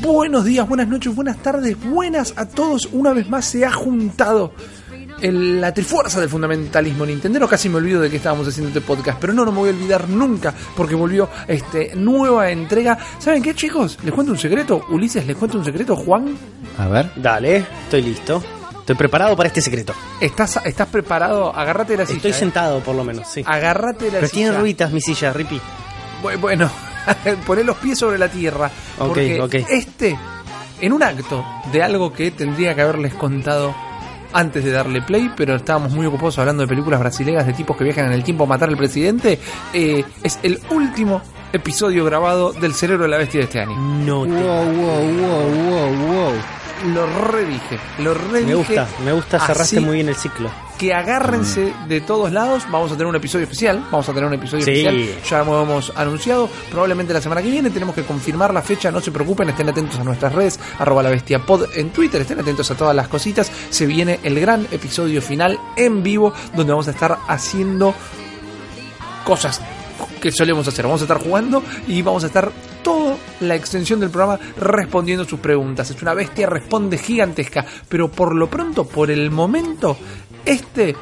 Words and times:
Buenos 0.00 0.44
días, 0.46 0.66
buenas 0.66 0.88
noches, 0.88 1.14
buenas 1.14 1.36
tardes, 1.42 1.76
buenas 1.78 2.32
a 2.36 2.46
todos. 2.48 2.88
Una 2.92 3.12
vez 3.12 3.28
más 3.28 3.44
se 3.44 3.66
ha 3.66 3.70
juntado 3.72 4.52
el- 5.20 5.60
la 5.60 5.74
trifuerza 5.74 6.20
del 6.20 6.30
fundamentalismo 6.30 7.04
Nintendo. 7.04 7.46
Casi 7.46 7.68
me 7.68 7.76
olvido 7.76 8.00
de 8.00 8.08
que 8.08 8.16
estábamos 8.16 8.48
haciendo 8.48 8.68
este 8.68 8.80
podcast, 8.80 9.18
pero 9.20 9.34
no, 9.34 9.44
no 9.44 9.52
me 9.52 9.58
voy 9.58 9.68
a 9.68 9.72
olvidar 9.72 10.08
nunca 10.08 10.54
porque 10.74 10.94
volvió 10.94 11.28
este 11.46 11.94
nueva 11.96 12.50
entrega. 12.50 12.96
¿Saben 13.18 13.42
qué, 13.42 13.54
chicos? 13.54 13.98
Les 14.02 14.14
cuento 14.14 14.32
un 14.32 14.38
secreto. 14.38 14.86
Ulises, 14.88 15.26
les 15.26 15.36
cuento 15.36 15.58
un 15.58 15.64
secreto. 15.66 15.96
Juan, 15.96 16.36
A 16.78 16.88
ver. 16.88 17.10
Dale, 17.16 17.56
estoy 17.84 18.00
listo. 18.02 18.42
Estoy 18.80 18.96
preparado 18.96 19.36
para 19.36 19.48
este 19.48 19.60
secreto. 19.60 19.92
¿estás, 20.20 20.58
estás 20.64 20.88
preparado? 20.88 21.54
Agárrate 21.54 21.92
de 21.92 21.98
la 21.98 22.06
silla. 22.06 22.16
Estoy 22.16 22.30
¿eh? 22.30 22.34
sentado, 22.34 22.80
por 22.80 22.94
lo 22.96 23.04
menos, 23.04 23.28
sí. 23.28 23.42
Agárrate 23.46 24.06
de 24.06 24.12
la 24.12 24.16
Pero 24.18 24.28
silla. 24.28 24.44
tiene 24.46 24.58
ruitas 24.58 24.90
mi 24.92 25.00
silla, 25.02 25.30
Rippy. 25.34 25.60
Bu- 26.22 26.40
Bueno, 26.40 26.70
poner 27.46 27.64
los 27.64 27.76
pies 27.78 27.98
sobre 27.98 28.18
la 28.18 28.28
tierra. 28.28 28.70
Ok, 28.98 29.06
Porque 29.08 29.40
ok. 29.40 29.54
este, 29.68 30.18
en 30.80 30.92
un 30.92 31.02
acto 31.02 31.44
de 31.72 31.82
algo 31.82 32.12
que 32.12 32.30
tendría 32.30 32.74
que 32.74 32.82
haberles 32.82 33.14
contado 33.14 33.74
antes 34.32 34.64
de 34.64 34.70
darle 34.70 35.02
play, 35.02 35.30
pero 35.36 35.56
estábamos 35.56 35.92
muy 35.92 36.06
ocupados 36.06 36.38
hablando 36.38 36.62
de 36.62 36.68
películas 36.68 37.00
brasileñas 37.00 37.46
de 37.46 37.52
tipos 37.52 37.76
que 37.76 37.84
viajan 37.84 38.06
en 38.06 38.12
el 38.12 38.22
tiempo 38.22 38.44
a 38.44 38.46
matar 38.46 38.68
al 38.68 38.76
presidente, 38.76 39.38
eh, 39.72 40.04
es 40.22 40.38
el 40.42 40.60
último 40.70 41.20
episodio 41.52 42.04
grabado 42.04 42.52
del 42.52 42.74
Cerebro 42.74 43.04
de 43.04 43.10
la 43.10 43.16
Bestia 43.18 43.40
de 43.40 43.44
este 43.44 43.60
año. 43.60 43.76
No 43.76 44.22
te... 44.24 44.30
Wow, 44.30 44.64
wow, 44.64 45.02
wow, 45.20 45.50
wow, 45.50 46.14
wow. 46.14 46.32
Lo 46.86 47.06
redije, 47.06 47.78
lo 47.98 48.14
redije. 48.14 48.46
Me 48.46 48.54
gusta, 48.54 48.88
me 49.04 49.12
gusta, 49.12 49.38
cerraste 49.38 49.76
así 49.76 49.80
muy 49.84 49.96
bien 49.96 50.08
el 50.08 50.14
ciclo. 50.16 50.50
que 50.78 50.94
agárrense 50.94 51.74
de 51.88 52.00
todos 52.00 52.32
lados. 52.32 52.62
Vamos 52.70 52.90
a 52.90 52.94
tener 52.94 53.06
un 53.06 53.14
episodio 53.16 53.42
especial. 53.42 53.84
Vamos 53.90 54.08
a 54.08 54.12
tener 54.14 54.26
un 54.26 54.32
episodio 54.32 54.64
Sí. 54.64 54.70
especial. 54.70 55.20
Ya 55.28 55.44
lo 55.44 55.62
hemos 55.62 55.92
anunciado. 55.94 56.48
Probablemente 56.70 57.12
la 57.12 57.20
semana 57.20 57.42
que 57.42 57.50
viene 57.50 57.68
tenemos 57.68 57.94
que 57.94 58.02
confirmar 58.04 58.54
la 58.54 58.62
fecha. 58.62 58.90
No 58.90 59.00
se 59.02 59.10
preocupen, 59.12 59.50
estén 59.50 59.68
atentos 59.68 59.98
a 60.00 60.04
nuestras 60.04 60.32
redes. 60.34 60.58
Arroba 60.78 61.02
la 61.02 61.10
bestia 61.10 61.38
pod 61.40 61.66
en 61.74 61.90
Twitter. 61.90 62.22
Estén 62.22 62.40
atentos 62.40 62.70
a 62.70 62.76
todas 62.76 62.96
las 62.96 63.08
cositas. 63.08 63.52
Se 63.68 63.84
viene 63.84 64.20
el 64.22 64.40
gran 64.40 64.66
episodio 64.70 65.20
final 65.20 65.58
en 65.76 66.02
vivo. 66.02 66.32
Donde 66.56 66.72
vamos 66.72 66.88
a 66.88 66.92
estar 66.92 67.18
haciendo 67.28 67.94
cosas 69.24 69.60
que 70.20 70.32
solemos 70.32 70.66
hacer. 70.66 70.86
Vamos 70.86 71.02
a 71.02 71.04
estar 71.04 71.18
jugando 71.22 71.62
y 71.88 72.00
vamos 72.00 72.24
a 72.24 72.28
estar 72.28 72.50
toda 72.82 73.16
la 73.40 73.54
extensión 73.54 74.00
del 74.00 74.10
programa 74.10 74.38
respondiendo 74.56 75.24
sus 75.24 75.40
preguntas. 75.40 75.90
Es 75.90 76.02
una 76.02 76.14
bestia, 76.14 76.46
responde 76.46 76.98
gigantesca. 76.98 77.64
Pero 77.88 78.10
por 78.10 78.34
lo 78.34 78.48
pronto, 78.48 78.84
por 78.84 79.10
el 79.10 79.30
momento, 79.30 79.96
este 80.44 80.94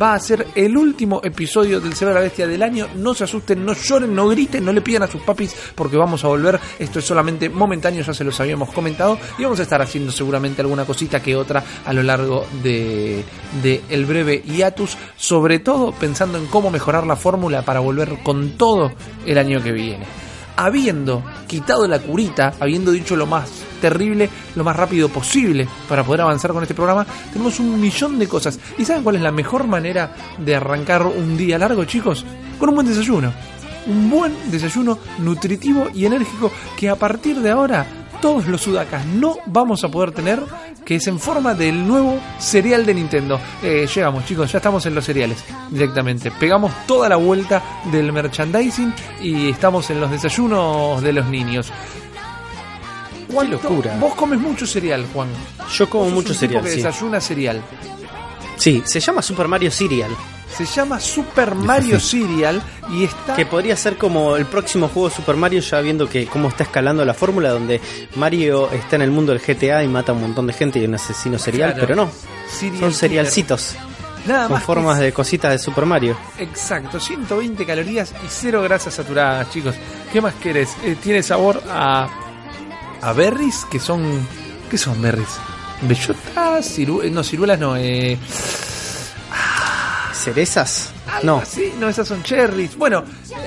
va 0.00 0.14
a 0.14 0.18
ser 0.18 0.48
el 0.54 0.76
último 0.76 1.20
episodio 1.22 1.80
del 1.80 1.92
la 2.00 2.20
Bestia 2.20 2.46
del 2.46 2.62
año. 2.62 2.88
No 2.96 3.14
se 3.14 3.24
asusten, 3.24 3.64
no 3.64 3.74
lloren, 3.74 4.14
no 4.14 4.28
griten, 4.28 4.64
no 4.64 4.72
le 4.72 4.80
pidan 4.80 5.04
a 5.04 5.06
sus 5.06 5.22
papis 5.22 5.54
porque 5.74 5.96
vamos 5.96 6.24
a 6.24 6.28
volver. 6.28 6.58
Esto 6.78 6.98
es 6.98 7.04
solamente 7.04 7.48
momentáneo, 7.48 8.02
ya 8.02 8.14
se 8.14 8.24
los 8.24 8.38
habíamos 8.40 8.72
comentado. 8.72 9.18
Y 9.38 9.44
vamos 9.44 9.60
a 9.60 9.62
estar 9.62 9.80
haciendo 9.80 10.10
seguramente 10.10 10.62
alguna 10.62 10.84
cosita 10.84 11.22
que 11.22 11.36
otra 11.36 11.62
a 11.84 11.92
lo 11.92 12.02
largo 12.02 12.46
de 12.62 13.24
el 13.62 14.06
breve 14.06 14.42
hiatus. 14.42 14.96
Sobre 15.16 15.60
todo 15.60 15.92
pensando 15.92 16.38
en 16.38 16.46
cómo 16.46 16.70
mejorar 16.70 17.06
la 17.06 17.16
fórmula 17.16 17.62
para 17.62 17.80
volver 17.80 18.18
con 18.22 18.56
todo 18.56 18.92
el 19.26 19.38
año 19.38 19.62
que 19.62 19.72
viene 19.72 20.31
habiendo 20.56 21.22
quitado 21.46 21.86
la 21.86 21.98
curita, 21.98 22.54
habiendo 22.60 22.90
dicho 22.90 23.16
lo 23.16 23.26
más 23.26 23.50
terrible, 23.80 24.30
lo 24.54 24.64
más 24.64 24.76
rápido 24.76 25.08
posible 25.08 25.68
para 25.88 26.04
poder 26.04 26.22
avanzar 26.22 26.52
con 26.52 26.62
este 26.62 26.74
programa, 26.74 27.06
tenemos 27.32 27.58
un 27.58 27.80
millón 27.80 28.18
de 28.18 28.28
cosas. 28.28 28.58
¿Y 28.78 28.84
saben 28.84 29.02
cuál 29.02 29.16
es 29.16 29.22
la 29.22 29.32
mejor 29.32 29.66
manera 29.66 30.14
de 30.38 30.54
arrancar 30.54 31.06
un 31.06 31.36
día 31.36 31.58
largo, 31.58 31.84
chicos? 31.84 32.24
Con 32.58 32.68
un 32.68 32.76
buen 32.76 32.86
desayuno. 32.86 33.32
Un 33.86 34.08
buen 34.08 34.50
desayuno 34.50 34.98
nutritivo 35.18 35.88
y 35.92 36.06
enérgico 36.06 36.52
que 36.78 36.88
a 36.88 36.94
partir 36.94 37.40
de 37.40 37.50
ahora 37.50 37.84
todos 38.22 38.46
los 38.46 38.62
sudacas 38.62 39.04
no 39.04 39.36
vamos 39.46 39.84
a 39.84 39.88
poder 39.90 40.12
tener, 40.12 40.40
que 40.86 40.94
es 40.96 41.06
en 41.08 41.18
forma 41.18 41.52
del 41.54 41.86
nuevo 41.86 42.18
cereal 42.38 42.86
de 42.86 42.94
Nintendo. 42.94 43.38
Eh, 43.62 43.86
llegamos, 43.94 44.24
chicos, 44.24 44.50
ya 44.50 44.56
estamos 44.58 44.86
en 44.86 44.94
los 44.94 45.04
cereales 45.04 45.44
directamente. 45.70 46.30
Pegamos 46.30 46.72
toda 46.86 47.08
la 47.10 47.16
vuelta 47.16 47.62
del 47.92 48.10
merchandising 48.12 48.94
y 49.20 49.50
estamos 49.50 49.90
en 49.90 50.00
los 50.00 50.10
desayunos 50.10 51.02
de 51.02 51.12
los 51.12 51.26
niños. 51.26 51.70
¿Cuánto- 53.30 53.52
locura. 53.54 53.96
Vos 53.98 54.14
comes 54.14 54.38
mucho 54.40 54.66
cereal, 54.66 55.04
Juan. 55.12 55.28
Yo 55.74 55.88
como 55.90 56.08
mucho 56.10 56.32
cereal, 56.34 56.62
que 56.62 56.70
sí. 56.70 56.76
desayuna 56.76 57.20
cereal. 57.20 57.60
Sí, 58.56 58.82
se 58.84 59.00
llama 59.00 59.20
Super 59.22 59.48
Mario 59.48 59.70
Cereal. 59.70 60.10
Se 60.56 60.64
llama 60.66 61.00
Super 61.00 61.54
Mario 61.54 61.98
Cereal 61.98 62.62
y 62.90 63.04
está 63.04 63.34
Que 63.34 63.46
podría 63.46 63.74
ser 63.76 63.96
como 63.96 64.36
el 64.36 64.44
próximo 64.46 64.88
juego 64.88 65.08
de 65.08 65.14
Super 65.14 65.36
Mario, 65.36 65.60
ya 65.60 65.80
viendo 65.80 66.08
que 66.08 66.26
cómo 66.26 66.48
está 66.48 66.64
escalando 66.64 67.04
la 67.04 67.14
fórmula, 67.14 67.50
donde 67.50 67.80
Mario 68.16 68.70
está 68.70 68.96
en 68.96 69.02
el 69.02 69.10
mundo 69.10 69.32
del 69.32 69.40
GTA 69.40 69.82
y 69.82 69.88
mata 69.88 70.12
a 70.12 70.14
un 70.14 70.20
montón 70.20 70.46
de 70.46 70.52
gente 70.52 70.78
y 70.78 70.82
es 70.82 70.88
un 70.88 70.94
asesino 70.96 71.38
serial, 71.38 71.72
Claro. 71.72 71.86
pero 71.86 71.96
no. 72.04 72.10
Son 72.50 72.70
Killer. 72.70 72.92
cerealcitos 72.92 73.76
Nada 74.26 74.42
con 74.44 74.52
más 74.52 74.60
que 74.62 74.66
formas 74.66 74.98
de 75.00 75.12
cositas 75.12 75.50
de 75.52 75.58
Super 75.58 75.86
Mario. 75.86 76.16
Exacto, 76.38 77.00
120 77.00 77.64
calorías 77.66 78.12
y 78.22 78.26
cero 78.28 78.62
grasas 78.62 78.94
saturadas, 78.94 79.50
chicos. 79.50 79.74
¿Qué 80.12 80.20
más 80.20 80.34
querés? 80.34 80.76
Eh, 80.84 80.96
tiene 81.02 81.22
sabor 81.22 81.62
a 81.68 82.08
a 83.00 83.12
berries 83.14 83.64
que 83.70 83.80
son 83.80 84.04
¿qué 84.70 84.78
son 84.78 85.00
berries? 85.02 85.28
Bellotas, 85.80 86.78
ciru- 86.78 87.10
no 87.10 87.24
ciruelas 87.24 87.58
no, 87.58 87.76
eh, 87.76 88.16
¿Cerezas? 90.14 90.90
No, 91.22 91.38
así, 91.38 91.72
no 91.78 91.88
esas 91.88 92.06
son 92.08 92.22
cherries. 92.22 92.76
Bueno, 92.76 93.04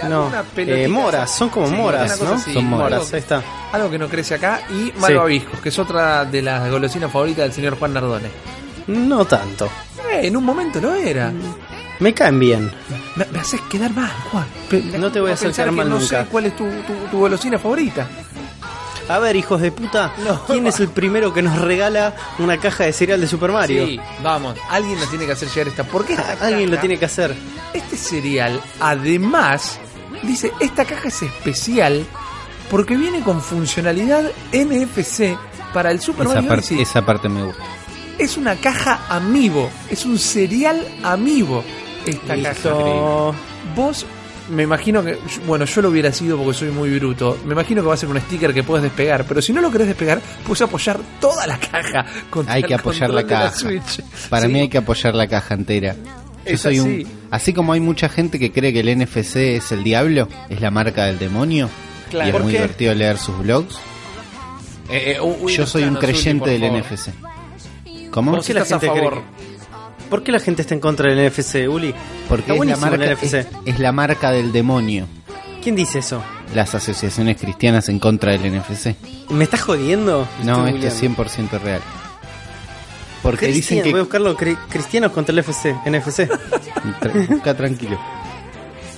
no. 0.08 0.32
Eh, 0.58 0.88
moras, 0.88 1.36
son 1.36 1.50
como 1.50 1.68
Sí, 1.68 1.74
moras, 1.76 2.22
¿no? 2.22 2.34
así, 2.34 2.54
Son 2.54 2.66
moras. 2.66 2.94
algo 3.02 3.08
ahí 3.14 3.20
está. 3.20 3.44
Algo 3.72 3.90
que 3.90 3.98
no 3.98 4.08
crece 4.08 4.36
acá 4.36 4.62
y 4.70 4.92
malvaviscos, 5.00 5.60
que 5.62 5.70
es 5.70 5.80
otra 5.80 6.26
de 6.26 6.42
las 6.42 6.70
golosinas 6.70 7.12
favoritas 7.12 7.44
del 7.46 7.54
señor 7.54 7.78
Juan 7.78 7.94
Nardone. 7.94 8.30
No 8.88 9.26
tanto. 9.26 9.66
Eh, 10.12 10.28
en 10.28 10.38
un 10.38 10.44
momento 10.44 10.80
lo 10.80 10.94
era. 10.96 11.32
Me 12.00 12.14
caen 12.14 12.40
bien. 12.40 12.72
Me, 13.16 13.26
me 13.26 13.40
haces 13.40 13.62
quedar 13.62 13.92
mal, 13.92 14.12
Juan. 14.32 14.46
No 15.00 15.12
te 15.12 15.20
voy 15.22 15.32
a 15.32 15.34
hacer 15.34 15.52
quedar 15.52 15.70
que 15.70 15.76
mal 15.76 15.90
no 15.90 16.00
nunca. 16.00 16.24
sé 16.24 16.30
cuál 16.30 16.46
es 16.46 16.56
tu, 16.56 16.66
tu- 16.66 17.08
tu 17.10 17.18
golosina 17.20 17.58
favorita. 17.58 18.08
A 19.08 19.20
ver, 19.20 19.36
hijos 19.36 19.62
de 19.62 19.72
puta, 19.72 20.14
No. 20.26 20.44
¿quién 20.46 20.66
es 20.66 20.80
el 20.80 20.88
primero 20.90 21.32
que 21.34 21.42
nos 21.44 21.60
regala 21.62 22.16
una 22.40 22.58
caja 22.58 22.86
de 22.86 22.94
cereal 22.94 23.22
de 23.22 23.28
Super 23.28 23.52
Mario? 23.52 23.86
Sí, 23.86 24.00
vamos, 24.24 24.58
alguien 24.70 25.00
nos 25.00 25.10
tiene 25.10 25.26
que 25.28 25.34
hacer 25.34 25.48
llegar 25.50 25.68
esta. 25.68 25.84
¿Por 25.84 26.06
qué 26.06 26.14
esta 26.14 26.32
Alguien 26.46 26.70
lo 26.70 26.76
caja- 26.78 26.82
tiene 26.82 26.98
que 26.98 27.06
hacer. 27.06 27.36
Este 27.74 27.98
cereal, 27.98 28.60
además, 28.80 29.80
dice: 30.24 30.52
Esta 30.60 30.86
caja 30.86 31.10
es 31.10 31.22
especial 31.22 32.06
porque 32.72 32.98
viene 32.98 33.22
con 33.22 33.42
funcionalidad 33.42 34.24
NFC 34.52 35.38
para 35.72 35.92
el 35.92 36.00
Super 36.02 36.26
Esa, 36.26 36.36
Mario 36.36 36.50
par- 36.50 36.60
Odyssey. 36.60 36.82
esa 36.82 37.06
parte 37.06 37.30
me 37.30 37.44
gusta. 37.44 37.62
Es 38.18 38.38
una 38.38 38.56
caja 38.56 39.02
amiibo, 39.10 39.70
es 39.90 40.06
un 40.06 40.18
cereal 40.18 40.82
amiibo. 41.04 41.64
Esta 42.08 42.36
caja. 42.42 42.54
Listo. 42.54 43.36
Vos, 43.76 44.06
me 44.50 44.64
imagino 44.64 45.04
que, 45.04 45.18
bueno, 45.48 45.66
yo 45.66 45.82
lo 45.82 45.90
hubiera 45.90 46.12
sido 46.12 46.38
porque 46.38 46.54
soy 46.54 46.70
muy 46.70 46.98
bruto. 47.00 47.38
Me 47.46 47.54
imagino 47.54 47.82
que 47.82 47.88
va 47.88 47.94
a 47.94 47.98
ser 47.98 48.10
un 48.10 48.20
sticker 48.20 48.54
que 48.54 48.64
puedes 48.64 48.84
despegar, 48.84 49.26
pero 49.26 49.42
si 49.42 49.54
no 49.54 49.62
lo 49.62 49.72
querés 49.72 49.88
despegar, 49.88 50.22
puedes 50.46 50.62
apoyar 50.62 51.00
toda 51.20 51.48
la 51.48 51.58
caja. 51.60 52.06
Hay 52.48 52.64
que 52.64 52.74
apoyar 52.76 53.10
la 53.10 53.26
caja. 53.26 53.54
Para 54.30 54.48
Sí. 54.48 54.54
mí 54.54 54.60
hay 54.62 54.70
que 54.70 54.78
apoyar 54.78 55.16
la 55.16 55.28
caja 55.28 55.54
entera. 55.56 55.96
Yo 55.96 56.52
Es 56.52 56.62
soy 56.62 56.78
así. 56.78 56.88
un, 56.88 57.08
así 57.32 57.54
como 57.54 57.74
hay 57.74 57.80
mucha 57.80 58.08
gente 58.08 58.38
que 58.38 58.52
cree 58.52 58.72
que 58.72 58.82
el 58.82 58.90
NFC 58.90 59.56
es 59.56 59.72
el 59.72 59.84
diablo, 59.84 60.28
es 60.50 60.62
la 60.62 60.70
marca 60.70 61.06
del 61.06 61.18
demonio, 61.18 61.70
Claro. 62.12 62.26
y 62.26 62.30
es 62.30 62.34
¿Por 62.34 62.44
muy 62.44 62.52
qué? 62.52 62.58
divertido 62.60 62.94
leer 62.94 63.18
sus 63.18 63.38
blogs. 63.40 63.76
Eh, 64.90 65.16
eh, 65.16 65.20
uy, 65.22 65.52
Yo 65.56 65.66
soy 65.66 65.84
un 65.86 65.96
creyente 65.96 66.52
del. 66.52 66.64
NFC. 66.72 67.10
¿Cómo? 68.12 68.32
¿Por 68.34 68.46
qué 68.46 68.54
la 68.54 68.64
gente 68.66 68.88
cree. 68.90 69.10
¿Por 70.10 70.24
qué 70.24 70.32
la 70.32 70.40
gente 70.40 70.62
está 70.62 70.74
en 70.74 70.80
contra 70.80 71.14
del 71.14 71.30
NFC, 71.30 71.68
Uli? 71.70 71.94
Porque 72.30 72.54
es 72.54 72.60
la, 72.66 72.74
el 72.74 72.80
marca, 72.80 73.14
NFC. 73.14 73.34
es, 73.34 73.48
es 73.66 73.80
la 73.80 73.92
marca 73.92 74.32
del 74.32 74.52
demonio. 74.52 75.08
¿Quién 75.62 75.76
dice 75.76 76.00
eso? 76.00 76.22
Las 76.54 76.76
asociaciones 76.76 77.38
cristianas 77.38 77.90
en 77.90 78.00
contra 78.00 78.32
del 78.38 78.52
NFC. 78.60 78.96
¿Me 79.30 79.44
estás 79.46 79.62
jodiendo? 79.64 80.28
No, 80.44 80.68
Estoy 80.68 80.86
esto 80.86 80.88
es 80.88 81.02
googleando. 81.10 81.24
100% 81.58 81.62
real. 81.62 81.82
Porque 83.24 83.48
dicen 83.48 83.82
que... 83.82 83.90
Voy 83.92 84.00
a 84.02 84.04
buscarlo. 84.04 84.38
cri- 84.38 84.58
Cristianos 84.70 85.12
contra 85.12 85.34
el 85.34 85.40
FC, 85.40 85.74
NFC. 85.86 86.30
Tra- 87.02 87.28
Busca 87.28 87.56
tranquilo. 87.56 88.00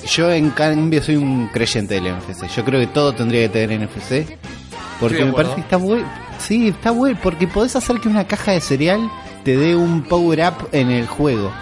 Yo 0.05 0.29
en 0.31 0.49
cambio 0.51 1.01
soy 1.01 1.15
un 1.15 1.47
creyente 1.47 1.95
del 1.99 2.13
NFC. 2.15 2.47
Yo 2.53 2.65
creo 2.65 2.79
que 2.81 2.87
todo 2.87 3.13
tendría 3.13 3.43
que 3.43 3.49
tener 3.49 3.79
NFC. 3.87 4.37
Porque 4.99 5.23
me 5.23 5.29
acuerdo. 5.29 5.51
parece 5.51 5.55
que 5.55 5.61
está 5.61 5.77
bueno. 5.77 6.05
Sí, 6.39 6.67
está 6.69 6.91
bueno. 6.91 7.17
Porque 7.23 7.47
podés 7.47 7.75
hacer 7.77 7.99
que 8.01 8.09
una 8.09 8.27
caja 8.27 8.51
de 8.51 8.59
cereal 8.61 9.09
te 9.47 9.55
dé 9.55 9.77
un 9.77 10.01
power 10.01 10.41
up 10.41 10.67
en 10.73 10.91
el 10.91 11.07
juego. 11.07 11.53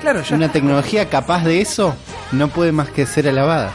Claro, 0.00 0.22
ya 0.22 0.36
Una 0.36 0.52
tecnología 0.52 1.08
capaz 1.08 1.42
de 1.42 1.60
eso 1.60 1.96
no 2.30 2.46
puede 2.46 2.70
más 2.70 2.90
que 2.90 3.04
ser 3.04 3.26
alabada. 3.26 3.72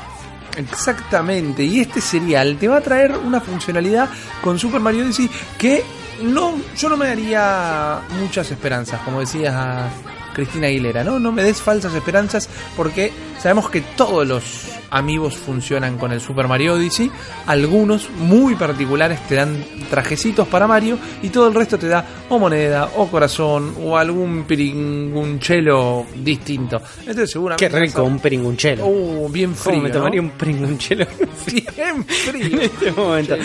Exactamente, 0.55 1.65
y 1.65 1.81
este 1.81 1.99
serial 1.99 2.55
te 2.57 2.69
va 2.69 2.77
a 2.77 2.81
traer 2.81 3.17
una 3.17 3.41
funcionalidad 3.41 4.07
con 4.41 4.57
Super 4.57 4.79
Mario 4.79 5.03
Odyssey 5.03 5.29
que 5.57 5.83
no, 6.23 6.53
yo 6.77 6.87
no 6.87 6.95
me 6.95 7.07
daría 7.07 7.99
muchas 8.21 8.49
esperanzas, 8.49 9.01
como 9.01 9.19
decías 9.19 9.91
Cristina 10.33 10.67
Aguilera, 10.67 11.03
¿no? 11.03 11.19
No 11.19 11.33
me 11.33 11.43
des 11.43 11.61
falsas 11.61 11.93
esperanzas 11.93 12.47
porque 12.77 13.11
sabemos 13.37 13.69
que 13.69 13.81
todos 13.81 14.25
los 14.25 14.76
amigos 14.91 15.35
funcionan 15.35 15.97
con 15.97 16.11
el 16.11 16.21
Super 16.21 16.47
Mario 16.47 16.73
Odyssey. 16.75 17.11
Algunos 17.45 18.09
muy 18.09 18.55
particulares 18.55 19.19
te 19.27 19.35
dan 19.35 19.63
trajecitos 19.89 20.47
para 20.47 20.67
Mario 20.67 20.97
y 21.21 21.29
todo 21.29 21.47
el 21.47 21.53
resto 21.55 21.77
te 21.77 21.87
da 21.87 22.05
o 22.29 22.39
moneda 22.39 22.89
o 22.95 23.07
corazón 23.07 23.75
o 23.83 23.97
algún 23.97 24.43
piringunchelo 24.45 26.05
distinto. 26.15 26.81
Entonces 26.99 27.31
seguramente... 27.31 27.69
Qué 27.69 27.79
rico, 27.79 28.03
un 28.03 28.19
peringunchelo. 28.19 28.85
Oh, 28.85 29.29
bien 29.29 29.51
¿Cómo 29.51 29.63
frío. 29.63 29.81
me 29.81 29.89
¿no? 29.89 29.95
tomaría 29.95 30.21
un 30.21 30.31
peringunchelo 30.31 31.05
Bien 31.51 32.05
frío. 32.05 32.45
en 32.57 32.61
este 32.61 32.91
momento? 32.91 33.35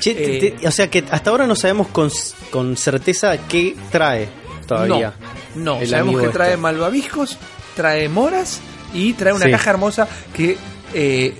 Che, 0.00 0.10
Eh, 0.10 0.54
te- 0.60 0.66
o 0.68 0.70
sea 0.70 0.88
que 0.90 1.04
hasta 1.10 1.30
ahora 1.30 1.46
no 1.46 1.54
sabemos 1.56 1.88
con, 1.88 2.10
con 2.50 2.76
certeza 2.76 3.36
qué 3.48 3.76
trae 3.90 4.28
todavía. 4.66 5.14
No, 5.54 5.80
no. 5.80 5.86
sabemos 5.86 6.16
que 6.16 6.26
este. 6.26 6.32
trae 6.38 6.56
malvaviscos, 6.56 7.36
trae 7.74 8.08
moras 8.08 8.60
y 8.94 9.12
trae 9.14 9.32
una 9.32 9.46
Sí. 9.46 9.50
caja 9.50 9.70
hermosa 9.70 10.08
que 10.34 10.56
eh, 10.94 11.34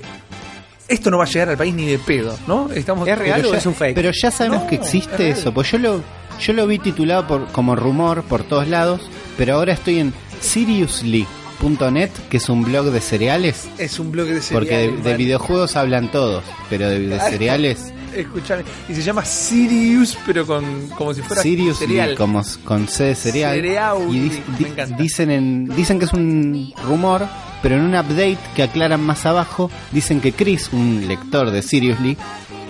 esto 0.88 1.10
no 1.10 1.18
va 1.18 1.24
a 1.24 1.26
llegar 1.26 1.50
al 1.50 1.56
país 1.56 1.74
ni 1.74 1.86
de 1.86 1.98
pedo, 1.98 2.36
¿no? 2.46 2.70
Estamos 2.72 3.06
¿Es 3.08 3.18
real 3.18 3.36
Pero 3.40 3.48
o 3.50 3.52
ya- 3.52 3.58
es 3.58 3.66
un 3.66 3.74
fake? 3.74 3.94
Pero 3.94 4.10
ya 4.10 4.30
sabemos 4.30 4.62
No, 4.62 4.68
que 4.68 4.76
existe 4.76 5.28
eso, 5.30 5.52
pues 5.52 5.70
yo 5.70 5.78
lo, 5.78 6.00
yo 6.40 6.52
lo 6.52 6.66
vi 6.66 6.78
titulado 6.78 7.26
por, 7.26 7.46
como 7.48 7.76
rumor 7.76 8.22
por 8.22 8.42
todos 8.44 8.68
lados, 8.68 9.00
pero 9.36 9.54
ahora 9.56 9.74
estoy 9.74 9.98
en 9.98 10.14
seriously.net, 10.40 12.10
que 12.30 12.36
es 12.38 12.48
un 12.48 12.64
blog 12.64 12.86
de 12.86 13.00
cereales, 13.00 13.68
es 13.78 13.98
un 13.98 14.10
blog 14.12 14.28
de 14.28 14.40
porque 14.52 14.68
de, 14.76 14.80
cereales, 14.84 15.04
de 15.04 15.10
man. 15.10 15.18
videojuegos 15.18 15.76
hablan 15.76 16.10
todos, 16.10 16.44
pero 16.70 16.88
de, 16.88 17.00
de 17.00 17.20
cereales, 17.20 17.92
Escuchame, 18.14 18.62
y 18.88 18.94
se 18.94 19.02
llama 19.02 19.22
Sirius, 19.24 20.16
pero 20.24 20.46
con 20.46 20.88
como 20.96 21.12
si 21.12 21.20
fuera 21.20 21.42
Seriously, 21.42 21.86
cereal. 21.86 22.14
como 22.16 22.42
con 22.64 22.88
C 22.88 23.04
de 23.04 23.14
cereal, 23.14 23.54
Cereauli, 23.56 24.16
y 24.18 24.20
di- 24.30 24.42
di- 24.58 24.94
dicen, 24.96 25.30
en, 25.30 25.68
dicen 25.76 25.98
que 25.98 26.06
es 26.06 26.12
un 26.14 26.72
rumor, 26.86 27.26
pero 27.62 27.76
en 27.76 27.82
un 27.82 27.94
update 27.94 28.38
que 28.54 28.62
aclaran 28.62 29.02
más 29.02 29.26
abajo, 29.26 29.70
dicen 29.92 30.20
que 30.20 30.32
Chris, 30.32 30.70
un 30.72 31.06
lector 31.06 31.50
de 31.50 31.62
Seriously, 31.62 32.16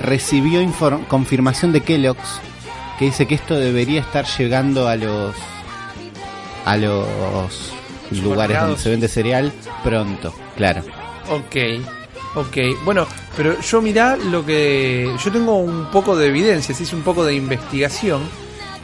recibió 0.02 0.60
confirmación 1.08 1.72
de 1.72 1.80
Kellogg's 1.80 2.40
que 2.98 3.06
dice 3.06 3.26
que 3.26 3.36
esto 3.36 3.54
debería 3.54 4.00
estar 4.00 4.26
llegando 4.26 4.88
a 4.88 4.96
los 4.96 5.34
a 6.64 6.76
los 6.76 7.72
lugares 8.10 8.60
donde 8.60 8.78
se 8.78 8.90
vende 8.90 9.08
cereal 9.08 9.52
pronto, 9.84 10.34
claro. 10.56 10.82
Ok, 11.30 11.56
ok. 12.34 12.56
Bueno, 12.84 13.06
pero 13.36 13.60
yo 13.60 13.80
mirá 13.80 14.16
lo 14.16 14.44
que... 14.44 15.14
Yo 15.22 15.30
tengo 15.30 15.56
un 15.56 15.90
poco 15.90 16.16
de 16.16 16.26
evidencia, 16.26 16.74
se 16.74 16.82
hizo 16.82 16.96
un 16.96 17.02
poco 17.02 17.24
de 17.24 17.34
investigación 17.34 18.22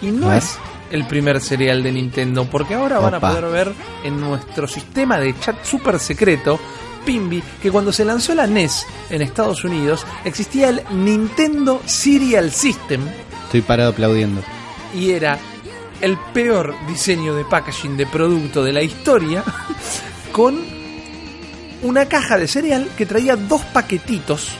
y 0.01 0.07
no 0.07 0.33
es 0.33 0.59
el 0.95 1.09
primer 1.09 1.41
serial 1.41 1.83
de 1.83 1.91
Nintendo, 1.91 2.45
porque 2.45 2.75
ahora 2.75 3.01
van 3.01 3.15
a 3.15 3.21
poder 3.21 3.47
ver 3.47 3.73
en 4.05 4.21
nuestro 4.21 4.69
sistema 4.69 5.19
de 5.19 5.37
chat 5.41 5.65
super 5.65 5.99
secreto, 5.99 6.61
Pimbi, 7.05 7.43
que 7.61 7.73
cuando 7.73 7.93
se 7.93 8.05
lanzó 8.05 8.33
la 8.33 8.47
NES 8.47 8.87
en 9.11 9.21
Estados 9.21 9.65
Unidos 9.65 10.07
existía 10.25 10.69
el 10.69 10.83
Nintendo 10.93 11.83
Serial 11.85 12.53
System. 12.53 13.01
Estoy 13.47 13.63
parado 13.63 13.91
aplaudiendo. 13.91 14.41
y 14.95 15.11
era 15.11 15.37
el 16.01 16.17
peor 16.33 16.77
diseño 16.87 17.35
de 17.35 17.45
packaging 17.45 17.97
de 17.97 18.07
producto 18.07 18.63
de 18.63 18.73
la 18.73 18.83
historia 18.83 19.43
con 20.33 20.65
una 21.83 22.07
caja 22.07 22.39
de 22.39 22.47
cereal 22.47 22.89
que 22.97 23.05
traía 23.05 23.35
dos 23.35 23.63
paquetitos 23.63 24.57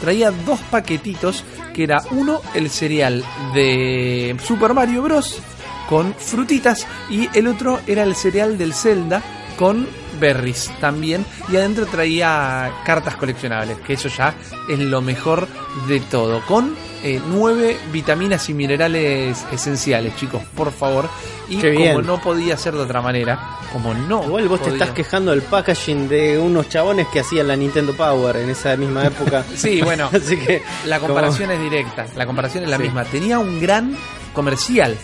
traía 0.00 0.30
dos 0.30 0.60
paquetitos 0.70 1.44
que 1.74 1.84
era 1.84 2.02
uno 2.10 2.40
el 2.54 2.70
cereal 2.70 3.24
de 3.54 4.36
Super 4.44 4.74
Mario 4.74 5.02
Bros 5.02 5.42
con 5.88 6.14
frutitas 6.14 6.86
y 7.10 7.28
el 7.36 7.46
otro 7.46 7.80
era 7.86 8.02
el 8.02 8.14
cereal 8.14 8.58
del 8.58 8.74
Zelda 8.74 9.22
con 9.56 9.86
berries 10.20 10.70
también 10.80 11.24
y 11.50 11.56
adentro 11.56 11.86
traía 11.86 12.70
cartas 12.84 13.16
coleccionables 13.16 13.78
que 13.78 13.92
eso 13.94 14.08
ya 14.08 14.34
es 14.68 14.78
lo 14.78 15.00
mejor 15.00 15.46
de 15.86 16.00
todo 16.00 16.44
con 16.46 16.74
eh, 17.04 17.20
nueve 17.28 17.76
vitaminas 17.92 18.48
y 18.48 18.54
minerales 18.54 19.44
esenciales 19.52 20.16
chicos 20.16 20.42
por 20.56 20.72
favor 20.72 21.08
y 21.48 21.56
como 21.60 22.02
no 22.02 22.20
podía 22.20 22.56
ser 22.56 22.74
de 22.74 22.80
otra 22.80 23.00
manera 23.00 23.56
como 23.72 23.94
no 23.94 24.24
Igual 24.24 24.48
vos 24.48 24.62
te 24.62 24.70
estás 24.70 24.90
quejando 24.90 25.30
del 25.30 25.42
packaging 25.42 26.08
de 26.08 26.38
unos 26.38 26.68
chabones 26.68 27.06
que 27.08 27.20
hacían 27.20 27.48
la 27.48 27.54
Nintendo 27.56 27.92
Power 27.94 28.36
en 28.38 28.48
esa 28.50 28.76
misma 28.76 29.04
época. 29.06 29.44
Sí, 29.56 29.82
bueno, 29.82 30.08
Así 30.12 30.36
que. 30.38 30.62
La 30.86 30.98
como- 30.98 31.12
comparación 31.14 31.50
es 31.50 31.60
directa, 31.60 32.06
la 32.16 32.24
comparación 32.26 32.64
es 32.64 32.70
la 32.70 32.76
Sí. 32.78 32.84
misma. 32.84 33.04
Tenía 33.04 33.38
un 33.38 33.60
gran 33.60 33.94
comercial. 34.32 34.96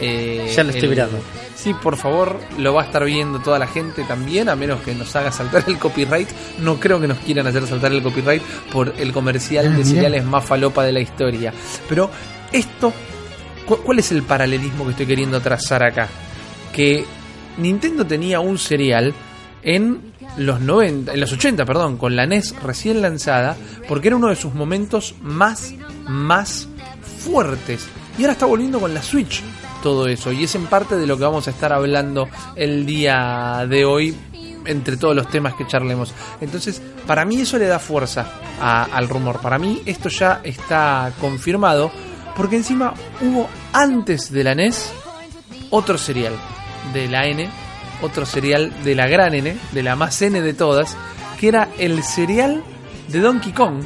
Eh, 0.00 0.52
Ya 0.54 0.62
lo 0.64 0.70
estoy 0.70 0.88
mirando. 0.88 1.18
Sí, 1.54 1.74
por 1.74 1.96
favor, 1.96 2.38
lo 2.58 2.74
va 2.74 2.82
a 2.82 2.84
estar 2.86 3.04
viendo 3.04 3.38
toda 3.40 3.58
la 3.58 3.66
gente 3.66 4.04
también, 4.04 4.48
a 4.48 4.56
menos 4.56 4.80
que 4.82 4.94
nos 4.94 5.14
haga 5.16 5.32
saltar 5.32 5.64
el 5.66 5.78
copyright. 5.78 6.28
No 6.58 6.78
creo 6.78 7.00
que 7.00 7.08
nos 7.08 7.18
quieran 7.18 7.46
hacer 7.46 7.66
saltar 7.66 7.92
el 7.92 8.02
copyright 8.02 8.42
por 8.72 8.94
el 8.98 9.12
comercial 9.12 9.72
Ah, 9.72 9.76
de 9.76 9.84
cereales 9.84 10.24
más 10.24 10.44
falopa 10.44 10.84
de 10.84 10.92
la 10.92 11.00
historia. 11.00 11.52
Pero 11.88 12.10
esto, 12.52 12.92
cu- 13.66 13.78
¿cuál 13.84 13.98
es 13.98 14.12
el 14.12 14.22
paralelismo 14.22 14.84
que 14.84 14.90
estoy 14.92 15.06
queriendo 15.06 15.40
trazar 15.40 15.82
acá? 15.82 16.08
Que 16.72 17.04
Nintendo 17.58 18.06
tenía 18.06 18.38
un 18.40 18.58
cereal 18.58 19.14
en 19.62 20.12
los 20.36 20.60
90, 20.60 21.14
en 21.14 21.20
los 21.20 21.32
80, 21.32 21.64
perdón, 21.64 21.96
con 21.96 22.14
la 22.14 22.26
NES 22.26 22.54
recién 22.62 23.00
lanzada, 23.00 23.56
porque 23.88 24.08
era 24.08 24.16
uno 24.16 24.28
de 24.28 24.36
sus 24.36 24.52
momentos 24.54 25.14
más, 25.22 25.72
más 26.06 26.68
fuertes. 27.24 27.86
Y 28.18 28.22
ahora 28.22 28.32
está 28.34 28.46
volviendo 28.46 28.78
con 28.78 28.92
la 28.94 29.02
Switch 29.02 29.42
todo 29.82 30.06
eso. 30.08 30.32
Y 30.32 30.44
es 30.44 30.54
en 30.54 30.66
parte 30.66 30.96
de 30.96 31.06
lo 31.06 31.16
que 31.16 31.24
vamos 31.24 31.46
a 31.46 31.50
estar 31.50 31.72
hablando 31.72 32.28
el 32.54 32.84
día 32.86 33.66
de 33.68 33.84
hoy 33.84 34.16
entre 34.64 34.96
todos 34.96 35.14
los 35.14 35.28
temas 35.28 35.54
que 35.54 35.66
charlemos. 35.66 36.12
Entonces, 36.40 36.82
para 37.06 37.24
mí 37.24 37.40
eso 37.40 37.56
le 37.58 37.66
da 37.66 37.78
fuerza 37.78 38.26
a- 38.60 38.84
al 38.84 39.08
rumor. 39.08 39.40
Para 39.40 39.58
mí 39.58 39.82
esto 39.86 40.08
ya 40.08 40.40
está 40.42 41.12
confirmado. 41.20 41.90
Porque 42.36 42.56
encima 42.56 42.92
hubo 43.22 43.48
antes 43.72 44.30
de 44.30 44.44
la 44.44 44.54
NES 44.54 44.92
otro 45.70 45.96
serial 45.96 46.34
de 46.92 47.08
la 47.08 47.24
N, 47.26 47.48
otro 48.02 48.26
serial 48.26 48.72
de 48.84 48.94
la 48.94 49.06
gran 49.08 49.32
N, 49.34 49.56
de 49.72 49.82
la 49.82 49.96
más 49.96 50.20
N 50.20 50.40
de 50.42 50.52
todas, 50.52 50.96
que 51.40 51.48
era 51.48 51.68
el 51.78 52.02
serial 52.02 52.62
de 53.08 53.20
Donkey 53.20 53.52
Kong. 53.52 53.82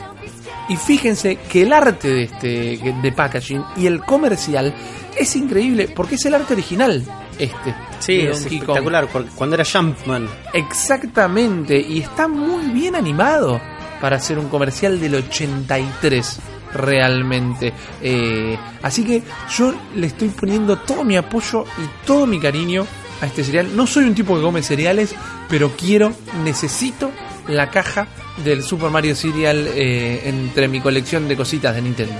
Y 0.68 0.76
fíjense 0.76 1.36
que 1.36 1.62
el 1.62 1.72
arte 1.72 2.08
de 2.08 2.22
este 2.24 2.94
de 3.02 3.12
packaging 3.12 3.64
y 3.76 3.86
el 3.86 4.00
comercial 4.04 4.74
es 5.16 5.36
increíble 5.36 5.88
porque 5.94 6.14
es 6.14 6.24
el 6.26 6.34
arte 6.34 6.54
original 6.54 7.04
este. 7.40 7.74
Sí, 7.98 8.20
es 8.20 8.44
espectacular. 8.44 9.08
Cuando 9.34 9.56
era 9.56 9.64
Jumpman. 9.64 10.28
Exactamente, 10.52 11.80
y 11.80 12.00
está 12.00 12.28
muy 12.28 12.66
bien 12.66 12.94
animado 12.94 13.60
para 14.00 14.16
hacer 14.16 14.38
un 14.38 14.48
comercial 14.48 15.00
del 15.00 15.14
83 15.16 16.38
realmente. 16.74 17.72
Eh, 18.02 18.58
así 18.82 19.04
que 19.04 19.22
yo 19.56 19.74
le 19.96 20.06
estoy 20.06 20.28
poniendo 20.28 20.78
todo 20.78 21.02
mi 21.02 21.16
apoyo 21.16 21.64
y 21.64 22.06
todo 22.06 22.26
mi 22.26 22.38
cariño 22.38 22.86
a 23.22 23.26
este 23.26 23.42
cereal. 23.42 23.74
No 23.74 23.86
soy 23.86 24.04
un 24.04 24.14
tipo 24.14 24.36
que 24.36 24.42
come 24.42 24.62
cereales, 24.62 25.14
pero 25.48 25.72
quiero, 25.76 26.12
necesito 26.44 27.10
la 27.48 27.70
caja 27.70 28.06
del 28.44 28.62
Super 28.62 28.90
Mario 28.90 29.16
Cereal 29.16 29.66
eh, 29.74 30.22
entre 30.26 30.68
mi 30.68 30.80
colección 30.80 31.26
de 31.26 31.36
cositas 31.36 31.74
de 31.74 31.82
Nintendo. 31.82 32.16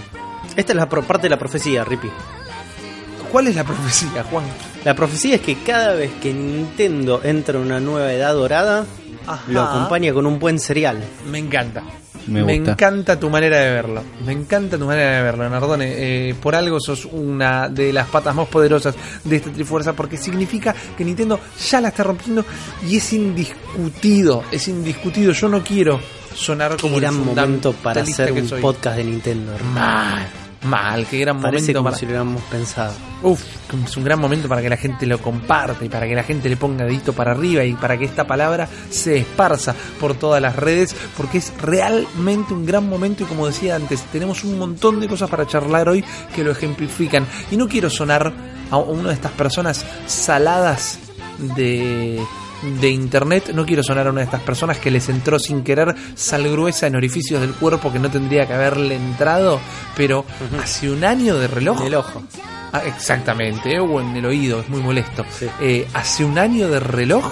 Esta 0.57 0.73
es 0.73 0.77
la 0.77 0.89
parte 0.89 1.23
de 1.23 1.31
la 1.31 1.39
profecía, 1.39 1.85
Rippy. 1.85 2.11
¿Cuál 3.31 3.47
es 3.49 3.57
la 3.57 3.65
profecía, 3.65 4.25
Juan? 4.25 4.45
La 4.85 4.95
profecía 4.95 5.37
es 5.37 5.41
que 5.41 5.57
cada 5.63 5.95
vez 5.95 6.11
que 6.23 6.33
Nintendo 6.33 7.21
entra 7.23 7.59
en 7.59 7.67
una 7.67 7.81
nueva 7.81 8.13
edad 8.13 8.33
dorada, 8.35 8.85
Ajá. 9.27 9.43
lo 9.49 9.63
acompaña 9.63 10.13
con 10.13 10.27
un 10.27 10.39
buen 10.39 10.59
cereal. 10.59 11.03
Me 11.31 11.39
encanta. 11.39 11.83
Me 12.27 12.55
encanta 12.55 13.19
tu 13.19 13.29
manera 13.31 13.59
de 13.59 13.71
verlo. 13.71 14.03
Me 14.25 14.33
encanta 14.33 14.79
tu 14.79 14.85
manera 14.87 15.17
de 15.17 15.23
verlo, 15.23 15.49
Nardone. 15.49 15.87
Eh, 16.29 16.35
por 16.41 16.55
algo 16.55 16.79
sos 16.79 17.07
una 17.07 17.69
de 17.69 17.93
las 17.93 18.09
patas 18.09 18.35
más 18.35 18.47
poderosas 18.47 18.95
de 19.25 19.37
esta 19.37 19.51
Trifuerza, 19.51 19.95
porque 19.95 20.17
significa 20.17 20.75
que 20.97 21.05
Nintendo 21.05 21.41
ya 21.71 21.81
la 21.81 21.89
está 21.89 22.05
rompiendo 22.05 22.45
y 22.87 22.99
es 22.99 23.13
indiscutido. 23.15 24.45
Es 24.53 24.69
indiscutido. 24.69 25.33
Yo 25.33 25.49
no 25.49 25.63
quiero 25.65 25.99
sonar 26.35 26.77
como 26.77 26.95
Qué 27.01 27.07
el 27.07 27.13
gran 27.13 27.25
momento 27.25 27.73
para 27.73 28.03
hacer 28.03 28.33
un 28.33 28.47
soy. 28.49 28.61
podcast 28.61 28.97
de 28.99 29.05
Nintendo, 29.05 29.55
hermano. 29.55 29.75
Mal, 29.81 30.27
mal, 30.63 31.07
qué 31.07 31.19
gran 31.19 31.41
Parece 31.41 31.73
momento 31.73 31.79
como 31.79 31.85
para. 31.85 31.97
si 31.97 32.05
lo 32.05 32.11
hubiéramos 32.11 32.43
pensado. 32.45 32.95
Uf, 33.23 33.43
es 33.85 33.97
un 33.97 34.05
gran 34.05 34.21
momento 34.21 34.49
para 34.49 34.63
que 34.63 34.69
la 34.69 34.77
gente 34.77 35.07
lo 35.07 35.19
comparta 35.19 35.85
y 35.85 35.89
para 35.89 36.07
que 36.07 36.15
la 36.15 36.23
gente 36.23 36.49
le 36.49 36.57
ponga 36.57 36.85
dedito 36.85 37.13
para 37.13 37.33
arriba 37.33 37.65
y 37.65 37.75
para 37.75 37.99
que 37.99 38.05
esta 38.05 38.27
palabra 38.27 38.69
se 38.91 39.19
esparza 39.19 39.75
por 39.99 40.15
todas 40.15 40.41
las 40.41 40.57
redes, 40.57 40.95
porque 41.17 41.39
es 41.39 41.53
realmente 41.61 42.55
un 42.55 42.67
gran 42.67 42.89
momento 42.89 43.25
y 43.25 43.27
como 43.27 43.47
decía 43.47 43.77
antes, 43.77 44.03
tenemos 44.13 44.45
un 44.45 44.59
montón 44.59 45.01
de 45.01 45.09
cosas 45.09 45.31
para 45.31 45.47
charlar 45.47 45.89
hoy 45.89 46.05
que 46.35 46.45
lo 46.45 46.51
ejemplifican. 46.51 47.27
Y 47.51 47.57
no 47.57 47.69
quiero 47.69 47.91
sonar 47.91 48.33
a 48.71 48.77
una 48.77 49.09
de 49.09 49.15
estas 49.15 49.33
personas 49.33 49.85
saladas 50.07 50.99
de 51.57 52.21
de 52.63 52.91
internet. 52.91 53.53
No 53.55 53.65
quiero 53.65 53.83
sonar 53.83 54.07
a 54.07 54.11
una 54.11 54.21
de 54.21 54.27
estas 54.27 54.43
personas 54.43 54.79
que 54.79 54.91
les 54.91 55.09
entró 55.09 55.39
sin 55.39 55.63
querer 55.63 55.95
sal 56.15 56.51
gruesa 56.51 56.87
en 56.87 56.97
orificios 56.97 57.41
del 57.41 57.53
cuerpo 57.53 57.93
que 57.93 57.99
no 57.99 58.11
tendría 58.11 58.47
que 58.47 58.55
haberle 58.55 58.97
entrado, 58.97 59.61
pero 59.97 60.25
hace 60.63 60.91
un 60.91 61.05
año 61.05 61.37
de 61.39 61.49
reloj. 61.49 61.81
En 61.81 61.87
el 61.87 61.95
ojo. 61.95 62.23
Ah, 62.73 62.83
exactamente, 62.87 63.75
eh, 63.75 63.81
o 63.81 64.01
en 64.01 64.17
el 64.17 64.25
oído, 64.27 64.61
es 64.61 64.69
muy 64.69 64.81
molesto. 64.81 65.25
Sí. 65.31 65.47
Eh, 65.61 65.89
hace 65.93 66.25
un 66.25 66.39
año 66.39 66.69
de 66.69 66.79
reloj, 66.79 67.25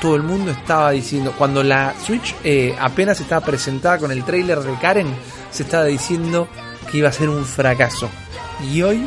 todo 0.00 0.16
el 0.16 0.22
mundo 0.22 0.50
estaba 0.50 0.92
diciendo, 0.92 1.34
cuando 1.36 1.62
la 1.62 1.94
Switch 2.04 2.34
eh, 2.42 2.74
apenas 2.80 3.20
estaba 3.20 3.44
presentada 3.44 3.98
con 3.98 4.10
el 4.10 4.24
trailer 4.24 4.60
de 4.60 4.72
Karen, 4.78 5.14
se 5.50 5.64
estaba 5.64 5.84
diciendo 5.84 6.48
que 6.90 6.98
iba 6.98 7.10
a 7.10 7.12
ser 7.12 7.28
un 7.28 7.44
fracaso. 7.44 8.08
Y 8.72 8.80
hoy 8.80 9.06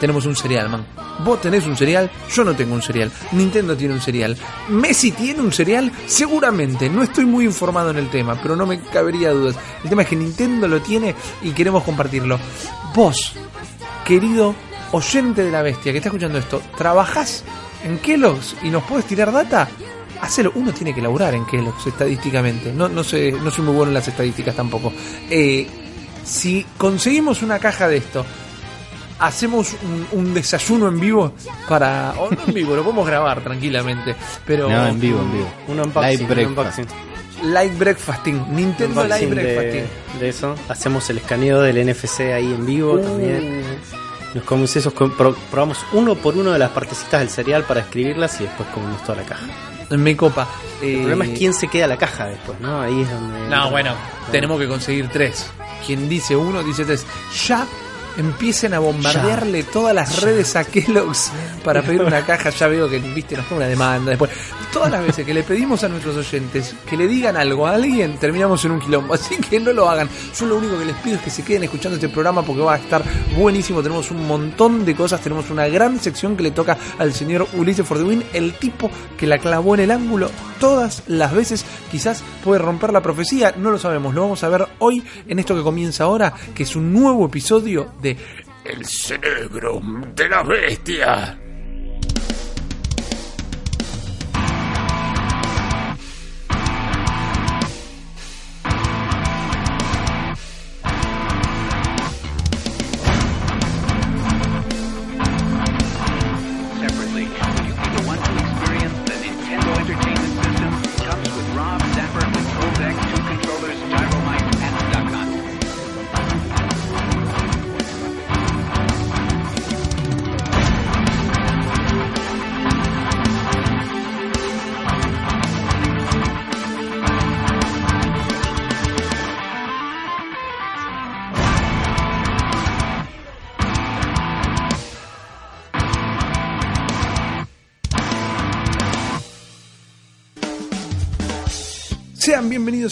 tenemos 0.00 0.24
un 0.24 0.36
cereal, 0.36 0.70
man. 0.70 1.01
Vos 1.20 1.40
tenés 1.40 1.66
un 1.66 1.76
cereal, 1.76 2.10
yo 2.32 2.44
no 2.44 2.54
tengo 2.54 2.74
un 2.74 2.82
cereal. 2.82 3.10
Nintendo 3.32 3.76
tiene 3.76 3.94
un 3.94 4.00
cereal. 4.00 4.36
Messi 4.68 5.12
tiene 5.12 5.40
un 5.40 5.52
cereal, 5.52 5.92
seguramente. 6.06 6.88
No 6.88 7.02
estoy 7.02 7.26
muy 7.26 7.44
informado 7.44 7.90
en 7.90 7.98
el 7.98 8.10
tema, 8.10 8.40
pero 8.40 8.56
no 8.56 8.66
me 8.66 8.80
cabería 8.80 9.30
dudas. 9.30 9.56
El 9.84 9.90
tema 9.90 10.02
es 10.02 10.08
que 10.08 10.16
Nintendo 10.16 10.66
lo 10.66 10.80
tiene 10.80 11.14
y 11.42 11.50
queremos 11.50 11.84
compartirlo. 11.84 12.38
Vos, 12.94 13.34
querido 14.04 14.54
oyente 14.92 15.44
de 15.44 15.50
la 15.50 15.62
bestia 15.62 15.92
que 15.92 15.98
está 15.98 16.08
escuchando 16.08 16.38
esto, 16.38 16.60
¿trabajás 16.76 17.44
en 17.84 17.98
Kellogg's 17.98 18.56
y 18.62 18.70
nos 18.70 18.82
puedes 18.84 19.06
tirar 19.06 19.32
data? 19.32 19.68
Hacelo, 20.20 20.52
uno 20.54 20.72
tiene 20.72 20.94
que 20.94 21.02
laburar 21.02 21.34
en 21.34 21.44
Kellogg's 21.46 21.86
estadísticamente. 21.86 22.72
No, 22.72 22.88
no 22.88 23.02
sé, 23.02 23.32
no 23.32 23.50
soy 23.50 23.64
muy 23.64 23.74
bueno 23.74 23.90
en 23.90 23.94
las 23.94 24.08
estadísticas 24.08 24.54
tampoco. 24.54 24.92
Eh, 25.28 25.66
si 26.24 26.64
conseguimos 26.78 27.42
una 27.42 27.58
caja 27.58 27.88
de 27.88 27.96
esto, 27.96 28.24
hacemos 29.22 29.74
un, 29.82 30.06
un 30.12 30.34
desayuno 30.34 30.88
en 30.88 31.00
vivo 31.00 31.32
para. 31.68 32.14
O 32.18 32.30
no 32.30 32.38
en 32.46 32.52
vivo, 32.54 32.76
lo 32.76 32.82
podemos 32.82 33.06
grabar 33.06 33.40
tranquilamente. 33.42 34.14
Pero. 34.46 34.68
No, 34.68 34.86
en 34.86 35.00
vivo, 35.00 35.20
en 35.20 35.32
vivo. 35.32 35.48
Un 35.68 35.80
unboxing. 35.80 36.18
Live 36.28 36.34
breakfast. 36.34 36.90
Live 37.42 37.74
Breakfasting. 37.76 38.54
Nintendo 38.54 39.02
Live 39.02 39.26
Unboxing 39.26 39.30
Breakfasting. 39.30 39.84
de, 40.14 40.18
de 40.20 40.28
eso. 40.28 40.54
Hacemos 40.68 41.10
el 41.10 41.18
escaneo 41.18 41.60
del 41.60 41.84
NFC 41.90 42.20
ahí 42.32 42.52
en 42.52 42.64
vivo 42.64 42.98
también. 43.00 43.62
Nos 44.34 44.44
comemos 44.44 44.74
esos, 44.76 44.92
probamos 44.94 45.78
uno 45.92 46.14
por 46.14 46.36
uno 46.36 46.52
de 46.52 46.58
las 46.58 46.70
partecitas 46.70 47.20
del 47.20 47.28
cereal 47.28 47.64
para 47.64 47.80
escribirlas 47.80 48.40
y 48.40 48.44
después 48.44 48.68
comemos 48.72 49.02
toda 49.02 49.16
la 49.22 49.24
caja. 49.24 49.44
Me 49.90 50.16
copa. 50.16 50.46
Eh, 50.80 50.94
El 50.94 50.98
problema 51.00 51.24
es 51.26 51.36
quién 51.38 51.52
se 51.52 51.68
queda 51.68 51.86
la 51.86 51.98
caja 51.98 52.26
después, 52.26 52.58
¿no? 52.60 52.80
Ahí 52.80 53.02
es 53.02 53.10
donde. 53.10 53.48
No, 53.48 53.70
bueno, 53.70 53.92
tenemos 54.30 54.58
que 54.60 54.68
conseguir 54.68 55.08
tres. 55.08 55.50
Quien 55.84 56.08
dice 56.08 56.34
uno, 56.36 56.62
dice 56.62 56.84
tres. 56.84 57.04
Ya 57.46 57.66
empiecen 58.16 58.74
a 58.74 58.78
bombardearle 58.78 59.62
todas 59.64 59.94
las 59.94 60.20
redes 60.22 60.56
a 60.56 60.64
Kellogg's 60.64 61.30
para 61.64 61.82
pedir 61.82 62.02
una 62.02 62.24
caja. 62.24 62.50
Ya 62.50 62.68
veo 62.68 62.88
que, 62.88 62.98
viste, 62.98 63.36
nos 63.36 63.46
pone 63.46 63.58
una 63.58 63.68
demanda 63.68 64.10
después. 64.10 64.30
Todas 64.72 64.90
las 64.90 65.04
veces 65.04 65.26
que 65.26 65.34
le 65.34 65.42
pedimos 65.42 65.84
a 65.84 65.88
nuestros 65.88 66.16
oyentes 66.16 66.74
que 66.88 66.96
le 66.96 67.06
digan 67.06 67.36
algo 67.36 67.66
a 67.66 67.74
alguien, 67.74 68.18
terminamos 68.18 68.64
en 68.64 68.72
un 68.72 68.80
quilombo. 68.80 69.14
Así 69.22 69.36
que 69.36 69.60
no 69.60 69.72
lo 69.72 69.88
hagan. 69.88 70.08
Yo 70.38 70.46
lo 70.46 70.56
único 70.56 70.78
que 70.78 70.84
les 70.84 70.96
pido 70.96 71.16
es 71.16 71.22
que 71.22 71.30
se 71.30 71.42
queden 71.42 71.64
escuchando 71.64 71.96
este 71.96 72.08
programa 72.08 72.42
porque 72.42 72.62
va 72.62 72.74
a 72.74 72.78
estar 72.78 73.02
buenísimo. 73.36 73.82
Tenemos 73.82 74.10
un 74.10 74.26
montón 74.26 74.84
de 74.84 74.94
cosas. 74.94 75.20
Tenemos 75.20 75.50
una 75.50 75.68
gran 75.68 76.00
sección 76.00 76.36
que 76.36 76.42
le 76.42 76.50
toca 76.50 76.76
al 76.98 77.12
señor 77.12 77.46
Ulises 77.54 77.86
For 77.86 77.98
the 77.98 78.04
Win, 78.04 78.24
el 78.32 78.54
tipo 78.54 78.90
que 79.16 79.26
la 79.26 79.38
clavó 79.38 79.74
en 79.74 79.80
el 79.80 79.90
ángulo 79.90 80.30
todas 80.58 81.02
las 81.06 81.34
veces. 81.34 81.64
Quizás 81.90 82.22
puede 82.44 82.60
romper 82.60 82.92
la 82.92 83.02
profecía, 83.02 83.54
no 83.56 83.70
lo 83.70 83.78
sabemos. 83.78 84.14
Lo 84.14 84.22
vamos 84.22 84.42
a 84.44 84.48
ver 84.48 84.66
hoy 84.78 85.02
en 85.26 85.38
esto 85.38 85.54
que 85.54 85.62
comienza 85.62 86.04
ahora, 86.04 86.32
que 86.54 86.62
es 86.62 86.76
un 86.76 86.92
nuevo 86.92 87.26
episodio 87.26 87.88
El 88.64 88.84
cerebro 88.84 89.80
de 90.14 90.28
la 90.28 90.42
bestia. 90.42 91.41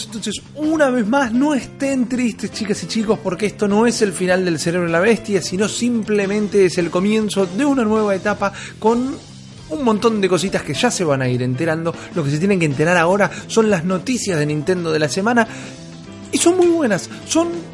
Entonces 0.05 0.41
una 0.55 0.89
vez 0.89 1.07
más, 1.07 1.31
no 1.31 1.53
estén 1.53 2.07
tristes 2.07 2.51
chicas 2.51 2.83
y 2.83 2.87
chicos 2.87 3.19
porque 3.23 3.45
esto 3.47 3.67
no 3.67 3.85
es 3.85 4.01
el 4.01 4.13
final 4.13 4.45
del 4.45 4.59
cerebro 4.59 4.87
de 4.87 4.93
la 4.93 4.99
bestia, 4.99 5.41
sino 5.41 5.67
simplemente 5.67 6.65
es 6.65 6.77
el 6.77 6.89
comienzo 6.89 7.45
de 7.45 7.65
una 7.65 7.83
nueva 7.83 8.15
etapa 8.15 8.53
con 8.79 9.15
un 9.69 9.83
montón 9.83 10.19
de 10.19 10.29
cositas 10.29 10.63
que 10.63 10.73
ya 10.73 10.91
se 10.91 11.03
van 11.03 11.21
a 11.21 11.29
ir 11.29 11.41
enterando. 11.41 11.93
Lo 12.15 12.23
que 12.23 12.31
se 12.31 12.39
tienen 12.39 12.59
que 12.59 12.65
enterar 12.65 12.97
ahora 12.97 13.31
son 13.47 13.69
las 13.69 13.83
noticias 13.85 14.37
de 14.37 14.45
Nintendo 14.45 14.91
de 14.91 14.99
la 14.99 15.09
semana 15.09 15.47
y 16.31 16.37
son 16.37 16.57
muy 16.57 16.67
buenas, 16.67 17.09
son... 17.27 17.70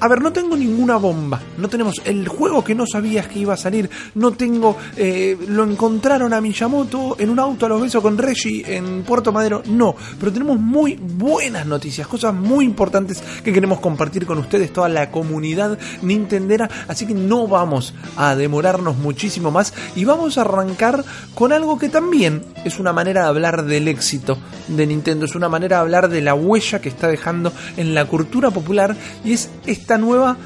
A 0.00 0.08
ver, 0.08 0.20
no 0.22 0.32
tengo 0.32 0.56
ninguna 0.56 0.96
bomba. 0.96 1.40
No 1.58 1.68
tenemos 1.68 2.00
el 2.04 2.28
juego 2.28 2.62
que 2.62 2.74
no 2.74 2.86
sabías 2.86 3.26
que 3.28 3.40
iba 3.40 3.54
a 3.54 3.56
salir. 3.56 3.90
No 4.14 4.32
tengo. 4.32 4.76
eh, 4.96 5.36
lo 5.48 5.64
encontraron 5.64 6.32
a 6.32 6.40
Miyamoto 6.40 7.16
en 7.18 7.30
un 7.30 7.38
auto 7.38 7.66
a 7.66 7.68
los 7.68 7.80
besos 7.80 8.02
con 8.02 8.18
Reggie 8.18 8.76
en 8.76 9.02
Puerto 9.02 9.32
Madero. 9.32 9.62
No, 9.66 9.94
pero 10.18 10.32
tenemos 10.32 10.58
muy 10.58 10.96
buenas 10.96 11.66
noticias, 11.66 12.06
cosas 12.06 12.34
muy 12.34 12.64
importantes 12.64 13.22
que 13.42 13.52
queremos 13.52 13.80
compartir 13.80 14.26
con 14.26 14.38
ustedes, 14.38 14.72
toda 14.72 14.88
la 14.88 15.10
comunidad 15.10 15.78
nintendera. 16.02 16.68
Así 16.88 17.06
que 17.06 17.14
no 17.14 17.46
vamos 17.46 17.94
a 18.16 18.34
demorarnos 18.34 18.96
muchísimo 18.96 19.50
más 19.50 19.72
y 19.96 20.04
vamos 20.04 20.38
a 20.38 20.42
arrancar 20.42 21.04
con 21.34 21.52
algo 21.52 21.78
que 21.78 21.88
también 21.88 22.42
es 22.64 22.78
una 22.78 22.92
manera 22.92 23.22
de 23.22 23.28
hablar 23.28 23.64
del 23.64 23.88
éxito 23.88 24.38
de 24.68 24.86
Nintendo, 24.86 25.26
es 25.26 25.34
una 25.34 25.48
manera 25.48 25.76
de 25.76 25.82
hablar 25.82 26.08
de 26.08 26.20
la 26.20 26.34
huella 26.34 26.80
que 26.80 26.88
está 26.88 27.08
dejando 27.08 27.52
en 27.76 27.94
la 27.94 28.06
cultura 28.06 28.50
popular 28.50 28.96
y 29.24 29.32
es 29.32 29.50
esta 29.66 29.98
nueva 29.98 30.36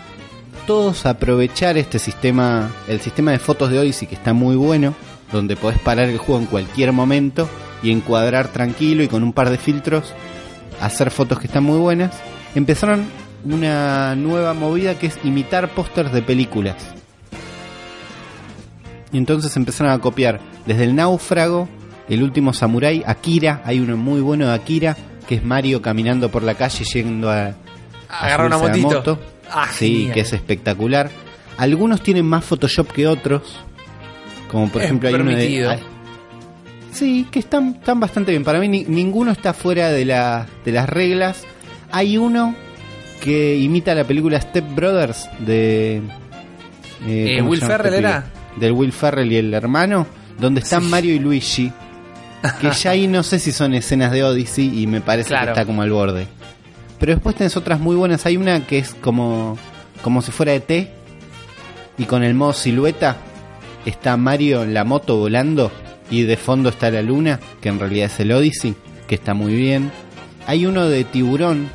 todos 0.68 1.06
a 1.06 1.10
aprovechar 1.10 1.78
este 1.78 1.98
sistema, 1.98 2.70
el 2.88 3.00
sistema 3.00 3.30
de 3.30 3.38
fotos 3.38 3.70
de 3.70 3.78
Odyssey 3.78 4.06
que 4.06 4.16
está 4.16 4.34
muy 4.34 4.54
bueno, 4.54 4.94
donde 5.32 5.56
podés 5.56 5.78
parar 5.78 6.10
el 6.10 6.18
juego 6.18 6.42
en 6.42 6.46
cualquier 6.46 6.92
momento 6.92 7.48
y 7.82 7.90
encuadrar 7.90 8.48
tranquilo 8.48 9.02
y 9.02 9.08
con 9.08 9.22
un 9.22 9.32
par 9.32 9.48
de 9.48 9.56
filtros 9.56 10.12
hacer 10.78 11.10
fotos 11.10 11.38
que 11.38 11.46
están 11.46 11.64
muy 11.64 11.78
buenas. 11.78 12.14
Empezaron 12.54 13.06
una 13.46 14.14
nueva 14.14 14.52
movida 14.52 14.98
que 14.98 15.06
es 15.06 15.18
imitar 15.24 15.70
pósters 15.70 16.12
de 16.12 16.20
películas. 16.20 16.76
Y 19.10 19.16
entonces 19.16 19.56
empezaron 19.56 19.90
a 19.90 20.00
copiar 20.00 20.38
desde 20.66 20.84
el 20.84 20.94
náufrago, 20.94 21.66
el 22.10 22.22
último 22.22 22.52
samurái, 22.52 23.04
Akira, 23.06 23.62
hay 23.64 23.80
uno 23.80 23.96
muy 23.96 24.20
bueno 24.20 24.46
de 24.46 24.52
Akira, 24.52 24.98
que 25.26 25.36
es 25.36 25.42
Mario 25.42 25.80
caminando 25.80 26.30
por 26.30 26.42
la 26.42 26.56
calle 26.56 26.84
yendo 26.84 27.30
a, 27.30 27.54
a 28.10 28.26
Agarra 28.26 28.44
una 28.48 28.58
motito. 28.58 28.88
moto. 28.88 29.18
Ah, 29.52 29.68
sí, 29.72 29.92
genial. 29.94 30.14
que 30.14 30.20
es 30.20 30.32
espectacular. 30.32 31.10
Algunos 31.56 32.02
tienen 32.02 32.24
más 32.26 32.44
Photoshop 32.44 32.92
que 32.92 33.06
otros. 33.06 33.42
Como 34.50 34.68
por 34.70 34.80
Es 34.80 34.86
ejemplo 34.86 35.08
hay 35.08 35.14
uno 35.16 35.24
de. 35.30 35.36
permitido. 35.36 35.70
hay- 35.70 35.80
Sí, 36.92 37.26
que 37.30 37.38
están, 37.38 37.76
están 37.78 38.00
bastante 38.00 38.30
bien. 38.32 38.44
Para 38.44 38.58
mí 38.58 38.68
ni- 38.68 38.84
ninguno 38.84 39.30
está 39.30 39.52
fuera 39.52 39.90
de, 39.90 40.04
la, 40.04 40.46
de 40.64 40.72
las 40.72 40.88
reglas. 40.88 41.44
Hay 41.92 42.16
uno 42.18 42.54
que 43.22 43.56
imita 43.56 43.94
la 43.94 44.04
película 44.04 44.40
Step 44.40 44.64
Brothers 44.74 45.28
de... 45.40 46.02
Eh, 47.06 47.36
¿cómo 47.38 47.50
Will 47.50 47.62
este 47.62 47.72
Ferrell 47.72 47.94
era. 47.94 48.24
Del 48.56 48.72
Will 48.72 48.92
Ferrell 48.92 49.30
y 49.30 49.36
el 49.36 49.54
hermano. 49.54 50.06
Donde 50.40 50.60
están 50.60 50.82
Sí. 50.82 50.88
Mario 50.88 51.14
y 51.14 51.18
Luigi. 51.18 51.72
Que 52.60 52.70
ya 52.70 52.90
ahí 52.92 53.06
no 53.08 53.22
sé 53.22 53.38
si 53.38 53.52
son 53.52 53.74
escenas 53.74 54.10
de 54.12 54.22
Odyssey 54.24 54.82
y 54.82 54.86
me 54.86 55.00
parece 55.00 55.28
Claro. 55.28 55.46
que 55.46 55.50
está 55.52 55.66
como 55.66 55.82
al 55.82 55.90
borde. 55.90 56.26
Pero 56.98 57.14
después 57.14 57.36
tenés 57.36 57.56
otras 57.56 57.80
muy 57.80 57.96
buenas. 57.96 58.26
Hay 58.26 58.36
una 58.36 58.66
que 58.66 58.78
es 58.78 58.94
como, 58.94 59.56
como 60.02 60.22
si 60.22 60.32
fuera 60.32 60.54
ET. 60.54 60.90
Y 61.96 62.04
con 62.04 62.22
el 62.22 62.34
modo 62.34 62.52
silueta 62.52 63.16
está 63.84 64.16
Mario 64.16 64.62
en 64.62 64.74
la 64.74 64.84
moto 64.84 65.16
volando. 65.16 65.70
Y 66.10 66.22
de 66.22 66.36
fondo 66.36 66.70
está 66.70 66.90
la 66.90 67.02
luna, 67.02 67.38
que 67.60 67.68
en 67.68 67.78
realidad 67.78 68.06
es 68.06 68.20
el 68.20 68.32
Odyssey, 68.32 68.74
que 69.06 69.14
está 69.14 69.34
muy 69.34 69.54
bien. 69.54 69.90
Hay 70.46 70.64
uno 70.64 70.86
de 70.86 71.04
tiburón, 71.04 71.68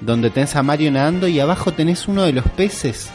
donde 0.00 0.30
tenés 0.30 0.54
a 0.54 0.62
Mario 0.62 0.92
nadando 0.92 1.26
y 1.26 1.40
abajo 1.40 1.72
tenés 1.72 2.06
uno 2.06 2.22
de 2.22 2.32
los 2.32 2.44
peces, 2.44 3.10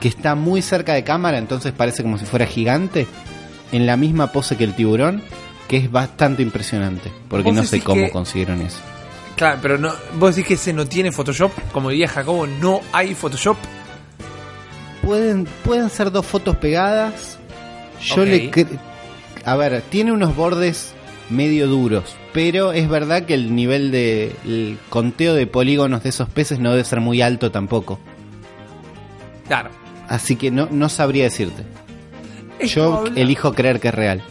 que 0.00 0.08
está 0.08 0.34
muy 0.34 0.62
cerca 0.62 0.94
de 0.94 1.04
cámara, 1.04 1.38
entonces 1.38 1.72
parece 1.72 2.02
como 2.02 2.18
si 2.18 2.24
fuera 2.24 2.46
gigante, 2.46 3.06
en 3.70 3.86
la 3.86 3.96
misma 3.96 4.32
pose 4.32 4.56
que 4.56 4.64
el 4.64 4.74
tiburón, 4.74 5.22
que 5.68 5.76
es 5.76 5.90
bastante 5.90 6.42
impresionante, 6.42 7.12
porque 7.28 7.50
¿Vos 7.50 7.54
no 7.54 7.64
sé 7.64 7.80
cómo 7.80 8.10
consiguieron 8.10 8.62
eso. 8.62 8.80
Claro, 9.36 9.58
pero 9.60 9.76
no, 9.78 9.92
vos 10.18 10.34
decís 10.34 10.48
que 10.48 10.54
ese 10.54 10.72
no 10.72 10.86
tiene 10.86 11.12
Photoshop, 11.12 11.52
como 11.72 11.90
diría 11.90 12.08
Jacobo, 12.08 12.46
no 12.46 12.80
hay 12.92 13.14
Photoshop. 13.14 13.56
Pueden, 15.02 15.44
pueden 15.64 15.90
ser 15.90 16.10
dos 16.10 16.26
fotos 16.26 16.56
pegadas. 16.56 17.38
Yo 18.00 18.22
Ok. 18.22 18.28
le 18.28 18.50
cre- 18.50 18.78
A 19.44 19.54
ver, 19.56 19.82
tiene 19.82 20.10
unos 20.12 20.34
bordes 20.34 20.94
medio 21.30 21.68
duros, 21.68 22.16
pero 22.32 22.72
es 22.72 22.88
verdad 22.88 23.24
que 23.24 23.34
el 23.34 23.54
nivel 23.54 23.90
de 23.92 24.34
el 24.44 24.78
conteo 24.88 25.34
de 25.34 25.46
polígonos 25.46 26.02
de 26.02 26.08
esos 26.08 26.28
peces 26.28 26.58
no 26.58 26.70
debe 26.70 26.82
ser 26.84 27.00
muy 27.00 27.20
alto 27.22 27.50
tampoco. 27.52 27.98
Claro. 29.46 29.70
Así 30.08 30.36
que 30.36 30.50
no, 30.50 30.68
no 30.70 30.88
sabría 30.88 31.24
decirte. 31.24 31.62
Es 32.58 32.74
Yo 32.74 33.02
probable- 33.02 33.20
elijo 33.20 33.52
creer 33.52 33.80
que 33.80 33.88
es 33.88 33.94
real. 33.94 34.22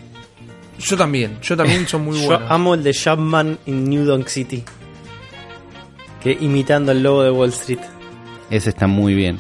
Yo 0.80 0.98
también, 0.98 1.38
yo 1.42 1.56
también 1.56 1.88
son 1.88 2.04
muy 2.04 2.20
Yo 2.20 2.26
buenos. 2.28 2.52
amo 2.52 2.74
el 2.74 2.84
de 2.84 2.92
Chapman 2.94 3.60
en 3.66 3.90
New 3.90 4.04
Donk 4.04 4.28
City. 4.28 4.64
Que 6.26 6.38
imitando 6.42 6.92
el 6.92 7.02
logo 7.04 7.24
de 7.24 7.30
Wall 7.32 7.50
Street. 7.50 7.80
Ese 8.50 8.70
está 8.72 8.88
muy 8.88 9.14
bien. 9.14 9.38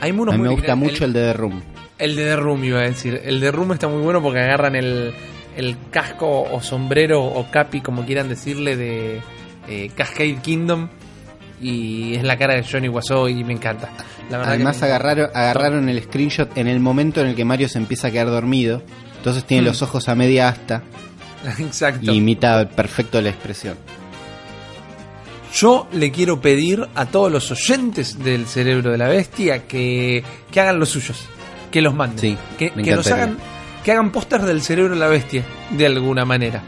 Hay 0.00 0.10
A 0.10 0.14
unos 0.14 0.34
mí 0.34 0.38
muy 0.40 0.48
me 0.48 0.54
gusta 0.54 0.74
mucho 0.74 1.04
el 1.04 1.12
de 1.12 1.20
The 1.20 1.32
Room. 1.34 1.62
El 1.98 2.16
de 2.16 2.24
The 2.24 2.36
Room 2.36 2.64
iba 2.64 2.80
a 2.80 2.84
decir. 2.84 3.20
El 3.24 3.38
de 3.40 3.52
Room 3.52 3.72
está 3.72 3.86
muy 3.88 4.00
bueno 4.02 4.22
porque 4.22 4.40
agarran 4.40 4.74
el, 4.76 5.12
el 5.56 5.76
casco 5.90 6.42
o 6.42 6.60
sombrero 6.62 7.22
o 7.22 7.50
capi, 7.50 7.80
como 7.82 8.04
quieran 8.06 8.28
decirle, 8.28 8.76
de 8.76 9.20
eh, 9.68 9.90
Cascade 9.94 10.38
Kingdom. 10.42 10.88
Y 11.60 12.14
es 12.14 12.22
la 12.24 12.38
cara 12.38 12.54
de 12.54 12.62
Johnny 12.64 12.88
Wiseau 12.88 13.28
y 13.28 13.42
me 13.44 13.52
encanta. 13.52 13.90
La 14.30 14.42
Además 14.42 14.76
que 14.76 14.82
me- 14.82 14.86
agarraron, 14.88 15.30
agarraron 15.34 15.88
el 15.88 16.02
screenshot 16.02 16.56
en 16.56 16.68
el 16.68 16.80
momento 16.80 17.20
en 17.20 17.28
el 17.28 17.34
que 17.34 17.44
Mario 17.44 17.68
se 17.68 17.78
empieza 17.78 18.08
a 18.08 18.10
quedar 18.10 18.28
dormido. 18.28 18.82
Entonces 19.18 19.44
tiene 19.44 19.62
Hmm. 19.64 19.66
los 19.66 19.82
ojos 19.82 20.08
a 20.08 20.14
media 20.14 20.48
asta 20.48 20.82
Exacto. 21.58 22.12
y 22.12 22.16
imita 22.16 22.68
perfecto 22.68 23.20
la 23.20 23.30
expresión. 23.30 23.76
Yo 25.60 25.88
le 25.92 26.10
quiero 26.12 26.40
pedir 26.40 26.86
a 26.94 27.06
todos 27.06 27.32
los 27.32 27.50
oyentes 27.50 28.22
del 28.22 28.46
cerebro 28.46 28.90
de 28.92 28.98
la 28.98 29.08
bestia 29.08 29.66
que, 29.66 30.22
que 30.50 30.60
hagan 30.60 30.78
los 30.78 30.90
suyos, 30.90 31.26
que 31.70 31.80
los 31.82 31.94
manden, 31.94 32.18
Sí, 32.18 32.38
que, 32.58 32.66
encantaría. 32.66 33.14
hagan, 33.14 33.38
que 33.82 33.92
hagan 33.92 34.12
pósters 34.12 34.44
del 34.44 34.62
cerebro 34.62 34.94
de 34.94 35.00
la 35.00 35.08
bestia 35.08 35.44
de 35.70 35.86
alguna 35.86 36.24
manera. 36.24 36.62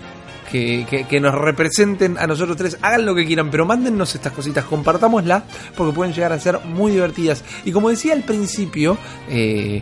Que, 0.51 0.85
que- 0.91 1.05
que 1.05 1.21
nos 1.21 1.33
representen 1.33 2.19
a 2.19 2.27
nosotros 2.27 2.57
tres, 2.57 2.79
hagan 2.83 3.07
lo 3.07 3.15
que 3.15 3.25
quieran, 3.25 3.51
pero 3.53 3.65
mándennos 3.65 4.13
estas 4.17 4.33
cositas, 4.33 4.65
compartámoslas, 4.65 5.45
porque 5.77 5.95
pueden 5.95 6.13
llegar 6.13 6.33
a 6.33 6.41
ser 6.41 6.59
muy 6.65 6.91
divertidas. 6.91 7.45
Y 7.65 7.71
como 7.71 7.91
decía 7.91 8.15
al 8.15 8.25
principio, 8.25 8.99
eh, 9.29 9.81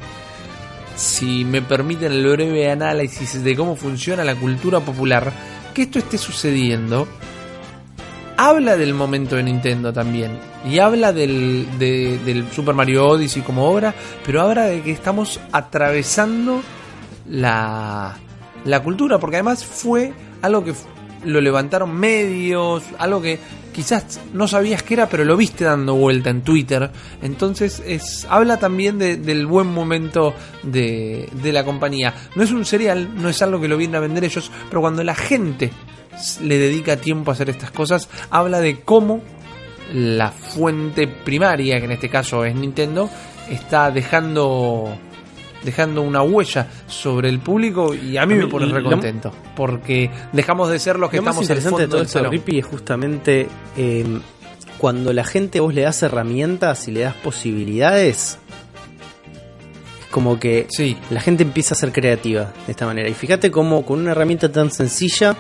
si 0.97 1.47
me 1.47 1.63
permiten 1.63 2.13
el 2.13 2.27
breve 2.29 2.71
análisis 2.71 3.43
de 3.43 3.57
cómo 3.57 3.77
funciona 3.77 4.25
la 4.25 4.35
cultura 4.35 4.81
popular, 4.81 5.33
que 5.73 5.83
esto 5.83 5.99
esté 6.01 6.19
sucediendo 6.19 7.09
habla 8.39 8.77
del 8.79 8.95
momento 8.95 9.37
de 9.37 9.43
Nintendo 9.43 9.93
también. 9.93 10.39
Y 10.65 10.79
habla 10.79 11.13
del, 11.13 11.67
de- 11.79 12.19
del 12.25 12.51
Super 12.51 12.75
Mario 12.75 13.07
Odyssey 13.07 13.43
como 13.43 13.69
obra, 13.69 13.95
pero 14.25 14.41
habla 14.41 14.65
de 14.65 14.81
que 14.83 14.93
estamos 14.93 15.39
atravesando 15.53 16.63
la, 17.29 18.17
la 18.65 18.83
cultura, 18.83 19.19
porque 19.19 19.37
además 19.37 19.65
fue 19.65 20.13
algo 20.41 20.65
que 20.65 20.73
lo 21.25 21.41
levantaron 21.41 21.93
medios, 21.95 22.85
algo 22.99 23.21
que 23.21 23.39
quizás 23.79 24.19
no 24.33 24.49
sabías 24.49 24.83
que 24.83 24.95
era, 24.95 25.09
pero 25.09 25.25
lo 25.25 25.37
viste 25.37 25.63
dando 25.63 25.95
vuelta 25.95 26.31
en 26.31 26.43
Twitter. 26.43 26.91
Entonces 27.23 27.81
es 27.87 28.27
habla 28.29 28.57
también 28.59 28.99
de- 28.99 29.17
del 29.19 29.47
buen 29.47 29.69
momento 29.69 30.35
de, 30.65 31.29
de 31.41 31.53
la 31.53 31.65
compañía. 31.65 32.13
No 32.35 32.43
es 32.43 32.51
un 32.51 32.65
serial, 32.65 33.09
no 33.15 33.29
es 33.29 33.41
algo 33.41 33.61
que 33.61 33.69
lo 33.69 33.77
vienen 33.77 33.95
a 33.95 34.01
vender 34.01 34.25
ellos, 34.25 34.51
pero 34.69 34.81
cuando 34.81 35.05
la 35.05 35.15
gente 35.15 35.71
le 36.43 36.59
dedica 36.59 36.97
tiempo 36.97 37.31
a 37.31 37.35
hacer 37.35 37.51
estas 37.51 37.71
cosas, 37.71 38.09
habla 38.31 38.59
de 38.59 38.81
cómo 38.81 39.21
la 39.95 40.33
fuente 40.33 41.07
primaria, 41.07 41.79
que 41.79 41.85
en 41.85 41.93
este 41.93 42.09
caso 42.09 42.45
es 42.45 42.57
Nintendo, 42.57 43.09
está 43.49 43.93
dejando 43.93 44.89
dejando 45.69 46.03
una 46.03 46.23
huella 46.23 46.69
sobre 46.87 47.29
el 47.29 47.39
público 47.39 47.95
y 47.95 48.17
a 48.17 48.27
mí 48.27 48.35
A 48.35 48.37
me 48.39 48.47
pone 48.47 48.67
recontento 48.67 49.33
porque 49.57 50.11
dejamos 50.33 50.71
de 50.71 50.79
ser 50.79 50.99
los 50.99 51.11
que 51.11 51.17
Lo 51.19 51.23
más 51.25 51.35
estamos 51.37 51.51
al 51.51 51.57
interesante 51.57 51.83
de 51.83 51.87
fondo 51.89 51.97
todo 51.97 51.99
del 51.99 52.07
esto. 52.07 52.31
Rippy, 52.31 52.59
es 52.59 52.67
justamente 52.67 53.49
eh, 53.77 54.19
cuando 54.79 55.13
la 55.13 55.25
gente 55.25 55.61
vos 55.61 55.75
le 55.75 55.83
das 55.83 56.03
herramientas 56.03 56.87
y 56.89 56.93
le 56.93 57.01
das 57.01 57.15
posibilidades, 57.15 58.39
es 60.01 60.07
como 60.11 60.39
que 60.39 60.67
Sí, 60.71 60.97
la 61.11 61.21
gente 61.21 61.43
empieza 61.43 61.75
a 61.75 61.79
ser 61.79 61.93
creativa 61.93 62.53
de 62.67 62.73
esta 62.73 62.87
manera. 62.87 63.09
Y 63.09 63.15
fíjate 63.15 63.51
cómo 63.51 63.85
con 63.85 64.01
una 64.01 64.13
herramienta 64.13 64.51
tan 64.51 64.71
sencilla, 64.71 65.37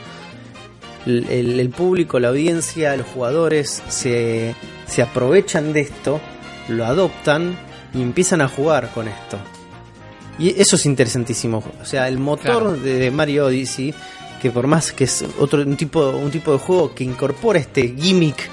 el, 1.06 1.26
el- 1.30 1.60
el 1.60 1.70
público, 1.70 2.18
la 2.20 2.28
audiencia, 2.28 2.96
los 2.96 3.06
jugadores 3.06 3.82
se, 3.88 4.54
se 4.86 5.02
aprovechan 5.02 5.72
de 5.72 5.80
esto, 5.80 6.20
lo 6.68 6.84
adoptan 6.84 7.56
y 7.94 8.02
empiezan 8.02 8.40
a 8.42 8.48
jugar 8.48 8.90
con 8.92 9.08
esto. 9.08 9.38
Y 10.38 10.60
eso 10.60 10.76
es 10.76 10.86
interesantísimo. 10.86 11.62
O 11.80 11.84
sea, 11.84 12.08
el 12.08 12.18
motor 12.18 12.44
Claro. 12.62 12.72
de, 12.76 13.10
Mario 13.10 13.46
Odyssey, 13.46 13.92
que 14.40 14.50
por 14.50 14.66
más 14.66 14.92
que 14.92 15.04
es 15.04 15.24
otro 15.38 15.62
un 15.62 15.76
tipo, 15.76 16.10
un 16.10 16.30
tipo 16.30 16.52
de 16.52 16.58
juego 16.58 16.94
que 16.94 17.04
incorpora 17.04 17.58
este 17.58 17.94
gimmick 17.98 18.48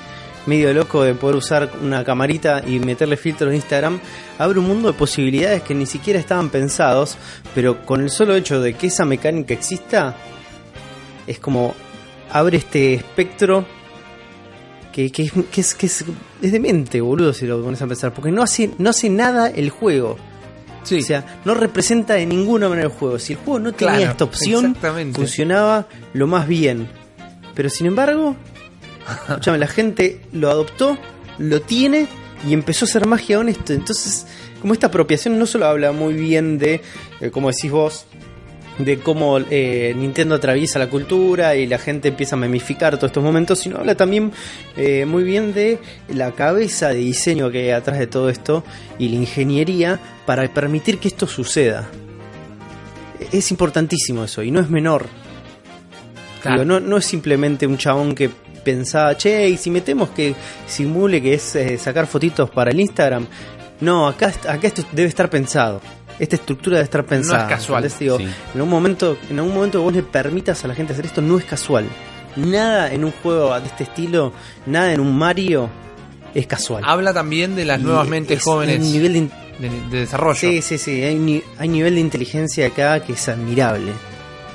medio 0.48 0.74
loco 0.74 1.04
de 1.04 1.16
poder 1.16 1.36
usar 1.36 1.72
una 1.82 2.04
camarita 2.04 2.64
y 2.66 2.80
meterle 2.80 3.18
filtros 3.18 3.50
de 3.50 3.56
Instagram, 3.58 4.00
abre 4.38 4.60
un 4.60 4.68
mundo 4.68 4.92
de 4.92 4.98
posibilidades 4.98 5.64
que 5.64 5.74
ni 5.74 5.86
siquiera 5.86 6.20
estaban 6.20 6.50
pensados, 6.50 7.18
pero 7.56 7.84
con 7.86 8.02
el 8.02 8.10
solo 8.10 8.36
hecho 8.36 8.62
de 8.62 8.74
que 8.76 8.88
esa 8.88 9.06
mecánica 9.06 9.54
exista, 9.54 10.16
es 11.26 11.40
como 11.40 11.74
abre 12.32 12.58
este 12.58 12.94
espectro 12.94 13.66
que, 14.92 15.12
que 15.12 15.24
es, 15.24 15.32
que, 15.52 15.62
es, 15.62 15.76
que 15.76 15.86
es, 15.88 16.06
es 16.42 16.52
demente, 16.52 17.02
boludo, 17.02 17.34
si 17.34 17.46
lo 17.46 17.62
pones 17.64 17.82
a 17.82 17.88
pensar, 17.88 18.14
porque 18.14 18.32
no 18.32 18.44
hace, 18.44 18.70
no 18.78 18.92
hace 18.92 19.10
nada 19.10 19.50
el 19.50 19.70
juego. 19.70 20.18
Sí. 20.86 21.00
O 21.00 21.02
sea, 21.02 21.42
no 21.44 21.54
representa 21.54 22.14
de 22.14 22.26
ninguna 22.26 22.70
manera 22.70 22.88
el 22.88 22.94
juego. 22.94 23.20
Si 23.20 23.34
el 23.34 23.40
juego 23.40 23.60
no 23.60 23.74
tenía 23.74 23.96
Claro, 23.96 24.12
esta 24.12 24.24
opción, 24.24 24.76
funcionaba 25.14 25.88
lo 26.14 26.28
más 26.28 26.48
bien. 26.48 26.88
Pero 27.54 27.70
sin 27.70 27.88
embargo, 27.88 28.36
la 29.46 29.68
gente 29.68 30.22
lo 30.32 30.50
adoptó, 30.50 30.98
lo 31.38 31.62
tiene 31.62 32.08
y 32.48 32.54
empezó 32.54 32.86
a 32.86 32.88
hacer 32.88 33.06
magia 33.06 33.40
honesto. 33.40 33.74
Entonces, 33.74 34.28
como 34.62 34.74
esta 34.74 34.88
apropiación 34.88 35.38
no 35.38 35.46
solo 35.46 35.66
habla 35.66 35.92
muy 35.92 36.14
bien 36.14 36.58
de, 36.58 36.82
eh, 37.22 37.32
como 37.32 37.52
decís 37.52 37.72
vos, 37.72 38.06
de 38.78 39.00
cómo 39.00 39.40
eh, 39.40 39.94
Nintendo 39.96 40.36
atraviesa 40.36 40.80
la 40.80 40.90
cultura 40.90 41.56
y 41.56 41.68
la 41.68 41.78
gente 41.78 42.10
empieza 42.10 42.36
a 42.36 42.40
memificar 42.40 42.98
todos 42.98 43.10
estos 43.10 43.24
momentos, 43.24 43.60
sino 43.60 43.78
habla 43.78 43.96
también 43.96 44.32
eh, 44.76 45.06
muy 45.06 45.24
bien 45.24 45.54
de 45.54 45.80
la 46.10 46.32
cabeza 46.32 46.90
de 46.90 46.96
diseño 46.96 47.52
que 47.52 47.64
hay 47.64 47.70
atrás 47.72 48.00
de 48.00 48.08
todo 48.08 48.30
esto 48.30 48.64
y 49.00 49.10
la 49.10 49.16
ingeniería 49.16 50.00
para 50.26 50.48
permitir 50.54 50.98
que 50.98 51.08
esto 51.08 51.28
suceda. 51.28 51.90
Es 53.32 53.52
importantísimo 53.52 54.26
eso 54.26 54.44
y 54.44 54.52
no 54.52 54.60
es 54.60 54.70
menor. 54.70 55.06
Claro. 56.42 56.62
Digo, 56.62 56.66
no, 56.66 56.80
no 56.80 56.98
es 56.98 57.06
simplemente 57.06 57.66
un 57.66 57.78
chabón 57.78 58.14
que 58.14 58.30
pensaba, 58.66 59.16
che, 59.16 59.48
y 59.48 59.58
si 59.58 59.70
metemos 59.70 60.10
que 60.10 60.36
simule 60.68 61.22
que 61.22 61.36
es 61.36 61.56
eh, 61.56 61.78
sacar 61.78 62.08
fotitos 62.08 62.50
para 62.50 62.72
el 62.72 62.80
Instagram. 62.80 63.26
No, 63.80 64.08
acá, 64.08 64.34
acá 64.48 64.68
esto 64.68 64.84
debe 64.92 65.08
estar 65.08 65.30
pensado. 65.30 65.82
Esta 66.20 66.36
estructura 66.38 66.78
debe 66.78 66.86
estar 66.86 67.06
pensada. 67.06 67.48
casual. 67.48 67.84
¿entendés? 67.84 68.00
Digo, 68.00 68.18
Sí. 68.18 68.28
en 68.56 68.62
un 68.62 68.70
momento, 68.70 69.18
en 69.30 69.40
algún 69.40 69.54
momento 69.56 69.80
que 69.80 69.84
vos 69.84 69.94
le 69.94 70.04
permitas 70.04 70.64
a 70.64 70.68
la 70.68 70.76
gente 70.76 70.94
hacer 70.94 71.06
esto, 71.06 71.22
no 71.22 71.38
es 71.38 71.46
casual. 71.46 71.86
Nada 72.38 72.92
en 72.94 73.04
un 73.06 73.12
juego 73.12 73.58
de 73.60 73.66
este 73.68 73.84
estilo, 73.84 74.34
nada 74.66 74.92
en 74.94 75.00
un 75.00 75.18
Mario 75.18 75.70
es 76.34 76.48
casual. 76.48 76.84
Habla 76.86 77.14
también 77.14 77.56
de 77.56 77.66
las 77.66 77.80
Y 77.80 77.84
nuevas 77.84 78.08
mentes 78.08 78.38
es 78.40 78.44
jóvenes 78.44 78.80
un 78.82 78.92
nivel 78.92 79.14
de 79.14 79.30
de, 79.60 79.70
de 79.90 80.00
desarrollo. 80.02 80.38
Sí, 80.38 80.62
sí, 80.62 80.78
sí. 80.78 81.02
Hay, 81.02 81.16
ni- 81.16 81.42
hay 81.58 81.70
nivel 81.70 81.96
de 81.96 82.02
inteligencia 82.02 82.68
acá 82.68 83.00
que 83.00 83.14
es 83.14 83.30
admirable. 83.30 83.94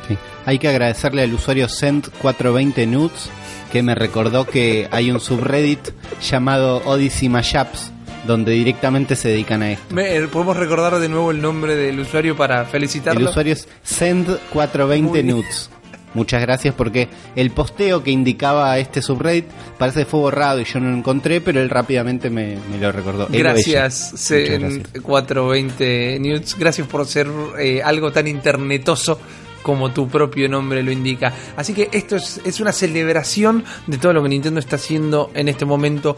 Sí. 0.06 0.16
Hay 0.44 0.58
que 0.58 0.68
agradecerle 0.68 1.22
al 1.22 1.32
usuario 1.32 1.68
Send420nuts 1.68 3.28
que 3.72 3.82
me 3.82 3.94
recordó 3.94 4.46
que 4.46 4.88
hay 4.90 5.10
un 5.10 5.20
subreddit 5.20 5.80
llamado 6.20 6.82
Odyssey 6.84 7.28
Mashups 7.28 7.92
donde 8.26 8.52
directamente 8.52 9.16
se 9.16 9.28
dedican 9.28 9.62
a 9.62 9.72
esto. 9.72 9.98
Eh, 9.98 10.28
¿Podemos 10.30 10.56
recordar 10.56 10.98
de 10.98 11.08
nuevo 11.08 11.30
el 11.30 11.40
nombre 11.40 11.74
del 11.76 11.98
usuario 12.00 12.36
para 12.36 12.60
El 12.62 12.66
felicitarlo? 12.66 13.28
usuario 13.28 13.52
es 13.52 13.66
Muy 14.00 15.22
bien. 15.22 15.36
Send420nuts. 15.36 15.68
Muchas 16.12 16.42
gracias 16.42 16.74
porque 16.74 17.08
el 17.36 17.50
posteo 17.52 18.02
que 18.02 18.10
indicaba 18.10 18.76
este 18.78 19.00
subreddit 19.00 19.44
parece 19.78 20.00
que 20.00 20.06
fue 20.06 20.20
borrado 20.20 20.60
y 20.60 20.64
yo 20.64 20.80
no 20.80 20.90
lo 20.90 20.96
encontré, 20.96 21.40
pero 21.40 21.60
él 21.60 21.70
rápidamente 21.70 22.30
me, 22.30 22.58
me 22.70 22.78
lo 22.78 22.90
recordó. 22.90 23.28
Gracias, 23.30 24.08
Muchas 24.10 24.26
Zen 24.26 24.60
gracias. 24.60 25.02
420 25.02 26.18
News. 26.20 26.56
Gracias 26.58 26.88
por 26.88 27.06
ser 27.06 27.28
eh, 27.60 27.80
algo 27.82 28.10
tan 28.10 28.26
internetoso 28.26 29.20
como 29.62 29.92
tu 29.92 30.08
propio 30.08 30.48
nombre 30.48 30.82
lo 30.82 30.90
indica. 30.90 31.32
Así 31.56 31.74
que 31.74 31.88
esto 31.92 32.16
es, 32.16 32.40
es 32.44 32.58
una 32.58 32.72
celebración 32.72 33.64
de 33.86 33.98
todo 33.98 34.12
lo 34.12 34.22
que 34.22 34.30
Nintendo 34.30 34.58
está 34.58 34.76
haciendo 34.76 35.30
en 35.34 35.48
este 35.48 35.64
momento. 35.64 36.16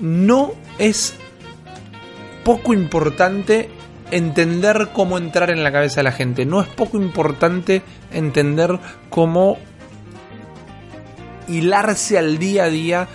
No 0.00 0.52
es 0.78 1.14
poco 2.48 2.72
importante 2.72 3.68
entender 4.10 4.88
cómo 4.94 5.18
entrar 5.18 5.50
en 5.50 5.62
la 5.62 5.70
cabeza 5.70 5.96
de 5.96 6.04
la 6.04 6.12
gente. 6.12 6.46
No 6.46 6.62
es 6.62 6.66
poco 6.68 6.96
importante 6.96 7.82
entender 8.10 8.78
cómo 9.10 9.58
hilarse 11.46 12.16
al 12.16 12.38
día 12.38 12.64
a 12.64 12.70
día 12.70 13.08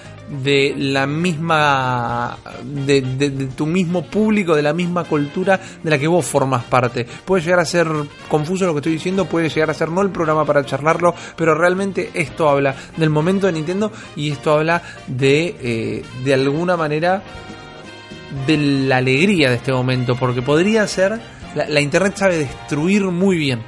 de 0.44 0.76
la 0.78 1.08
misma 1.08 2.38
de, 2.64 3.02
de- 3.02 3.30
tu 3.48 3.66
mismo 3.66 4.04
público 4.06 4.56
de 4.56 4.62
la 4.62 4.74
misma 4.74 5.04
cultura 5.04 5.60
de 5.84 5.90
la 5.90 5.98
que 5.98 6.08
vos 6.08 6.24
formas 6.26 6.64
parte 6.64 7.06
puede 7.26 7.44
llegar 7.44 7.60
a 7.60 7.66
ser 7.66 7.88
confuso 8.30 8.66
lo 8.66 8.74
que 8.74 8.80
estoy 8.80 8.94
diciendo 8.94 9.26
puede 9.26 9.50
llegar 9.50 9.70
a 9.72 9.74
ser 9.74 9.90
no 9.90 10.02
el 10.02 10.10
programa 10.12 10.46
para 10.46 10.64
charlarlo 10.66 11.14
pero 11.36 11.54
realmente 11.56 12.10
esto 12.14 12.50
habla 12.50 12.74
del 12.98 13.10
momento 13.10 13.48
de 13.48 13.54
Nintendo 13.54 13.92
y 14.16 14.32
esto 14.32 14.54
habla 14.54 14.82
de 15.08 15.56
eh, 15.62 16.04
de 16.24 16.34
alguna 16.34 16.78
manera 16.78 17.22
de 18.48 18.58
la 18.58 18.98
alegría 18.98 19.50
de 19.50 19.56
este 19.56 19.72
momento, 19.72 20.16
porque 20.16 20.42
podría 20.42 20.88
ser, 20.88 21.20
la, 21.56 21.68
la 21.68 21.82
Internet 21.82 22.16
sabe 22.16 22.38
destruir 22.38 23.04
muy 23.06 23.38
bien. 23.38 23.62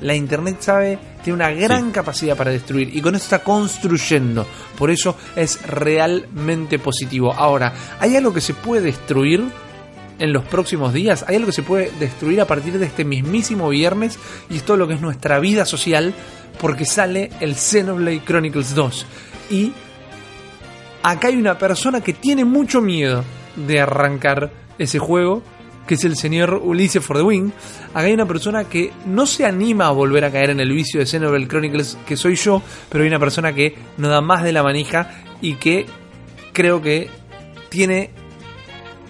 La 0.00 0.14
Internet 0.14 0.56
sabe, 0.60 0.98
tiene 1.22 1.36
una 1.36 1.50
gran 1.50 1.90
capacidad 1.90 2.36
para 2.36 2.50
destruir 2.50 2.94
y 2.94 3.00
con 3.00 3.14
eso 3.14 3.24
está 3.24 3.42
construyendo. 3.42 4.46
Por 4.76 4.90
eso 4.90 5.16
es 5.36 5.62
realmente 5.66 6.78
positivo. 6.78 7.32
Ahora, 7.32 7.72
¿hay 8.00 8.16
algo 8.16 8.34
que 8.34 8.40
se 8.40 8.54
puede 8.54 8.82
destruir 8.82 9.44
en 10.18 10.32
los 10.32 10.44
próximos 10.44 10.92
días? 10.92 11.24
¿Hay 11.26 11.36
algo 11.36 11.46
que 11.46 11.52
se 11.52 11.62
puede 11.62 11.90
destruir 11.98 12.40
a 12.40 12.46
partir 12.46 12.78
de 12.78 12.86
este 12.86 13.04
mismísimo 13.04 13.68
viernes? 13.68 14.18
Y 14.50 14.56
es 14.56 14.62
todo 14.64 14.76
lo 14.76 14.86
que 14.86 14.94
es 14.94 15.00
nuestra 15.00 15.38
vida 15.38 15.64
social, 15.64 16.14
porque 16.60 16.84
sale 16.84 17.30
el 17.40 17.54
Xenoblade 17.54 18.22
Chronicles 18.24 18.74
2. 18.74 19.06
Y 19.50 19.72
acá 21.02 21.28
hay 21.28 21.36
una 21.36 21.58
persona 21.58 22.00
que 22.00 22.12
tiene 22.12 22.44
mucho 22.44 22.80
miedo 22.80 23.24
de 23.56 23.80
arrancar 23.80 24.52
ese 24.78 24.98
juego, 24.98 25.42
que 25.86 25.94
es 25.94 26.04
el 26.04 26.16
señor 26.16 26.60
Ulises 26.62 27.04
for 27.04 27.16
the 27.16 27.22
Wing. 27.22 27.50
Acá 27.90 28.06
hay 28.06 28.12
una 28.12 28.26
persona 28.26 28.64
que 28.64 28.92
no 29.06 29.26
se 29.26 29.44
anima 29.44 29.86
a 29.86 29.90
volver 29.90 30.24
a 30.24 30.30
caer 30.30 30.50
en 30.50 30.60
el 30.60 30.72
vicio 30.72 31.00
de 31.00 31.06
Xenoblade 31.06 31.48
Chronicles, 31.48 31.98
que 32.06 32.16
soy 32.16 32.36
yo, 32.36 32.62
pero 32.88 33.04
hay 33.04 33.08
una 33.08 33.18
persona 33.18 33.52
que 33.52 33.76
no 33.98 34.08
da 34.08 34.20
más 34.20 34.42
de 34.42 34.52
la 34.52 34.62
manija 34.62 35.10
y 35.40 35.54
que 35.56 35.86
creo 36.52 36.80
que 36.80 37.10
tiene 37.68 38.10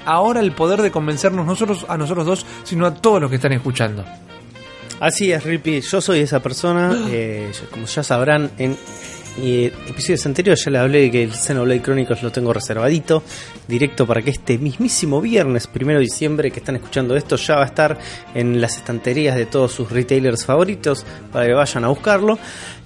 ahora 0.05 0.41
el 0.41 0.53
poder 0.53 0.83
de 0.83 0.91
convencernos 0.91 1.47
nosotros 1.47 1.87
a 1.89 1.97
nosotros 1.97 2.27
dos, 2.27 2.47
sino 2.65 2.87
a 2.87 2.95
todos 2.95 3.21
los 3.21 3.31
que 3.31 3.37
están 3.37 3.53
escuchando. 3.53 4.05
Así 5.01 5.33
es, 5.33 5.43
Rippy. 5.45 5.81
Yo 5.81 6.01
soy 6.01 6.21
esa 6.21 6.41
persona. 6.41 6.97
eh, 7.09 7.53
como 7.71 7.87
ya 7.87 8.03
sabrán, 8.03 8.51
en 8.59 8.77
eh, 9.39 9.73
episodios 9.89 10.25
anteriores 10.27 10.65
ya 10.65 10.71
le 10.71 10.79
hablé 10.79 11.01
de 11.03 11.11
que 11.11 11.23
el 11.25 11.35
Xenoblade 11.35 11.83
Chronicles 11.83 12.23
lo 12.23 12.31
tengo 12.31 12.53
reservadito, 12.53 13.23
directo 13.67 14.07
para 14.07 14.23
que 14.23 14.31
este 14.31 14.59
mismísimo 14.59 15.21
viernes, 15.21 15.67
primero 15.67 15.99
de 15.99 16.05
diciembre, 16.05 16.51
que 16.51 16.61
están 16.61 16.77
escuchando 16.77 17.17
esto, 17.17 17.37
ya 17.37 17.57
va 17.57 17.63
a 17.63 17.67
estar 17.67 17.99
en 18.35 18.61
las 18.61 18.77
estanterías 18.77 19.35
de 19.37 19.47
todos 19.47 19.73
sus 19.73 19.91
retailers 19.91 20.45
favoritos 20.45 21.05
para 21.33 21.47
que 21.47 21.53
vayan 21.53 21.85
a 21.85 21.89
buscarlo. 21.89 22.39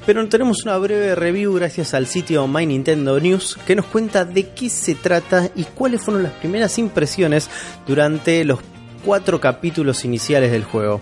Pero 0.06 0.26
tenemos 0.28 0.62
una 0.64 0.78
breve 0.78 1.14
review 1.14 1.52
gracias 1.54 1.92
al 1.92 2.06
sitio 2.06 2.46
My 2.46 2.64
Nintendo 2.64 3.20
News 3.20 3.58
que 3.66 3.76
nos 3.76 3.84
cuenta 3.86 4.24
de 4.24 4.50
qué 4.50 4.70
se 4.70 4.94
trata 4.94 5.50
y 5.54 5.64
cuáles 5.64 6.02
fueron 6.02 6.22
las 6.22 6.32
primeras 6.32 6.78
impresiones 6.78 7.50
durante 7.86 8.42
los 8.44 8.60
cuatro 9.04 9.38
capítulos 9.38 10.04
iniciales 10.06 10.50
del 10.50 10.64
juego. 10.64 11.00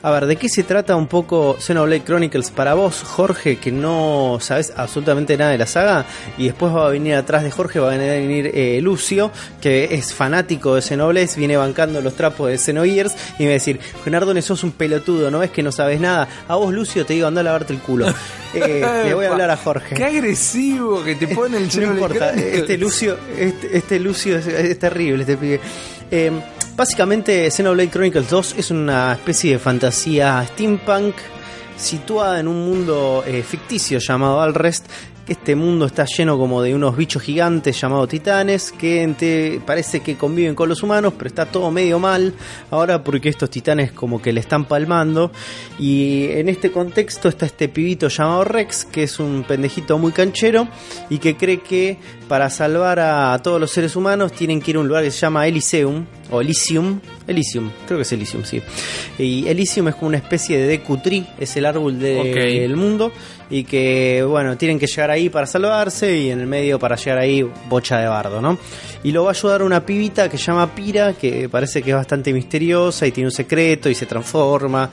A 0.00 0.10
ver, 0.12 0.26
¿de 0.26 0.36
qué 0.36 0.48
se 0.48 0.62
trata 0.62 0.94
un 0.94 1.08
poco 1.08 1.56
Xenoblade 1.58 2.04
Chronicles 2.04 2.50
para 2.50 2.74
vos, 2.74 3.02
Jorge, 3.02 3.56
que 3.56 3.72
no 3.72 4.38
sabes 4.40 4.72
absolutamente 4.76 5.36
nada 5.36 5.50
de 5.50 5.58
la 5.58 5.66
saga? 5.66 6.06
Y 6.36 6.44
después 6.46 6.72
va 6.72 6.86
a 6.86 6.90
venir 6.90 7.14
atrás 7.14 7.42
de 7.42 7.50
Jorge, 7.50 7.80
va 7.80 7.92
a 7.92 7.96
venir 7.96 8.52
eh, 8.54 8.80
Lucio, 8.80 9.32
que 9.60 9.94
es 9.94 10.14
fanático 10.14 10.76
de 10.76 10.82
Xenoblade, 10.82 11.30
viene 11.36 11.56
bancando 11.56 12.00
los 12.00 12.14
trapos 12.14 12.48
de 12.48 12.58
Xenogears, 12.58 13.14
y 13.38 13.42
me 13.42 13.48
va 13.48 13.52
a 13.52 13.54
decir, 13.54 13.80
Leonardo, 14.04 14.40
sos 14.40 14.62
un 14.62 14.70
pelotudo, 14.70 15.32
¿no 15.32 15.40
ves 15.40 15.50
que 15.50 15.64
no 15.64 15.72
sabes 15.72 16.00
nada? 16.00 16.28
A 16.46 16.54
vos, 16.54 16.72
Lucio, 16.72 17.04
te 17.04 17.14
digo, 17.14 17.26
anda 17.26 17.40
a 17.40 17.44
lavarte 17.44 17.72
el 17.72 17.80
culo. 17.80 18.06
Eh, 18.54 18.82
le 19.04 19.12
voy 19.12 19.26
a 19.26 19.32
hablar 19.32 19.50
a 19.50 19.58
Jorge. 19.58 19.94
Qué 19.94 20.04
agresivo 20.04 21.04
que 21.04 21.16
te 21.16 21.28
pone 21.28 21.58
el 21.58 21.68
No 21.76 21.82
importa, 21.82 22.30
Chronicles. 22.32 22.54
este 22.54 22.78
Lucio, 22.78 23.18
este, 23.36 23.76
este 23.76 24.00
Lucio 24.00 24.38
es, 24.38 24.46
es 24.46 24.78
terrible, 24.78 25.20
este 25.20 25.36
pibe. 25.36 25.60
Eh, 26.10 26.32
básicamente, 26.78 27.50
Xenoblade 27.50 27.90
Chronicles 27.90 28.30
2 28.30 28.54
es 28.56 28.70
una 28.70 29.12
especie 29.12 29.52
de 29.54 29.58
fantasía 29.58 30.46
steampunk 30.46 31.16
situada 31.76 32.38
en 32.38 32.48
un 32.48 32.64
mundo 32.64 33.24
eh, 33.26 33.42
ficticio 33.42 33.98
llamado 33.98 34.40
Alrest. 34.40 34.86
Este 35.28 35.54
mundo 35.54 35.84
está 35.84 36.06
lleno 36.06 36.38
como 36.38 36.62
de 36.62 36.74
unos 36.74 36.96
bichos 36.96 37.20
gigantes 37.22 37.78
llamados 37.78 38.08
titanes 38.08 38.72
que 38.72 39.02
ente- 39.02 39.60
parece 39.64 40.00
que 40.00 40.16
conviven 40.16 40.54
con 40.54 40.70
los 40.70 40.82
humanos, 40.82 41.12
pero 41.18 41.28
está 41.28 41.44
todo 41.44 41.70
medio 41.70 41.98
mal 41.98 42.32
ahora 42.70 43.04
porque 43.04 43.28
estos 43.28 43.50
titanes 43.50 43.92
como 43.92 44.22
que 44.22 44.32
le 44.32 44.40
están 44.40 44.64
palmando. 44.64 45.30
Y 45.78 46.28
en 46.30 46.48
este 46.48 46.72
contexto 46.72 47.28
está 47.28 47.44
este 47.44 47.68
pibito 47.68 48.08
llamado 48.08 48.44
Rex, 48.44 48.86
que 48.86 49.02
es 49.02 49.20
un 49.20 49.44
pendejito 49.46 49.98
muy 49.98 50.12
canchero 50.12 50.66
y 51.10 51.18
que 51.18 51.36
cree 51.36 51.60
que 51.60 51.98
para 52.26 52.48
salvar 52.48 52.98
a 52.98 53.38
todos 53.42 53.60
los 53.60 53.70
seres 53.70 53.96
humanos 53.96 54.32
tienen 54.32 54.62
que 54.62 54.70
ir 54.70 54.78
a 54.78 54.80
un 54.80 54.88
lugar 54.88 55.04
que 55.04 55.10
se 55.10 55.18
llama 55.20 55.46
Elysium 55.46 56.06
o 56.30 56.40
Elysium. 56.40 57.00
Elysium, 57.28 57.70
creo 57.86 57.98
que 57.98 58.02
es 58.02 58.12
Elysium, 58.12 58.42
sí. 58.44 58.60
Y 59.18 59.46
Elysium 59.46 59.88
es 59.88 59.94
como 59.94 60.08
una 60.08 60.16
especie 60.16 60.58
de 60.58 60.66
Deku 60.66 60.96
Tree, 60.98 61.24
es 61.38 61.56
el 61.56 61.66
árbol 61.66 61.98
de- 62.00 62.14
del 62.60 62.74
mundo 62.76 63.12
y 63.50 63.64
que 63.64 64.24
bueno, 64.26 64.56
tienen 64.56 64.78
que 64.78 64.86
llegar 64.86 65.10
ahí 65.10 65.28
para 65.28 65.46
salvarse 65.46 66.16
y 66.16 66.30
en 66.30 66.40
el 66.40 66.46
medio 66.46 66.78
para 66.78 66.96
llegar 66.96 67.18
ahí 67.18 67.46
bocha 67.68 67.98
de 67.98 68.06
bardo, 68.08 68.40
¿no? 68.40 68.58
Y 69.04 69.12
lo 69.12 69.24
va 69.24 69.30
a 69.30 69.32
ayudar 69.34 69.62
una 69.62 69.84
pibita 69.86 70.28
que 70.28 70.36
se 70.38 70.44
llama 70.44 70.74
Pira, 70.74 71.12
que 71.12 71.48
parece 71.48 71.82
que 71.82 71.90
es 71.90 71.96
bastante 71.96 72.32
misteriosa 72.32 73.06
y 73.06 73.12
tiene 73.12 73.28
un 73.28 73.32
secreto 73.32 73.88
y 73.88 73.94
se 73.94 74.06
transforma, 74.06 74.90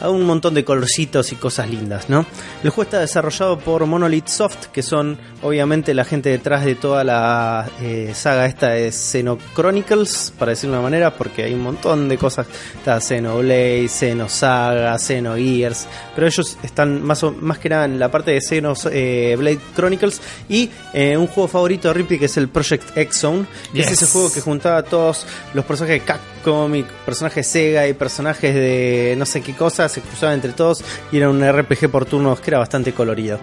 a 0.00 0.10
un 0.10 0.24
montón 0.24 0.54
de 0.54 0.64
colorcitos 0.64 1.32
y 1.32 1.36
cosas 1.36 1.70
lindas, 1.70 2.08
¿no? 2.10 2.26
El 2.62 2.70
juego 2.70 2.82
está 2.84 3.00
desarrollado 3.00 3.58
por 3.58 3.84
Monolith 3.86 4.28
Soft, 4.28 4.66
que 4.72 4.82
son 4.82 5.18
obviamente 5.42 5.94
la 5.94 6.04
gente 6.04 6.28
detrás 6.30 6.64
de 6.64 6.74
toda 6.74 7.02
la 7.04 7.68
eh, 7.80 8.12
saga 8.14 8.46
esta 8.46 8.68
de 8.70 8.92
Xenochronicles, 8.92 10.32
para 10.38 10.50
decirlo 10.50 10.74
de 10.74 10.78
una 10.80 10.86
manera, 10.90 11.10
porque 11.14 11.44
hay 11.44 11.54
un 11.54 11.62
montón 11.62 12.08
de 12.08 12.18
cosas, 12.18 12.46
está 12.76 13.00
Xenoblade, 13.00 13.88
Xenosaga, 13.88 14.98
Xenogears, 14.98 15.86
pero 16.14 16.26
ellos 16.26 16.58
están 16.62 17.02
más, 17.02 17.22
o- 17.22 17.32
más 17.32 17.58
que 17.58 17.68
nada 17.68 17.84
en 17.84 17.98
la 17.98 18.10
parte 18.10 18.32
de 18.32 18.40
Xenoblade 18.40 19.58
Chronicles 19.74 20.20
y 20.48 20.70
eh, 20.92 21.16
un 21.16 21.26
juego 21.26 21.48
favorito 21.48 21.88
de 21.88 21.94
Ripley 21.94 22.18
que 22.18 22.26
es 22.26 22.36
el 22.36 22.48
Project 22.48 22.96
X 22.96 23.16
Zone, 23.18 23.46
que 23.72 23.78
Yes. 23.78 23.86
es 23.86 24.02
ese 24.02 24.12
juego 24.12 24.32
que 24.32 24.40
juntaba 24.40 24.78
a 24.78 24.82
todos 24.82 25.26
los 25.54 25.64
personajes 25.64 26.00
de 26.00 26.06
Capcom 26.06 26.35
cómic, 26.46 26.86
personajes 27.04 27.44
Sega 27.44 27.88
y 27.88 27.92
personajes 27.92 28.54
de 28.54 29.16
no 29.18 29.26
sé 29.26 29.40
qué 29.40 29.52
cosas 29.52 29.90
se 29.90 30.00
cruzaban 30.00 30.36
entre 30.36 30.52
todos 30.52 30.84
y 31.10 31.16
era 31.16 31.28
un 31.28 31.42
RPG 31.44 31.90
por 31.90 32.06
turnos 32.06 32.38
que 32.38 32.50
era 32.50 32.58
bastante 32.60 32.92
colorido. 32.92 33.40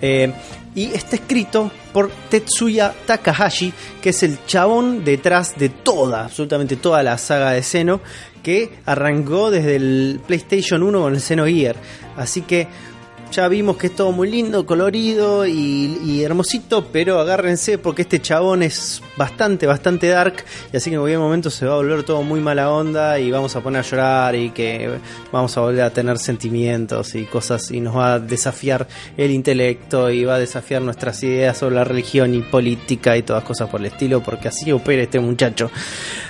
Eh, 0.00 0.32
y 0.74 0.86
está 0.86 1.14
escrito 1.14 1.70
por 1.92 2.10
Tetsuya 2.28 2.92
Takahashi, 3.06 3.72
que 4.00 4.08
es 4.08 4.24
el 4.24 4.44
chabón 4.44 5.04
detrás 5.04 5.56
de 5.56 5.68
toda, 5.68 6.24
absolutamente 6.24 6.74
toda 6.74 7.04
la 7.04 7.16
saga 7.16 7.52
de 7.52 7.62
Xeno, 7.62 8.00
que 8.42 8.78
arrancó 8.86 9.52
desde 9.52 9.76
el 9.76 10.20
PlayStation 10.26 10.82
1 10.82 11.00
con 11.00 11.14
el 11.14 11.20
Xenogear. 11.20 11.76
Así 12.16 12.42
que 12.42 12.66
ya 13.32 13.48
vimos 13.48 13.78
que 13.78 13.86
es 13.86 13.96
todo 13.96 14.12
muy 14.12 14.30
lindo, 14.30 14.66
colorido 14.66 15.46
y, 15.46 16.22
hermosito, 16.22 16.86
pero 16.92 17.18
agárrense 17.18 17.78
porque 17.78 18.02
este 18.02 18.20
chabón 18.20 18.62
es 18.62 19.02
bastante, 19.16 19.66
bastante 19.66 20.08
dark. 20.08 20.44
Y 20.72 20.76
así 20.76 20.90
que 20.90 20.96
en 20.96 21.00
cualquier 21.00 21.18
momento 21.18 21.48
se 21.48 21.64
va 21.64 21.72
a 21.72 21.76
volver 21.76 22.02
todo 22.02 22.22
muy 22.22 22.40
mala 22.40 22.70
onda 22.70 23.18
y 23.18 23.30
vamos 23.30 23.56
a 23.56 23.62
poner 23.62 23.80
a 23.80 23.82
llorar 23.82 24.34
y 24.34 24.50
que 24.50 24.98
vamos 25.32 25.56
a 25.56 25.62
volver 25.62 25.82
a 25.82 25.90
tener 25.90 26.18
sentimientos 26.18 27.14
y 27.14 27.24
cosas 27.24 27.70
y 27.70 27.80
nos 27.80 27.96
va 27.96 28.14
a 28.14 28.20
desafiar 28.20 28.86
el 29.16 29.30
intelecto 29.30 30.10
y 30.10 30.24
va 30.24 30.34
a 30.34 30.38
desafiar 30.38 30.82
nuestras 30.82 31.22
ideas 31.22 31.56
sobre 31.56 31.76
la 31.76 31.84
religión 31.84 32.34
y 32.34 32.42
política 32.42 33.16
y 33.16 33.22
todas 33.22 33.44
cosas 33.44 33.70
por 33.70 33.80
el 33.80 33.86
estilo, 33.86 34.22
porque 34.22 34.48
así 34.48 34.70
opera 34.72 35.02
este 35.02 35.20
muchacho. 35.20 35.70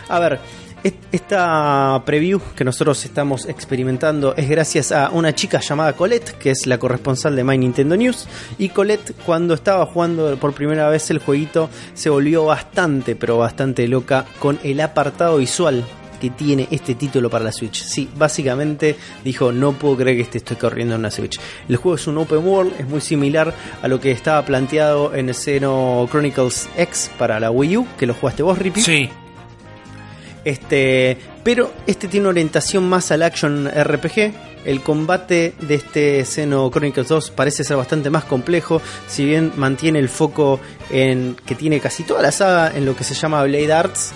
A 0.08 0.20
ver. 0.20 0.61
Est- 0.84 0.96
Esta 1.12 2.02
preview 2.06 2.40
que 2.56 2.64
nosotros 2.64 3.04
estamos 3.04 3.46
experimentando 3.46 4.34
es 4.36 4.48
gracias 4.48 4.92
a 4.92 5.10
una 5.10 5.34
chica 5.34 5.60
llamada 5.60 5.92
Colette, 5.94 6.32
que 6.38 6.50
es 6.50 6.66
la 6.66 6.78
corresponsal 6.78 7.36
de 7.36 7.44
My 7.44 7.58
Nintendo 7.58 7.96
News. 7.96 8.26
Y 8.58 8.70
Colette, 8.70 9.14
cuando 9.26 9.54
estaba 9.54 9.84
jugando 9.86 10.36
por 10.38 10.52
primera 10.54 10.88
vez 10.88 11.10
el 11.10 11.18
jueguito, 11.18 11.68
se 11.94 12.08
volvió 12.10 12.44
bastante, 12.46 13.14
pero 13.16 13.38
bastante 13.38 13.86
loca 13.88 14.24
con 14.38 14.58
el 14.64 14.80
apartado 14.80 15.36
visual 15.38 15.84
que 16.20 16.30
tiene 16.30 16.68
este 16.70 16.94
título 16.94 17.28
para 17.28 17.44
la 17.44 17.52
Switch. 17.52 17.82
Sí, 17.82 18.08
básicamente 18.16 18.96
dijo, 19.24 19.50
no 19.52 19.72
puedo 19.72 19.96
creer 19.96 20.16
que 20.16 20.22
este 20.22 20.38
estoy 20.38 20.56
corriendo 20.56 20.94
en 20.94 21.00
una 21.00 21.10
Switch. 21.10 21.38
El 21.68 21.76
juego 21.76 21.96
es 21.96 22.06
un 22.06 22.16
open 22.18 22.38
world, 22.46 22.72
es 22.78 22.86
muy 22.88 23.00
similar 23.00 23.52
a 23.82 23.88
lo 23.88 24.00
que 24.00 24.12
estaba 24.12 24.44
planteado 24.44 25.14
en 25.14 25.28
el 25.28 25.34
Xeno 25.34 26.06
Chronicles 26.10 26.68
X 26.76 27.10
para 27.18 27.40
la 27.40 27.50
Wii 27.50 27.76
U, 27.76 27.86
que 27.98 28.06
lo 28.06 28.14
jugaste 28.14 28.42
vos, 28.44 28.56
Rippy. 28.58 28.80
Sí. 28.80 29.08
Este, 30.44 31.16
pero 31.44 31.70
este 31.86 32.08
tiene 32.08 32.24
una 32.24 32.30
orientación 32.30 32.88
más 32.88 33.10
al 33.12 33.22
action 33.22 33.68
RPG. 33.68 34.32
El 34.64 34.80
combate 34.80 35.54
de 35.60 35.74
este 35.74 36.24
Xeno 36.24 36.70
Chronicles 36.70 37.08
2 37.08 37.30
parece 37.32 37.64
ser 37.64 37.76
bastante 37.76 38.10
más 38.10 38.24
complejo, 38.24 38.80
si 39.08 39.24
bien 39.24 39.52
mantiene 39.56 39.98
el 39.98 40.08
foco 40.08 40.60
en 40.90 41.36
que 41.46 41.54
tiene 41.56 41.80
casi 41.80 42.04
toda 42.04 42.22
la 42.22 42.30
saga 42.30 42.70
en 42.76 42.84
lo 42.86 42.94
que 42.94 43.02
se 43.04 43.14
llama 43.14 43.42
Blade 43.42 43.72
Arts. 43.72 44.12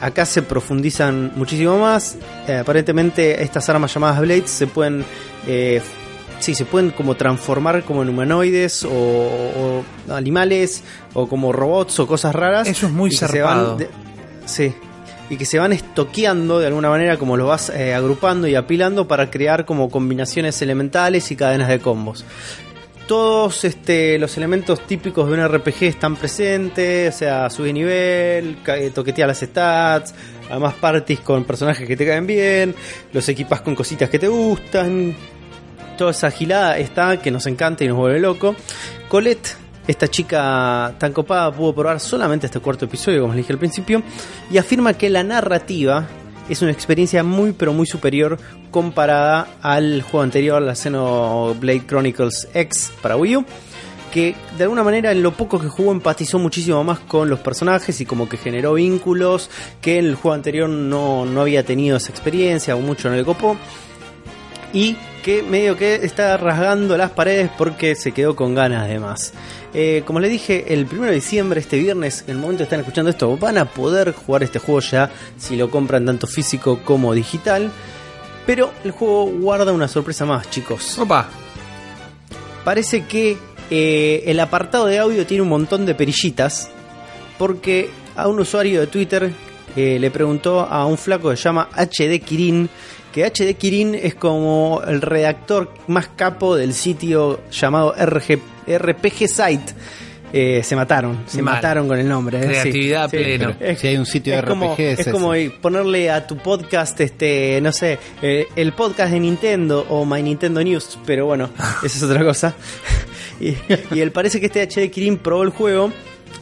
Acá 0.00 0.26
se 0.26 0.42
profundizan 0.42 1.32
muchísimo 1.36 1.78
más. 1.78 2.16
Eh, 2.48 2.56
aparentemente 2.56 3.42
estas 3.42 3.68
armas 3.68 3.94
llamadas 3.94 4.20
Blades 4.20 4.50
se 4.50 4.66
pueden 4.66 5.04
eh, 5.46 5.80
sí, 6.40 6.54
se 6.56 6.64
pueden 6.64 6.90
como 6.90 7.14
transformar 7.14 7.84
como 7.84 8.02
en 8.02 8.08
humanoides 8.08 8.84
o, 8.84 8.90
o 8.90 9.84
animales 10.12 10.82
o 11.14 11.28
como 11.28 11.52
robots 11.52 12.00
o 12.00 12.06
cosas 12.08 12.34
raras. 12.34 12.66
Eso 12.68 12.86
es 12.86 12.92
muy 12.92 13.12
se 13.12 13.18
zarpado. 13.28 13.68
van 13.70 13.78
de- 13.78 13.88
sí. 14.44 14.74
Y 15.30 15.36
que 15.36 15.46
se 15.46 15.58
van 15.58 15.72
estoqueando 15.72 16.58
de 16.58 16.66
alguna 16.66 16.90
manera, 16.90 17.16
como 17.18 17.36
lo 17.36 17.46
vas 17.46 17.70
eh, 17.70 17.94
agrupando 17.94 18.46
y 18.46 18.54
apilando 18.54 19.08
para 19.08 19.30
crear 19.30 19.64
como 19.64 19.90
combinaciones 19.90 20.60
elementales 20.60 21.30
y 21.30 21.36
cadenas 21.36 21.68
de 21.68 21.78
combos. 21.78 22.24
Todos 23.06 23.64
este, 23.64 24.18
los 24.18 24.36
elementos 24.38 24.80
típicos 24.86 25.28
de 25.28 25.34
un 25.34 25.46
RPG 25.46 25.84
están 25.84 26.16
presentes, 26.16 27.14
o 27.14 27.18
sea, 27.18 27.50
sube 27.50 27.72
nivel, 27.72 28.58
eh, 28.66 28.90
toquetea 28.94 29.26
las 29.26 29.40
stats, 29.40 30.14
además 30.50 30.74
parties 30.74 31.20
con 31.20 31.44
personajes 31.44 31.86
que 31.86 31.96
te 31.96 32.06
caen 32.06 32.26
bien, 32.26 32.74
los 33.12 33.28
equipas 33.28 33.60
con 33.60 33.74
cositas 33.74 34.08
que 34.08 34.18
te 34.18 34.28
gustan, 34.28 35.14
toda 35.98 36.12
esa 36.12 36.30
gilada 36.30 36.78
está 36.78 37.18
que 37.18 37.30
nos 37.30 37.46
encanta 37.46 37.84
y 37.84 37.88
nos 37.88 37.96
vuelve 37.96 38.20
loco. 38.20 38.54
Colette, 39.08 39.63
esta 39.86 40.08
chica 40.08 40.94
tan 40.98 41.12
copada, 41.12 41.52
pudo 41.52 41.74
probar 41.74 42.00
solamente 42.00 42.46
este 42.46 42.60
cuarto 42.60 42.86
episodio, 42.86 43.22
como 43.22 43.34
les 43.34 43.42
dije 43.42 43.52
al 43.52 43.58
principio, 43.58 44.02
y 44.50 44.58
afirma 44.58 44.94
que 44.94 45.10
la 45.10 45.22
narrativa 45.22 46.06
es 46.48 46.62
una 46.62 46.72
experiencia 46.72 47.22
muy 47.22 47.52
pero 47.52 47.72
muy 47.72 47.86
superior 47.86 48.38
comparada 48.70 49.48
al 49.62 50.02
juego 50.02 50.22
anterior, 50.22 50.60
la 50.62 50.74
Xenoblade 50.74 51.86
Chronicles 51.86 52.48
X 52.52 52.92
para 53.00 53.16
Wii 53.16 53.36
U 53.36 53.44
que 54.14 54.36
de 54.56 54.62
alguna 54.62 54.84
manera 54.84 55.10
en 55.10 55.24
lo 55.24 55.32
poco 55.32 55.58
que 55.58 55.66
jugó 55.66 55.90
empatizó 55.90 56.38
muchísimo 56.38 56.84
más 56.84 57.00
con 57.00 57.28
los 57.28 57.40
personajes 57.40 58.00
y 58.00 58.06
como 58.06 58.28
que 58.28 58.36
generó 58.36 58.74
vínculos 58.74 59.50
que 59.80 59.98
en 59.98 60.04
el 60.04 60.14
juego 60.14 60.34
anterior 60.34 60.68
no, 60.68 61.26
no 61.26 61.40
había 61.40 61.64
tenido 61.64 61.96
esa 61.96 62.10
experiencia 62.10 62.76
o 62.76 62.80
mucho 62.80 63.10
no 63.10 63.16
le 63.16 63.24
copó. 63.24 63.56
Y 64.72 64.96
que 65.24 65.42
medio 65.42 65.74
que 65.74 65.94
está 65.94 66.36
rasgando 66.36 66.98
las 66.98 67.10
paredes 67.10 67.50
porque 67.56 67.96
se 67.96 68.12
quedó 68.12 68.36
con 68.36 68.54
ganas 68.54 68.86
de 68.88 69.00
más. 69.00 69.32
Eh, 69.72 70.02
como 70.04 70.20
les 70.20 70.30
dije, 70.30 70.74
el 70.74 70.86
1 70.86 71.04
de 71.04 71.14
diciembre, 71.14 71.60
este 71.60 71.78
viernes, 71.78 72.24
en 72.26 72.32
el 72.32 72.36
momento 72.36 72.58
que 72.58 72.64
están 72.64 72.80
escuchando 72.80 73.10
esto, 73.10 73.34
van 73.38 73.56
a 73.56 73.64
poder 73.64 74.12
jugar 74.12 74.42
este 74.42 74.58
juego 74.58 74.80
ya 74.80 75.10
si 75.38 75.56
lo 75.56 75.70
compran 75.70 76.04
tanto 76.04 76.26
físico 76.26 76.80
como 76.84 77.14
digital. 77.14 77.72
Pero 78.44 78.70
el 78.84 78.90
juego 78.90 79.24
guarda 79.24 79.72
una 79.72 79.88
sorpresa 79.88 80.26
más, 80.26 80.50
chicos. 80.50 80.98
Opa. 80.98 81.30
Parece 82.62 83.06
que 83.06 83.38
eh, 83.70 84.24
el 84.26 84.38
apartado 84.40 84.84
de 84.84 84.98
audio 84.98 85.24
tiene 85.24 85.42
un 85.42 85.48
montón 85.48 85.86
de 85.86 85.94
perillitas 85.94 86.68
porque 87.38 87.88
a 88.14 88.28
un 88.28 88.40
usuario 88.40 88.80
de 88.80 88.88
Twitter 88.88 89.32
eh, 89.74 89.96
le 89.98 90.10
preguntó 90.10 90.60
a 90.60 90.84
un 90.84 90.98
flaco 90.98 91.30
que 91.30 91.36
se 91.38 91.44
llama 91.44 91.70
HD 91.74 92.20
Kirin 92.20 92.68
que 93.14 93.24
HD 93.24 93.54
Kirin 93.56 93.94
es 93.94 94.14
como 94.16 94.82
el 94.86 95.00
redactor 95.00 95.72
más 95.86 96.08
capo 96.16 96.56
del 96.56 96.74
sitio 96.74 97.40
llamado 97.52 97.94
RG, 97.94 98.40
RPG 98.66 99.28
Site. 99.28 99.72
Eh, 100.36 100.64
se 100.64 100.74
mataron, 100.74 101.20
se 101.26 101.40
Mal. 101.42 101.54
mataron 101.54 101.86
con 101.86 101.96
el 101.96 102.08
nombre. 102.08 102.38
eh. 102.40 102.46
Creatividad 102.46 103.08
Sí, 103.08 103.18
pleno. 103.18 103.54
es- 103.60 103.78
Si 103.78 103.86
hay 103.86 103.96
un 103.96 104.04
sitio 104.04 104.32
de 104.32 104.40
es 104.40 104.44
como, 104.44 104.74
RPG 104.74 104.80
es 104.80 104.98
es 105.06 105.08
como 105.12 105.32
ponerle 105.62 106.10
a 106.10 106.26
tu 106.26 106.36
podcast, 106.38 107.00
este, 107.00 107.60
no 107.62 107.70
sé, 107.70 108.00
eh, 108.20 108.48
el 108.56 108.72
podcast 108.72 109.12
de 109.12 109.20
Nintendo 109.20 109.86
o 109.88 110.04
My 110.04 110.20
Nintendo 110.24 110.60
News, 110.64 110.98
pero 111.06 111.26
bueno, 111.26 111.50
esa 111.84 111.98
es 111.98 112.02
otra 112.02 112.24
cosa. 112.24 112.52
y, 113.40 113.54
y 113.94 114.00
él 114.00 114.10
parece 114.10 114.40
que 114.40 114.46
este 114.46 114.60
HD 114.66 114.90
Kirin 114.90 115.18
probó 115.18 115.44
el 115.44 115.50
juego 115.50 115.92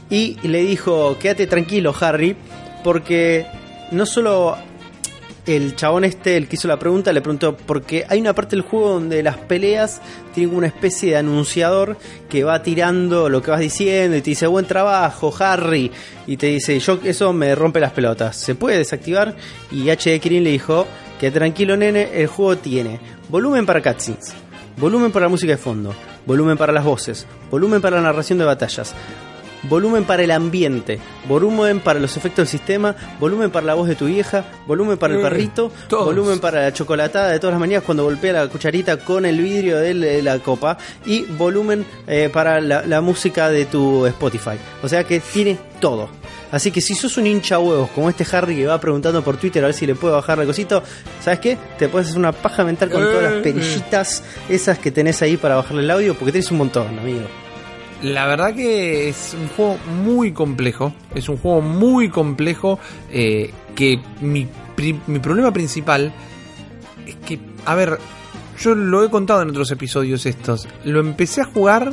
y 0.09 0.39
le 0.43 0.63
dijo, 0.63 1.19
quédate 1.19 1.47
tranquilo, 1.47 1.95
Harry, 2.01 2.35
porque 2.83 3.45
no 3.91 4.07
solo 4.07 4.57
el 5.47 5.75
chabón 5.75 6.05
este, 6.05 6.37
el 6.37 6.49
que 6.49 6.57
hizo 6.57 6.69
la 6.69 6.79
pregunta, 6.79 7.13
le 7.13 7.21
preguntó, 7.21 7.57
porque 7.57 8.05
hay 8.09 8.21
una 8.21 8.33
parte 8.33 8.55
del 8.55 8.63
juego 8.63 8.91
donde 8.91 9.23
las 9.23 9.37
peleas 9.39 10.01
tienen 10.35 10.55
una 10.55 10.69
especie 10.69 11.11
de 11.11 11.17
anunciador 11.17 11.97
que 12.29 12.45
va 12.45 12.63
tirando 12.63 13.29
lo 13.29 13.43
que 13.43 13.51
vas 13.51 13.61
diciendo 13.61 14.17
y 14.17 14.23
te 14.23 14.31
dice, 14.31 14.47
buen 14.47 14.67
trabajo, 14.67 15.35
Harry, 15.41 15.91
y 16.27 16.37
te 16.37 16.47
dice, 16.47 16.79
yo 16.79 17.01
eso 17.05 17.33
me 17.33 17.55
rompe 17.55 17.81
las 17.81 17.93
pelotas, 17.93 18.37
¿se 18.37 18.55
puede 18.55 18.79
desactivar? 18.79 19.35
Y 19.71 19.91
HD 19.91 20.21
Kirin 20.21 20.45
le 20.45 20.51
dijo, 20.51 20.87
que 21.19 21.31
tranquilo 21.31 21.77
nene, 21.77 22.11
el 22.15 22.27
juego 22.29 22.57
tiene 22.57 23.01
volumen 23.29 23.67
para 23.67 23.83
cutscenes, 23.83 24.35
volumen 24.77 25.11
para 25.11 25.27
la 25.27 25.31
música 25.31 25.53
de 25.53 25.59
fondo, 25.59 25.95
volumen 26.27 26.57
para 26.57 26.73
las 26.73 26.85
voces, 26.85 27.27
volumen 27.51 27.81
para 27.81 27.97
la 27.97 28.03
narración 28.03 28.39
de 28.39 28.45
batallas, 28.45 28.95
volumen 29.65 30.05
para 30.05 30.23
el 30.23 30.31
ambiente, 30.31 30.99
volumen 31.29 31.81
para 31.81 32.01
los 32.01 32.17
efectos 32.17 32.39
del 32.39 32.49
sistema, 32.49 32.95
volumen 33.21 33.51
para 33.51 33.67
la 33.67 33.75
voz 33.75 33.89
de 33.89 33.95
tu 33.95 34.07
vieja, 34.07 34.45
volumen 34.67 34.99
para 34.99 35.15
el 35.15 35.21
Eh, 35.21 35.23
perrito, 35.23 35.71
todos. 35.89 36.05
volumen 36.07 36.39
para 36.41 36.63
la 36.63 36.73
chocolatada 36.73 37.29
de 37.31 37.39
todas 37.39 37.53
las 37.55 37.61
mañanas 37.61 37.85
cuando 37.85 38.05
golpea 38.05 38.33
la 38.33 38.49
cucharita 38.49 38.97
con 38.99 39.25
el 39.27 39.39
vidrio 39.41 39.79
de 39.79 39.95
la- 39.95 40.33
la 40.35 40.39
copa 40.43 40.77
y 41.07 41.23
volumen 41.23 41.85
eh, 42.07 42.31
para 42.33 42.61
la, 42.61 42.87
la 42.87 43.01
música 43.01 43.49
de 43.51 43.67
tu 43.67 44.07
Spotify. 44.07 44.57
O 44.83 44.89
sea 44.89 45.05
que 45.05 45.21
tiene 45.21 45.59
todo. 45.81 46.09
Así 46.51 46.71
que 46.71 46.83
si 46.83 46.95
sos 46.95 47.17
un 47.17 47.27
hincha 47.27 47.59
huevos 47.59 47.89
como 47.95 48.11
este 48.11 48.27
Harry 48.37 48.55
que 48.57 48.67
va 48.67 48.79
preguntando 48.79 49.23
por 49.25 49.39
Twitter 49.39 49.63
a 49.65 49.69
ver 49.69 49.75
si 49.75 49.87
le 49.87 49.95
puede 49.95 50.15
bajar 50.15 50.39
el 50.39 50.47
cosito, 50.47 50.83
¿sabes 51.23 51.39
qué? 51.41 51.57
Te 51.79 51.89
puedes 51.89 52.09
hacer 52.09 52.19
una 52.19 52.33
paja 52.33 52.63
mental 52.63 52.91
con 52.91 53.01
todas 53.03 53.23
las 53.23 53.33
Eh, 53.35 53.41
perillitas 53.43 54.23
esas 54.51 54.79
que 54.79 54.91
tenés 54.91 55.23
ahí 55.23 55.39
para 55.39 55.57
bajarle 55.57 55.83
el 55.83 55.91
audio 55.91 56.15
porque 56.15 56.33
tenés 56.33 56.51
un 56.51 56.59
montón, 56.59 56.99
amigo. 56.99 57.23
La 58.03 58.27
verdad 58.27 58.55
que 58.55 59.09
es 59.09 59.37
un 59.41 59.49
juego 59.49 59.79
muy 60.03 60.33
complejo. 60.33 60.93
Es 61.15 61.29
un 61.29 61.37
juego 61.37 61.61
muy 61.61 62.09
complejo. 62.09 62.79
eh, 63.11 63.53
que 63.75 63.99
mi, 64.21 64.47
mi 65.07 65.19
problema 65.19 65.51
principal 65.53 66.13
es 67.07 67.17
que, 67.27 67.39
a 67.65 67.75
ver, 67.75 67.99
yo 68.59 68.75
lo 68.75 69.05
he 69.05 69.11
contado 69.11 69.43
en 69.43 69.51
otros 69.51 69.71
episodios 69.71 70.27
estos. 70.27 70.69
Lo 70.85 71.01
empecé 71.01 71.41
a 71.41 71.45
jugar 71.45 71.93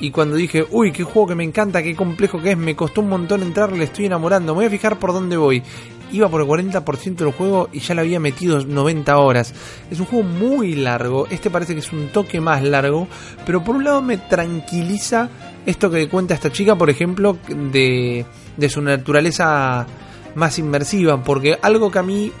y 0.00 0.10
cuando 0.10 0.36
dije, 0.36 0.66
uy, 0.70 0.92
qué 0.92 1.04
juego 1.04 1.28
que 1.28 1.34
me 1.34 1.44
encanta, 1.44 1.82
qué 1.82 1.94
complejo 1.94 2.40
que 2.40 2.52
es, 2.52 2.58
me 2.58 2.74
costó 2.74 3.02
un 3.02 3.10
montón 3.10 3.42
entrar, 3.42 3.72
le 3.72 3.84
estoy 3.84 4.06
enamorando, 4.06 4.54
me 4.54 4.60
voy 4.60 4.66
a 4.66 4.70
fijar 4.70 4.98
por 4.98 5.12
dónde 5.12 5.36
voy. 5.36 5.62
Iba 6.12 6.28
por 6.28 6.40
el 6.40 6.46
40% 6.46 7.16
del 7.16 7.32
juego 7.32 7.68
y 7.72 7.80
ya 7.80 7.94
le 7.94 8.00
había 8.00 8.20
metido 8.20 8.64
90 8.64 9.16
horas. 9.18 9.54
Es 9.90 10.00
un 10.00 10.06
juego 10.06 10.26
muy 10.26 10.74
largo, 10.74 11.26
este 11.30 11.50
parece 11.50 11.74
que 11.74 11.80
es 11.80 11.92
un 11.92 12.08
toque 12.08 12.40
más 12.40 12.62
largo, 12.62 13.06
pero 13.46 13.62
por 13.62 13.76
un 13.76 13.84
lado 13.84 14.02
me 14.02 14.16
tranquiliza 14.16 15.28
esto 15.66 15.90
que 15.90 16.08
cuenta 16.08 16.34
esta 16.34 16.50
chica, 16.50 16.76
por 16.76 16.90
ejemplo, 16.90 17.38
de, 17.48 18.24
de 18.56 18.68
su 18.68 18.80
naturaleza 18.80 19.86
más 20.34 20.58
inmersiva, 20.58 21.22
porque 21.22 21.58
algo 21.60 21.90
que 21.90 21.98
a 21.98 22.02
mí 22.02 22.32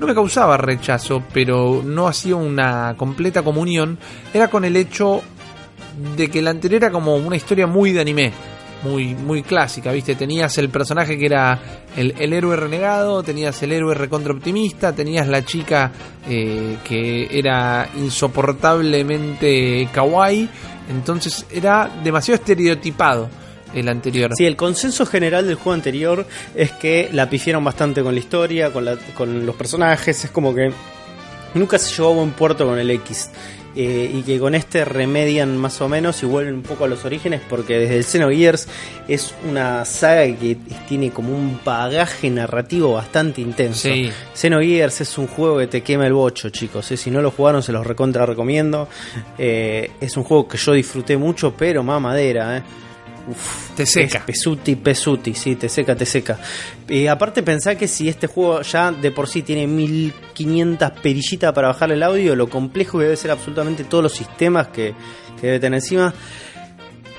no 0.00 0.06
me 0.06 0.14
causaba 0.14 0.56
rechazo, 0.56 1.22
pero 1.32 1.82
no 1.84 2.08
hacía 2.08 2.36
una 2.36 2.94
completa 2.96 3.42
comunión, 3.42 3.98
era 4.32 4.48
con 4.48 4.64
el 4.64 4.76
hecho 4.76 5.22
de 6.16 6.28
que 6.28 6.42
la 6.42 6.50
anterior 6.50 6.82
era 6.82 6.92
como 6.92 7.16
una 7.16 7.36
historia 7.36 7.66
muy 7.66 7.92
de 7.92 8.00
anime. 8.00 8.32
Muy, 8.84 9.14
muy 9.14 9.42
clásica, 9.42 9.90
¿viste? 9.92 10.14
Tenías 10.14 10.56
el 10.58 10.68
personaje 10.68 11.16
que 11.18 11.24
era 11.26 11.58
el, 11.96 12.14
el 12.18 12.32
héroe 12.34 12.54
renegado, 12.54 13.22
tenías 13.22 13.60
el 13.62 13.72
héroe 13.72 13.94
recontra 13.94 14.32
optimista, 14.34 14.92
tenías 14.92 15.26
la 15.26 15.42
chica 15.42 15.90
eh, 16.28 16.76
que 16.84 17.26
era 17.36 17.88
insoportablemente 17.96 19.88
kawaii, 19.92 20.48
entonces 20.90 21.46
era 21.50 21.90
demasiado 22.02 22.36
estereotipado 22.40 23.28
el 23.74 23.88
anterior. 23.88 24.30
Sí, 24.36 24.44
el 24.44 24.56
consenso 24.56 25.04
general 25.06 25.46
del 25.46 25.56
juego 25.56 25.72
anterior 25.72 26.26
es 26.54 26.72
que 26.72 27.08
la 27.12 27.28
pifiaron 27.28 27.64
bastante 27.64 28.02
con 28.02 28.14
la 28.14 28.20
historia, 28.20 28.70
con, 28.72 28.84
la- 28.84 28.96
con 29.16 29.44
los 29.46 29.56
personajes, 29.56 30.24
es 30.26 30.30
como 30.30 30.54
que 30.54 30.70
nunca 31.54 31.78
se 31.78 31.92
llevó 31.94 32.10
a 32.12 32.14
buen 32.16 32.30
puerto 32.32 32.66
con 32.66 32.78
el 32.78 32.90
X. 32.90 33.30
eh, 33.76 34.10
y 34.14 34.22
que 34.22 34.38
con 34.38 34.54
este 34.54 34.84
remedian 34.84 35.56
más 35.56 35.80
o 35.80 35.88
menos 35.88 36.22
y 36.22 36.26
vuelven 36.26 36.54
un 36.54 36.62
poco 36.62 36.84
a 36.84 36.88
los 36.88 37.04
orígenes 37.04 37.40
porque 37.48 37.78
desde 37.78 37.96
el 37.96 38.04
Xenogears 38.04 38.68
es 39.08 39.34
una 39.48 39.84
saga 39.84 40.24
que 40.26 40.56
tiene 40.88 41.10
como 41.10 41.34
un 41.36 41.60
bagaje 41.64 42.30
narrativo 42.30 42.92
bastante 42.92 43.40
intenso. 43.40 43.88
Sí. 43.88 44.10
Xenogears 44.34 45.00
es 45.00 45.18
un 45.18 45.26
juego 45.26 45.58
que 45.58 45.66
te 45.66 45.82
quema 45.82 46.06
el 46.06 46.12
bocho, 46.12 46.50
chicos. 46.50 46.90
eh. 46.92 46.96
Si 46.96 47.10
no 47.10 47.20
lo 47.20 47.30
jugaron, 47.30 47.62
se 47.62 47.72
los 47.72 47.86
recontra 47.86 48.26
recomiendo. 48.26 48.88
Eh, 49.38 49.90
es 50.00 50.16
un 50.16 50.24
juego 50.24 50.48
que 50.48 50.56
yo 50.56 50.72
disfruté 50.72 51.16
mucho, 51.16 51.54
pero 51.56 51.82
más 51.82 52.00
madera, 52.00 52.58
eh. 52.58 52.62
Uf, 53.26 53.70
Te 53.74 53.86
seca. 53.86 54.18
es 54.18 54.24
pesuti, 54.24 54.76
pesuti, 54.76 55.34
sí, 55.34 55.56
te 55.56 55.68
seca, 55.68 55.96
te 55.96 56.04
seca. 56.04 56.38
Y 56.88 57.06
aparte 57.06 57.42
pensá 57.42 57.74
que 57.76 57.88
si 57.88 58.08
este 58.08 58.26
juego 58.26 58.60
ya 58.62 58.92
de 58.92 59.10
por 59.10 59.28
sí 59.28 59.42
tiene 59.42 59.66
1500 59.66 60.90
perillitas 61.02 61.52
para 61.52 61.68
bajar 61.68 61.90
el 61.92 62.02
audio, 62.02 62.36
lo 62.36 62.48
complejo 62.48 62.98
que 62.98 63.04
debe 63.04 63.16
ser 63.16 63.30
absolutamente 63.30 63.84
todos 63.84 64.02
los 64.04 64.12
sistemas 64.12 64.68
que, 64.68 64.94
que 65.40 65.46
debe 65.46 65.60
tener 65.60 65.78
encima. 65.78 66.12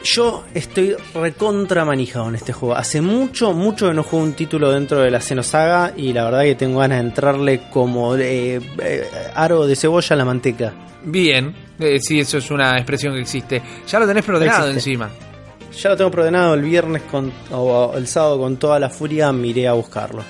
Yo 0.04 0.46
estoy 0.54 0.96
recontra 1.16 1.84
manijado 1.84 2.30
en 2.30 2.36
este 2.36 2.54
juego. 2.54 2.76
Hace 2.76 3.02
mucho, 3.02 3.54
mucho 3.54 3.88
que 3.88 3.96
no 3.96 4.04
juego 4.04 4.24
un 4.24 4.34
título 4.34 4.72
dentro 4.72 5.00
de 5.00 5.10
la 5.10 5.20
Xenosaga 5.20 5.94
y 5.98 6.14
la 6.14 6.26
verdad 6.26 6.44
que 6.44 6.54
tengo 6.54 6.80
ganas 6.80 7.00
de 7.00 7.06
entrarle 7.08 7.62
como 7.72 8.16
eh, 8.16 8.62
eh, 8.80 9.08
aro 9.34 9.66
de 9.66 9.76
cebolla 9.76 10.14
a 10.14 10.16
la 10.18 10.26
manteca. 10.26 10.74
Bien, 11.04 11.56
eh, 11.80 12.00
sí, 12.00 12.20
eso 12.20 12.38
es 12.38 12.52
una 12.52 12.76
expresión 12.78 13.16
que 13.16 13.22
existe. 13.22 13.62
Ya 13.88 13.98
lo 14.00 14.06
tenés 14.06 14.24
Existe. 14.28 14.70
encima. 14.70 15.10
Ya 15.82 15.90
lo 15.90 15.98
tengo 15.98 16.12
preordenado 16.12 16.54
el 16.54 16.62
viernes 16.62 17.02
con, 17.04 17.32
o 17.52 17.94
el 17.96 18.08
sábado 18.08 18.40
con 18.40 18.58
toda 18.58 18.80
la 18.80 18.90
furia, 18.90 19.32
miré 19.32 19.68
a 19.68 19.74
buscarlo. 19.74 20.24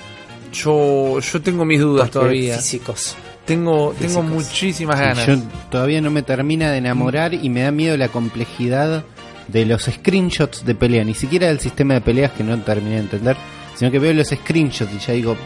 Yo, 0.52 1.20
yo 1.20 1.42
tengo 1.42 1.64
mis 1.64 1.80
dudas 1.80 2.08
Porque 2.08 2.12
todavía. 2.18 2.56
Físicos. 2.56 3.14
Tengo, 3.44 3.94
tengo 3.98 4.22
muchísimas 4.22 4.98
Sí, 4.98 5.04
ganas. 5.04 5.26
yo 5.26 5.36
todavía 5.70 6.00
no 6.00 6.10
me 6.10 6.22
termina 6.22 6.72
de 6.72 6.78
enamorar 6.78 7.32
y 7.34 7.48
me 7.48 7.62
da 7.62 7.70
miedo 7.70 7.96
la 7.96 8.08
complejidad 8.08 9.04
de 9.46 9.66
los 9.66 9.84
screenshots 9.84 10.64
de 10.64 10.74
pelea. 10.74 11.04
Ni 11.04 11.14
siquiera 11.14 11.46
del 11.46 11.60
sistema 11.60 11.94
de 11.94 12.00
peleas 12.00 12.32
que 12.32 12.42
no 12.42 12.58
terminé 12.62 12.96
de 12.96 13.02
entender, 13.02 13.36
sino 13.76 13.90
que 13.92 14.00
veo 14.00 14.12
los 14.14 14.28
screenshots 14.28 14.92
y 14.94 14.98
ya 14.98 15.12
digo, 15.12 15.36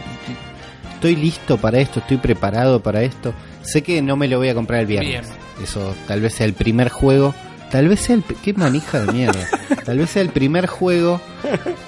estoy 0.95 1.15
listo 1.15 1.57
para 1.57 1.79
esto, 1.79 1.99
estoy 1.99 2.17
preparado 2.17 2.81
para 2.81 3.03
esto. 3.03 3.33
Sé 3.61 3.83
que 3.83 4.01
no 4.01 4.15
me 4.15 4.27
lo 4.27 4.39
voy 4.39 4.49
a 4.49 4.55
comprar 4.55 4.79
el 4.79 4.87
viernes. 4.87 5.27
Eso 5.61 5.93
tal 6.07 6.21
vez 6.21 6.33
sea 6.33 6.47
el 6.47 6.53
primer 6.53 6.89
juego. 6.89 7.35
Tal 7.71 7.87
vez 7.87 8.01
sea 8.01 8.15
el... 8.15 8.23
Qué 8.23 8.53
manija 8.53 8.99
de 8.99 9.13
mierda. 9.13 9.47
Tal 9.85 9.97
vez 9.97 10.09
sea 10.09 10.21
el 10.21 10.29
primer 10.29 10.67
juego 10.67 11.21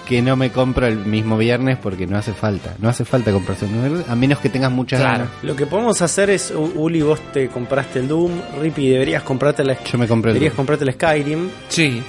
que 0.08 0.22
no 0.22 0.36
me 0.38 0.50
compro 0.52 0.88
el 0.88 0.98
mismo 1.06 1.38
viernes 1.38 1.78
porque 1.78 2.08
no 2.08 2.17
hace 2.17 2.32
falta. 2.34 2.74
No 2.80 2.88
hace 2.89 3.04
falta 3.04 3.32
comprarse 3.34 3.65
un 3.65 3.74
viernes, 3.82 4.10
a 4.10 4.15
menos 4.15 4.39
que 4.39 4.48
tengas 4.50 4.72
muchas 4.72 5.02
Claro. 5.02 5.17
ganas. 5.26 5.30
Lo 5.43 5.56
que 5.56 5.65
podemos 5.65 6.02
hacer 6.02 6.30
es, 6.30 6.52
U- 6.52 6.72
Uli, 6.76 7.02
vos 7.02 7.19
te 7.34 7.50
compraste 7.50 8.00
el 8.00 8.08
Doom, 8.08 8.32
Rippy, 8.62 8.88
deberías 8.89 9.24
comprarte 9.24 9.63
la, 9.65 9.84
Yo 9.84 9.98
me 9.98 10.08
compré 10.08 10.32
el 10.32 10.36
deberías 10.36 10.54
Doom. 10.54 10.58
comprarte 10.65 10.86
el 10.86 10.93
Skyrim 10.93 11.50
Sí, 11.67 12.02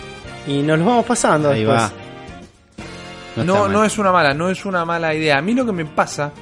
y 0.46 0.62
nos 0.62 0.78
los 0.78 0.86
vamos 0.86 1.04
pasando 1.06 1.50
Ahí 1.50 1.64
después. 1.64 1.80
va. 3.36 3.44
no, 3.44 3.68
no, 3.68 3.82
es 3.84 3.98
una 3.98 4.12
mala, 4.12 4.32
no 4.34 4.50
es 4.50 4.64
una 4.64 4.84
mala 4.84 5.12
idea. 5.14 5.38
A 5.38 5.42
mí 5.42 5.52
lo 5.52 5.66
que 5.66 5.72
me 5.72 5.84
pasa 5.84 6.32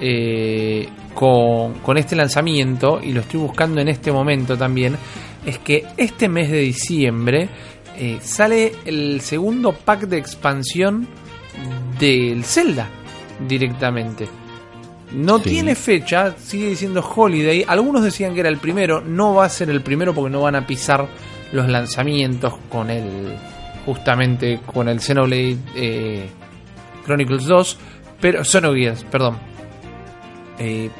eh, 0.00 0.88
con, 1.14 1.74
con 1.80 1.98
este 1.98 2.14
lanzamiento, 2.14 3.00
y 3.02 3.12
lo 3.12 3.20
estoy 3.22 3.40
buscando 3.40 3.80
en 3.80 3.88
este 3.88 4.12
momento 4.12 4.56
también, 4.56 4.96
es 5.44 5.58
que 5.58 5.84
este 5.96 6.28
mes 6.28 6.50
de 6.50 6.58
diciembre 6.58 7.48
eh, 7.96 8.18
sale 8.22 8.72
el 8.84 9.20
segundo 9.20 9.72
pack 9.72 10.02
de 10.02 10.18
expansión 10.18 11.06
del 11.98 12.44
Zelda 12.44 12.88
directamente. 13.48 14.28
No 15.12 15.38
Sí. 15.38 15.50
tiene 15.50 15.74
fecha, 15.74 16.34
sigue 16.38 16.68
diciendo 16.68 17.00
Holiday. 17.02 17.64
Algunos 17.66 18.02
decían 18.04 18.32
que 18.34 18.40
era 18.40 18.48
el 18.48 18.58
primero, 18.58 19.00
no 19.00 19.34
va 19.34 19.46
a 19.46 19.48
ser 19.48 19.68
el 19.70 19.80
primero 19.82 20.14
porque 20.14 20.30
no 20.30 20.40
van 20.42 20.54
a 20.54 20.66
pisar 20.66 21.08
los 21.52 21.68
lanzamientos 21.68 22.54
con 22.68 22.90
el 22.90 23.34
justamente 23.84 24.60
con 24.64 24.88
el 24.88 25.00
Xenoblade 25.00 25.56
eh, 25.74 26.28
Chronicles 27.04 27.44
2, 27.46 27.78
pero 28.20 28.44
Xenogears, 28.44 29.02
perdón. 29.04 29.38
Eh, 30.58 30.90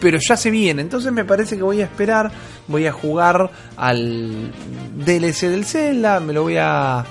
pero 0.00 0.18
ya 0.18 0.36
se 0.36 0.50
viene, 0.50 0.82
entonces 0.82 1.12
me 1.12 1.24
parece 1.24 1.56
que 1.56 1.62
voy 1.62 1.80
a 1.80 1.84
esperar, 1.84 2.30
voy 2.66 2.86
a 2.86 2.92
jugar 2.92 3.50
al 3.76 4.52
DLC 4.96 5.42
del 5.48 5.64
Zelda, 5.64 6.20
me 6.20 6.32
lo 6.32 6.42
voy 6.42 6.56
a 6.56 7.04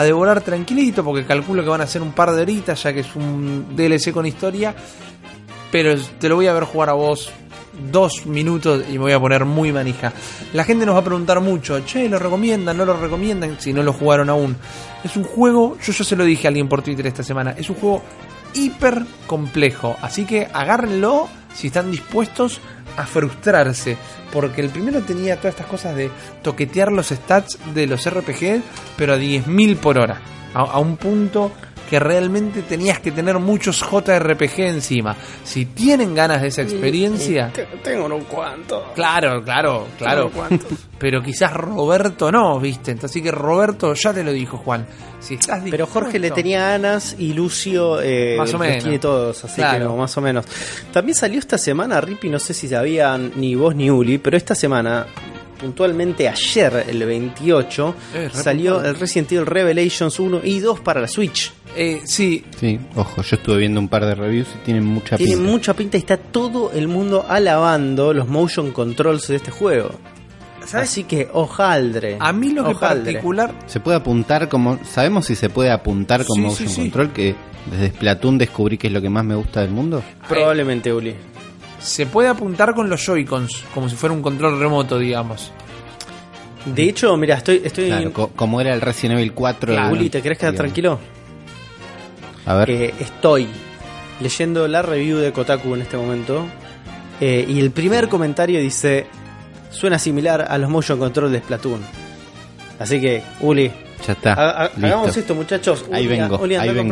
a 0.00 0.04
devorar 0.04 0.40
tranquilito 0.40 1.04
porque 1.04 1.26
calculo 1.26 1.62
que 1.62 1.68
van 1.68 1.82
a 1.82 1.86
ser 1.86 2.00
un 2.00 2.12
par 2.12 2.32
de 2.32 2.40
horitas 2.40 2.82
ya 2.82 2.90
que 2.90 3.00
es 3.00 3.14
un 3.16 3.76
DLC 3.76 4.12
con 4.12 4.24
historia, 4.24 4.74
pero 5.70 5.94
te 6.18 6.26
lo 6.26 6.36
voy 6.36 6.46
a 6.46 6.54
ver 6.54 6.64
jugar 6.64 6.88
a 6.88 6.94
vos 6.94 7.30
dos 7.92 8.24
minutos 8.24 8.84
y 8.88 8.92
me 8.92 8.98
voy 8.98 9.12
a 9.12 9.20
poner 9.20 9.44
muy 9.44 9.72
manija. 9.72 10.12
La 10.54 10.64
gente 10.64 10.86
nos 10.86 10.94
va 10.94 11.00
a 11.00 11.04
preguntar 11.04 11.40
mucho, 11.40 11.80
che, 11.84 12.08
¿lo 12.08 12.18
recomiendan? 12.18 12.78
¿No 12.78 12.86
lo 12.86 12.96
recomiendan? 12.96 13.60
Si 13.60 13.74
no 13.74 13.82
lo 13.82 13.92
jugaron 13.92 14.30
aún. 14.30 14.56
Es 15.04 15.16
un 15.16 15.24
juego, 15.24 15.76
yo 15.82 15.92
ya 15.92 16.04
se 16.04 16.16
lo 16.16 16.24
dije 16.24 16.46
a 16.46 16.48
alguien 16.48 16.68
por 16.68 16.80
Twitter 16.80 17.06
esta 17.06 17.22
semana, 17.22 17.54
es 17.56 17.68
un 17.68 17.76
juego 17.76 18.02
hiper 18.54 19.04
complejo. 19.26 19.96
Así 20.02 20.24
que 20.24 20.48
agárrenlo 20.52 21.28
si 21.54 21.68
están 21.68 21.90
dispuestos 21.90 22.60
a 22.96 23.06
frustrarse. 23.06 23.96
Porque 24.32 24.60
el 24.60 24.70
primero 24.70 25.00
tenía 25.02 25.36
todas 25.36 25.54
estas 25.54 25.66
cosas 25.66 25.96
de 25.96 26.10
toquetear 26.42 26.92
los 26.92 27.08
stats 27.08 27.58
de 27.74 27.86
los 27.86 28.08
RPG, 28.08 28.62
pero 28.96 29.14
a 29.14 29.18
10.000 29.18 29.76
por 29.76 29.98
hora. 29.98 30.20
A, 30.54 30.60
a 30.60 30.78
un 30.78 30.96
punto 30.96 31.52
que 31.90 31.98
realmente 31.98 32.62
tenías 32.62 33.00
que 33.00 33.10
tener 33.10 33.38
muchos 33.40 33.80
JRPG 33.80 34.60
encima. 34.60 35.16
Si 35.42 35.66
tienen 35.66 36.14
ganas 36.14 36.40
de 36.40 36.48
esa 36.48 36.62
experiencia, 36.62 37.50
Te- 37.52 37.66
Tengo 37.82 38.06
un 38.06 38.24
cuanto. 38.24 38.92
claro, 38.94 39.42
claro, 39.42 39.88
claro. 39.98 40.30
Pero 40.98 41.20
quizás 41.22 41.52
Roberto 41.52 42.30
no, 42.30 42.60
¿viste? 42.60 42.92
Entonces, 42.92 43.10
Así 43.10 43.22
que 43.22 43.32
Roberto 43.32 43.92
ya 43.94 44.12
te 44.12 44.22
lo 44.22 44.32
dijo, 44.32 44.56
Juan. 44.58 44.86
Si 45.18 45.34
estás 45.34 45.62
Pero 45.68 45.86
Jorge 45.86 46.18
le 46.18 46.30
tenía 46.30 46.60
ganas 46.68 47.16
y 47.18 47.32
Lucio 47.34 48.00
eh, 48.00 48.36
Más 48.38 48.50
o 48.50 48.52
los 48.52 48.60
menos. 48.60 48.82
tiene 48.84 48.98
todos, 49.00 49.44
así 49.44 49.56
Claro. 49.56 49.78
que 49.78 49.84
no, 49.84 49.96
más 49.96 50.16
o 50.16 50.20
menos. 50.20 50.46
También 50.92 51.14
salió 51.16 51.38
esta 51.40 51.58
semana, 51.58 52.00
Rippy, 52.00 52.28
no 52.30 52.38
sé 52.38 52.54
si 52.54 52.68
sabían 52.68 53.32
ni 53.36 53.54
vos 53.56 53.74
ni 53.74 53.90
Uli, 53.90 54.18
pero 54.18 54.36
esta 54.36 54.54
semana, 54.54 55.06
puntualmente 55.60 56.28
ayer, 56.28 56.84
el 56.88 57.04
28, 57.04 57.94
Eh, 58.14 58.30
salió 58.32 58.82
el 58.82 58.94
Resident 58.98 59.30
Evil 59.32 59.46
Revelations 59.46 60.18
1 60.18 60.40
y 60.44 60.58
2 60.60 60.80
para 60.80 61.00
la 61.00 61.08
Switch. 61.08 61.52
Eh, 61.76 62.00
sí, 62.04 62.44
Sí, 62.58 62.80
ojo, 62.96 63.22
yo 63.22 63.36
estuve 63.36 63.58
viendo 63.58 63.78
un 63.80 63.88
par 63.88 64.04
de 64.04 64.14
reviews 64.14 64.48
y 64.56 64.64
tienen 64.64 64.84
mucha 64.84 65.16
Tiene 65.16 65.34
pinta. 65.36 65.50
mucha 65.50 65.74
pinta 65.74 65.96
y 65.96 66.00
está 66.00 66.16
todo 66.16 66.72
el 66.72 66.88
mundo 66.88 67.24
alabando 67.28 68.12
los 68.12 68.26
motion 68.28 68.72
controls 68.72 69.28
de 69.28 69.36
este 69.36 69.50
juego. 69.50 69.90
¿sabes? 70.66 70.90
Así 70.90 71.04
que 71.04 71.28
ojaldre. 71.32 72.16
A 72.20 72.32
mí 72.32 72.50
lo 72.50 72.64
que 72.66 72.74
particular 72.74 73.52
Se 73.66 73.80
puede 73.80 73.96
apuntar 73.96 74.48
como. 74.48 74.78
¿Sabemos 74.84 75.26
si 75.26 75.34
se 75.34 75.48
puede 75.48 75.70
apuntar 75.70 76.24
con 76.24 76.36
Sí, 76.36 76.40
motion 76.42 76.68
sí, 76.68 76.74
sí. 76.74 76.80
control? 76.82 77.12
Que 77.12 77.34
desde 77.70 77.88
Splatoon 77.88 78.38
descubrí 78.38 78.76
que 78.78 78.86
es 78.88 78.92
lo 78.92 79.00
que 79.00 79.08
más 79.10 79.24
me 79.24 79.34
gusta 79.34 79.60
del 79.62 79.70
mundo. 79.70 80.02
Probablemente, 80.28 80.92
Uli. 80.92 81.14
Se 81.80 82.06
puede 82.06 82.28
apuntar 82.28 82.74
con 82.74 82.88
los 82.90 83.04
Joy-Cons, 83.04 83.64
como 83.74 83.88
si 83.88 83.96
fuera 83.96 84.14
un 84.14 84.22
control 84.22 84.58
remoto, 84.60 84.98
digamos. 84.98 85.50
De 86.66 86.82
hecho, 86.82 87.16
mira, 87.16 87.36
estoy, 87.36 87.62
estoy 87.64 87.86
Claro, 87.86 88.12
co- 88.12 88.28
como 88.36 88.60
era 88.60 88.74
el 88.74 88.80
Resident 88.82 89.18
Evil 89.18 89.32
4. 89.32 89.72
Claro. 89.72 89.92
Uli, 89.92 90.10
¿te 90.10 90.20
querés 90.20 90.38
quedar 90.38 90.52
digamos. 90.52 90.72
tranquilo? 90.72 90.98
A 92.46 92.54
ver. 92.54 92.70
estoy 93.00 93.46
leyendo 94.20 94.66
la 94.68 94.82
review 94.82 95.18
de 95.18 95.32
Kotaku 95.32 95.74
en 95.74 95.82
este 95.82 95.96
momento 95.96 96.44
eh, 97.20 97.44
y 97.48 97.60
el 97.60 97.70
primer 97.70 98.08
comentario 98.08 98.60
dice 98.60 99.06
suena 99.70 99.98
similar 99.98 100.46
a 100.50 100.58
los 100.58 100.68
motion 100.68 100.98
control 100.98 101.30
de 101.32 101.38
Splatoon 101.38 101.80
así 102.78 103.00
que 103.00 103.22
Uli 103.40 103.70
ya 104.06 104.12
está. 104.14 104.32
ha- 104.32 104.64
hagamos 104.66 105.16
esto 105.16 105.34
muchachos 105.34 105.84
Ahí 105.92 106.06
Uli, 106.06 106.18
vengo, 106.18 106.36
Uli, 106.38 106.54
anda 106.54 106.62
ahí 106.64 106.68
a 106.70 106.72
vengo. 106.72 106.88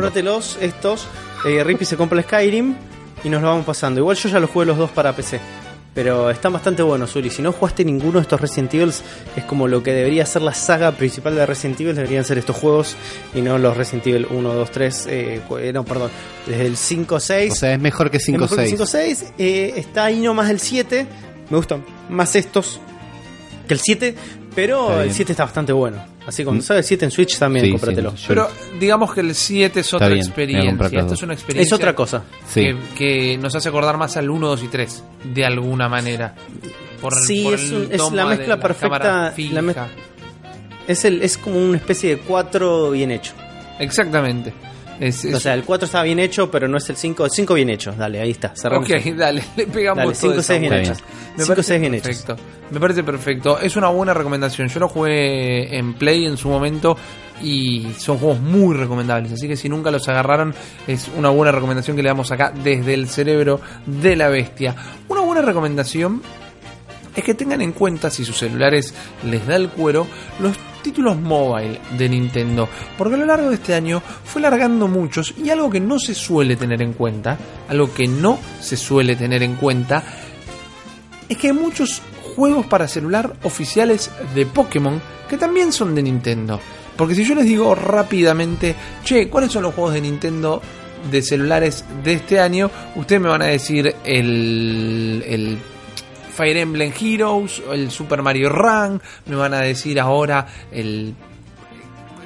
estos 0.61 1.07
eh, 1.45 1.63
Rippy 1.63 1.85
se 1.85 1.97
compra 1.97 2.17
el 2.19 2.25
Skyrim 2.25 2.75
y 3.23 3.29
nos 3.29 3.41
lo 3.41 3.47
vamos 3.47 3.65
pasando 3.65 3.99
igual 3.99 4.15
yo 4.15 4.29
ya 4.29 4.39
los 4.39 4.49
jugué 4.49 4.65
los 4.65 4.77
dos 4.77 4.91
para 4.91 5.15
PC 5.15 5.39
Pero 5.93 6.29
están 6.29 6.53
bastante 6.53 6.83
buenos, 6.83 7.15
Uli. 7.15 7.29
Si 7.29 7.41
no 7.41 7.51
jugaste 7.51 7.83
ninguno 7.83 8.13
de 8.13 8.21
estos 8.21 8.39
Resident 8.39 8.73
Evil, 8.73 8.93
es 9.35 9.43
como 9.45 9.67
lo 9.67 9.81
que 9.81 9.91
debería 9.91 10.25
ser 10.25 10.43
la 10.43 10.53
saga 10.53 10.91
principal 10.91 11.35
de 11.35 11.45
Resident 11.45 11.81
Evil. 11.81 11.95
Deberían 11.95 12.23
ser 12.23 12.37
estos 12.37 12.55
juegos 12.55 12.95
y 13.33 13.41
no 13.41 13.57
los 13.57 13.75
Resident 13.75 14.07
Evil 14.07 14.27
1, 14.29 14.53
2, 14.53 14.71
3. 14.71 15.07
Eh, 15.09 15.41
no, 15.73 15.83
perdón. 15.83 16.11
Desde 16.45 16.67
el 16.67 16.77
5, 16.77 17.19
6. 17.19 17.51
O 17.51 17.55
sea, 17.55 17.73
es 17.73 17.79
mejor 17.79 18.11
que 18.11 18.17
Es 18.17 18.29
mejor 18.29 18.49
que 18.49 18.55
5-6. 18.55 18.67
5, 18.67 18.85
6. 18.85 19.25
Eh, 19.39 19.73
está 19.77 20.05
ahí 20.05 20.21
nomás 20.21 20.49
el 20.51 20.59
7. 20.59 21.07
Me 21.49 21.57
gustan 21.57 21.83
más 22.07 22.35
estos 22.35 22.79
que 23.67 23.73
el 23.73 23.79
7. 23.79 24.15
Pero 24.55 24.93
el 24.99 25.05
bien. 25.05 25.15
7 25.15 25.31
está 25.33 25.43
bastante 25.43 25.73
bueno. 25.73 25.97
Así 26.29 26.43
como 26.45 26.61
sabes 26.61 26.85
el 26.85 26.87
7 26.87 27.05
en 27.05 27.11
Switch 27.11 27.37
también, 27.37 27.65
Sí, 27.65 27.71
cómpratelo. 27.71 28.11
sí, 28.15 28.25
Pero 28.29 28.47
digamos 28.79 29.13
que 29.13 29.19
el 29.21 29.35
7 29.35 29.79
es 29.81 29.93
otra 29.93 30.07
bien, 30.07 30.19
experiencia. 30.19 31.01
dos. 31.03 31.11
es 31.13 31.21
una 31.23 31.33
experiencia. 31.33 31.67
Es 31.67 31.73
otra 31.73 31.93
cosa. 31.95 32.23
Sí. 32.47 32.61
que, 32.61 32.77
que 32.95 33.37
nos 33.37 33.53
hace 33.55 33.67
acordar 33.69 33.97
más 33.97 34.15
al 34.17 34.29
1, 34.29 34.47
2 34.47 34.63
y 34.63 34.67
3, 34.67 35.03
de 35.33 35.45
alguna 35.45 35.89
manera. 35.89 36.35
Por, 37.01 37.13
Sí, 37.15 37.43
por 37.43 37.53
es 37.55 37.69
el 37.71 37.75
un- 37.75 37.91
es 37.91 38.11
la 38.13 38.25
mezcla 38.25 38.59
perfecta, 38.59 38.99
cámara 38.99 39.31
fija. 39.35 39.53
la 39.55 39.61
mez- 39.61 39.75
Es, 40.87 41.05
el, 41.05 41.21
es 41.21 41.37
como 41.37 41.57
una 41.59 41.77
especie 41.77 42.15
de 42.15 42.17
4 42.21 42.91
bien 42.91 43.11
hecho. 43.11 43.33
Exactamente. 43.79 44.53
Es, 44.99 45.23
es- 45.25 45.33
O 45.35 45.39
sea, 45.39 45.53
el 45.53 45.63
4 45.63 45.85
está 45.85 46.03
bien 46.03 46.19
hecho, 46.19 46.51
pero 46.51 46.67
no 46.67 46.77
es 46.77 46.89
el 46.89 46.97
5. 46.97 47.25
El 47.25 47.31
5 47.31 47.53
bien 47.53 47.69
hecho. 47.69 47.91
Dale, 47.93 48.19
ahí 48.19 48.31
está. 48.31 48.53
Cerramos. 48.55 48.89
ok, 48.89 48.95
dale, 49.15 49.43
le 49.55 49.67
pegamos 49.67 49.97
Dale, 50.03 50.11
todo 50.13 50.19
cinco, 50.21 50.33
esa 50.33 50.43
seis 50.43 50.59
bien 50.59 50.73
vuelta. 50.73 50.91
hechos. 50.91 51.03
Me 51.03 51.43
Cinco, 51.43 51.47
parece 51.47 51.67
seis 51.67 51.81
bien 51.81 51.93
hechos. 51.93 52.07
perfecto. 52.07 52.35
Me 52.71 52.79
parece 52.79 53.03
perfecto. 53.03 53.59
Es 53.59 53.75
una 53.75 53.87
buena 53.89 54.13
recomendación. 54.13 54.67
Yo 54.67 54.79
lo 54.79 54.89
jugué 54.89 55.77
en 55.77 55.93
Play 55.93 56.25
en 56.25 56.37
su 56.37 56.49
momento 56.49 56.97
y 57.41 57.87
son 57.97 58.17
juegos 58.17 58.39
muy 58.41 58.75
recomendables. 58.75 59.31
Así 59.31 59.47
que 59.47 59.55
si 59.55 59.69
nunca 59.69 59.89
los 59.89 60.07
agarraron, 60.09 60.53
es 60.85 61.07
una 61.17 61.29
buena 61.29 61.51
recomendación 61.53 61.95
que 61.95 62.03
le 62.03 62.09
damos 62.09 62.31
acá 62.31 62.51
desde 62.63 62.93
el 62.93 63.07
cerebro 63.07 63.61
de 63.85 64.15
la 64.17 64.27
bestia. 64.27 64.75
Una 65.07 65.21
buena 65.21 65.41
recomendación 65.41 66.21
es 67.15 67.23
que 67.23 67.33
tengan 67.33 67.61
en 67.61 67.71
cuenta 67.71 68.09
si 68.09 68.23
sus 68.25 68.37
celulares 68.37 68.93
les 69.25 69.45
da 69.47 69.55
el 69.55 69.69
cuero 69.69 70.05
los 70.39 70.55
títulos 70.81 71.17
mobile 71.17 71.79
de 71.97 72.09
Nintendo, 72.09 72.67
porque 72.97 73.15
a 73.15 73.17
lo 73.17 73.25
largo 73.25 73.49
de 73.49 73.55
este 73.55 73.73
año 73.73 74.01
fue 74.23 74.41
largando 74.41 74.87
muchos 74.87 75.33
y 75.37 75.49
algo 75.49 75.69
que 75.69 75.79
no 75.79 75.99
se 75.99 76.13
suele 76.13 76.55
tener 76.55 76.81
en 76.81 76.93
cuenta, 76.93 77.37
algo 77.67 77.93
que 77.93 78.07
no 78.07 78.39
se 78.59 78.77
suele 78.77 79.15
tener 79.15 79.43
en 79.43 79.55
cuenta, 79.55 80.03
es 81.27 81.37
que 81.37 81.47
hay 81.47 81.53
muchos 81.53 82.01
juegos 82.35 82.65
para 82.65 82.87
celular 82.87 83.35
oficiales 83.43 84.09
de 84.33 84.45
Pokémon 84.45 85.01
que 85.29 85.37
también 85.37 85.71
son 85.71 85.93
de 85.93 86.03
Nintendo. 86.03 86.59
Porque 86.97 87.15
si 87.15 87.23
yo 87.23 87.35
les 87.35 87.45
digo 87.45 87.75
rápidamente, 87.75 88.75
che, 89.05 89.29
¿cuáles 89.29 89.51
son 89.51 89.63
los 89.63 89.73
juegos 89.73 89.93
de 89.93 90.01
Nintendo 90.01 90.61
de 91.09 91.21
celulares 91.21 91.85
de 92.03 92.13
este 92.13 92.39
año? 92.39 92.69
Ustedes 92.95 93.21
me 93.21 93.29
van 93.29 93.41
a 93.41 93.45
decir 93.45 93.95
el, 94.03 95.23
el 95.25 95.57
Fire 96.39 96.55
Emblem 96.57 96.93
Heroes, 96.97 97.61
el 97.71 97.91
Super 97.91 98.21
Mario 98.21 98.47
Run, 98.49 99.01
me 99.25 99.35
van 99.35 99.53
a 99.53 99.59
decir 99.59 99.99
ahora 99.99 100.47
el... 100.71 101.13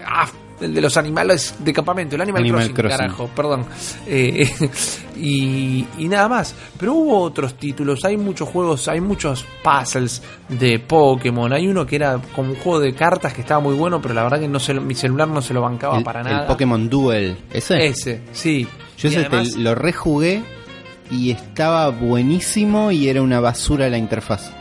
ah, 0.05 0.27
el 0.61 0.73
de 0.73 0.81
los 0.81 0.95
animales 0.97 1.55
de 1.59 1.73
campamento, 1.73 2.15
el 2.15 2.21
Animal, 2.21 2.43
Animal 2.43 2.59
Crossing, 2.61 2.75
Crossing. 2.75 2.97
carajo, 2.97 3.27
perdón. 3.35 3.65
Eh, 4.07 4.49
y, 5.17 5.85
y 5.97 6.07
nada 6.07 6.29
más. 6.29 6.55
Pero 6.79 6.93
hubo 6.93 7.19
otros 7.21 7.55
títulos, 7.55 8.05
hay 8.05 8.15
muchos 8.17 8.47
juegos, 8.47 8.87
hay 8.87 9.01
muchos 9.01 9.45
puzzles 9.63 10.21
de 10.47 10.79
Pokémon. 10.79 11.51
Hay 11.51 11.67
uno 11.67 11.85
que 11.85 11.95
era 11.97 12.17
como 12.35 12.51
un 12.51 12.55
juego 12.57 12.79
de 12.79 12.93
cartas 12.93 13.33
que 13.33 13.41
estaba 13.41 13.59
muy 13.59 13.73
bueno, 13.75 14.01
pero 14.01 14.13
la 14.13 14.23
verdad 14.23 14.39
que 14.39 14.47
no 14.47 14.59
se 14.59 14.73
mi 14.75 14.93
celular 14.95 15.27
no 15.27 15.41
se 15.41 15.53
lo 15.53 15.61
bancaba 15.61 15.97
el, 15.97 16.03
para 16.03 16.21
el 16.21 16.27
nada. 16.27 16.47
Pokémon 16.47 16.87
Duel. 16.87 17.35
¿Ese? 17.51 17.85
Ese, 17.87 18.21
sí. 18.31 18.65
Yo 18.97 19.09
Y 19.09 19.15
ese 19.15 19.29
te- 19.29 19.59
lo 19.59 19.75
rejugué 19.75 20.43
y 21.11 21.31
estaba 21.31 21.89
buenísimo 21.89 22.91
y 22.91 23.07
era 23.07 23.21
una 23.21 23.39
basura 23.39 23.89
la 23.89 23.97
interfaz. 23.97 24.51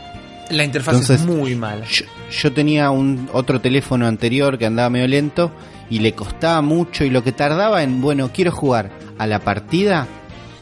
la 0.49 0.63
interfaz 0.63 0.95
Entonces, 0.95 1.21
es 1.21 1.27
muy 1.27 1.55
mala. 1.55 1.85
Yo, 1.85 2.05
yo 2.31 2.53
tenía 2.53 2.91
un 2.91 3.29
otro 3.33 3.61
teléfono 3.61 4.07
anterior 4.07 4.57
que 4.57 4.65
andaba 4.65 4.89
medio 4.89 5.07
lento 5.07 5.51
y 5.89 5.99
le 5.99 6.13
costaba 6.13 6.61
mucho 6.61 7.03
y 7.03 7.09
lo 7.09 7.23
que 7.23 7.31
tardaba 7.31 7.83
en, 7.83 8.01
bueno, 8.01 8.31
quiero 8.33 8.51
jugar 8.51 8.91
a 9.17 9.27
la 9.27 9.39
partida 9.39 10.07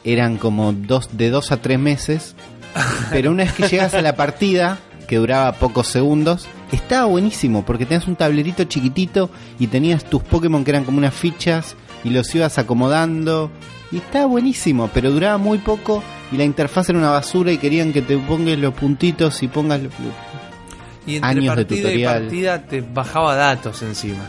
eran 0.04 0.38
como 0.38 0.74
dos, 0.74 1.10
de 1.18 1.30
dos 1.30 1.52
a 1.52 1.62
tres 1.62 1.80
meses, 1.80 2.36
pero 3.12 3.32
una 3.32 3.44
vez 3.44 3.54
que 3.54 3.68
llegas 3.68 3.94
a 3.94 4.02
la 4.02 4.16
partida, 4.16 4.80
que 5.08 5.18
duraba 5.18 5.54
pocos 5.54 5.88
segundos, 5.88 6.48
estaba 6.72 7.06
buenísimo 7.06 7.66
porque 7.66 7.86
tenías 7.86 8.08
un 8.08 8.16
tablerito 8.16 8.64
chiquitito 8.64 9.30
y 9.60 9.68
tenías 9.68 10.06
tus 10.06 10.24
Pokémon 10.24 10.64
que 10.64 10.72
eran 10.72 10.86
como 10.86 10.98
unas 10.98 11.14
fichas 11.14 11.76
y 12.04 12.10
los 12.10 12.34
ibas 12.34 12.58
acomodando 12.58 13.52
y 13.92 13.98
estaba 13.98 14.26
buenísimo, 14.26 14.90
pero 14.94 15.12
duraba 15.12 15.38
muy 15.38 15.58
poco 15.60 16.02
y 16.32 16.38
la 16.38 16.44
interfaz 16.44 16.90
era 16.90 17.00
una 17.00 17.10
basura 17.12 17.52
y 17.52 17.58
querían 17.58 17.92
que 17.94 18.02
te 18.02 18.18
pongas 18.18 18.58
los 18.58 18.74
puntitos 18.74 19.42
y 19.44 19.48
pongas 19.48 19.82
los- 19.84 19.94
Y 21.06 21.16
entre 21.16 21.30
años 21.32 21.44
de 21.44 21.66
partida 21.66 21.80
y 21.80 21.82
tutorial. 21.82 22.22
partida 22.22 22.62
te 22.64 22.82
bajaba 22.82 23.36
datos 23.36 23.82
encima. 23.82 24.24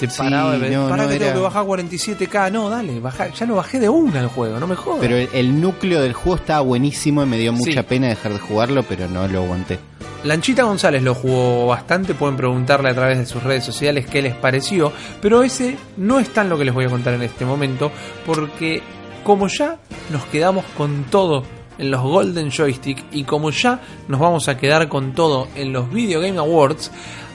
Te 0.00 0.10
Sí, 0.10 0.18
paraba 0.18 0.58
de 0.58 0.70
no, 0.70 0.88
pará 0.88 1.02
no 1.04 1.08
que 1.08 1.16
era- 1.16 1.26
tengo 1.26 1.38
que 1.40 1.44
bajar 1.54 1.64
47k. 1.64 2.50
No, 2.50 2.68
dale, 2.70 2.98
baja, 3.00 3.28
ya 3.28 3.46
lo 3.46 3.56
bajé 3.56 3.78
de 3.80 3.88
una 3.88 4.20
el 4.20 4.28
juego, 4.28 4.58
no 4.58 4.66
me 4.66 4.74
jodas. 4.76 5.00
Pero 5.00 5.16
el, 5.16 5.28
el 5.32 5.60
núcleo 5.60 6.00
del 6.00 6.12
juego 6.14 6.36
estaba 6.36 6.60
buenísimo 6.60 7.22
y 7.22 7.26
me 7.26 7.38
dio 7.38 7.52
mucha 7.52 7.80
Sí. 7.82 7.86
pena 7.88 8.08
dejar 8.08 8.32
de 8.32 8.38
jugarlo, 8.38 8.82
pero 8.82 9.08
no 9.08 9.26
lo 9.28 9.42
aguanté. 9.44 9.78
Lanchita 10.24 10.64
González 10.64 11.02
lo 11.02 11.14
jugó 11.14 11.66
bastante, 11.68 12.14
pueden 12.14 12.36
preguntarle 12.36 12.90
a 12.90 12.94
través 12.94 13.18
de 13.18 13.24
sus 13.26 13.42
redes 13.42 13.64
sociales 13.64 14.06
qué 14.06 14.20
les 14.20 14.34
pareció, 14.34 14.92
pero 15.22 15.42
ese 15.42 15.76
no 15.96 16.18
está 16.20 16.42
en 16.42 16.50
lo 16.50 16.58
que 16.58 16.66
les 16.66 16.74
voy 16.74 16.84
a 16.84 16.88
contar 16.90 17.14
en 17.14 17.22
este 17.22 17.46
momento, 17.46 17.90
porque 18.26 18.82
como 19.24 19.48
ya 19.48 19.78
nos 20.10 20.24
quedamos 20.26 20.66
con 20.76 21.04
todo 21.04 21.42
en 21.78 21.90
los 21.90 22.02
Golden 22.02 22.50
Joystick 22.50 23.02
y 23.12 23.24
como 23.24 23.50
ya 23.50 23.80
nos 24.08 24.20
vamos 24.20 24.48
a 24.48 24.58
quedar 24.58 24.88
con 24.90 25.14
todo 25.14 25.48
en 25.54 25.72
los 25.72 25.90
Video 25.90 26.20
Game 26.20 26.36
Awards, 26.38 26.90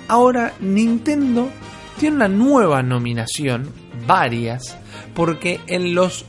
ahora 0.07 0.53
Nintendo 0.59 1.49
tiene 1.97 2.15
una 2.17 2.27
nueva 2.27 2.83
nominación, 2.83 3.69
varias, 4.07 4.77
porque 5.13 5.59
en 5.67 5.95
los 5.95 6.25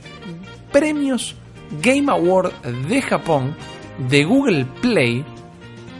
premios 0.71 1.35
Game 1.81 2.11
Award 2.11 2.53
de 2.87 3.01
Japón 3.01 3.55
de 4.09 4.23
Google 4.23 4.65
Play, 4.81 5.25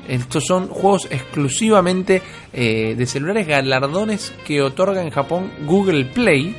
estos 0.07 0.45
son 0.45 0.67
juegos 0.67 1.07
exclusivamente 1.11 2.21
eh, 2.53 2.95
de 2.97 3.05
celulares 3.05 3.47
galardones 3.47 4.33
que 4.45 4.61
otorga 4.61 5.01
en 5.01 5.09
Japón 5.09 5.51
Google 5.65 6.05
Play. 6.05 6.55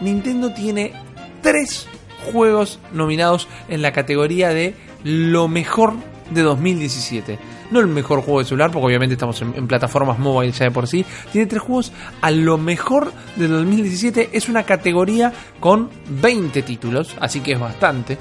Nintendo 0.00 0.52
tiene 0.52 0.92
tres 1.40 1.88
juegos 2.32 2.78
nominados 2.92 3.48
en 3.68 3.80
la 3.80 3.92
categoría 3.92 4.50
de 4.50 4.74
lo 5.04 5.48
mejor 5.48 5.94
de 6.30 6.42
2017. 6.42 7.38
No 7.70 7.80
el 7.80 7.86
mejor 7.86 8.20
juego 8.20 8.40
de 8.40 8.46
celular, 8.46 8.70
porque 8.70 8.86
obviamente 8.86 9.14
estamos 9.14 9.40
en, 9.42 9.66
plataformas 9.66 10.18
mobile 10.18 10.52
ya 10.52 10.66
de 10.66 10.70
por 10.70 10.86
sí. 10.86 11.04
Tiene 11.32 11.46
tres 11.46 11.62
juegos 11.62 11.92
a 12.20 12.30
lo 12.30 12.58
mejor 12.58 13.12
de 13.36 13.48
2017. 13.48 14.30
Es 14.32 14.48
una 14.48 14.64
categoría 14.64 15.32
con 15.60 15.90
20 16.08 16.62
títulos, 16.62 17.14
así 17.20 17.40
que 17.40 17.52
es 17.52 17.60
bastante. 17.60 18.18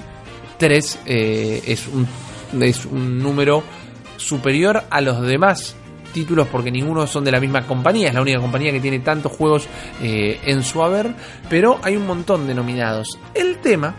3 0.57 0.99
es, 1.05 1.87
un, 1.87 2.07
es 2.61 2.85
un 2.85 3.19
número 3.19 3.63
superior 4.17 4.83
a 4.89 5.01
los 5.01 5.21
demás 5.21 5.75
títulos 6.15 6.47
porque 6.49 6.71
ninguno 6.71 7.05
son 7.07 7.25
de 7.25 7.31
la 7.31 7.41
misma 7.41 7.67
compañía, 7.67 8.07
es 8.07 8.13
la 8.13 8.21
única 8.21 8.39
compañía 8.39 8.71
que 8.71 8.79
tiene 8.79 8.99
tantos 8.99 9.33
juegos 9.33 9.67
eh, 10.01 10.39
en 10.45 10.63
su 10.63 10.81
haber, 10.81 11.13
pero 11.49 11.77
hay 11.83 11.97
un 11.97 12.07
montón 12.07 12.47
de 12.47 12.55
nominados. 12.55 13.19
El 13.33 13.57
tema 13.57 13.93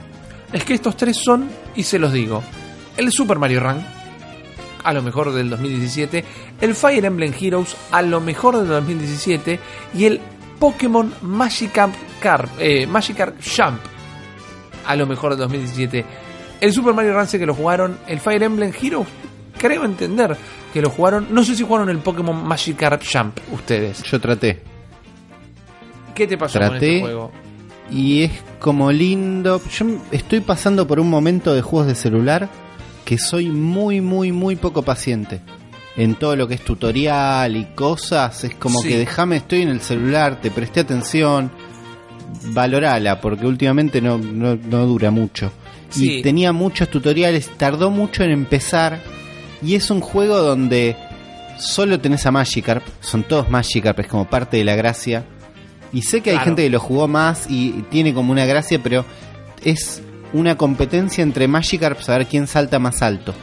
es 0.51 0.65
que 0.65 0.73
estos 0.73 0.97
tres 0.97 1.19
son, 1.23 1.47
y 1.75 1.83
se 1.83 1.99
los 1.99 2.15
digo, 2.15 2.43
el 2.97 3.13
Super 3.13 3.39
Mario 3.39 3.61
Run, 3.61 3.85
a 4.87 4.93
lo 4.93 5.03
mejor 5.03 5.33
del 5.33 5.51
2017, 5.51 6.25
el 6.61 6.75
Fire 6.77 7.05
Emblem 7.05 7.35
Heroes, 7.39 7.77
a 7.91 8.03
lo 8.03 8.21
mejor 8.21 8.57
del 8.57 8.69
2017, 8.69 9.59
y 9.95 10.05
el 10.05 10.21
Pokémon 10.61 11.13
Magikarp, 11.23 12.49
eh, 12.61 12.87
Magikarp 12.87 13.35
Jump, 13.43 13.81
a 14.87 14.95
lo 14.95 15.07
mejor 15.07 15.33
del 15.33 15.41
2017. 15.41 16.05
El 16.61 16.73
Super 16.73 16.95
Mario 16.95 17.15
Run 17.15 17.27
sé 17.27 17.37
que 17.41 17.47
lo 17.47 17.55
jugaron, 17.55 17.99
el 18.07 18.21
Fire 18.21 18.45
Emblem 18.45 18.73
Heroes, 18.81 19.09
creo 19.59 19.85
entender 19.85 20.37
que 20.73 20.81
lo 20.81 20.89
jugaron. 20.89 21.27
No 21.31 21.43
sé 21.43 21.57
si 21.57 21.65
jugaron 21.65 21.91
el 21.91 21.99
Pokémon 21.99 22.47
Magikarp 22.47 23.03
Jump 23.13 23.39
ustedes. 23.53 24.05
Yo 24.05 24.21
traté. 24.21 24.63
¿Qué 26.15 26.29
te 26.29 26.39
pasó 26.39 26.61
con 26.61 26.69
Traté. 26.69 26.95
este 26.95 27.01
juego? 27.01 27.33
Y 27.91 28.23
es 28.23 28.31
como 28.61 28.93
lindo. 28.93 29.61
Yo 29.69 29.87
estoy 30.13 30.41
pasando 30.41 30.87
por 30.87 31.01
un 31.01 31.11
momento 31.11 31.55
de 31.55 31.63
juegos 31.63 31.89
de 31.89 31.97
celular 31.97 32.49
que 33.07 33.17
soy 33.17 33.47
muy, 33.49 34.03
muy, 34.03 34.33
muy 34.33 34.57
poco 34.57 34.83
paciente. 34.83 35.41
En 35.97 36.17
todo 36.17 36.37
lo 36.37 36.47
que 36.47 36.55
es 36.57 36.61
tutorial 36.61 37.57
y 37.57 37.65
cosas, 37.75 38.45
es 38.45 38.55
como 38.57 38.83
Sí. 38.83 38.89
que 38.89 38.99
déjame, 38.99 39.37
estoy 39.37 39.63
en 39.63 39.69
el 39.71 39.81
celular, 39.81 40.41
te 40.43 40.51
presté 40.51 40.81
atención, 40.81 41.51
valorala, 42.53 43.21
porque 43.21 43.47
últimamente 43.47 44.01
no, 44.03 44.19
no, 44.19 44.57
no 44.57 44.87
dura 44.87 45.11
mucho. 45.11 45.51
Sí. 45.89 46.19
Y 46.19 46.23
tenía 46.23 46.53
muchos 46.53 46.91
tutoriales, 46.91 47.49
tardó 47.57 47.91
mucho 47.91 48.23
en 48.25 48.31
empezar, 48.33 49.01
y 49.63 49.75
es 49.75 49.91
un 49.91 50.01
juego 50.01 50.39
donde 50.39 50.97
solo 51.59 51.99
tenés 52.01 52.27
a 52.27 52.31
Magikarp, 52.33 52.83
son 53.01 53.23
todos 53.23 53.49
Magikarp, 53.49 54.01
es 54.01 54.07
como 54.09 54.29
parte 54.29 54.59
de 54.59 54.65
la 54.65 54.77
gracia. 54.77 55.25
Y 55.93 56.03
sé 56.03 56.21
que 56.21 56.33
hay 56.33 56.39
gente 56.39 56.63
que 56.65 56.71
lo 56.71 56.81
jugó 56.81 57.09
más 57.09 57.47
y 57.49 57.71
tiene 57.91 58.13
como 58.13 58.33
una 58.33 58.45
gracia, 58.45 58.81
pero 58.83 59.05
es 59.65 60.03
una 60.33 60.57
competencia 60.57 61.23
entre 61.23 61.49
Magikarp 61.49 61.99
a 62.09 62.19
ver 62.19 62.27
quién 62.27 62.47
salta 62.47 62.79
más 62.79 63.03
alto. 63.03 63.35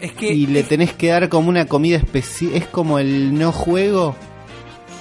Es 0.00 0.12
que. 0.12 0.32
Y 0.32 0.46
le 0.46 0.62
tenés 0.62 0.92
que 0.92 1.08
dar 1.08 1.28
como 1.28 1.48
una 1.48 1.66
comida 1.66 1.96
especial. 1.96 2.52
Es 2.54 2.66
como 2.66 2.98
el 2.98 3.36
no 3.38 3.52
juego. 3.52 4.14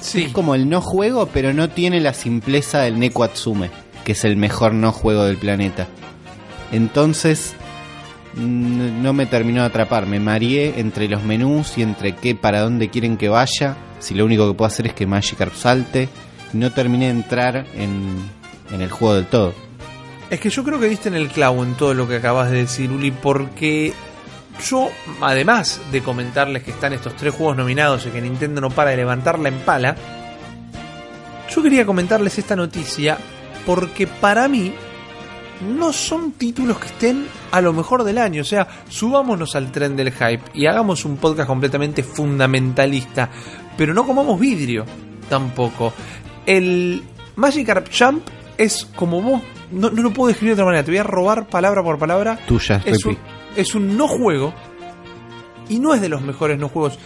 sí. 0.01 0.23
Es 0.23 0.31
como 0.31 0.55
el 0.55 0.69
no 0.69 0.81
juego, 0.81 1.27
pero 1.34 1.53
no 1.53 1.69
tiene 1.69 1.99
la 2.01 2.13
simpleza 2.13 2.79
del 2.81 2.99
Neko 2.99 3.23
Atsume, 3.23 3.69
que 4.05 4.13
es 4.13 4.23
el 4.25 4.38
mejor 4.38 4.73
no 4.73 4.91
juego 4.91 5.25
del 5.25 5.38
planeta. 5.38 5.88
Entonces, 6.71 7.53
n- 8.38 8.91
no 9.01 9.13
me 9.13 9.25
terminó 9.25 9.61
de 9.61 9.67
atrapar. 9.67 10.05
Me 10.07 10.19
mareé 10.19 10.79
entre 10.79 11.07
los 11.07 11.23
menús 11.23 11.77
y 11.77 11.81
entre 11.84 12.15
qué, 12.15 12.36
para 12.36 12.61
dónde 12.61 12.89
quieren 12.89 13.17
que 13.17 13.29
vaya. 13.29 13.75
Si 13.99 14.13
lo 14.13 14.25
único 14.25 14.47
que 14.47 14.53
puedo 14.57 14.67
hacer 14.67 14.88
es 14.88 14.93
que 14.93 15.05
Magikarp 15.07 15.53
salte. 15.53 16.09
No 16.53 16.71
terminé 16.71 17.05
de 17.05 17.11
entrar 17.11 17.65
en, 17.75 18.17
en 18.71 18.81
el 18.81 18.89
juego 18.91 19.15
del 19.15 19.25
todo. 19.25 19.53
Es 20.34 20.39
que 20.39 20.49
yo 20.49 20.63
creo 20.63 20.79
que 20.79 20.89
diste 20.89 21.09
en 21.09 21.13
el 21.13 21.29
clavo 21.29 21.63
en 21.63 21.75
todo 21.75 21.93
lo 21.93 22.07
que 22.07 22.15
acabas 22.15 22.49
de 22.49 22.57
decir, 22.57 22.89
Uli, 22.89 23.11
porque 23.11 23.93
yo, 24.67 24.89
además 25.21 25.79
de 25.91 26.01
comentarles 26.01 26.63
que 26.63 26.71
están 26.71 26.91
estos 26.91 27.15
tres 27.15 27.36
juegos 27.36 27.55
nominados 27.55 28.07
y 28.07 28.09
que 28.09 28.19
Nintendo 28.19 28.59
no 28.59 28.71
para 28.71 28.89
de 28.89 28.97
levantarla 28.97 29.49
en 29.49 29.59
pala, 29.59 29.95
yo 31.53 31.61
quería 31.61 31.86
comentarles 31.86 32.39
esta 32.39 32.55
noticia 32.55 33.15
porque 33.63 34.07
para 34.07 34.47
mí 34.47 34.73
no 35.77 35.93
son 35.93 36.31
títulos 36.31 36.79
que 36.79 36.88
estén 36.88 37.27
a 37.51 37.61
lo 37.61 37.71
mejor 37.71 38.03
del 38.03 38.17
año. 38.17 38.41
O 38.41 38.45
sea, 38.45 38.67
subámonos 38.89 39.55
al 39.55 39.71
tren 39.71 39.95
del 39.95 40.13
hype 40.13 40.41
y 40.55 40.65
hagamos 40.65 41.05
un 41.05 41.17
podcast 41.17 41.47
completamente 41.47 42.01
fundamentalista, 42.01 43.29
pero 43.77 43.93
no 43.93 44.03
comamos 44.03 44.39
vidrio 44.39 44.84
tampoco. 45.29 45.93
El 46.47 47.03
Magikarp 47.36 47.88
Jump 47.95 48.27
es 48.57 48.88
como 48.95 49.21
vos, 49.21 49.41
no, 49.74 49.89
no 49.89 50.01
lo 50.01 50.13
puedo 50.13 50.28
describir 50.30 50.55
de 50.55 50.61
otra 50.61 50.65
manera, 50.65 50.84
te 50.84 50.91
voy 50.91 50.99
a 50.99 51.03
robar 51.03 51.47
palabra 51.47 51.84
por 51.84 51.97
palabra. 51.97 52.39
Tuya, 52.47 52.82
Es 52.86 53.05
un, 53.05 53.17
es 53.55 53.76
un 53.76 53.97
no 53.97 54.07
juego 54.07 54.53
y 55.69 55.80
no 55.80 55.93
es 55.93 56.01
de 56.01 56.09
los 56.09 56.21
mejores 56.21 56.59
no 56.59 56.69
juegos, 56.69 56.99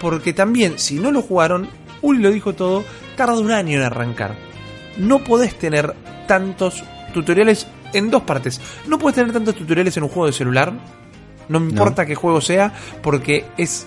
porque 0.00 0.32
también, 0.32 0.78
si 0.78 0.94
no 0.94 1.10
lo 1.10 1.22
jugaron, 1.22 1.68
Uli 2.02 2.22
lo 2.22 2.30
dijo 2.30 2.54
todo, 2.54 2.84
tarda 3.16 3.38
un 3.38 3.50
año 3.50 3.78
en 3.78 3.84
arrancar. 3.84 4.36
No 4.96 5.24
podés 5.24 5.58
tener 5.58 5.94
tantos 6.26 6.82
tutoriales 7.12 7.66
en 7.92 8.10
dos 8.10 8.22
partes. 8.22 8.60
No 8.86 8.98
puedes 8.98 9.16
tener 9.16 9.32
tantos 9.32 9.54
tutoriales 9.54 9.96
en 9.96 10.04
un 10.04 10.08
juego 10.08 10.26
de 10.26 10.32
celular, 10.32 10.72
no 11.48 11.60
me 11.60 11.70
importa 11.70 12.06
qué 12.06 12.14
juego 12.14 12.40
sea, 12.40 12.72
porque 13.02 13.44
es 13.56 13.86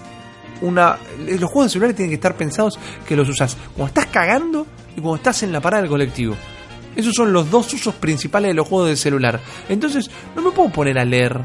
una. 0.61 0.97
Los 1.19 1.49
juegos 1.49 1.65
de 1.65 1.69
celular 1.69 1.93
tienen 1.93 2.09
que 2.09 2.15
estar 2.15 2.35
pensados 2.35 2.79
que 3.07 3.15
los 3.15 3.27
usas 3.29 3.57
cuando 3.75 3.87
estás 3.87 4.07
cagando 4.07 4.65
y 4.95 5.01
cuando 5.01 5.17
estás 5.17 5.43
en 5.43 5.51
la 5.51 5.61
parada 5.61 5.81
del 5.81 5.89
colectivo. 5.89 6.35
Esos 6.97 7.13
son 7.13 7.31
los 7.31 7.51
dos 7.51 7.71
usos 7.73 7.93
principales 7.93 8.49
de 8.49 8.55
los 8.55 8.67
juegos 8.67 8.89
de 8.89 8.95
celular. 8.97 9.39
Entonces, 9.69 10.09
no 10.35 10.41
me 10.41 10.49
puedo 10.49 10.69
poner 10.69 10.97
a 10.97 11.05
leer 11.05 11.39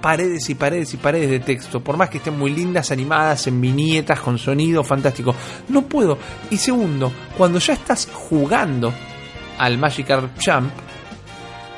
paredes 0.00 0.48
y 0.48 0.54
paredes 0.54 0.94
y 0.94 0.96
paredes 0.96 1.30
de 1.30 1.40
texto, 1.40 1.84
por 1.84 1.98
más 1.98 2.08
que 2.08 2.16
estén 2.16 2.38
muy 2.38 2.50
lindas, 2.50 2.90
animadas, 2.90 3.46
en 3.46 3.60
viñetas, 3.60 4.20
con 4.20 4.38
sonido 4.38 4.82
fantástico. 4.82 5.34
No 5.68 5.82
puedo. 5.82 6.16
Y 6.50 6.56
segundo, 6.56 7.12
cuando 7.36 7.58
ya 7.58 7.74
estás 7.74 8.08
jugando 8.10 8.92
al 9.58 9.76
Magikarp 9.76 10.30
Jump, 10.42 10.70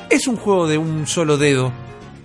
es 0.09 0.29
un 0.29 0.37
juego 0.37 0.69
de 0.69 0.79
un 0.79 1.09
solo 1.09 1.37
dedo 1.37 1.73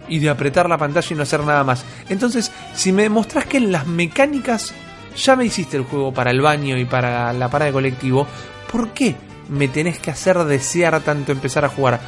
y 0.08 0.20
de 0.20 0.30
apretar 0.30 0.70
la 0.70 0.78
pantalla 0.78 1.08
y 1.10 1.16
no 1.16 1.24
hacer 1.24 1.44
nada 1.44 1.64
más. 1.64 1.84
Entonces, 2.08 2.52
si 2.76 2.92
me 2.92 3.02
demostrás 3.02 3.48
que 3.48 3.58
en 3.58 3.72
las 3.72 3.88
mecánicas 3.88 4.76
ya 5.16 5.36
me 5.36 5.46
hiciste 5.46 5.78
el 5.78 5.84
juego 5.84 6.14
para 6.14 6.30
el 6.30 6.42
baño 6.42 6.78
y 6.78 6.86
para 6.86 7.34
la 7.34 7.50
parada 7.50 7.70
de 7.70 7.74
colectivo, 7.74 8.28
¿por 8.72 8.90
qué 8.90 9.16
me 9.52 9.68
tenés 9.68 10.00
que 10.00 10.10
hacer 10.10 10.38
desear 10.46 11.00
tanto 11.02 11.32
empezar 11.32 11.64
a 11.64 11.70
jugar? 11.70 12.02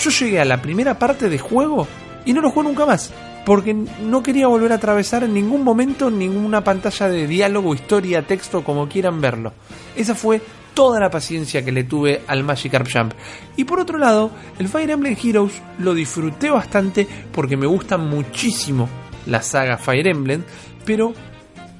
Yo 0.00 0.10
llegué 0.10 0.40
a 0.40 0.44
la 0.44 0.60
primera 0.60 0.98
parte 0.98 1.28
de 1.28 1.38
juego 1.38 1.86
y 2.24 2.32
no 2.32 2.40
lo 2.40 2.50
jugué 2.50 2.66
nunca 2.66 2.84
más. 2.84 3.12
Porque 3.44 3.72
no 3.74 4.24
quería 4.24 4.48
volver 4.48 4.72
a 4.72 4.74
atravesar 4.74 5.22
en 5.22 5.32
ningún 5.32 5.62
momento 5.62 6.10
ninguna 6.10 6.64
pantalla 6.64 7.08
de 7.08 7.28
diálogo, 7.28 7.74
historia, 7.74 8.26
texto, 8.26 8.64
como 8.64 8.88
quieran 8.88 9.20
verlo. 9.20 9.52
Esa 9.94 10.16
fue 10.16 10.42
toda 10.74 10.98
la 10.98 11.10
paciencia 11.10 11.64
que 11.64 11.70
le 11.70 11.84
tuve 11.84 12.22
al 12.26 12.42
Magikarp 12.42 12.88
Jump. 12.92 13.14
Y 13.56 13.64
por 13.64 13.78
otro 13.78 13.98
lado, 13.98 14.32
el 14.58 14.68
Fire 14.68 14.90
Emblem 14.90 15.16
Heroes 15.22 15.62
lo 15.78 15.94
disfruté 15.94 16.50
bastante 16.50 17.06
porque 17.32 17.56
me 17.56 17.66
gusta 17.66 17.96
muchísimo 17.96 18.88
la 19.26 19.42
saga 19.42 19.78
Fire 19.78 20.08
Emblem, 20.08 20.42
pero 20.84 21.14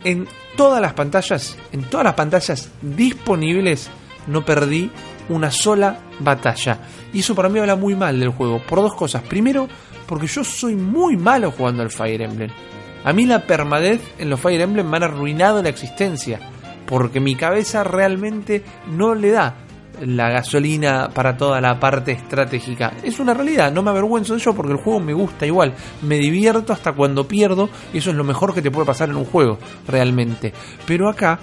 en 0.05 0.27
todas 0.57 0.81
las 0.81 0.95
pantallas, 0.95 1.59
en 1.73 1.83
todas 1.83 2.05
las 2.05 2.15
pantallas 2.15 2.71
disponibles, 2.81 3.91
no 4.27 4.45
perdí 4.45 4.91
una 5.29 5.51
sola 5.51 5.99
batalla. 6.21 6.79
Y 7.13 7.21
eso 7.21 7.35
para 7.35 7.49
mí 7.49 7.59
habla 7.59 7.77
muy 7.77 7.95
mal 7.95 8.19
del 8.19 8.31
juego, 8.31 8.61
por 8.61 8.81
dos 8.81 8.95
cosas. 8.95 9.23
Primero, 9.23 9.69
porque 10.07 10.27
yo 10.27 10.45
soy 10.45 10.77
muy 10.77 11.17
malo 11.17 11.51
jugando 11.51 11.83
al 11.83 11.91
Fire 11.91 12.23
Emblem. 12.23 12.51
A 13.05 13.13
mí 13.13 13.27
la 13.27 13.47
permadez 13.47 14.01
en 14.19 14.31
los 14.31 14.41
Fire 14.41 14.61
Emblem 14.61 14.89
me 14.89 14.97
han 14.97 15.05
arruinado 15.05 15.63
la 15.63 15.69
existencia, 15.69 16.41
porque 16.87 17.21
mi 17.21 17.35
cabeza 17.37 17.85
realmente 17.85 18.65
no 18.91 19.15
le 19.15 19.31
da 19.31 19.67
la 20.01 20.29
gasolina 20.29 21.09
para 21.13 21.37
toda 21.37 21.61
la 21.61 21.79
parte 21.81 22.13
estratégica. 22.13 22.93
Es 23.03 23.19
una 23.19 23.35
realidad, 23.35 23.73
no 23.73 23.83
me 23.83 23.91
avergüenzo 23.91 24.35
de 24.35 24.41
ello 24.41 24.55
porque 24.55 24.73
el 24.73 24.79
juego 24.79 25.01
me 25.01 25.15
gusta 25.15 25.47
igual. 25.47 25.75
Me 26.03 26.19
divierto 26.19 26.73
hasta 26.73 26.93
cuando 26.93 27.27
pierdo 27.27 27.69
y 27.93 27.99
eso 27.99 28.11
es 28.11 28.17
lo 28.17 28.25
mejor 28.25 28.55
que 28.55 28.63
te 28.63 28.71
puede 28.71 28.87
pasar 28.87 29.09
en 29.09 29.17
un 29.17 29.25
juego, 29.25 29.59
realmente. 29.87 30.53
Pero 30.87 31.09
acá 31.09 31.39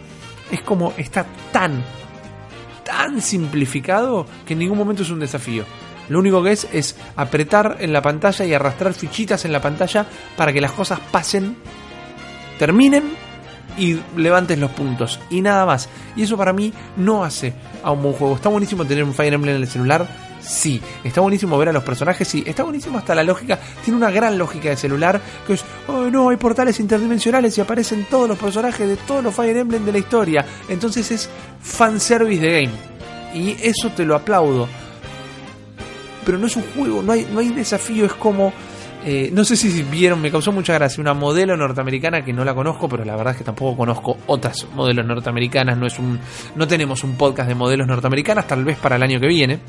es 0.51 0.61
como 0.61 0.93
está 0.97 1.25
tan, 1.51 1.83
tan 2.83 3.21
simplificado 3.21 4.25
que 4.45 4.53
en 4.53 4.59
ningún 4.59 4.77
momento 4.77 5.03
es 5.03 5.09
un 5.09 5.19
desafío. 5.19 5.65
Lo 6.09 6.19
único 6.19 6.43
que 6.43 6.51
es 6.51 6.67
es 6.73 6.95
apretar 7.15 7.77
en 7.79 7.93
la 7.93 8.01
pantalla 8.01 8.45
y 8.45 8.53
arrastrar 8.53 8.93
fichitas 8.93 9.45
en 9.45 9.53
la 9.53 9.61
pantalla 9.61 10.05
para 10.35 10.51
que 10.51 10.61
las 10.61 10.73
cosas 10.73 10.99
pasen, 11.11 11.55
terminen 12.59 13.03
y 13.77 13.99
levantes 14.17 14.59
los 14.59 14.71
puntos. 14.71 15.19
Y 15.29 15.41
nada 15.41 15.65
más. 15.65 15.89
Y 16.15 16.23
eso 16.23 16.37
para 16.37 16.53
mí 16.53 16.73
no 16.97 17.23
hace 17.23 17.53
a 17.83 17.91
un 17.91 18.03
buen 18.03 18.15
juego. 18.15 18.35
Está 18.35 18.49
buenísimo 18.49 18.85
tener 18.85 19.03
un 19.03 19.13
Fire 19.13 19.33
Emblem 19.33 19.55
en 19.55 19.61
el 19.61 19.67
celular. 19.67 20.07
Sí, 20.45 20.81
está 21.03 21.21
buenísimo 21.21 21.57
ver 21.57 21.69
a 21.69 21.71
los 21.71 21.83
personajes, 21.83 22.27
sí, 22.27 22.43
está 22.45 22.63
buenísimo 22.63 22.97
hasta 22.97 23.15
la 23.15 23.23
lógica, 23.23 23.57
tiene 23.83 23.97
una 23.97 24.11
gran 24.11 24.37
lógica 24.37 24.69
de 24.69 24.75
celular, 24.75 25.21
que 25.47 25.53
es, 25.53 25.63
oh 25.87 26.09
no, 26.11 26.29
hay 26.29 26.35
portales 26.37 26.79
interdimensionales 26.81 27.57
y 27.57 27.61
aparecen 27.61 28.05
todos 28.09 28.27
los 28.27 28.37
personajes 28.37 28.87
de 28.87 28.97
todos 28.97 29.23
los 29.23 29.33
Fire 29.33 29.55
Emblem 29.55 29.85
de 29.85 29.93
la 29.93 29.99
historia, 29.99 30.45
entonces 30.67 31.09
es 31.11 31.29
fanservice 31.61 32.41
de 32.41 32.61
game, 32.61 32.73
y 33.33 33.55
eso 33.61 33.89
te 33.91 34.03
lo 34.03 34.15
aplaudo, 34.15 34.67
pero 36.25 36.37
no 36.37 36.47
es 36.47 36.55
un 36.57 36.63
juego, 36.75 37.01
no 37.01 37.13
hay, 37.13 37.25
no 37.31 37.39
hay 37.39 37.49
desafío, 37.49 38.05
es 38.05 38.13
como... 38.13 38.51
eh, 39.05 39.29
no 39.33 39.43
sé 39.43 39.55
si 39.55 39.83
vieron, 39.83 40.21
me 40.21 40.31
causó 40.31 40.51
mucha 40.51 40.73
gracia 40.73 41.01
una 41.01 41.13
modelo 41.13 41.57
norteamericana 41.57 42.23
que 42.23 42.33
no 42.33 42.43
la 42.45 42.53
conozco, 42.53 42.87
pero 42.89 43.03
la 43.03 43.15
verdad 43.15 43.31
es 43.31 43.37
que 43.37 43.43
tampoco 43.43 43.77
conozco 43.77 44.17
otras 44.27 44.65
modelos 44.73 45.05
norteamericanas. 45.05 45.77
No 45.77 45.87
es 45.87 45.99
un, 45.99 46.19
no 46.55 46.67
tenemos 46.67 47.03
un 47.03 47.15
podcast 47.15 47.49
de 47.49 47.55
modelos 47.55 47.85
norteamericanas, 47.87 48.47
tal 48.47 48.63
vez 48.63 48.77
para 48.77 48.95
el 48.95 49.03
año 49.03 49.19
que 49.19 49.27
viene. 49.27 49.59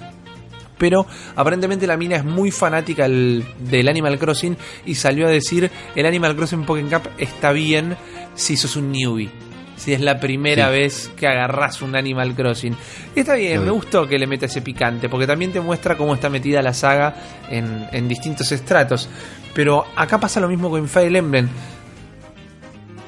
Pero 0.84 1.06
aparentemente 1.34 1.86
la 1.86 1.96
mina 1.96 2.16
es 2.16 2.24
muy 2.26 2.50
fanática 2.50 3.04
del, 3.04 3.42
del 3.58 3.88
Animal 3.88 4.18
Crossing 4.18 4.54
y 4.84 4.96
salió 4.96 5.26
a 5.26 5.30
decir 5.30 5.70
el 5.94 6.04
Animal 6.04 6.36
Crossing 6.36 6.66
Pokémon 6.66 6.90
Cup 6.90 7.08
está 7.16 7.52
bien 7.52 7.96
si 8.34 8.58
sos 8.58 8.76
un 8.76 8.92
newbie. 8.92 9.30
Si 9.76 9.94
es 9.94 10.00
la 10.02 10.20
primera 10.20 10.66
Sí. 10.66 10.72
vez 10.72 11.10
que 11.16 11.26
agarrás 11.26 11.80
un 11.80 11.96
Animal 11.96 12.34
Crossing. 12.34 12.76
Y 13.16 13.20
está 13.20 13.34
bien, 13.34 13.64
me 13.64 13.70
gustó 13.70 14.06
que 14.06 14.18
le 14.18 14.26
meta 14.26 14.44
ese 14.44 14.60
picante, 14.60 15.08
porque 15.08 15.26
también 15.26 15.52
te 15.52 15.60
muestra 15.62 15.96
cómo 15.96 16.12
está 16.12 16.28
metida 16.28 16.60
la 16.60 16.74
saga 16.74 17.16
en, 17.48 17.88
en 17.90 18.06
distintos 18.06 18.52
estratos. 18.52 19.08
Pero 19.54 19.86
acá 19.96 20.20
pasa 20.20 20.38
lo 20.38 20.48
mismo 20.48 20.68
con 20.68 20.86
Fire 20.86 21.16
Emblem. 21.16 21.48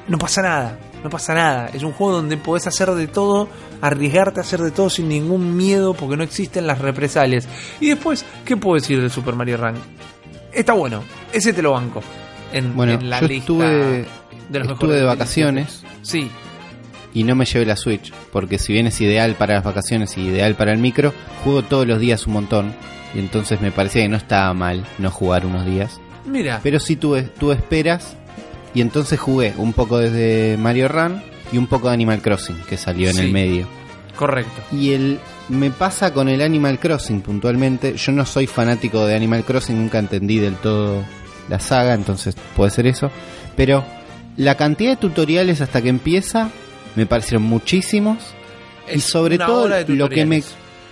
No 0.07 0.17
pasa 0.17 0.41
nada, 0.41 0.79
no 1.03 1.11
pasa 1.11 1.35
nada. 1.35 1.69
Es 1.73 1.83
un 1.83 1.91
juego 1.91 2.13
donde 2.13 2.37
podés 2.37 2.65
hacer 2.65 2.89
de 2.89 3.05
todo, 3.05 3.47
arriesgarte 3.81 4.39
a 4.39 4.43
hacer 4.43 4.61
de 4.61 4.71
todo 4.71 4.89
sin 4.89 5.09
ningún 5.09 5.55
miedo, 5.55 5.93
porque 5.93 6.17
no 6.17 6.23
existen 6.23 6.67
las 6.67 6.79
represalias. 6.79 7.47
Y 7.79 7.89
después, 7.89 8.25
¿qué 8.45 8.57
puedo 8.57 8.75
decir 8.75 9.01
de 9.01 9.09
Super 9.09 9.35
Mario 9.35 9.57
Run? 9.57 9.75
Está 10.51 10.73
bueno, 10.73 11.03
ese 11.31 11.53
te 11.53 11.61
lo 11.61 11.73
banco. 11.73 12.01
En, 12.53 12.75
Bueno, 12.75 12.93
en 12.93 13.09
la 13.09 13.19
yo 13.21 13.27
lista 13.27 13.53
estuve, 13.53 14.05
de 14.49 14.59
los 14.59 14.71
estuve 14.71 14.95
de 14.95 15.01
2017. 15.01 15.05
vacaciones 15.05 15.83
Sí, 16.01 16.31
y 17.13 17.23
no 17.23 17.35
me 17.35 17.45
llevé 17.45 17.65
la 17.65 17.75
Switch, 17.75 18.13
porque 18.31 18.59
si 18.59 18.73
bien 18.73 18.85
es 18.85 19.01
ideal 19.01 19.33
para 19.33 19.55
las 19.55 19.63
vacaciones 19.63 20.17
y 20.17 20.21
ideal 20.21 20.53
para 20.53 20.71
el 20.71 20.77
micro, 20.77 21.13
juego 21.43 21.63
todos 21.63 21.87
los 21.87 21.99
días 21.99 22.27
un 22.27 22.33
montón. 22.33 22.75
Y 23.15 23.19
entonces 23.19 23.59
me 23.59 23.71
parecía 23.71 24.03
que 24.03 24.09
no 24.09 24.17
estaba 24.17 24.53
mal 24.53 24.85
no 24.99 25.09
jugar 25.09 25.45
unos 25.45 25.65
días. 25.65 25.99
mira. 26.25 26.59
Pero 26.61 26.79
sí 26.79 26.95
tuve, 26.95 27.23
tuve 27.23 27.55
esperas 27.55 28.15
y 28.75 28.81
entonces 28.81 29.19
jugué 29.19 29.53
un 29.57 29.73
poco 29.73 29.97
desde 29.97 30.57
Mario 30.57 30.89
Run 30.89 31.23
y 31.51 31.57
un 31.57 31.67
poco 31.67 31.87
de 31.87 31.93
Animal 31.93 32.21
Crossing, 32.21 32.57
que 32.67 32.77
salió 32.77 33.09
en 33.09 33.15
Sí. 33.15 33.21
el 33.21 33.31
medio. 33.31 33.67
Correcto. 34.15 34.61
Y 34.71 34.93
el 34.93 35.19
me 35.49 35.71
pasa 35.71 36.11
con 36.13 36.27
el 36.27 36.41
Animal 36.41 36.79
Crossing 36.79 37.21
puntualmente. 37.21 37.95
Yo 37.95 38.11
no 38.11 38.25
soy 38.25 38.47
fanático 38.47 39.05
de 39.05 39.15
Animal 39.15 39.43
Crossing, 39.45 39.77
nunca 39.77 39.99
entendí 39.99 40.39
del 40.39 40.55
todo 40.55 41.03
la 41.49 41.59
saga, 41.59 41.93
entonces 41.93 42.35
puede 42.55 42.71
ser 42.71 42.87
eso. 42.87 43.09
Pero 43.55 43.85
la 44.35 44.55
cantidad 44.55 44.91
de 44.91 44.97
tutoriales 44.97 45.61
hasta 45.61 45.81
que 45.81 45.89
empieza 45.89 46.49
me 46.95 47.05
parecieron 47.05 47.43
muchísimos. 47.43 48.17
y 48.93 48.99
sobre 49.01 49.37
todo 49.37 49.67
lo 49.87 50.09
que 50.09 50.25
me 50.25 50.41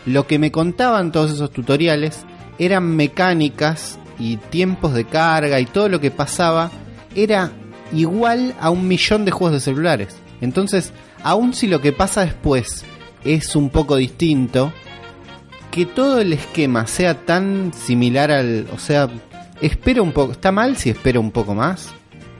lo 0.05 0.27
que 0.27 0.37
me 0.37 0.51
contaban 0.51 1.11
todos 1.11 1.31
esos 1.31 1.49
tutoriales 1.51 2.25
eran 2.59 2.83
mecánicas 2.95 3.97
y 4.19 4.37
tiempos 4.37 4.93
de 4.93 5.05
carga 5.05 5.59
y 5.59 5.65
todo 5.65 5.89
lo 5.89 5.99
que 5.99 6.11
pasaba 6.11 6.71
era 7.15 7.51
igual 7.93 8.53
a 8.59 8.69
un 8.69 8.87
millón 8.87 9.25
de 9.25 9.31
juegos 9.31 9.53
de 9.53 9.59
celulares. 9.61 10.15
Entonces, 10.41 10.93
aun 11.23 11.53
si 11.53 11.67
lo 11.67 11.81
que 11.81 11.91
pasa 11.91 12.25
después 12.25 12.83
es 13.23 13.55
un 13.55 13.69
poco 13.69 13.95
distinto, 13.95 14.71
que 15.71 15.85
todo 15.85 16.21
el 16.21 16.33
esquema 16.33 16.87
sea 16.87 17.25
tan 17.25 17.73
similar 17.73 18.31
al... 18.31 18.67
O 18.73 18.77
sea, 18.79 19.09
espero 19.61 20.03
un 20.03 20.11
poco... 20.11 20.31
¿Está 20.33 20.51
mal 20.51 20.77
si 20.77 20.89
espero 20.89 21.19
un 21.19 21.31
poco 21.31 21.55
más? 21.55 21.93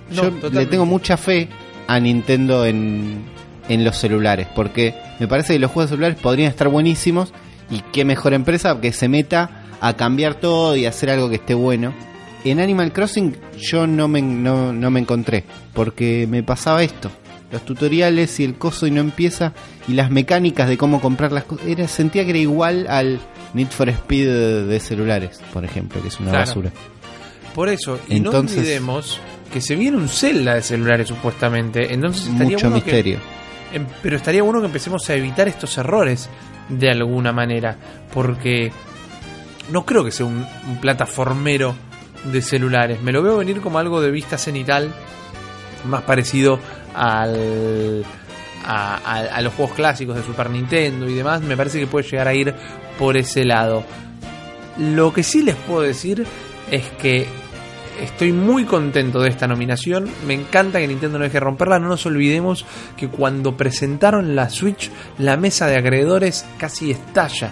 No, 0.10 0.16
Yo 0.16 0.22
totalmente. 0.30 0.60
le 0.60 0.66
tengo 0.68 0.86
mucha 0.86 1.18
fe 1.18 1.50
a 1.88 2.00
Nintendo 2.00 2.66
en, 2.66 3.24
en 3.68 3.84
los 3.84 3.98
celulares, 3.98 4.48
porque 4.56 4.94
me 5.20 5.28
parece 5.28 5.54
que 5.54 5.60
los 5.60 5.72
juegos 5.72 5.90
de 5.90 5.96
celulares 5.96 6.20
podrían 6.20 6.50
estar 6.50 6.68
buenísimos 6.70 7.34
y 7.70 7.82
qué 7.92 8.06
mejor 8.06 8.34
empresa 8.34 8.80
que 8.80 8.92
se 8.94 9.08
meta 9.10 9.64
a 9.82 9.94
cambiar 9.96 10.36
todo 10.36 10.76
y 10.76 10.86
hacer 10.86 11.10
algo 11.10 11.30
que 11.30 11.36
esté 11.36 11.54
bueno. 11.54 11.94
En 12.44 12.60
Animal 12.60 12.94
Crossing 12.94 13.36
yo 13.58 13.88
no 13.88 14.08
me, 14.08 14.22
no, 14.22 14.72
no 14.72 14.92
me 14.92 15.00
encontré, 15.00 15.44
porque 15.74 16.28
me 16.30 16.44
pasaba 16.44 16.84
esto. 16.84 17.10
Los 17.52 17.64
tutoriales 17.64 18.40
y 18.40 18.44
el 18.44 18.56
coso 18.56 18.88
y 18.88 18.92
no 18.92 19.02
empieza, 19.02 19.54
y 19.88 19.94
las 19.94 20.10
mecánicas 20.12 20.68
de 20.68 20.78
cómo 20.78 21.00
comprar 21.00 21.32
las 21.32 21.44
cosas, 21.44 21.68
era, 21.68 21.88
sentía 21.88 22.24
que 22.24 22.32
era 22.32 22.40
igual 22.40 22.88
al 22.90 23.20
Need 23.54 23.68
for 23.70 23.88
Speed 23.90 24.26
de, 24.28 24.66
de 24.66 24.80
celulares, 24.80 25.40
por 25.54 25.64
ejemplo, 25.64 26.02
que 26.02 26.08
es 26.10 26.20
una 26.20 26.32
Claro. 26.32 26.46
basura. 26.48 26.72
Por 27.54 27.70
eso, 27.70 28.00
y 28.10 28.18
Entonces- 28.18 28.56
no 28.58 28.62
olvidemos 28.64 29.20
que 29.54 29.62
se 29.62 29.76
viene 29.76 29.96
un 29.98 30.10
Zelda 30.10 30.56
de 30.56 30.62
celulares 30.62 31.08
supuestamente. 31.08 31.94
Entonces 31.94 32.24
estaría 32.28 32.44
Mucho 32.58 32.70
bueno 32.70 32.84
misterio. 32.84 33.20
em, 33.72 33.86
pero 34.02 34.18
estaría 34.18 34.44
bueno 34.44 34.60
que 34.60 34.66
empecemos 34.66 35.10
a 35.10 35.14
evitar 35.16 35.48
estos 35.48 35.78
errores 35.78 36.28
de 36.68 36.90
alguna 36.90 37.32
manera. 37.32 37.78
Porque 38.14 38.74
no 39.72 39.86
creo 39.86 40.04
que 40.04 40.12
sea 40.12 40.26
un, 40.26 40.46
un 40.68 40.78
plataformero 40.82 41.76
de 42.26 42.42
celulares. 42.42 43.02
Me 43.02 43.14
lo 43.14 43.22
veo 43.24 43.38
venir 43.38 43.62
como 43.62 43.80
algo 43.80 44.02
de 44.02 44.12
vista 44.12 44.38
cenital. 44.38 44.92
Más 45.88 46.02
parecido 46.02 46.60
al. 46.96 48.06
A, 48.68 49.40
los 49.44 49.54
juegos 49.54 49.76
clásicos 49.76 50.16
de 50.16 50.24
Super 50.24 50.50
Nintendo 50.50 51.08
y 51.08 51.14
demás, 51.14 51.40
me 51.42 51.56
parece 51.56 51.80
que 51.80 51.86
puede 51.86 52.10
llegar 52.10 52.28
a 52.28 52.34
ir 52.34 52.52
por 52.98 53.16
ese 53.16 53.46
lado. 53.46 53.84
Lo 54.80 55.14
que 55.14 55.22
sí 55.22 55.44
les 55.44 55.56
puedo 55.56 55.82
decir 55.82 56.26
es 56.72 56.90
que 57.00 57.28
estoy 58.02 58.32
muy 58.34 58.66
contento 58.66 59.22
de 59.22 59.30
esta 59.30 59.48
nominación. 59.48 60.10
Me 60.26 60.34
encanta 60.34 60.80
que 60.80 60.88
Nintendo 60.88 61.20
no 61.20 61.26
deje 61.26 61.36
de 61.36 61.42
romperla. 61.42 61.78
No 61.78 61.90
nos 61.90 62.08
olvidemos 62.08 62.66
que 62.98 63.08
cuando 63.08 63.56
presentaron 63.56 64.36
la 64.36 64.50
Switch, 64.50 64.90
la 65.20 65.38
mesa 65.38 65.68
de 65.68 65.78
acreedores 65.78 66.46
casi 66.58 66.90
estalla. 66.90 67.52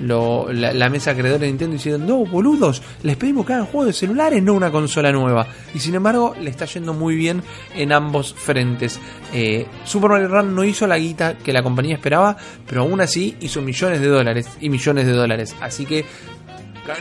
Lo- 0.00 0.50
la, 0.52 0.72
la 0.72 0.88
mesa 0.88 1.10
de 1.12 1.18
acreedores 1.18 1.40
de 1.42 1.46
Nintendo 1.48 1.74
diciendo, 1.74 2.06
no, 2.06 2.24
boludos, 2.24 2.82
les 3.02 3.16
pedimos 3.16 3.44
que 3.46 3.52
hagan 3.52 3.66
juegos 3.66 3.86
de 3.88 3.92
celulares, 3.92 4.42
no 4.42 4.54
una 4.54 4.70
consola 4.70 5.12
nueva. 5.12 5.46
Y 5.74 5.78
sin 5.78 5.94
embargo, 5.94 6.34
le 6.40 6.48
está 6.50 6.64
yendo 6.64 6.94
muy 6.94 7.14
bien 7.16 7.42
en 7.74 7.92
ambos 7.92 8.32
frentes. 8.34 8.98
Eh, 9.34 9.66
Super 9.84 10.10
Mario 10.10 10.28
Run 10.28 10.54
no 10.54 10.64
hizo 10.64 10.86
la 10.86 10.96
guita 10.98 11.36
que 11.38 11.52
la 11.52 11.62
compañía 11.62 11.94
esperaba, 11.96 12.36
pero 12.66 12.82
aún 12.82 13.00
así 13.00 13.36
hizo 13.40 13.60
millones 13.60 14.00
de 14.00 14.08
dólares 14.08 14.48
y 14.60 14.70
millones 14.70 15.06
de 15.06 15.12
dólares. 15.12 15.54
Así 15.60 15.84
que 15.84 16.04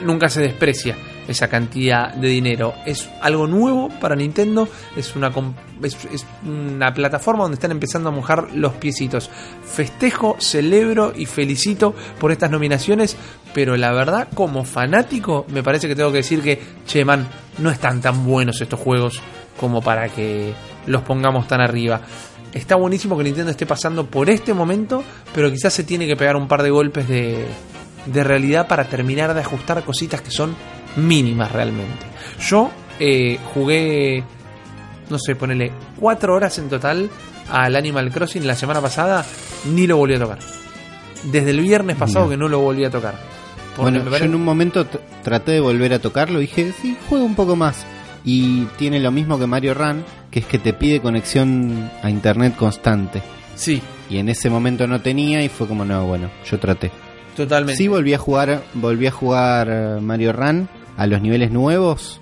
nunca 0.03 0.29
se 0.29 0.41
desprecia 0.41 0.95
esa 1.29 1.47
cantidad 1.47 2.13
de 2.13 2.27
dinero. 2.27 2.73
Es 2.85 3.07
algo 3.21 3.45
nuevo 3.45 3.89
para 4.01 4.15
Nintendo, 4.15 4.67
es 4.97 5.15
una, 5.15 5.31
es 5.81 6.25
una 6.43 6.91
plataforma 6.91 7.43
donde 7.43 7.55
están 7.55 7.71
empezando 7.71 8.09
a 8.09 8.11
mojar 8.11 8.49
los 8.53 8.73
piecitos. 8.73 9.29
Festejo, 9.63 10.37
celebro 10.39 11.13
y 11.15 11.27
felicito 11.27 11.93
por 12.19 12.31
estas 12.31 12.49
nominaciones, 12.49 13.15
pero 13.53 13.77
la 13.77 13.91
verdad, 13.91 14.27
como 14.33 14.63
fanático, 14.63 15.45
me 15.49 15.61
parece 15.61 15.87
que 15.87 15.95
tengo 15.95 16.11
que 16.11 16.17
decir 16.17 16.41
que, 16.41 16.59
che, 16.87 17.05
man, 17.05 17.27
no 17.59 17.69
están 17.69 18.01
tan 18.01 18.25
buenos 18.25 18.59
estos 18.59 18.79
juegos 18.79 19.21
como 19.59 19.81
para 19.81 20.09
que 20.09 20.53
los 20.87 21.03
pongamos 21.03 21.47
tan 21.47 21.61
arriba. 21.61 22.01
Está 22.53 22.75
buenísimo 22.75 23.15
que 23.15 23.23
Nintendo 23.23 23.51
esté 23.51 23.67
pasando 23.67 24.07
por 24.07 24.31
este 24.31 24.55
momento, 24.55 25.03
pero 25.35 25.51
quizás 25.51 25.71
se 25.71 25.83
tiene 25.83 26.07
que 26.07 26.15
pegar 26.15 26.35
un 26.35 26.47
par 26.47 26.63
de 26.63 26.71
golpes 26.71 27.07
de, 27.07 27.45
de 28.07 28.23
realidad 28.23 28.67
para 28.67 28.85
terminar 28.85 29.35
de 29.35 29.41
ajustar 29.41 29.83
cositas 29.83 30.21
que 30.21 30.31
son 30.31 30.55
mínimas 30.95 31.51
realmente. 31.51 32.05
Yo 32.39 32.69
eh, 32.99 33.37
jugué, 33.53 34.23
no 35.09 35.17
sé, 35.19 35.35
ponele 35.35 35.71
cuatro 35.99 36.35
horas 36.35 36.57
en 36.59 36.69
total 36.69 37.09
al 37.51 37.75
Animal 37.75 38.11
Crossing 38.11 38.45
la 38.45 38.55
semana 38.55 38.81
pasada, 38.81 39.25
ni 39.73 39.87
lo 39.87 39.97
volví 39.97 40.15
a 40.15 40.19
tocar. 40.19 40.39
Desde 41.23 41.51
el 41.51 41.61
viernes 41.61 41.97
pasado 41.97 42.25
Mira. 42.25 42.35
que 42.35 42.39
no 42.39 42.47
lo 42.47 42.59
volví 42.59 42.85
a 42.85 42.89
tocar. 42.89 43.15
Bueno, 43.77 44.03
yo 44.09 44.25
en 44.25 44.35
un 44.35 44.43
momento 44.43 44.85
traté 45.23 45.53
de 45.53 45.59
volver 45.61 45.93
a 45.93 45.99
tocarlo 45.99 46.39
y 46.39 46.47
dije, 46.47 46.73
sí, 46.81 46.97
juego 47.07 47.23
un 47.25 47.35
poco 47.35 47.55
más. 47.55 47.85
Y 48.25 48.65
tiene 48.77 48.99
lo 48.99 49.11
mismo 49.11 49.39
que 49.39 49.47
Mario 49.47 49.73
Run, 49.73 50.03
que 50.29 50.39
es 50.39 50.45
que 50.45 50.59
te 50.59 50.73
pide 50.73 50.99
conexión 50.99 51.89
a 52.03 52.09
internet 52.09 52.55
constante. 52.57 53.21
Sí, 53.55 53.81
Y 54.09 54.17
en 54.17 54.27
ese 54.29 54.49
momento 54.49 54.85
no 54.87 55.01
tenía 55.01 55.43
y 55.43 55.49
fue 55.49 55.67
como, 55.67 55.85
no, 55.85 56.05
bueno, 56.05 56.29
yo 56.49 56.59
traté. 56.59 56.91
totalmente. 57.35 57.77
Sí 57.77 57.87
volví 57.87 58.13
a 58.13 58.17
jugar, 58.17 58.61
volví 58.73 59.07
a 59.07 59.11
jugar 59.11 59.67
eh, 59.69 60.01
Mario 60.01 60.33
Run 60.33 60.67
a 60.99 61.07
los 61.07 61.21
niveles 61.21 61.49
nuevos. 61.51 62.21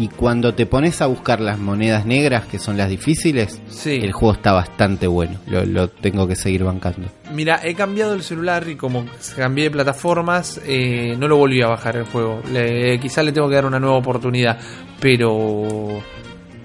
Y 0.00 0.06
cuando 0.06 0.54
te 0.54 0.64
pones 0.64 1.02
a 1.02 1.06
buscar 1.06 1.40
las 1.40 1.58
monedas 1.58 2.06
negras, 2.06 2.46
que 2.46 2.60
son 2.60 2.76
las 2.76 2.88
difíciles, 2.88 3.60
Sí. 3.68 3.98
el 4.00 4.12
juego 4.12 4.34
está 4.34 4.52
bastante 4.52 5.08
bueno. 5.08 5.38
Lo, 5.48 5.64
lo 5.64 5.88
tengo 5.88 6.28
que 6.28 6.36
seguir 6.36 6.62
bancando. 6.62 7.08
Mira, 7.34 7.60
he 7.64 7.74
cambiado 7.74 8.14
el 8.14 8.22
celular 8.22 8.68
y 8.68 8.76
como 8.76 9.06
cambié 9.34 9.64
de 9.64 9.70
plataformas, 9.72 10.60
eh, 10.64 11.16
no 11.18 11.26
lo 11.26 11.36
volví 11.36 11.60
a 11.62 11.66
bajar 11.66 11.96
el 11.96 12.04
juego. 12.04 12.40
Le, 12.52 13.00
quizá 13.00 13.24
le 13.24 13.32
tengo 13.32 13.48
que 13.48 13.56
dar 13.56 13.66
una 13.66 13.80
nueva 13.80 13.96
oportunidad, 13.96 14.60
pero 15.00 16.00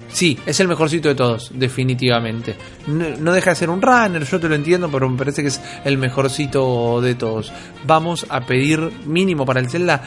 sí, 0.08 0.38
es 0.46 0.60
el 0.60 0.68
mejorcito 0.68 1.08
de 1.08 1.16
todos, 1.16 1.50
definitivamente. 1.54 2.54
No, 2.86 3.04
no 3.18 3.32
deja 3.32 3.50
de 3.50 3.56
ser 3.56 3.68
un 3.70 3.82
runner, 3.82 4.24
yo 4.24 4.38
te 4.38 4.48
lo 4.48 4.54
entiendo, 4.54 4.88
pero 4.92 5.08
me 5.08 5.18
parece 5.18 5.42
que 5.42 5.48
es 5.48 5.60
el 5.84 5.98
mejorcito 5.98 7.00
de 7.00 7.16
todos. 7.16 7.52
Vamos 7.84 8.26
a 8.28 8.42
pedir 8.42 8.92
mínimo 9.06 9.44
para 9.44 9.58
el 9.58 9.68
Zelda. 9.68 10.02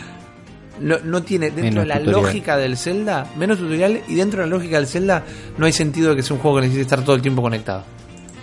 No, 0.79 0.97
no 1.03 1.23
tiene 1.23 1.47
dentro 1.47 1.63
Menos 1.63 1.83
de 1.83 1.87
la 1.87 1.99
tutorial. 1.99 2.21
lógica 2.23 2.57
del 2.57 2.77
Zelda, 2.77 3.27
menos 3.37 3.57
tutorial 3.57 4.01
y 4.07 4.15
dentro 4.15 4.41
de 4.41 4.47
la 4.47 4.55
lógica 4.55 4.77
del 4.77 4.87
Zelda 4.87 5.23
no 5.57 5.65
hay 5.65 5.71
sentido 5.71 6.11
de 6.11 6.17
que 6.17 6.23
sea 6.23 6.35
un 6.35 6.41
juego 6.41 6.57
que 6.57 6.61
necesite 6.63 6.83
estar 6.83 7.03
todo 7.03 7.15
el 7.15 7.21
tiempo 7.21 7.41
conectado. 7.41 7.83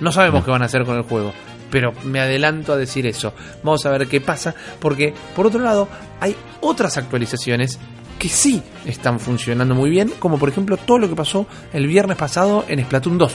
No 0.01 0.11
sabemos 0.11 0.45
qué 0.45 0.51
van 0.51 0.63
a 0.63 0.65
hacer 0.65 0.85
con 0.85 0.97
el 0.97 1.03
juego, 1.03 1.33
pero 1.71 1.93
me 2.05 2.19
adelanto 2.21 2.73
a 2.73 2.77
decir 2.77 3.07
eso. 3.07 3.33
Vamos 3.63 3.87
a 3.87 3.91
ver 3.91 4.09
qué 4.09 4.21
pasa, 4.21 4.55
porque 4.81 5.15
por 5.37 5.47
otro 5.47 5.61
lado 5.61 5.89
hay 6.21 6.35
otras 6.61 6.97
actualizaciones 6.97 7.79
que 8.19 8.29
sí 8.29 8.63
están 8.85 9.21
funcionando 9.21 9.75
muy 9.75 9.91
bien, 9.91 10.13
como 10.19 10.39
por 10.39 10.49
ejemplo 10.49 10.77
todo 10.77 10.99
lo 10.99 11.09
que 11.09 11.15
pasó 11.15 11.47
el 11.73 11.87
viernes 11.87 12.17
pasado 12.17 12.65
en 12.69 12.83
Splatoon 12.85 13.19
2. 13.19 13.33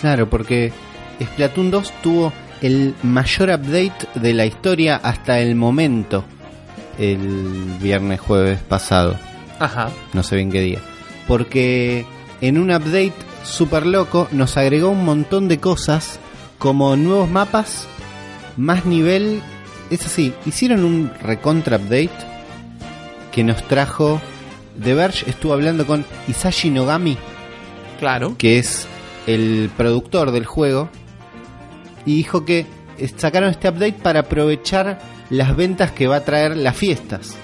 Claro, 0.00 0.28
porque 0.30 0.72
Splatoon 1.22 1.70
2 1.70 1.92
tuvo 2.02 2.32
el 2.62 2.94
mayor 3.02 3.50
update 3.50 4.06
de 4.14 4.34
la 4.34 4.46
historia 4.46 4.96
hasta 4.96 5.38
el 5.40 5.54
momento. 5.54 6.24
El 7.00 7.78
viernes 7.80 8.20
jueves 8.20 8.60
pasado. 8.60 9.16
Ajá. 9.58 9.90
No 10.12 10.22
sé 10.22 10.36
bien 10.36 10.52
qué 10.52 10.60
día. 10.60 10.78
Porque 11.26 12.04
en 12.40 12.58
un 12.58 12.70
update 12.70 13.14
super 13.42 13.86
loco 13.86 14.28
nos 14.32 14.56
agregó 14.56 14.90
un 14.90 15.04
montón 15.04 15.48
de 15.48 15.58
cosas 15.58 16.20
como 16.58 16.94
nuevos 16.96 17.28
mapas, 17.30 17.86
más 18.56 18.84
nivel. 18.84 19.40
Es 19.90 20.04
así, 20.06 20.34
hicieron 20.46 20.84
un 20.84 21.10
recontra 21.22 21.78
update 21.78 22.10
que 23.32 23.44
nos 23.44 23.62
trajo. 23.66 24.20
The 24.82 24.94
Verge 24.94 25.28
estuvo 25.28 25.52
hablando 25.52 25.86
con 25.86 26.04
Isashi 26.28 26.70
Nogami, 26.70 27.16
Claro. 27.98 28.34
que 28.38 28.58
es 28.58 28.86
el 29.26 29.70
productor 29.76 30.30
del 30.30 30.46
juego, 30.46 30.88
y 32.06 32.16
dijo 32.16 32.44
que 32.44 32.66
sacaron 33.16 33.50
este 33.50 33.68
update 33.68 33.94
para 34.02 34.20
aprovechar 34.20 34.98
las 35.30 35.56
ventas 35.56 35.92
que 35.92 36.06
va 36.06 36.16
a 36.16 36.24
traer 36.24 36.56
las 36.56 36.76
fiestas. 36.76 37.36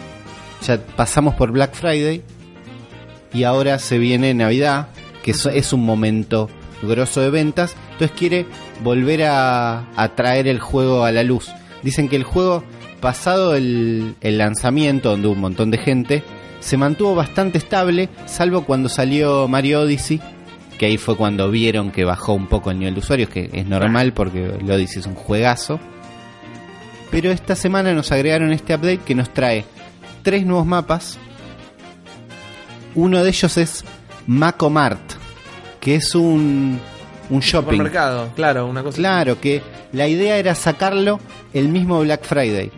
Ya 0.66 0.78
pasamos 0.96 1.34
por 1.34 1.52
Black 1.52 1.74
Friday 1.74 2.22
y 3.32 3.44
ahora 3.44 3.78
se 3.78 3.98
viene 3.98 4.34
Navidad, 4.34 4.88
que 5.22 5.30
es 5.32 5.72
un 5.72 5.84
momento 5.84 6.48
grosso 6.82 7.20
de 7.20 7.30
ventas, 7.30 7.74
entonces 7.92 8.16
quiere 8.16 8.46
volver 8.82 9.24
a, 9.24 9.88
a 9.96 10.14
traer 10.14 10.48
el 10.48 10.60
juego 10.60 11.04
a 11.04 11.12
la 11.12 11.22
luz. 11.22 11.50
Dicen 11.82 12.08
que 12.08 12.16
el 12.16 12.24
juego, 12.24 12.64
pasado 13.00 13.54
el, 13.54 14.14
el 14.20 14.38
lanzamiento, 14.38 15.10
donde 15.10 15.28
hubo 15.28 15.34
un 15.34 15.40
montón 15.40 15.70
de 15.70 15.78
gente, 15.78 16.22
se 16.60 16.76
mantuvo 16.76 17.14
bastante 17.14 17.58
estable, 17.58 18.08
salvo 18.26 18.64
cuando 18.64 18.88
salió 18.88 19.48
Mario 19.48 19.82
Odyssey, 19.82 20.20
que 20.78 20.86
ahí 20.86 20.98
fue 20.98 21.16
cuando 21.16 21.50
vieron 21.50 21.90
que 21.90 22.04
bajó 22.04 22.34
un 22.34 22.48
poco 22.48 22.70
el 22.70 22.78
nivel 22.78 22.94
de 22.94 23.00
usuarios, 23.00 23.30
que 23.30 23.50
es 23.52 23.66
normal 23.66 24.12
porque 24.12 24.44
el 24.44 24.70
Odyssey 24.70 25.00
es 25.00 25.06
un 25.06 25.14
juegazo. 25.14 25.80
Pero 27.10 27.30
esta 27.30 27.54
semana 27.56 27.92
nos 27.94 28.12
agregaron 28.12 28.52
este 28.52 28.74
update 28.74 28.98
que 28.98 29.14
nos 29.14 29.32
trae 29.32 29.64
tres 30.22 30.44
nuevos 30.44 30.66
mapas. 30.66 31.18
Uno 32.94 33.22
de 33.22 33.28
ellos 33.28 33.56
es 33.56 33.84
Macomart, 34.26 35.00
que 35.80 35.94
es 35.96 36.14
un, 36.14 36.80
un 37.30 37.40
shopping. 37.40 37.70
Supermercado, 37.72 38.30
claro, 38.34 38.66
una 38.66 38.82
cosa. 38.82 38.96
Claro, 38.96 39.40
que 39.40 39.62
la 39.92 40.08
idea 40.08 40.36
era 40.38 40.54
sacarlo 40.54 41.20
el 41.52 41.68
mismo 41.68 42.00
Black 42.00 42.24
Friday. 42.24 42.70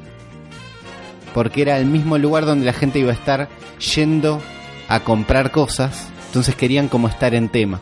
porque 1.35 1.63
era 1.63 1.79
el 1.79 1.87
mismo 1.87 2.19
lugar 2.19 2.47
donde 2.47 2.67
la 2.67 2.73
gente 2.73 2.99
iba 2.99 3.11
a 3.11 3.15
estar 3.15 3.49
yendo 3.95 4.41
a 4.89 5.01
comprar 5.01 5.51
cosas, 5.53 6.09
entonces 6.27 6.55
querían 6.57 6.89
como 6.89 7.07
estar 7.09 7.35
en 7.35 7.49
tema. 7.49 7.81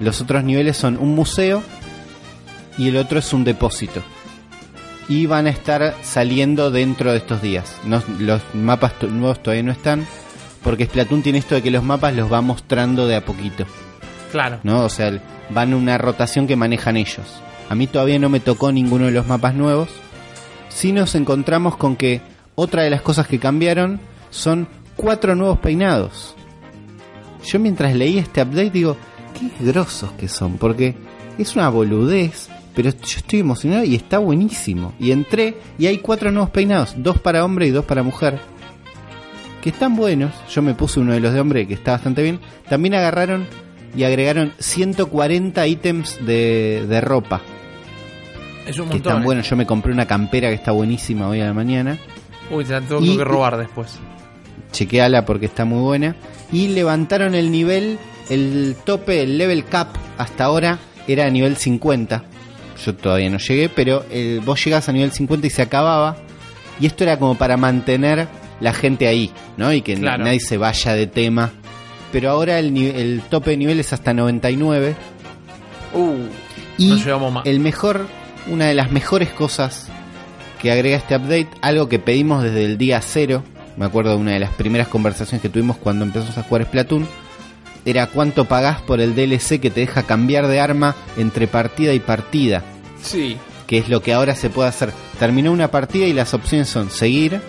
Los 0.00 0.20
otros 0.20 0.44
niveles 0.44 0.76
son 0.76 0.96
un 0.98 1.14
museo 1.14 1.62
y 2.78 2.88
el 2.88 2.96
otro 2.96 3.18
es 3.18 3.32
un 3.32 3.44
depósito. 3.44 4.02
Y 5.12 5.26
van 5.26 5.46
a 5.46 5.50
estar 5.50 5.94
saliendo 6.02 6.70
dentro 6.70 7.10
de 7.12 7.18
estos 7.18 7.42
días. 7.42 7.76
No- 7.84 8.02
los 8.18 8.40
mapas 8.54 8.94
nuevos 9.02 9.42
todavía 9.42 9.62
no 9.62 9.72
están, 9.72 10.06
porque 10.62 10.86
Splatoon 10.86 11.22
tiene 11.22 11.38
esto 11.38 11.54
de 11.54 11.60
que 11.62 11.70
los 11.70 11.84
mapas 11.84 12.14
los 12.16 12.32
va 12.32 12.40
mostrando 12.40 13.06
de 13.06 13.16
a 13.16 13.24
poquito. 13.24 13.66
Claro. 14.30 14.60
¿no? 14.62 14.84
O 14.84 14.88
sea, 14.88 15.22
van 15.50 15.74
una 15.74 15.98
rotación 15.98 16.46
que 16.46 16.56
manejan 16.56 16.96
ellos. 16.96 17.26
A 17.68 17.74
mí 17.74 17.86
todavía 17.86 18.18
no 18.18 18.30
me 18.30 18.40
tocó 18.40 18.72
ninguno 18.72 19.04
de 19.04 19.10
los 19.12 19.26
mapas 19.26 19.54
nuevos. 19.54 19.90
Sí 20.70 20.92
nos 20.92 21.14
encontramos 21.14 21.76
con 21.76 21.96
que 21.96 22.22
otra 22.54 22.82
de 22.82 22.88
las 22.90 23.02
cosas 23.02 23.26
que 23.26 23.38
cambiaron 23.38 24.00
son 24.30 24.66
cuatro 24.96 25.34
nuevos 25.34 25.58
peinados. 25.58 26.34
Yo 27.44 27.58
mientras 27.58 27.94
leí 27.94 28.16
este 28.16 28.40
update 28.40 28.70
digo, 28.70 28.96
qué 29.38 29.50
grosos 29.64 30.12
que 30.12 30.28
son, 30.28 30.56
porque 30.56 30.94
es 31.36 31.54
una 31.54 31.68
boludez, 31.68 32.48
pero 32.74 32.90
yo 32.90 32.96
estoy 33.18 33.40
emocionado 33.40 33.84
y 33.84 33.94
está 33.94 34.18
buenísimo. 34.18 34.94
Y 34.98 35.10
entré 35.12 35.56
y 35.78 35.86
hay 35.86 35.98
cuatro 35.98 36.30
nuevos 36.32 36.50
peinados, 36.50 36.94
dos 36.96 37.18
para 37.18 37.44
hombre 37.44 37.66
y 37.66 37.70
dos 37.70 37.84
para 37.84 38.02
mujer. 38.02 38.38
Que 39.62 39.70
están 39.70 39.94
buenos, 39.94 40.32
yo 40.50 40.60
me 40.62 40.74
puse 40.74 40.98
uno 41.00 41.12
de 41.12 41.20
los 41.20 41.32
de 41.32 41.40
hombre 41.40 41.66
que 41.68 41.74
está 41.74 41.92
bastante 41.92 42.22
bien. 42.22 42.40
También 42.68 42.94
agarraron 42.94 43.46
y 43.96 44.02
agregaron 44.04 44.52
140 44.58 45.66
ítems 45.66 46.18
de, 46.26 46.84
de 46.88 47.00
ropa, 47.00 47.42
Es 48.66 48.78
un 48.78 48.86
que 48.88 48.94
montón. 48.94 48.96
están 48.96 49.22
eh. 49.22 49.24
buenos. 49.24 49.48
Yo 49.50 49.56
me 49.56 49.66
compré 49.66 49.92
una 49.92 50.06
campera 50.06 50.48
que 50.48 50.54
está 50.54 50.72
buenísima 50.72 51.28
hoy 51.28 51.40
a 51.40 51.46
la 51.46 51.52
mañana. 51.54 51.98
Uy, 52.50 52.64
te 52.64 52.72
la 52.72 52.80
tengo 52.80 53.00
Y- 53.02 53.16
que 53.16 53.24
robar 53.24 53.56
después. 53.56 53.98
chequeala 54.72 55.24
porque 55.24 55.46
está 55.46 55.64
muy 55.64 55.80
buena. 55.80 56.16
Y 56.50 56.68
levantaron 56.68 57.34
el 57.34 57.52
nivel, 57.52 57.98
el 58.30 58.74
tope, 58.84 59.22
el 59.22 59.38
level 59.38 59.64
cap 59.64 59.88
hasta 60.18 60.44
ahora 60.44 60.78
era 61.06 61.26
a 61.26 61.30
nivel 61.30 61.56
50. 61.56 62.24
Yo 62.84 62.94
todavía 62.94 63.30
no 63.30 63.38
llegué, 63.38 63.68
pero 63.68 64.04
eh, 64.10 64.40
vos 64.44 64.64
llegás 64.64 64.88
a 64.88 64.92
nivel 64.92 65.12
50 65.12 65.46
y 65.46 65.50
se 65.50 65.62
acababa. 65.62 66.16
Y 66.80 66.86
esto 66.86 67.04
era 67.04 67.18
como 67.18 67.36
para 67.36 67.56
mantener 67.56 68.26
la 68.60 68.72
gente 68.72 69.06
ahí, 69.06 69.30
¿no? 69.56 69.72
Y 69.72 69.82
que 69.82 69.94
Claro. 69.94 70.24
nadie 70.24 70.40
se 70.40 70.56
vaya 70.56 70.94
de 70.94 71.06
tema. 71.06 71.50
Pero 72.12 72.30
ahora 72.30 72.58
el, 72.58 73.22
tope 73.30 73.50
de 73.52 73.56
nivel 73.56 73.80
es 73.80 73.92
hasta 73.92 74.12
99. 74.12 74.94
Uh, 75.94 76.14
Y 76.78 76.94
llevamos 76.96 77.32
más. 77.32 77.46
el 77.46 77.60
mejor, 77.60 78.06
una 78.50 78.66
de 78.66 78.74
las 78.74 78.90
mejores 78.90 79.30
cosas 79.30 79.88
que 80.60 80.70
agrega 80.72 80.96
este 80.96 81.16
update, 81.16 81.48
algo 81.60 81.88
que 81.88 81.98
pedimos 81.98 82.42
desde 82.42 82.64
el 82.64 82.78
día 82.78 83.00
cero, 83.00 83.42
me 83.76 83.84
acuerdo 83.86 84.10
de 84.12 84.16
una 84.16 84.32
de 84.32 84.40
las 84.40 84.50
primeras 84.50 84.88
conversaciones 84.88 85.42
que 85.42 85.48
tuvimos 85.48 85.76
cuando 85.76 86.04
empezamos 86.04 86.36
a 86.38 86.42
jugar 86.42 86.64
Splatoon, 86.66 87.06
era 87.84 88.06
cuánto 88.06 88.44
pagás 88.44 88.80
por 88.82 89.00
el 89.00 89.14
DLC 89.14 89.58
que 89.60 89.70
te 89.70 89.80
deja 89.80 90.04
cambiar 90.04 90.46
de 90.46 90.60
arma 90.60 90.94
entre 91.16 91.46
partida 91.48 91.92
y 91.94 91.98
partida, 92.00 92.62
Sí. 93.02 93.36
que 93.66 93.78
es 93.78 93.88
lo 93.88 94.00
que 94.02 94.12
ahora 94.12 94.34
se 94.34 94.50
puede 94.50 94.68
hacer. 94.68 94.92
Terminó 95.18 95.50
una 95.52 95.70
partida 95.70 96.06
y 96.06 96.12
las 96.12 96.34
opciones 96.34 96.68
son 96.68 96.90
seguir, 96.90 97.40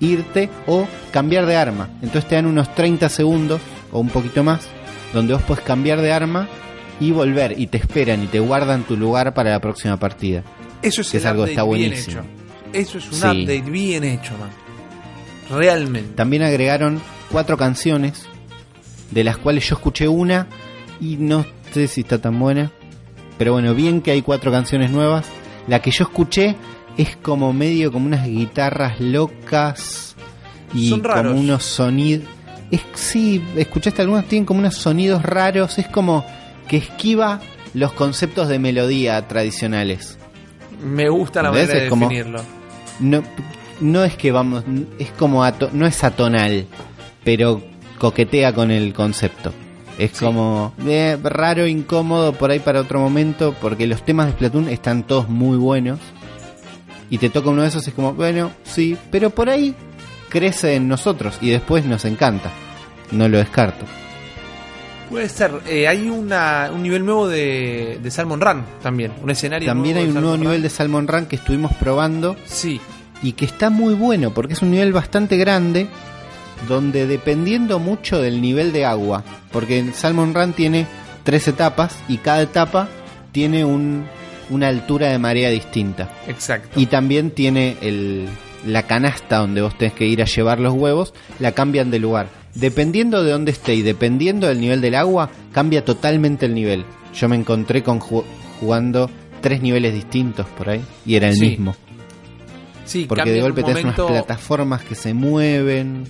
irte 0.00 0.48
o 0.66 0.86
cambiar 1.10 1.46
de 1.46 1.56
arma. 1.56 1.88
Entonces 2.02 2.28
te 2.28 2.34
dan 2.36 2.46
unos 2.46 2.74
30 2.74 3.08
segundos 3.08 3.60
o 3.90 3.98
un 4.00 4.08
poquito 4.08 4.42
más, 4.44 4.60
donde 5.12 5.32
vos 5.34 5.42
puedes 5.42 5.64
cambiar 5.64 6.00
de 6.00 6.12
arma 6.12 6.48
y 7.00 7.10
volver 7.10 7.58
y 7.58 7.66
te 7.66 7.78
esperan 7.78 8.22
y 8.22 8.26
te 8.26 8.38
guardan 8.40 8.84
tu 8.84 8.96
lugar 8.96 9.34
para 9.34 9.50
la 9.50 9.60
próxima 9.60 9.96
partida. 9.98 10.42
Eso 10.82 11.00
es, 11.00 11.10
Que 11.10 11.16
es 11.18 11.24
el 11.24 11.30
algo 11.30 11.44
que 11.46 11.52
update 11.52 11.60
está 11.60 11.76
bien 11.76 11.90
buenísimo. 11.90 12.20
hecho. 12.20 12.78
Eso 12.78 12.98
es 12.98 13.06
un 13.06 13.12
Sí. 13.14 13.26
update 13.42 13.70
bien 13.70 14.04
hecho, 14.04 14.32
man. 14.38 14.50
Realmente. 15.50 16.14
También 16.14 16.42
agregaron 16.42 17.00
cuatro 17.30 17.56
canciones, 17.56 18.26
de 19.10 19.24
las 19.24 19.36
cuales 19.36 19.68
yo 19.68 19.74
escuché 19.76 20.08
una 20.08 20.46
y 21.00 21.16
no 21.16 21.44
sé 21.72 21.88
si 21.88 22.02
está 22.02 22.18
tan 22.20 22.38
buena. 22.38 22.70
Pero 23.38 23.52
bueno, 23.52 23.74
bien 23.74 24.00
que 24.02 24.10
hay 24.12 24.22
cuatro 24.22 24.50
canciones 24.52 24.90
nuevas. 24.90 25.26
La 25.68 25.80
que 25.80 25.90
yo 25.90 26.04
escuché 26.04 26.56
es 26.96 27.16
como 27.16 27.52
medio 27.52 27.90
como 27.92 28.06
unas 28.06 28.26
guitarras 28.26 29.00
locas 29.00 30.14
y 30.74 30.88
Son 30.90 31.02
raros. 31.02 31.32
como 31.32 31.40
unos 31.40 31.64
sonidos. 31.64 32.26
Es, 32.70 32.80
sí, 32.94 33.42
escuchaste 33.56 34.02
algunas, 34.02 34.26
tienen 34.26 34.46
como 34.46 34.60
unos 34.60 34.76
sonidos 34.76 35.22
raros. 35.22 35.78
Es 35.78 35.88
como 35.88 36.24
que 36.68 36.78
esquiva 36.78 37.40
los 37.74 37.92
conceptos 37.92 38.48
de 38.48 38.58
melodía 38.58 39.26
tradicionales. 39.28 40.18
Me 40.84 41.08
gusta 41.08 41.42
la 41.42 41.50
¿Ves? 41.50 41.68
manera 41.68 41.84
de 41.84 41.90
como- 41.90 42.08
definirlo. 42.08 42.42
no, 43.00 43.22
no 43.80 44.04
es 44.04 44.16
que 44.16 44.32
vamos, 44.32 44.64
es 44.98 45.10
como 45.12 45.44
ato- 45.44 45.70
no 45.72 45.86
es 45.86 46.02
atonal, 46.04 46.66
pero 47.24 47.62
coquetea 47.98 48.52
con 48.52 48.70
el 48.70 48.92
concepto. 48.92 49.52
Es 49.98 50.12
Sí. 50.12 50.24
como 50.24 50.72
eh, 50.86 51.18
raro, 51.22 51.66
incómodo 51.66 52.32
por 52.32 52.50
ahí 52.50 52.58
para 52.60 52.80
otro 52.80 52.98
momento, 53.00 53.54
porque 53.60 53.86
los 53.86 54.04
temas 54.04 54.26
de 54.26 54.32
Splatoon 54.32 54.68
están 54.68 55.02
todos 55.04 55.28
muy 55.28 55.56
buenos. 55.56 55.98
Y 57.10 57.18
te 57.18 57.28
toca 57.28 57.50
uno 57.50 57.62
de 57.62 57.68
esos, 57.68 57.86
es 57.86 57.92
como, 57.94 58.14
bueno, 58.14 58.50
sí, 58.64 58.96
pero 59.10 59.28
por 59.30 59.50
ahí 59.50 59.74
crece 60.30 60.76
en 60.76 60.88
nosotros 60.88 61.36
y 61.42 61.50
después 61.50 61.84
nos 61.84 62.04
encanta. 62.06 62.50
No 63.10 63.28
lo 63.28 63.36
descarto. 63.36 63.84
Puede 65.10 65.28
ser. 65.28 65.50
Eh, 65.68 65.86
hay 65.86 66.08
una, 66.08 66.70
un 66.74 66.82
nivel 66.82 67.04
nuevo 67.04 67.28
de, 67.28 67.98
de 68.02 68.10
Salmon 68.10 68.40
Run 68.40 68.64
también. 68.82 69.12
Un 69.22 69.28
escenario 69.28 69.68
También 69.68 69.98
hay 69.98 70.06
un 70.06 70.14
nuevo 70.14 70.38
nivel 70.38 70.62
de 70.62 70.70
Salmon 70.70 71.06
Run 71.06 71.26
que 71.26 71.36
estuvimos 71.36 71.74
probando 71.74 72.34
Sí. 72.46 72.80
y 73.22 73.32
que 73.32 73.44
está 73.44 73.68
muy 73.68 73.92
bueno 73.92 74.30
porque 74.30 74.54
es 74.54 74.62
un 74.62 74.70
nivel 74.70 74.94
bastante 74.94 75.36
grande 75.36 75.86
donde 76.68 77.06
dependiendo 77.06 77.78
mucho 77.78 78.20
del 78.20 78.40
nivel 78.40 78.72
de 78.72 78.84
agua, 78.84 79.24
porque 79.50 79.78
el 79.78 79.94
Salmon 79.94 80.34
Run 80.34 80.52
tiene 80.52 80.86
tres 81.24 81.48
etapas 81.48 81.98
y 82.08 82.18
cada 82.18 82.42
etapa 82.42 82.88
tiene 83.32 83.64
un, 83.64 84.04
una 84.50 84.68
altura 84.68 85.08
de 85.08 85.18
marea 85.18 85.50
distinta 85.50 86.10
Exacto. 86.28 86.78
y 86.80 86.86
también 86.86 87.30
tiene 87.30 87.76
el, 87.80 88.28
la 88.66 88.82
canasta 88.84 89.38
donde 89.38 89.62
vos 89.62 89.76
tenés 89.78 89.94
que 89.94 90.06
ir 90.06 90.20
a 90.22 90.26
llevar 90.26 90.60
los 90.60 90.74
huevos, 90.74 91.14
la 91.38 91.52
cambian 91.52 91.90
de 91.90 91.98
lugar. 91.98 92.28
Dependiendo 92.54 93.24
de 93.24 93.32
dónde 93.32 93.50
esté 93.52 93.74
y 93.74 93.82
dependiendo 93.82 94.46
del 94.46 94.60
nivel 94.60 94.80
del 94.82 94.94
agua, 94.94 95.30
cambia 95.52 95.84
totalmente 95.84 96.44
el 96.46 96.54
nivel. 96.54 96.84
Yo 97.14 97.28
me 97.28 97.36
encontré 97.36 97.82
con 97.82 97.98
ju- 97.98 98.24
jugando 98.60 99.10
tres 99.40 99.62
niveles 99.62 99.94
distintos 99.94 100.46
por 100.56 100.68
ahí 100.68 100.82
y 101.06 101.14
era 101.16 101.28
el 101.28 101.34
Sí. 101.36 101.48
mismo. 101.48 101.74
sí, 102.84 103.06
Porque 103.08 103.30
de 103.30 103.40
golpe 103.40 103.62
tenés 103.62 103.84
unas 103.84 103.96
plataformas 103.96 104.82
que 104.82 104.94
se 104.94 105.14
mueven. 105.14 106.04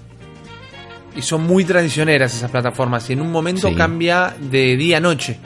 Y 1.17 1.23
son 1.23 1.43
muy 1.43 1.65
traicioneras 1.65 2.35
esas 2.35 2.51
plataformas. 2.51 3.09
Y 3.11 3.15
en 3.15 3.21
un 3.21 3.31
momento 3.33 3.69
Sí. 3.69 3.75
cambia 3.75 4.35
de 4.41 4.77
día 4.77 4.97
a 4.99 5.01
noche. 5.01 5.39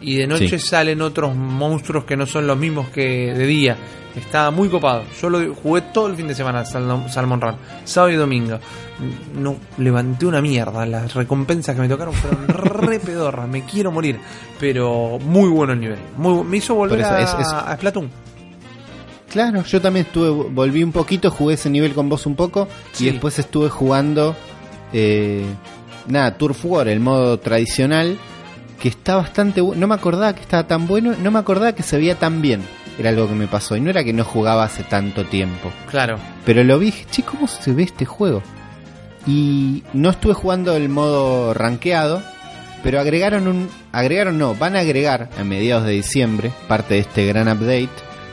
Y 0.00 0.16
de 0.16 0.26
noche 0.26 0.58
Sí. 0.58 0.66
salen 0.66 1.02
otros 1.02 1.34
monstruos 1.34 2.04
que 2.04 2.16
no 2.16 2.24
son 2.26 2.46
los 2.46 2.56
mismos 2.56 2.88
que 2.88 3.34
de 3.34 3.46
día. 3.46 3.76
Está 4.16 4.50
muy 4.50 4.68
copado. 4.68 5.02
Yo 5.20 5.28
lo 5.30 5.54
jugué 5.54 5.82
todo 5.92 6.06
el 6.08 6.16
fin 6.16 6.26
de 6.26 6.34
semana 6.34 6.64
Sal- 6.64 7.08
Salmon 7.10 7.40
Run, 7.40 7.54
sábado 7.84 8.12
y 8.12 8.16
domingo. 8.16 8.58
No 9.36 9.56
levanté 9.78 10.26
una 10.26 10.40
mierda. 10.40 10.86
Las 10.86 11.14
recompensas 11.14 11.74
que 11.76 11.80
me 11.82 11.88
tocaron 11.88 12.14
fueron 12.14 12.48
re 12.48 12.98
pedorras. 13.00 13.48
Me 13.48 13.62
quiero 13.64 13.92
morir. 13.92 14.18
Pero 14.58 15.18
muy 15.20 15.48
bueno 15.48 15.72
el 15.74 15.80
nivel. 15.80 15.98
Muy, 16.16 16.42
me 16.44 16.56
hizo 16.56 16.74
volver 16.74 17.00
eso, 17.00 17.10
a, 17.10 17.20
es- 17.20 17.34
es- 17.38 17.52
a 17.52 17.76
Splatoon. 17.76 18.10
Claro, 19.30 19.62
yo 19.62 19.80
también 19.80 20.06
estuve, 20.06 20.30
volví 20.50 20.82
un 20.82 20.90
poquito, 20.92 21.30
jugué 21.30 21.54
ese 21.54 21.68
nivel 21.68 21.92
con 21.92 22.08
vos 22.08 22.24
un 22.24 22.34
poco 22.34 22.66
Sí. 22.92 23.06
y 23.08 23.10
después 23.12 23.38
estuve 23.38 23.68
jugando, 23.68 24.34
eh, 24.92 25.44
nada, 26.06 26.36
Turf 26.36 26.64
War, 26.64 26.88
el 26.88 27.00
modo 27.00 27.38
tradicional, 27.38 28.18
que 28.80 28.88
está 28.88 29.16
bastante 29.16 29.60
bueno. 29.60 29.80
No 29.80 29.88
me 29.88 29.94
acordaba 29.94 30.34
que 30.34 30.42
estaba 30.42 30.66
tan 30.66 30.86
bueno, 30.86 31.14
no 31.22 31.30
me 31.30 31.38
acordaba 31.38 31.72
que 31.72 31.82
se 31.82 31.96
veía 31.96 32.16
tan 32.16 32.42
bien. 32.42 32.62
Era 32.98 33.10
algo 33.10 33.28
que 33.28 33.34
me 33.34 33.46
pasó 33.46 33.76
y 33.76 33.80
no 33.80 33.90
era 33.90 34.02
que 34.02 34.12
no 34.12 34.24
jugaba 34.24 34.64
hace 34.64 34.82
tanto 34.82 35.24
tiempo. 35.24 35.70
Claro. 35.88 36.18
Pero 36.44 36.64
lo 36.64 36.78
vi, 36.78 36.88
y 36.88 36.90
dije, 36.90 37.06
che, 37.10 37.22
¿cómo 37.22 37.46
se 37.46 37.72
ve 37.72 37.84
este 37.84 38.04
juego? 38.04 38.42
Y 39.26 39.84
no 39.92 40.10
estuve 40.10 40.34
jugando 40.34 40.74
el 40.74 40.88
modo 40.88 41.54
rankeado, 41.54 42.22
pero 42.82 43.00
agregaron 43.00 43.46
un. 43.46 43.68
Agregaron, 43.92 44.38
no, 44.38 44.54
van 44.54 44.74
a 44.74 44.80
agregar 44.80 45.28
a 45.38 45.44
mediados 45.44 45.84
de 45.84 45.92
diciembre, 45.92 46.50
parte 46.66 46.94
de 46.94 47.00
este 47.00 47.26
gran 47.26 47.48
update, 47.48 47.88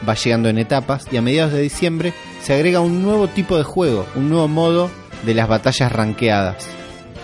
va 0.08 0.16
llegando 0.16 0.50
en 0.50 0.58
etapas, 0.58 1.08
y 1.12 1.18
a 1.18 1.22
mediados 1.22 1.54
de 1.54 1.62
diciembre 1.62 2.14
se 2.42 2.54
agrega 2.54 2.80
un 2.80 3.04
nuevo 3.04 3.28
tipo 3.28 3.58
de 3.58 3.64
juego, 3.64 4.06
un 4.16 4.30
nuevo 4.30 4.48
modo 4.48 4.90
de 5.24 5.34
las 5.34 5.48
batallas 5.48 5.92
rankeadas. 5.92 6.68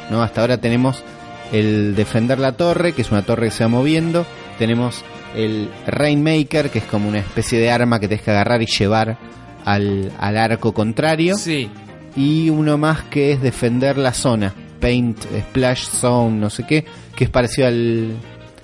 ¿no? 0.09 0.21
Hasta 0.21 0.41
ahora 0.41 0.57
tenemos 0.57 1.03
el 1.51 1.95
defender 1.95 2.39
la 2.39 2.53
torre, 2.53 2.93
que 2.93 3.01
es 3.01 3.11
una 3.11 3.23
torre 3.23 3.47
que 3.47 3.51
se 3.51 3.63
va 3.63 3.69
moviendo, 3.69 4.25
tenemos 4.57 5.03
el 5.35 5.69
Rainmaker, 5.87 6.69
que 6.69 6.79
es 6.79 6.85
como 6.85 7.09
una 7.09 7.19
especie 7.19 7.59
de 7.59 7.71
arma 7.71 7.99
que 7.99 8.07
tienes 8.07 8.23
que 8.23 8.31
agarrar 8.31 8.61
y 8.61 8.65
llevar 8.65 9.17
al, 9.65 10.11
al 10.19 10.37
arco 10.37 10.73
contrario. 10.73 11.35
Sí. 11.35 11.69
Y 12.15 12.49
uno 12.49 12.77
más 12.77 13.03
que 13.03 13.31
es 13.31 13.41
defender 13.41 13.97
la 13.97 14.13
zona. 14.13 14.53
Paint, 14.79 15.19
Splash 15.49 15.85
Zone, 15.85 16.37
no 16.37 16.49
sé 16.49 16.65
qué. 16.65 16.85
Que 17.15 17.25
es 17.25 17.29
parecido 17.29 17.67
al, 17.67 18.17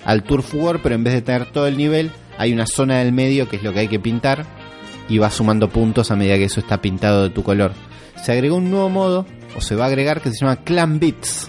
al 0.04 0.22
Turf 0.24 0.54
War, 0.54 0.80
pero 0.82 0.94
en 0.94 1.04
vez 1.04 1.14
de 1.14 1.22
tener 1.22 1.50
todo 1.50 1.66
el 1.66 1.76
nivel, 1.76 2.10
hay 2.36 2.52
una 2.52 2.66
zona 2.66 2.98
del 2.98 3.12
medio 3.12 3.48
que 3.48 3.56
es 3.56 3.62
lo 3.62 3.72
que 3.72 3.80
hay 3.80 3.88
que 3.88 4.00
pintar. 4.00 4.44
Y 5.08 5.18
vas 5.18 5.34
sumando 5.34 5.68
puntos 5.68 6.10
a 6.10 6.16
medida 6.16 6.36
que 6.36 6.44
eso 6.44 6.60
está 6.60 6.80
pintado 6.80 7.24
de 7.24 7.30
tu 7.30 7.42
color. 7.42 7.72
Se 8.22 8.32
agregó 8.32 8.56
un 8.56 8.70
nuevo 8.70 8.90
modo, 8.90 9.26
o 9.56 9.60
se 9.60 9.74
va 9.74 9.84
a 9.84 9.88
agregar, 9.88 10.20
que 10.20 10.30
se 10.30 10.38
llama 10.38 10.56
Clan 10.56 10.98
Beats, 10.98 11.48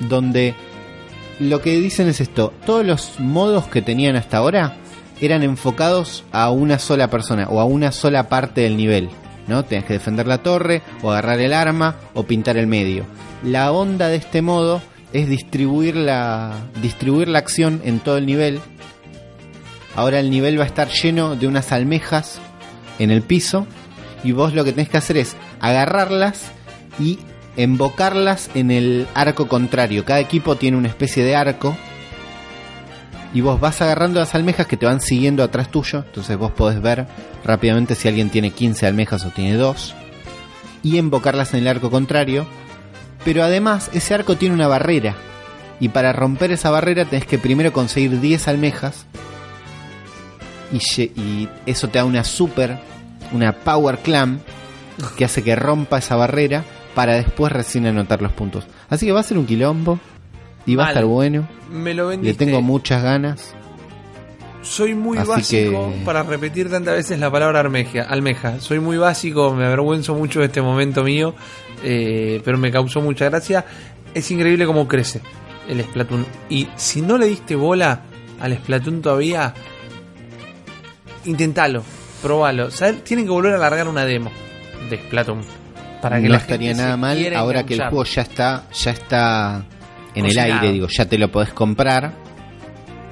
donde 0.00 0.54
lo 1.40 1.60
que 1.60 1.78
dicen 1.80 2.08
es 2.08 2.20
esto, 2.20 2.52
todos 2.66 2.84
los 2.84 3.18
modos 3.18 3.66
que 3.66 3.82
tenían 3.82 4.16
hasta 4.16 4.38
ahora 4.38 4.76
eran 5.20 5.42
enfocados 5.42 6.24
a 6.32 6.50
una 6.50 6.78
sola 6.78 7.08
persona 7.08 7.48
o 7.48 7.60
a 7.60 7.64
una 7.64 7.92
sola 7.92 8.28
parte 8.28 8.62
del 8.62 8.76
nivel. 8.76 9.08
¿no? 9.46 9.64
Tenías 9.64 9.86
que 9.86 9.94
defender 9.94 10.26
la 10.26 10.38
torre, 10.38 10.82
o 11.02 11.10
agarrar 11.10 11.40
el 11.40 11.52
arma, 11.52 11.96
o 12.14 12.24
pintar 12.24 12.56
el 12.56 12.66
medio. 12.66 13.04
La 13.42 13.72
onda 13.72 14.08
de 14.08 14.16
este 14.16 14.42
modo 14.42 14.80
es 15.12 15.28
distribuir 15.28 15.96
la, 15.96 16.52
distribuir 16.82 17.28
la 17.28 17.38
acción 17.38 17.80
en 17.84 18.00
todo 18.00 18.16
el 18.16 18.26
nivel. 18.26 18.60
Ahora 19.96 20.18
el 20.18 20.30
nivel 20.30 20.58
va 20.58 20.64
a 20.64 20.66
estar 20.66 20.88
lleno 20.88 21.36
de 21.36 21.46
unas 21.46 21.72
almejas 21.72 22.40
en 22.98 23.10
el 23.10 23.22
piso. 23.22 23.66
Y 24.22 24.32
vos 24.32 24.54
lo 24.54 24.64
que 24.64 24.72
tenés 24.72 24.88
que 24.88 24.96
hacer 24.96 25.16
es 25.16 25.36
agarrarlas 25.60 26.50
y 26.98 27.18
embocarlas 27.56 28.50
en 28.54 28.70
el 28.70 29.06
arco 29.14 29.48
contrario. 29.48 30.04
Cada 30.04 30.20
equipo 30.20 30.56
tiene 30.56 30.76
una 30.76 30.88
especie 30.88 31.24
de 31.24 31.36
arco. 31.36 31.76
Y 33.32 33.40
vos 33.40 33.60
vas 33.60 33.82
agarrando 33.82 34.20
las 34.20 34.34
almejas 34.34 34.66
que 34.66 34.76
te 34.76 34.86
van 34.86 35.00
siguiendo 35.00 35.42
atrás 35.42 35.70
tuyo. 35.70 36.04
Entonces 36.06 36.36
vos 36.36 36.52
podés 36.52 36.80
ver 36.80 37.06
rápidamente 37.44 37.96
si 37.96 38.08
alguien 38.08 38.30
tiene 38.30 38.50
15 38.50 38.86
almejas 38.86 39.24
o 39.24 39.30
tiene 39.30 39.56
2. 39.56 39.94
Y 40.82 40.98
embocarlas 40.98 41.52
en 41.54 41.60
el 41.60 41.68
arco 41.68 41.90
contrario. 41.90 42.46
Pero 43.24 43.42
además 43.42 43.90
ese 43.92 44.14
arco 44.14 44.36
tiene 44.36 44.54
una 44.54 44.68
barrera. 44.68 45.16
Y 45.80 45.88
para 45.88 46.12
romper 46.12 46.52
esa 46.52 46.70
barrera 46.70 47.04
tenés 47.04 47.26
que 47.26 47.38
primero 47.38 47.72
conseguir 47.72 48.20
10 48.20 48.48
almejas. 48.48 49.06
Y, 50.74 51.48
eso 51.66 51.88
te 51.88 51.98
da 51.98 52.04
una 52.04 52.24
super, 52.24 52.78
una 53.32 53.52
power 53.52 53.98
clam. 53.98 54.40
Que 55.16 55.24
hace 55.24 55.42
que 55.42 55.56
rompa 55.56 55.98
esa 55.98 56.16
barrera. 56.16 56.64
Para 56.94 57.14
después 57.14 57.52
recién 57.52 57.86
anotar 57.86 58.22
los 58.22 58.32
puntos. 58.32 58.64
Así 58.88 59.06
que 59.06 59.12
va 59.12 59.20
a 59.20 59.24
ser 59.24 59.36
un 59.38 59.46
quilombo. 59.46 59.98
Y 60.66 60.76
va 60.76 60.86
a 60.86 60.88
estar 60.88 61.04
bueno. 61.04 61.46
Me 61.70 61.92
lo 61.92 62.04
Le 62.04 62.16
vendiste. 62.16 62.44
tengo 62.46 62.62
muchas 62.62 63.02
ganas. 63.02 63.54
Soy 64.62 64.94
muy 64.94 65.18
Así 65.18 65.28
básico 65.28 65.92
que- 65.92 66.04
para 66.06 66.22
repetir 66.22 66.70
tantas 66.70 66.94
veces 66.94 67.18
la 67.18 67.30
palabra 67.30 67.60
almeja, 67.60 68.02
almeja. 68.04 68.60
Soy 68.60 68.80
muy 68.80 68.96
básico, 68.96 69.52
me 69.52 69.66
avergüenzo 69.66 70.14
mucho 70.14 70.40
de 70.40 70.46
este 70.46 70.62
momento 70.62 71.04
mío, 71.04 71.34
eh, 71.82 72.40
pero 72.46 72.56
me 72.56 72.70
causó 72.72 73.02
mucha 73.02 73.26
gracia. 73.28 73.66
Es 74.14 74.30
increíble 74.30 74.64
cómo 74.64 74.88
crece 74.88 75.20
el 75.68 75.82
Splatoon. 75.82 76.24
Y 76.48 76.68
si 76.76 77.02
no 77.02 77.18
le 77.18 77.26
diste 77.26 77.56
bola 77.56 78.02
al 78.40 78.54
Splatoon 78.56 79.02
todavía, 79.02 79.52
intentalo, 81.24 81.82
probalo. 82.22 82.70
¿Sabes? 82.70 83.04
Tienen 83.04 83.26
que 83.26 83.30
volver 83.30 83.54
a 83.54 83.58
largar 83.58 83.88
una 83.88 84.04
demo 84.04 84.30
de 84.88 84.98
Splatoon. 84.98 85.40
Para 86.00 86.16
que 86.16 86.24
no 86.24 86.34
la 86.34 86.38
estaría 86.38 86.68
gente 86.68 86.82
nada 86.82 86.96
mal 86.96 87.34
ahora 87.34 87.64
que 87.64 87.74
el 87.74 87.80
juego 87.88 88.04
ya 88.04 88.22
está 88.22 88.64
ya 88.74 88.90
está 88.90 89.64
en 90.14 90.26
el 90.26 90.38
aire 90.38 90.70
digo 90.70 90.86
ya 90.90 91.06
te 91.06 91.16
lo 91.16 91.32
podés 91.32 91.54
comprar 91.54 92.12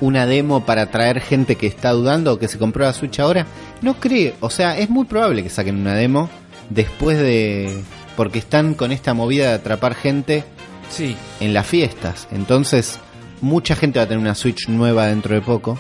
una 0.00 0.26
demo 0.26 0.66
para 0.66 0.90
traer 0.90 1.22
gente 1.22 1.56
que 1.56 1.66
está 1.66 1.90
dudando 1.92 2.34
o 2.34 2.38
que 2.38 2.48
se 2.48 2.58
compró 2.58 2.84
la 2.84 2.92
Switch 2.92 3.18
ahora 3.18 3.46
no 3.80 3.94
creo 3.94 4.34
o 4.40 4.50
sea 4.50 4.76
es 4.76 4.90
muy 4.90 5.06
probable 5.06 5.42
que 5.42 5.48
saquen 5.48 5.80
una 5.80 5.94
demo 5.94 6.28
después 6.68 7.16
de 7.18 7.82
porque 8.14 8.38
están 8.38 8.74
con 8.74 8.92
esta 8.92 9.14
movida 9.14 9.48
de 9.48 9.54
atrapar 9.54 9.94
gente 9.94 10.44
Sí, 10.90 11.16
en 11.40 11.54
las 11.54 11.66
fiestas 11.66 12.28
entonces 12.30 13.00
mucha 13.40 13.74
gente 13.74 14.00
va 14.00 14.04
a 14.04 14.08
tener 14.08 14.20
una 14.20 14.34
Switch 14.34 14.68
nueva 14.68 15.06
dentro 15.06 15.34
de 15.34 15.40
poco 15.40 15.78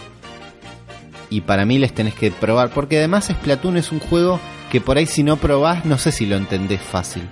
y 1.32 1.40
para 1.40 1.64
mí 1.64 1.78
les 1.78 1.94
tenés 1.94 2.14
que 2.14 2.30
probar 2.30 2.70
porque 2.70 2.98
además 2.98 3.26
Splatoon 3.26 3.76
es 3.76 3.92
un 3.92 4.00
juego 4.00 4.38
que 4.70 4.80
por 4.80 4.98
ahí 4.98 5.06
si 5.06 5.22
no 5.22 5.36
probás 5.36 5.84
no 5.84 5.98
sé 5.98 6.12
si 6.12 6.26
lo 6.26 6.36
entendés 6.36 6.80
fácil 6.80 7.22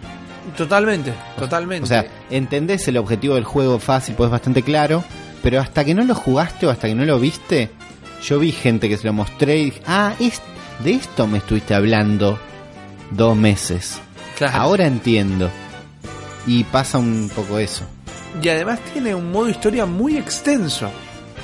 totalmente, 0.57 1.13
totalmente. 1.39 1.85
o 1.85 1.87
sea, 1.87 2.07
entendés 2.31 2.87
el 2.89 2.97
objetivo 2.97 3.35
del 3.35 3.45
juego 3.45 3.79
fácil, 3.79 4.15
pues 4.15 4.29
es 4.29 4.33
bastante 4.33 4.63
claro, 4.63 5.05
pero 5.43 5.61
hasta 5.61 5.85
que 5.85 5.95
no 5.95 6.05
lo 6.05 6.15
jugaste 6.15 6.67
o 6.67 6.71
hasta 6.71 6.89
que 6.89 6.95
no 6.95 7.05
lo 7.05 7.19
viste, 7.19 7.71
yo 8.23 8.39
vi 8.39 8.53
gente 8.53 8.89
que 8.89 8.97
se 8.97 9.07
lo 9.07 9.13
mostré 9.13 9.59
y 9.59 9.65
dije, 9.67 9.83
ah, 9.87 10.15
es, 10.19 10.41
de 10.83 10.93
esto 10.93 11.27
me 11.27 11.39
estuviste 11.39 11.75
hablando 11.75 12.39
dos 13.11 13.37
meses. 13.37 14.01
Claro. 14.37 14.59
Ahora 14.59 14.87
entiendo. 14.87 15.51
Y 16.47 16.65
pasa 16.65 16.99
un 16.99 17.31
poco 17.35 17.59
eso, 17.59 17.85
Y 18.43 18.49
además 18.49 18.81
tiene 18.93 19.15
un 19.15 19.31
modo 19.31 19.51
historia 19.51 19.85
muy 19.85 20.17
extenso. 20.17 20.91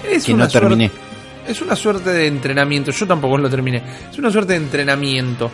Es 0.09 0.25
que 0.25 0.33
una 0.33 0.45
no 0.45 0.51
terminé. 0.51 0.89
Suerte, 0.89 1.06
es 1.49 1.61
una 1.63 1.77
suerte 1.77 2.11
de 2.11 2.27
entrenamiento. 2.27 2.91
Yo 2.91 3.07
tampoco 3.07 3.39
lo 3.39 3.51
terminé. 3.51 3.83
Es 4.11 4.19
una 4.19 4.31
suerte 4.31 4.53
de 4.55 4.59
entrenamiento. 4.59 5.51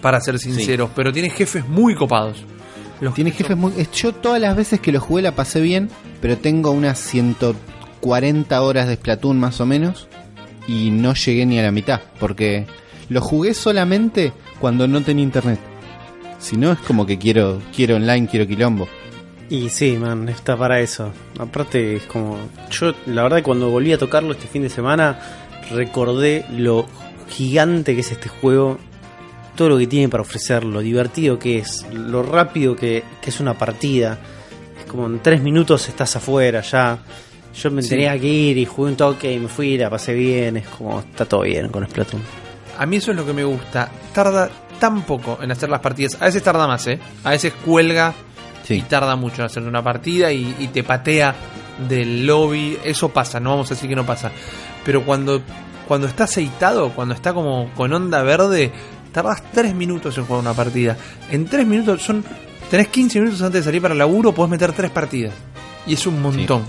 Para 0.00 0.20
ser 0.20 0.38
sinceros. 0.38 0.90
Pero 0.94 1.12
tiene 1.12 1.30
jefes 1.30 1.66
muy 1.66 1.94
copados. 1.94 2.44
Los 3.00 3.14
Tiene 3.14 3.30
jefes 3.30 3.56
muy... 3.56 3.72
Yo 3.92 4.12
todas 4.12 4.40
las 4.40 4.56
veces 4.56 4.80
que 4.80 4.90
lo 4.90 5.00
jugué 5.00 5.22
la 5.22 5.34
pasé 5.34 5.60
bien, 5.60 5.90
pero 6.22 6.38
tengo 6.38 6.70
unas 6.70 6.98
140 6.98 8.62
horas 8.62 8.88
de 8.88 8.94
Splatoon 8.94 9.38
más 9.38 9.60
o 9.60 9.66
menos 9.66 10.08
y 10.66 10.90
no 10.90 11.12
llegué 11.14 11.44
ni 11.44 11.58
a 11.58 11.62
la 11.62 11.72
mitad, 11.72 12.00
porque 12.18 12.66
lo 13.10 13.20
jugué 13.20 13.52
solamente 13.52 14.32
cuando 14.60 14.88
no 14.88 15.02
tenía 15.02 15.24
internet. 15.24 15.60
Si 16.38 16.56
no 16.56 16.72
es 16.72 16.78
como 16.78 17.06
que 17.06 17.18
quiero 17.18 17.60
quiero 17.74 17.96
online, 17.96 18.28
quiero 18.28 18.46
quilombo. 18.46 18.88
Y 19.48 19.68
sí, 19.68 19.96
man, 19.96 20.28
está 20.28 20.56
para 20.56 20.80
eso. 20.80 21.12
Aparte, 21.38 21.96
es 21.96 22.02
como. 22.04 22.36
Yo, 22.70 22.92
la 23.06 23.22
verdad, 23.22 23.42
cuando 23.42 23.70
volví 23.70 23.92
a 23.92 23.98
tocarlo 23.98 24.32
este 24.32 24.48
fin 24.48 24.62
de 24.62 24.68
semana, 24.70 25.18
recordé 25.70 26.44
lo 26.50 26.86
gigante 27.28 27.94
que 27.94 28.00
es 28.00 28.10
este 28.12 28.28
juego. 28.28 28.78
Todo 29.54 29.70
lo 29.70 29.78
que 29.78 29.86
tiene 29.86 30.08
para 30.08 30.20
ofrecer, 30.22 30.64
lo 30.64 30.80
divertido 30.80 31.38
que 31.38 31.58
es, 31.58 31.86
lo 31.92 32.22
rápido 32.22 32.76
que, 32.76 33.04
que 33.22 33.30
es 33.30 33.40
una 33.40 33.54
partida. 33.54 34.18
Es 34.78 34.90
como 34.90 35.06
en 35.06 35.20
tres 35.20 35.40
minutos 35.40 35.88
estás 35.88 36.16
afuera 36.16 36.60
ya. 36.60 36.98
Yo 37.54 37.70
me 37.70 37.80
Sí. 37.82 37.90
tenía 37.90 38.18
que 38.18 38.26
ir 38.26 38.58
y 38.58 38.66
jugué 38.66 38.90
un 38.90 38.96
toque 38.96 39.32
y 39.32 39.38
me 39.38 39.48
fui, 39.48 39.78
la 39.78 39.88
pasé 39.88 40.12
bien. 40.12 40.56
Es 40.58 40.66
como, 40.68 40.98
está 41.00 41.24
todo 41.24 41.42
bien 41.42 41.68
con 41.68 41.86
Splatoon. 41.86 42.20
A 42.78 42.84
mí 42.84 42.96
eso 42.96 43.12
es 43.12 43.16
lo 43.16 43.24
que 43.24 43.32
me 43.32 43.44
gusta. 43.44 43.90
Tarda 44.12 44.50
tan 44.78 45.02
poco 45.02 45.38
en 45.40 45.50
hacer 45.52 45.70
las 45.70 45.80
partidas. 45.80 46.18
A 46.20 46.26
veces 46.26 46.42
tarda 46.42 46.66
más, 46.66 46.86
¿eh? 46.88 46.98
A 47.24 47.30
veces 47.30 47.54
cuelga 47.64 48.12
y 48.74 48.82
tarda 48.82 49.16
mucho 49.16 49.42
en 49.42 49.46
hacer 49.46 49.62
una 49.62 49.82
partida 49.82 50.32
y, 50.32 50.54
y 50.58 50.68
te 50.68 50.82
patea 50.82 51.34
del 51.88 52.26
lobby. 52.26 52.78
Eso 52.84 53.08
pasa, 53.10 53.40
no 53.40 53.50
vamos 53.50 53.70
a 53.70 53.74
decir 53.74 53.88
que 53.88 53.96
no 53.96 54.06
pasa. 54.06 54.30
Pero 54.84 55.04
cuando, 55.04 55.42
cuando 55.86 56.06
está 56.06 56.24
aceitado, 56.24 56.90
cuando 56.90 57.14
está 57.14 57.32
como 57.32 57.70
con 57.74 57.92
onda 57.92 58.22
verde, 58.22 58.72
tardas 59.12 59.42
3 59.52 59.74
minutos 59.74 60.16
en 60.18 60.24
jugar 60.24 60.40
una 60.40 60.54
partida. 60.54 60.96
En 61.30 61.46
3 61.46 61.66
minutos 61.66 62.02
son. 62.02 62.24
Tenés 62.70 62.88
15 62.88 63.20
minutos 63.20 63.42
antes 63.42 63.60
de 63.60 63.64
salir 63.64 63.80
para 63.80 63.92
el 63.92 63.98
laburo, 63.98 64.32
podés 64.32 64.50
meter 64.50 64.72
3 64.72 64.90
partidas. 64.90 65.32
Y 65.86 65.94
es 65.94 66.06
un 66.06 66.20
montón. 66.20 66.64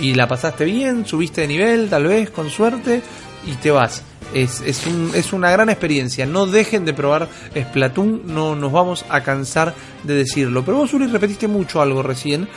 Y 0.00 0.14
la 0.14 0.28
pasaste 0.28 0.64
bien, 0.64 1.06
subiste 1.06 1.42
de 1.42 1.48
nivel, 1.48 1.88
tal 1.88 2.06
vez, 2.06 2.30
con 2.30 2.50
suerte, 2.50 3.02
y 3.46 3.52
te 3.54 3.70
vas. 3.70 4.02
Es, 4.34 4.60
es, 4.60 4.86
un- 4.86 5.12
es 5.14 5.32
una 5.32 5.50
gran 5.50 5.70
experiencia. 5.70 6.26
No 6.26 6.46
dejen 6.46 6.84
de 6.84 6.92
probar 6.92 7.28
Splatoon, 7.56 8.22
no 8.26 8.54
nos 8.56 8.70
vamos 8.72 9.04
a 9.08 9.22
cansar 9.22 9.74
de 10.04 10.14
decirlo. 10.14 10.64
Pero 10.64 10.78
vos, 10.78 10.92
Uri, 10.92 11.06
repetiste 11.06 11.48
mucho 11.48 11.80
algo 11.80 12.02
recién, 12.02 12.48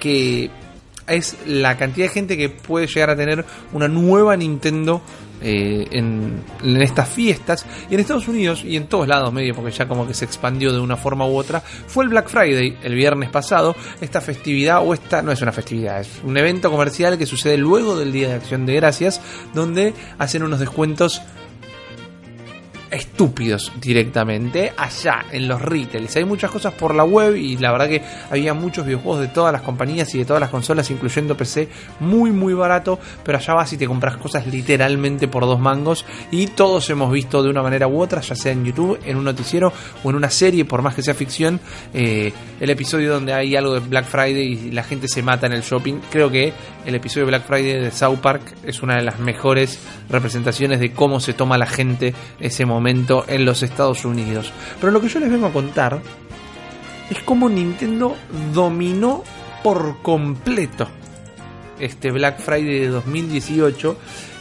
que 0.00 0.50
es 1.06 1.36
la 1.46 1.76
cantidad 1.76 2.06
de 2.06 2.12
gente 2.14 2.36
que 2.36 2.48
puede 2.48 2.86
llegar 2.86 3.10
a 3.10 3.16
tener 3.16 3.44
una 3.72 3.88
nueva 3.88 4.36
Nintendo 4.36 5.02
eh, 5.42 5.86
en, 5.92 6.42
en 6.62 6.82
estas 6.82 7.08
fiestas. 7.08 7.66
Y 7.90 7.94
en 7.94 8.00
Estados 8.00 8.28
Unidos 8.28 8.64
y 8.64 8.76
en 8.76 8.86
todos 8.86 9.06
lados 9.06 9.32
medio, 9.32 9.54
porque 9.54 9.70
ya 9.70 9.86
como 9.86 10.06
que 10.06 10.14
se 10.14 10.24
expandió 10.24 10.72
de 10.72 10.80
una 10.80 10.96
forma 10.96 11.26
u 11.26 11.36
otra, 11.36 11.60
fue 11.60 12.04
el 12.04 12.10
Black 12.10 12.28
Friday 12.28 12.78
el 12.82 12.94
viernes 12.94 13.30
pasado. 13.30 13.76
Esta 14.00 14.20
festividad, 14.20 14.86
o 14.86 14.94
esta 14.94 15.22
no 15.22 15.32
es 15.32 15.40
una 15.42 15.52
festividad, 15.52 16.00
es 16.00 16.20
un 16.24 16.36
evento 16.36 16.70
comercial 16.70 17.18
que 17.18 17.26
sucede 17.26 17.56
luego 17.56 17.96
del 17.96 18.12
Día 18.12 18.28
de 18.28 18.34
Acción 18.34 18.66
de 18.66 18.74
Gracias, 18.74 19.20
donde 19.54 19.94
hacen 20.18 20.42
unos 20.42 20.60
descuentos 20.60 21.22
estúpidos 22.90 23.72
directamente 23.80 24.72
allá 24.76 25.24
en 25.30 25.48
los 25.48 25.60
retails. 25.60 26.16
Hay 26.16 26.24
muchas 26.24 26.50
cosas 26.50 26.74
por 26.74 26.94
la 26.94 27.04
web 27.04 27.36
y 27.36 27.56
la 27.56 27.72
verdad 27.72 27.88
que 27.88 28.02
había 28.30 28.54
muchos 28.54 28.84
videojuegos 28.84 29.20
de 29.20 29.28
todas 29.28 29.52
las 29.52 29.62
compañías 29.62 30.14
y 30.14 30.18
de 30.18 30.24
todas 30.24 30.40
las 30.40 30.50
consolas, 30.50 30.90
incluyendo 30.90 31.36
PC, 31.36 31.68
muy 32.00 32.30
muy 32.30 32.54
barato, 32.54 32.98
pero 33.24 33.38
allá 33.38 33.54
vas 33.54 33.72
y 33.72 33.76
te 33.76 33.86
compras 33.86 34.16
cosas 34.16 34.46
literalmente 34.46 35.28
por 35.28 35.44
dos 35.44 35.60
mangos 35.60 36.04
y 36.30 36.46
todos 36.48 36.88
hemos 36.90 37.12
visto 37.12 37.42
de 37.42 37.50
una 37.50 37.62
manera 37.62 37.86
u 37.86 38.00
otra, 38.00 38.20
ya 38.20 38.34
sea 38.34 38.52
en 38.52 38.64
YouTube, 38.64 38.98
en 39.04 39.16
un 39.16 39.24
noticiero 39.24 39.72
o 40.02 40.10
en 40.10 40.16
una 40.16 40.30
serie, 40.30 40.64
por 40.64 40.82
más 40.82 40.94
que 40.94 41.02
sea 41.02 41.14
ficción, 41.14 41.60
eh, 41.94 42.32
el 42.60 42.70
episodio 42.70 43.12
donde 43.12 43.32
hay 43.32 43.56
algo 43.56 43.74
de 43.74 43.80
Black 43.80 44.06
Friday 44.06 44.68
y 44.68 44.70
la 44.70 44.82
gente 44.82 45.08
se 45.08 45.22
mata 45.22 45.46
en 45.46 45.52
el 45.52 45.62
shopping. 45.62 46.00
Creo 46.10 46.30
que 46.30 46.52
el 46.88 46.94
episodio 46.94 47.26
de 47.26 47.32
Black 47.32 47.46
Friday 47.46 47.82
de 47.82 47.90
South 47.90 48.16
Park 48.16 48.54
es 48.62 48.82
una 48.82 48.96
de 48.96 49.02
las 49.02 49.18
mejores 49.18 49.78
representaciones 50.08 50.80
de 50.80 50.92
cómo 50.92 51.20
se 51.20 51.34
toma 51.34 51.58
la 51.58 51.66
gente 51.66 52.14
ese 52.40 52.64
momento 52.64 53.26
en 53.28 53.44
los 53.44 53.62
Estados 53.62 54.06
Unidos. 54.06 54.50
Pero 54.80 54.90
lo 54.90 54.98
que 55.02 55.08
yo 55.08 55.20
les 55.20 55.30
vengo 55.30 55.48
a 55.48 55.52
contar 55.52 56.00
es 57.10 57.18
cómo 57.24 57.50
Nintendo 57.50 58.16
dominó 58.54 59.22
por 59.62 60.00
completo 60.00 60.88
este 61.78 62.10
Black 62.10 62.40
Friday 62.40 62.80
de 62.80 62.88
2018 62.88 63.98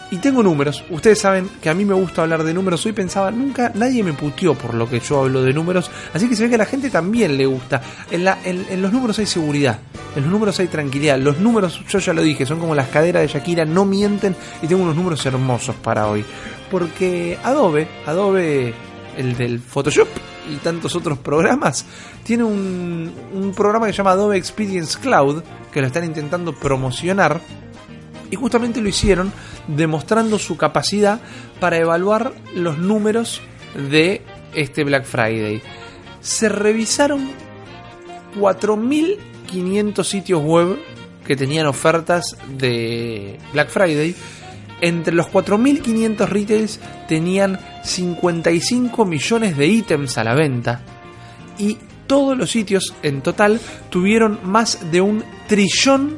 Y 0.10 0.18
tengo 0.18 0.42
números. 0.42 0.86
Ustedes 0.90 1.20
saben 1.20 1.50
que 1.62 1.70
a 1.70 1.74
mí 1.74 1.84
me 1.84 1.94
gusta 1.94 2.22
hablar 2.22 2.44
de 2.44 2.54
números. 2.54 2.86
Hoy 2.86 2.94
pensaba, 2.94 3.30
nunca 3.30 3.72
nadie 3.76 4.04
me 4.04 4.14
puteó 4.14 4.54
por 4.54 4.74
lo 4.74 4.90
que 4.90 5.02
yo 5.02 5.24
hablo 5.24 5.42
de 5.42 5.52
números. 5.52 5.92
Así 6.14 6.30
que 6.30 6.36
se 6.36 6.44
ve 6.44 6.50
que 6.50 6.56
a 6.56 6.60
la 6.60 6.66
gente 6.66 6.90
también 6.90 7.36
le 7.36 7.46
gusta. 7.46 7.82
En, 8.10 8.24
la, 8.24 8.38
en, 8.46 8.66
en 8.70 8.82
los 8.82 8.94
números 8.94 9.20
hay 9.20 9.26
seguridad. 9.26 9.80
En 10.16 10.24
los 10.24 10.32
números 10.32 10.58
hay 10.60 10.68
tranquilidad. 10.68 11.20
Los 11.20 11.40
números, 11.40 11.82
yo 11.90 12.00
ya 12.00 12.14
lo 12.14 12.22
dije, 12.22 12.46
son 12.46 12.60
como 12.60 12.74
las 12.74 12.88
caderas 12.88 13.22
de 13.22 13.28
Shakira. 13.28 13.66
No 13.66 13.84
mienten. 13.84 14.34
Y 14.62 14.68
tengo 14.68 14.84
unos 14.84 14.96
números 14.96 15.26
hermosos 15.26 15.76
para 15.76 16.08
hoy. 16.08 16.24
Porque 16.72 17.38
Adobe, 17.44 17.90
Adobe, 18.06 18.74
el 19.18 19.36
del 19.36 19.60
Photoshop 19.60 20.08
y 20.50 20.56
tantos 20.58 20.96
otros 20.96 21.18
programas, 21.18 21.86
tiene 22.24 22.46
un, 22.46 23.12
un 23.34 23.54
programa 23.54 23.88
que 23.88 23.92
se 23.92 23.98
llama 23.98 24.12
Adobe 24.12 24.38
Experience 24.38 24.98
Cloud. 25.00 25.44
Que 25.74 25.82
lo 25.82 25.88
están 25.88 26.06
intentando 26.06 26.54
promocionar 26.54 27.42
y 28.32 28.36
justamente 28.36 28.82
lo 28.82 28.90
hicieron 28.90 29.32
demostrando 29.68 30.40
su 30.40 30.58
capacidad 30.58 31.20
para 31.60 31.78
evaluar 31.78 32.34
los 32.54 32.78
números 32.78 33.42
de 33.90 34.22
este 34.54 34.84
Black 34.84 35.06
Friday. 35.06 35.62
Se 36.22 36.50
revisaron 36.50 37.30
4.500 38.40 40.04
sitios 40.04 40.44
web 40.44 40.78
que 41.26 41.36
tenían 41.36 41.68
ofertas 41.68 42.38
de 42.58 43.38
Black 43.54 43.70
Friday. 43.70 44.16
Entre 44.80 45.14
los 45.14 45.28
4.500 45.28 46.28
retails 46.28 46.80
tenían 47.08 47.60
55 47.84 49.06
millones 49.06 49.58
de 49.58 49.68
ítems 49.68 50.18
a 50.18 50.24
la 50.24 50.36
venta. 50.36 50.82
Y 51.58 51.78
todos 52.06 52.38
los 52.38 52.52
sitios 52.52 52.94
en 53.04 53.22
total 53.22 53.60
tuvieron 53.90 54.40
más 54.44 54.92
de 54.92 55.02
un 55.02 55.24
trillón 55.48 56.18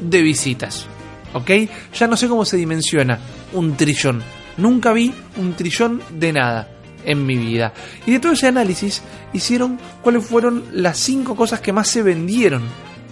de 0.00 0.22
visitas. 0.22 0.86
¿Ok? 1.32 1.50
Ya 1.94 2.06
no 2.06 2.16
sé 2.16 2.28
cómo 2.28 2.44
se 2.44 2.56
dimensiona 2.56 3.18
un 3.52 3.76
trillón. 3.76 4.22
Nunca 4.56 4.92
vi 4.92 5.12
un 5.36 5.54
trillón 5.54 6.02
de 6.10 6.32
nada 6.32 6.68
en 7.04 7.24
mi 7.24 7.36
vida. 7.36 7.72
Y 8.06 8.12
de 8.12 8.20
todo 8.20 8.32
ese 8.32 8.48
análisis 8.48 9.02
hicieron 9.32 9.78
cuáles 10.02 10.24
fueron 10.24 10.64
las 10.72 10.98
cinco 10.98 11.34
cosas 11.34 11.60
que 11.60 11.72
más 11.72 11.88
se 11.88 12.02
vendieron 12.02 12.62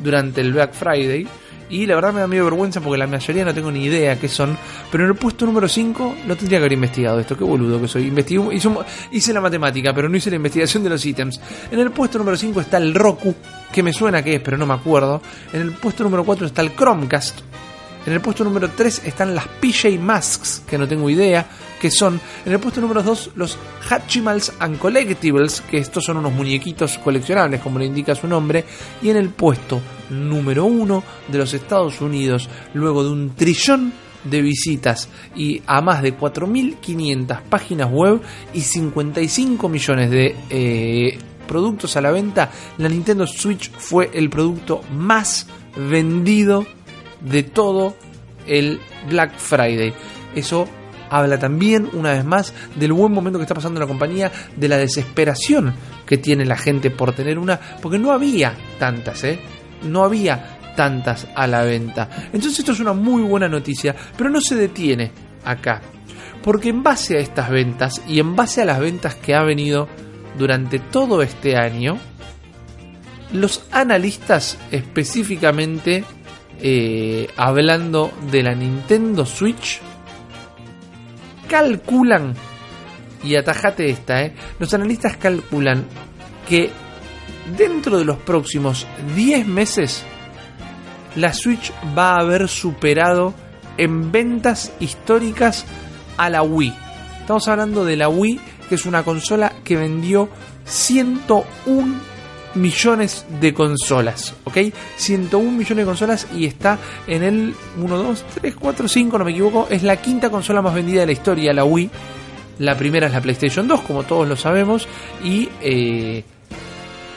durante 0.03 0.41
el 0.41 0.53
Black 0.53 0.75
Friday. 0.75 1.27
Y 1.68 1.87
la 1.87 1.95
verdad 1.95 2.12
me 2.12 2.21
da 2.21 2.27
medio 2.27 2.45
vergüenza 2.45 2.81
porque 2.81 2.99
la 2.99 3.07
mayoría 3.07 3.45
no 3.45 3.55
tengo 3.55 3.71
ni 3.71 3.85
idea 3.85 4.18
qué 4.18 4.29
son. 4.29 4.59
Pero 4.91 5.05
en 5.05 5.11
el 5.11 5.16
puesto 5.16 5.47
número 5.47 5.68
5 5.68 6.16
no 6.27 6.37
tendría 6.37 6.59
que 6.59 6.62
haber 6.64 6.73
investigado 6.73 7.21
esto. 7.21 7.37
Qué 7.37 7.45
boludo 7.45 7.81
que 7.81 7.87
soy. 7.87 8.12
Hice, 8.53 8.68
hice 9.12 9.33
la 9.33 9.41
matemática, 9.41 9.95
pero 9.95 10.09
no 10.09 10.16
hice 10.16 10.31
la 10.31 10.37
investigación 10.37 10.83
de 10.83 10.91
los 10.91 11.07
ítems. 11.07 11.41
En 11.71 11.79
el 11.79 11.93
puesto 11.93 12.18
número 12.18 12.37
5 12.37 12.61
está 12.61 12.79
el 12.79 12.93
Roku, 12.93 13.37
que 13.73 13.85
me 13.85 13.93
suena 13.93 14.21
que 14.21 14.35
es, 14.35 14.41
pero 14.41 14.59
no 14.59 14.66
me 14.66 14.75
acuerdo. 14.75 15.23
En 15.53 15.61
el 15.61 15.71
puesto 15.71 16.03
número 16.03 16.25
4 16.25 16.49
está 16.49 16.61
el 16.62 16.75
Chromecast, 16.75 17.39
en 18.07 18.12
el 18.12 18.20
puesto 18.20 18.44
número 18.44 18.70
3 18.70 19.03
están 19.05 19.34
las 19.34 19.46
PJ 19.46 19.98
Masks, 20.01 20.62
que 20.66 20.78
no 20.78 20.88
tengo 20.88 21.11
idea 21.11 21.46
qué 21.80 21.90
son. 21.90 22.20
En 22.44 22.53
el 22.53 22.61
puesto 22.61 22.80
número 22.80 23.03
2 23.03 23.32
los 23.36 23.59
Hatchimals 23.88 24.53
and 24.59 24.78
Collectibles, 24.78 25.62
que 25.62 25.78
estos 25.78 26.05
son 26.05 26.18
unos 26.18 26.32
muñequitos 26.32 26.98
coleccionables, 26.98 27.61
como 27.61 27.78
le 27.78 27.86
indica 27.86 28.14
su 28.14 28.26
nombre. 28.26 28.64
Y 29.03 29.11
en 29.11 29.16
el 29.16 29.30
puesto 29.30 29.80
número 30.11 30.64
1 30.64 31.03
de 31.28 31.38
los 31.38 31.53
Estados 31.53 32.01
Unidos, 32.01 32.48
luego 32.74 33.03
de 33.03 33.11
un 33.11 33.34
trillón 33.34 33.92
de 34.24 34.42
visitas 34.42 35.09
y 35.34 35.62
a 35.66 35.80
más 35.80 36.03
de 36.03 36.16
4.500 36.16 37.42
páginas 37.42 37.90
web 37.90 38.20
y 38.53 38.61
55 38.61 39.68
millones 39.68 40.11
de 40.11 40.36
eh, 40.51 41.18
productos 41.48 41.96
a 41.96 42.01
la 42.01 42.11
venta, 42.11 42.51
la 42.78 42.88
Nintendo 42.88 43.26
Switch 43.26 43.70
fue 43.70 44.11
el 44.12 44.28
producto 44.28 44.82
más 44.92 45.46
vendido 45.76 46.66
de 47.21 47.43
todo 47.43 47.97
el 48.47 48.81
Black 49.09 49.37
Friday. 49.37 49.93
Eso 50.35 50.68
habla 51.11 51.39
también, 51.39 51.89
una 51.93 52.12
vez 52.12 52.25
más, 52.25 52.55
del 52.77 52.93
buen 52.93 53.12
momento 53.12 53.39
que 53.39 53.45
está 53.45 53.55
pasando 53.55 53.81
la 53.81 53.87
compañía, 53.87 54.31
de 54.57 54.68
la 54.68 54.79
desesperación 54.79 55.75
que 56.07 56.18
tiene 56.18 56.45
la 56.45 56.57
gente 56.57 56.91
por 56.91 57.12
tener 57.12 57.39
una, 57.39 57.59
porque 57.83 57.99
no 57.99 58.12
había 58.12 58.55
tantas, 58.79 59.25
¿eh? 59.25 59.39
No 59.83 60.05
había 60.05 60.59
tantas 60.77 61.27
a 61.35 61.47
la 61.47 61.62
venta. 61.62 62.09
Entonces 62.33 62.61
esto 62.61 62.73
es 62.73 62.81
una 62.81 62.93
muy 62.93 63.23
buena 63.23 63.49
noticia, 63.49 63.95
pero 64.16 64.31
no 64.31 64.41
se 64.41 64.55
detiene 64.55 65.11
acá. 65.45 65.81
Porque 66.43 66.71
en 66.71 66.83
base 66.83 67.16
a 67.16 67.21
estas 67.21 67.51
ventas 67.51 68.01
y 68.09 68.18
en 68.18 68.35
base 68.35 68.62
a 68.62 68.64
las 68.64 68.81
ventas 68.81 69.14
que 69.16 69.35
ha 69.35 69.43
venido 69.43 69.89
durante 70.39 70.79
todo 70.79 71.23
este 71.23 71.57
año, 71.57 71.99
los 73.33 73.64
analistas 73.71 74.59
específicamente 74.71 76.05
eh, 76.63 77.29
hablando 77.37 78.13
de 78.31 78.43
la 78.43 78.55
Nintendo 78.55 79.25
Switch, 79.25 79.81
calculan, 81.49 82.35
y 83.23 83.37
atajate 83.37 83.91
esta, 83.91 84.23
eh, 84.23 84.35
los 84.59 84.73
analistas 84.73 85.17
calculan 85.17 85.85
que 86.49 86.71
dentro 87.57 87.99
de 87.99 88.05
los 88.05 88.19
próximos 88.19 88.87
10 89.15 89.47
meses, 89.47 90.05
la 91.17 91.33
Switch 91.33 91.73
va 91.97 92.15
a 92.15 92.21
haber 92.21 92.49
superado 92.49 93.35
en 93.77 94.13
ventas 94.13 94.73
históricas 94.81 95.65
a 96.17 96.31
la 96.31 96.43
Wii. 96.43 96.75
Estamos 97.21 97.49
hablando 97.49 97.85
de 97.85 97.97
la 97.97 98.09
Wii, 98.09 98.41
que 98.69 98.75
es 98.75 98.87
una 98.87 99.03
consola 99.03 99.53
que 99.65 99.77
vendió 99.77 100.29
101 100.65 102.10
millones 102.55 103.24
de 103.40 103.55
consolas, 103.55 104.34
¿ok? 104.44 104.59
101 104.96 105.51
millones 105.51 105.76
de 105.76 105.84
consolas 105.84 106.26
y 106.34 106.46
está 106.46 106.78
en 107.07 107.22
el 107.22 107.55
1, 107.78 107.96
2, 107.96 108.24
3, 108.40 108.57
4, 108.57 108.88
5, 108.88 109.18
no 109.18 109.24
me 109.24 109.30
equivoco, 109.30 109.68
es 109.70 109.82
la 109.82 109.96
quinta 109.96 110.30
consola 110.30 110.62
más 110.62 110.74
vendida 110.74 111.01
de 111.01 111.07
la 111.07 111.12
historia, 111.12 111.53
la 111.53 111.64
Wii. 111.64 111.90
La 112.59 112.76
primera 112.76 113.07
es 113.07 113.12
la 113.12 113.22
PlayStation 113.22 113.66
2, 113.66 113.80
como 113.80 114.03
todos 114.03 114.28
lo 114.28 114.36
sabemos, 114.36 114.86
y 115.24 115.48
eh, 115.62 116.22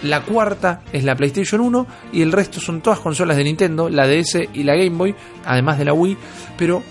la 0.04 0.22
cuarta 0.22 0.84
es 0.92 1.04
la 1.04 1.16
PlayStation 1.16 1.62
1 1.62 1.88
y 2.14 2.22
el 2.22 2.32
resto 2.32 2.60
son 2.60 2.82
todas 2.82 3.00
consolas 3.00 3.38
de 3.38 3.44
Nintendo, 3.44 3.90
la 3.90 4.08
DS 4.08 4.38
y 4.54 4.64
la 4.64 4.76
Game 4.76 4.92
Boy, 4.92 5.16
además 5.46 5.80
de 5.80 5.86
la 5.86 5.94
Wii, 5.94 6.18
pero 6.58 6.84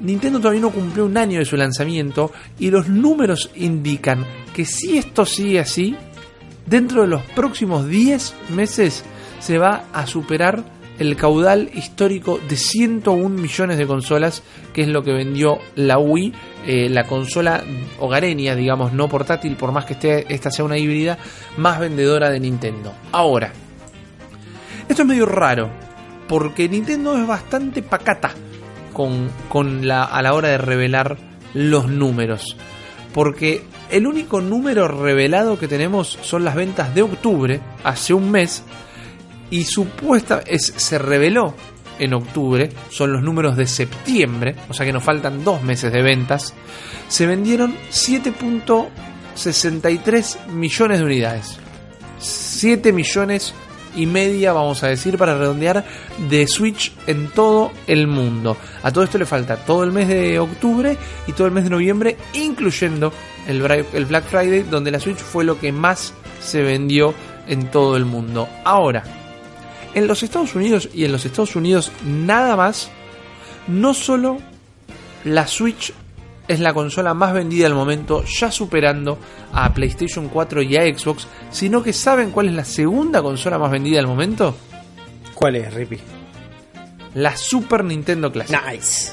Nintendo 0.00 0.38
todavía 0.38 0.60
no 0.60 0.70
cumplió 0.70 1.06
un 1.06 1.16
año 1.16 1.38
de 1.38 1.44
su 1.44 1.56
lanzamiento 1.56 2.32
y 2.58 2.70
los 2.70 2.88
números 2.88 3.50
indican 3.56 4.24
que 4.54 4.64
si 4.64 4.98
esto 4.98 5.24
sigue 5.26 5.60
así, 5.60 5.96
dentro 6.68 7.02
de 7.02 7.08
los 7.08 7.22
próximos 7.22 7.86
10 7.86 8.34
meses 8.50 9.04
se 9.40 9.58
va 9.58 9.84
a 9.92 10.06
superar 10.06 10.64
el 10.98 11.16
caudal 11.16 11.70
histórico 11.74 12.40
de 12.48 12.56
101 12.56 13.28
millones 13.28 13.78
de 13.78 13.86
consolas, 13.86 14.42
que 14.72 14.82
es 14.82 14.88
lo 14.88 15.02
que 15.02 15.12
vendió 15.12 15.58
la 15.76 15.98
Wii, 15.98 16.32
eh, 16.66 16.88
la 16.90 17.04
consola 17.04 17.62
hogareña, 18.00 18.56
digamos, 18.56 18.92
no 18.92 19.08
portátil, 19.08 19.56
por 19.56 19.70
más 19.70 19.84
que 19.84 19.92
esté, 19.92 20.32
esta 20.32 20.50
sea 20.50 20.64
una 20.64 20.76
híbrida, 20.76 21.18
más 21.56 21.78
vendedora 21.78 22.30
de 22.30 22.40
Nintendo. 22.40 22.92
Ahora, 23.12 23.52
esto 24.88 25.02
es 25.02 25.08
medio 25.08 25.26
raro, 25.26 25.70
porque 26.26 26.68
Nintendo 26.68 27.16
es 27.16 27.26
bastante 27.26 27.82
pacata 27.82 28.32
con, 28.92 29.30
con 29.48 29.86
la, 29.86 30.02
a 30.02 30.20
la 30.20 30.34
hora 30.34 30.48
de 30.48 30.58
revelar 30.58 31.16
los 31.54 31.88
números. 31.88 32.56
Porque 33.12 33.64
el 33.90 34.06
único 34.06 34.40
número 34.40 34.88
revelado 34.88 35.58
que 35.58 35.68
tenemos 35.68 36.18
son 36.22 36.44
las 36.44 36.54
ventas 36.54 36.94
de 36.94 37.02
octubre, 37.02 37.60
hace 37.84 38.14
un 38.14 38.30
mes, 38.30 38.62
y 39.50 39.64
supuesta 39.64 40.42
es, 40.46 40.72
se 40.76 40.98
reveló 40.98 41.54
en 41.98 42.14
octubre, 42.14 42.70
son 42.90 43.12
los 43.12 43.22
números 43.22 43.56
de 43.56 43.66
septiembre, 43.66 44.54
o 44.68 44.74
sea 44.74 44.86
que 44.86 44.92
nos 44.92 45.02
faltan 45.02 45.42
dos 45.42 45.62
meses 45.62 45.92
de 45.92 46.02
ventas, 46.02 46.54
se 47.08 47.26
vendieron 47.26 47.74
7.63 47.90 50.46
millones 50.48 50.98
de 50.98 51.04
unidades. 51.04 51.58
7 52.18 52.92
millones 52.92 53.54
y 53.98 54.06
media, 54.06 54.52
vamos 54.52 54.82
a 54.82 54.88
decir, 54.88 55.18
para 55.18 55.36
redondear, 55.36 55.84
de 56.30 56.46
Switch 56.46 56.92
en 57.06 57.28
todo 57.28 57.72
el 57.86 58.06
mundo. 58.06 58.56
A 58.82 58.92
todo 58.92 59.04
esto 59.04 59.18
le 59.18 59.26
falta 59.26 59.56
todo 59.56 59.82
el 59.82 59.92
mes 59.92 60.08
de 60.08 60.38
octubre 60.38 60.96
y 61.26 61.32
todo 61.32 61.46
el 61.46 61.52
mes 61.52 61.64
de 61.64 61.70
noviembre, 61.70 62.16
incluyendo 62.32 63.12
el, 63.46 63.60
Black 63.60 64.24
Friday, 64.24 64.62
donde 64.62 64.90
la 64.90 65.00
Switch 65.00 65.18
fue 65.18 65.44
lo 65.44 65.58
que 65.58 65.72
más 65.72 66.14
se 66.40 66.62
vendió 66.62 67.12
en 67.48 67.70
todo 67.70 67.96
el 67.96 68.04
mundo. 68.04 68.48
Ahora, 68.64 69.02
en 69.94 70.06
los 70.06 70.22
Estados 70.22 70.54
Unidos 70.54 70.88
y 70.94 71.04
en 71.04 71.12
los 71.12 71.24
Estados 71.24 71.56
Unidos 71.56 71.90
nada 72.04 72.56
más, 72.56 72.90
no 73.66 73.94
solo 73.94 74.38
la 75.24 75.46
Switch 75.46 75.92
es 76.48 76.60
la 76.60 76.72
consola 76.74 77.14
más 77.14 77.32
vendida 77.34 77.66
al 77.66 77.74
momento, 77.74 78.24
ya 78.24 78.50
superando 78.50 79.18
a 79.52 79.72
PlayStation 79.72 80.28
4 80.28 80.62
y 80.62 80.76
a 80.76 80.82
Xbox, 80.98 81.26
sino 81.50 81.82
que 81.82 81.92
¿saben 81.92 82.30
cuál 82.30 82.48
es 82.48 82.54
la 82.54 82.64
segunda 82.64 83.22
consola 83.22 83.58
más 83.58 83.70
vendida 83.70 84.00
al 84.00 84.06
momento? 84.06 84.56
¿Cuál 85.34 85.56
es, 85.56 85.72
Rippy? 85.72 85.98
La 87.14 87.36
Super 87.36 87.84
Nintendo 87.84 88.32
Classic. 88.32 88.58
Nice. 88.70 89.12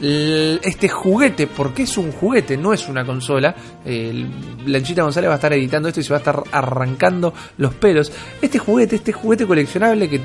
L- 0.00 0.58
este 0.62 0.88
juguete, 0.88 1.46
porque 1.46 1.82
es 1.84 1.96
un 1.96 2.10
juguete, 2.12 2.56
no 2.56 2.72
es 2.72 2.88
una 2.88 3.04
consola. 3.04 3.54
Eh, 3.84 4.26
Lanchita 4.66 5.02
González 5.02 5.28
va 5.28 5.34
a 5.34 5.36
estar 5.36 5.52
editando 5.52 5.88
esto 5.88 6.00
y 6.00 6.02
se 6.04 6.10
va 6.10 6.16
a 6.16 6.18
estar 6.18 6.42
arrancando 6.50 7.32
los 7.58 7.74
pelos. 7.74 8.12
Este 8.40 8.58
juguete, 8.58 8.96
este 8.96 9.12
juguete 9.12 9.46
coleccionable 9.46 10.08
que 10.08 10.20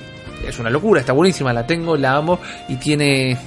es 0.48 0.58
una 0.60 0.70
locura, 0.70 1.00
está 1.02 1.14
buenísima, 1.14 1.54
la 1.54 1.66
tengo, 1.68 1.96
la 1.98 2.16
amo 2.16 2.40
y 2.70 2.76
tiene 2.78 3.38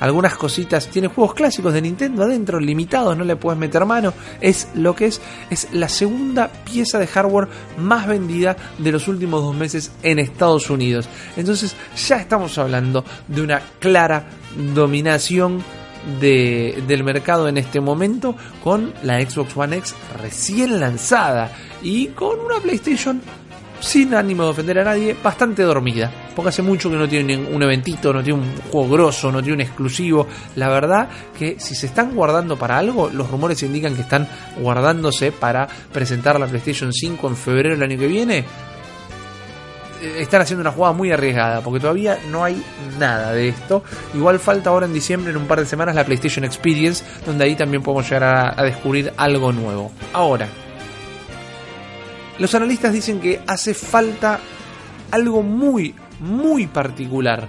algunas 0.00 0.34
cositas, 0.36 0.88
tiene 0.88 1.08
juegos 1.08 1.34
clásicos 1.34 1.72
de 1.72 1.82
Nintendo 1.82 2.22
adentro, 2.24 2.60
limitados, 2.60 3.16
no 3.16 3.24
le 3.24 3.36
puedes 3.36 3.58
meter 3.58 3.84
mano, 3.84 4.12
es 4.40 4.68
lo 4.74 4.94
que 4.94 5.06
es, 5.06 5.20
es 5.50 5.68
la 5.72 5.88
segunda 5.88 6.48
pieza 6.48 6.98
de 6.98 7.06
hardware 7.06 7.48
más 7.78 8.06
vendida 8.06 8.56
de 8.78 8.92
los 8.92 9.08
últimos 9.08 9.42
dos 9.42 9.54
meses 9.54 9.90
en 10.02 10.18
Estados 10.18 10.70
Unidos. 10.70 11.08
Entonces 11.36 11.74
ya 12.06 12.16
estamos 12.16 12.56
hablando 12.58 13.04
de 13.26 13.42
una 13.42 13.60
clara 13.80 14.26
dominación 14.74 15.62
de- 16.20 16.82
del 16.86 17.04
mercado 17.04 17.48
en 17.48 17.58
este 17.58 17.80
momento 17.80 18.34
con 18.62 18.94
la 19.02 19.20
Xbox 19.20 19.56
One 19.56 19.76
X 19.78 19.94
recién 20.22 20.78
lanzada 20.80 21.50
y 21.82 22.06
con 22.08 22.38
una 22.40 22.60
PlayStation 22.60 23.20
sin 23.80 24.14
ánimo 24.14 24.44
de 24.44 24.48
ofender 24.50 24.78
a 24.80 24.84
nadie, 24.84 25.16
bastante 25.22 25.62
dormida. 25.62 26.10
Porque 26.38 26.50
hace 26.50 26.62
mucho 26.62 26.88
que 26.88 26.94
no 26.94 27.08
tiene 27.08 27.36
un 27.36 27.60
eventito, 27.64 28.12
no 28.12 28.22
tiene 28.22 28.38
un 28.38 28.56
juego 28.70 28.88
grosso, 28.88 29.32
no 29.32 29.42
tiene 29.42 29.54
un 29.54 29.60
exclusivo. 29.62 30.28
La 30.54 30.68
verdad 30.68 31.08
que 31.36 31.58
si 31.58 31.74
se 31.74 31.86
están 31.86 32.14
guardando 32.14 32.56
para 32.56 32.78
algo, 32.78 33.10
los 33.12 33.28
rumores 33.28 33.60
indican 33.64 33.96
que 33.96 34.02
están 34.02 34.28
guardándose 34.60 35.32
para 35.32 35.66
presentar 35.92 36.38
la 36.38 36.46
PlayStation 36.46 36.92
5 36.92 37.26
en 37.26 37.36
febrero 37.36 37.70
del 37.70 37.82
año 37.82 37.98
que 37.98 38.06
viene. 38.06 38.38
Eh, 40.00 40.18
Están 40.20 40.42
haciendo 40.42 40.60
una 40.60 40.70
jugada 40.70 40.92
muy 40.94 41.10
arriesgada 41.10 41.60
porque 41.60 41.80
todavía 41.80 42.20
no 42.30 42.44
hay 42.44 42.62
nada 43.00 43.32
de 43.32 43.48
esto. 43.48 43.82
Igual 44.14 44.38
falta 44.38 44.70
ahora 44.70 44.86
en 44.86 44.92
diciembre, 44.92 45.32
en 45.32 45.38
un 45.38 45.48
par 45.48 45.58
de 45.58 45.66
semanas, 45.66 45.96
la 45.96 46.04
PlayStation 46.04 46.44
Experience, 46.44 47.04
donde 47.26 47.46
ahí 47.46 47.56
también 47.56 47.82
podemos 47.82 48.08
llegar 48.08 48.22
a, 48.22 48.60
a 48.60 48.62
descubrir 48.62 49.12
algo 49.16 49.50
nuevo. 49.52 49.90
Ahora, 50.12 50.46
los 52.38 52.54
analistas 52.54 52.92
dicen 52.92 53.18
que 53.18 53.40
hace 53.44 53.74
falta 53.74 54.38
algo 55.10 55.42
muy, 55.42 55.96
muy 56.20 56.66
particular 56.66 57.48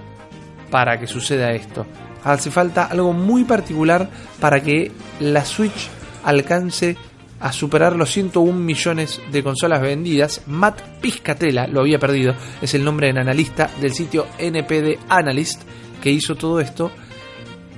para 0.70 0.98
que 0.98 1.06
suceda 1.06 1.52
esto. 1.52 1.86
Hace 2.24 2.50
falta 2.50 2.84
algo 2.84 3.12
muy 3.12 3.44
particular 3.44 4.08
para 4.40 4.62
que 4.62 4.92
la 5.20 5.44
Switch 5.44 5.88
alcance 6.24 6.96
a 7.40 7.52
superar 7.52 7.96
los 7.96 8.10
101 8.10 8.52
millones 8.52 9.20
de 9.32 9.42
consolas 9.42 9.80
vendidas. 9.80 10.42
Matt 10.46 10.80
Piscatella 11.00 11.66
lo 11.66 11.80
había 11.80 11.98
perdido, 11.98 12.34
es 12.60 12.74
el 12.74 12.84
nombre 12.84 13.06
del 13.06 13.18
analista 13.18 13.70
del 13.80 13.94
sitio 13.94 14.26
NPD 14.38 14.98
Analyst 15.08 15.62
que 16.02 16.10
hizo 16.10 16.34
todo 16.34 16.60
esto. 16.60 16.90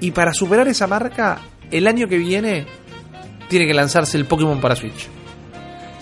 Y 0.00 0.10
para 0.10 0.34
superar 0.34 0.66
esa 0.66 0.88
marca, 0.88 1.40
el 1.70 1.86
año 1.86 2.08
que 2.08 2.18
viene 2.18 2.66
tiene 3.48 3.66
que 3.66 3.74
lanzarse 3.74 4.16
el 4.16 4.24
Pokémon 4.24 4.60
para 4.60 4.74
Switch 4.74 5.08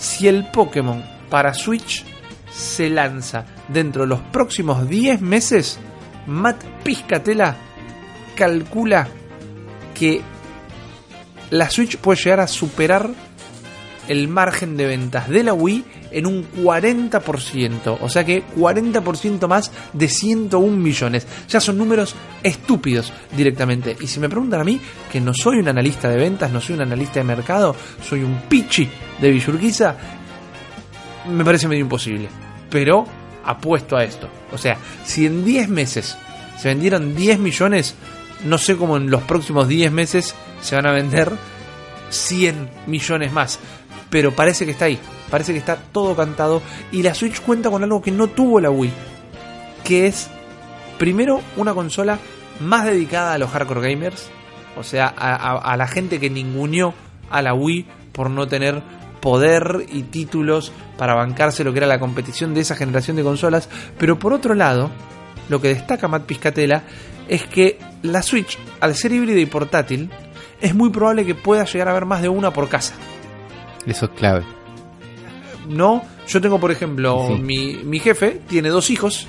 si 0.01 0.27
el 0.27 0.47
Pokémon 0.47 1.05
para 1.29 1.55
Switch 1.55 2.05
se 2.53 2.91
lanza 2.91 3.45
dentro 3.69 4.03
de 4.03 4.09
los 4.09 4.21
próximos 4.21 4.89
10 4.89 5.21
meses, 5.21 5.79
Matt 6.27 6.63
Piscatella 6.83 7.57
calcula 8.35 9.09
que 9.95 10.21
la 11.51 11.69
Switch 11.69 11.97
puede 11.99 12.21
llegar 12.23 12.41
a 12.41 12.47
superar 12.47 13.11
el 14.09 14.29
margen 14.29 14.77
de 14.77 14.87
ventas 14.87 15.29
de 15.29 15.45
la 15.45 15.53
Wii 15.53 15.85
en 16.11 16.27
un 16.27 16.45
40%, 16.51 17.99
o 18.01 18.09
sea 18.09 18.25
que 18.25 18.45
40% 18.45 19.47
más 19.47 19.71
de 19.93 20.09
101 20.09 20.77
millones. 20.77 21.27
Ya 21.49 21.61
son 21.61 21.79
números 21.79 22.17
estúpidos 22.43 23.13
directamente. 23.37 23.97
Y 24.01 24.09
si 24.09 24.19
me 24.19 24.29
preguntan 24.29 24.61
a 24.61 24.65
mí, 24.65 24.81
que 25.13 25.21
no 25.21 25.33
soy 25.33 25.59
un 25.59 25.69
analista 25.69 26.09
de 26.09 26.17
ventas, 26.17 26.51
no 26.51 26.61
soy 26.61 26.75
un 26.75 26.83
analista 26.83 27.21
de 27.21 27.25
mercado, 27.25 27.77
soy 28.03 28.25
un 28.25 28.37
pichi 28.49 28.89
de 29.21 29.31
Villurquiza, 29.31 29.95
me 31.29 31.45
parece 31.45 31.69
medio 31.69 31.83
imposible. 31.83 32.29
Pero 32.71 33.07
apuesto 33.45 33.97
a 33.97 34.05
esto. 34.05 34.29
O 34.53 34.59
sea, 34.59 34.77
si 35.05 35.27
en 35.27 35.45
10 35.45 35.69
meses 35.69 36.17
se 36.59 36.69
vendieron 36.69 37.15
10 37.15 37.39
millones, 37.39 37.95
no 38.45 38.59
sé 38.59 38.77
cómo 38.77 38.97
en 38.97 39.11
los 39.11 39.23
próximos 39.23 39.67
10 39.69 39.91
meses 39.93 40.35
se 40.61 40.77
van 40.77 40.87
a 40.87 40.93
vender 40.93 41.33
100 42.11 42.69
millones 42.87 43.33
más. 43.33 43.59
Pero 44.11 44.33
parece 44.35 44.65
que 44.65 44.73
está 44.73 44.87
ahí. 44.87 44.99
Parece 45.31 45.53
que 45.53 45.59
está 45.59 45.77
todo 45.77 46.17
cantado. 46.17 46.63
Y 46.91 47.03
la 47.03 47.15
Switch 47.15 47.41
cuenta 47.41 47.71
con 47.71 47.83
algo 47.85 48.03
que 48.03 48.11
no 48.11 48.27
tuvo 48.27 48.61
la 48.61 48.71
Wii. 48.71 48.93
Que 49.85 50.07
es, 50.07 50.29
primero, 50.99 51.41
una 51.57 51.75
consola 51.75 52.19
más 52.61 52.85
dedicada 52.85 53.35
a 53.35 53.39
los 53.39 53.51
hardcore 53.51 53.89
gamers. 53.93 54.29
O 54.77 54.83
sea, 54.83 55.13
a, 55.17 55.57
a- 55.59 55.77
la 55.77 55.87
gente 55.87 56.19
que 56.21 56.29
ninguneó 56.31 56.93
a 57.31 57.43
la 57.43 57.55
Wii 57.55 57.87
por 58.13 58.31
no 58.31 58.49
tener 58.49 58.83
poder 59.21 59.87
y 59.93 60.03
títulos 60.05 60.73
para 60.97 61.15
bancarse 61.15 61.65
lo 61.65 61.73
que 61.73 61.79
era 61.79 61.87
la 61.87 61.99
competición 62.01 62.55
de 62.55 62.61
esa 62.61 62.75
generación 62.77 63.17
de 63.17 63.23
consolas. 63.23 63.69
Pero 63.99 64.19
por 64.19 64.33
otro 64.33 64.55
lado, 64.55 64.91
lo 65.49 65.61
que 65.61 65.69
destaca 65.69 66.09
Matt 66.09 66.25
Piscatella 66.27 66.83
es 67.29 67.45
que 67.45 67.79
la 68.03 68.23
Switch, 68.23 68.59
al 68.81 68.95
ser 68.95 69.13
híbrida 69.13 69.39
y 69.41 69.47
portátil, 69.47 70.11
es 70.61 70.75
muy 70.75 70.91
probable 70.91 71.25
que 71.25 71.35
pueda 71.35 71.65
llegar 71.65 71.89
a 71.89 71.91
haber 71.93 72.05
más 72.07 72.23
de 72.23 72.29
una 72.29 72.53
por 72.53 72.69
casa. 72.69 72.95
Eso 73.87 74.07
es 74.07 74.11
clave. 74.13 74.43
No, 75.69 76.03
yo 76.27 76.41
tengo, 76.41 76.59
por 76.59 76.71
ejemplo, 76.71 77.27
Sí. 77.29 77.35
mi, 77.41 77.75
mi 77.85 77.99
jefe 78.01 78.41
tiene 78.49 78.69
dos 78.71 78.91
hijos 78.91 79.27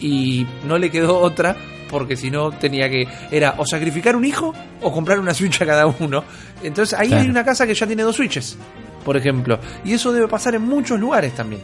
y 0.00 0.46
no 0.66 0.78
le 0.78 0.90
quedó 0.90 1.18
otra 1.18 1.56
porque 1.90 2.16
si 2.16 2.30
no 2.30 2.50
tenía 2.50 2.90
que 2.90 3.06
era 3.30 3.54
o 3.58 3.64
sacrificar 3.64 4.16
un 4.16 4.24
hijo 4.24 4.52
o 4.82 4.92
comprar 4.92 5.18
una 5.20 5.32
Switch 5.32 5.62
a 5.62 5.66
cada 5.66 5.86
uno. 5.86 6.24
Entonces 6.62 6.98
ahí 6.98 7.08
Claro. 7.08 7.22
hay 7.22 7.30
una 7.30 7.44
casa 7.44 7.66
que 7.66 7.74
ya 7.74 7.86
tiene 7.86 8.02
dos 8.02 8.16
Switches, 8.16 8.58
por 9.06 9.16
ejemplo, 9.16 9.60
y 9.84 9.92
eso 9.92 10.12
debe 10.12 10.26
pasar 10.26 10.56
en 10.56 10.62
muchos 10.62 10.98
lugares 10.98 11.32
también. 11.32 11.62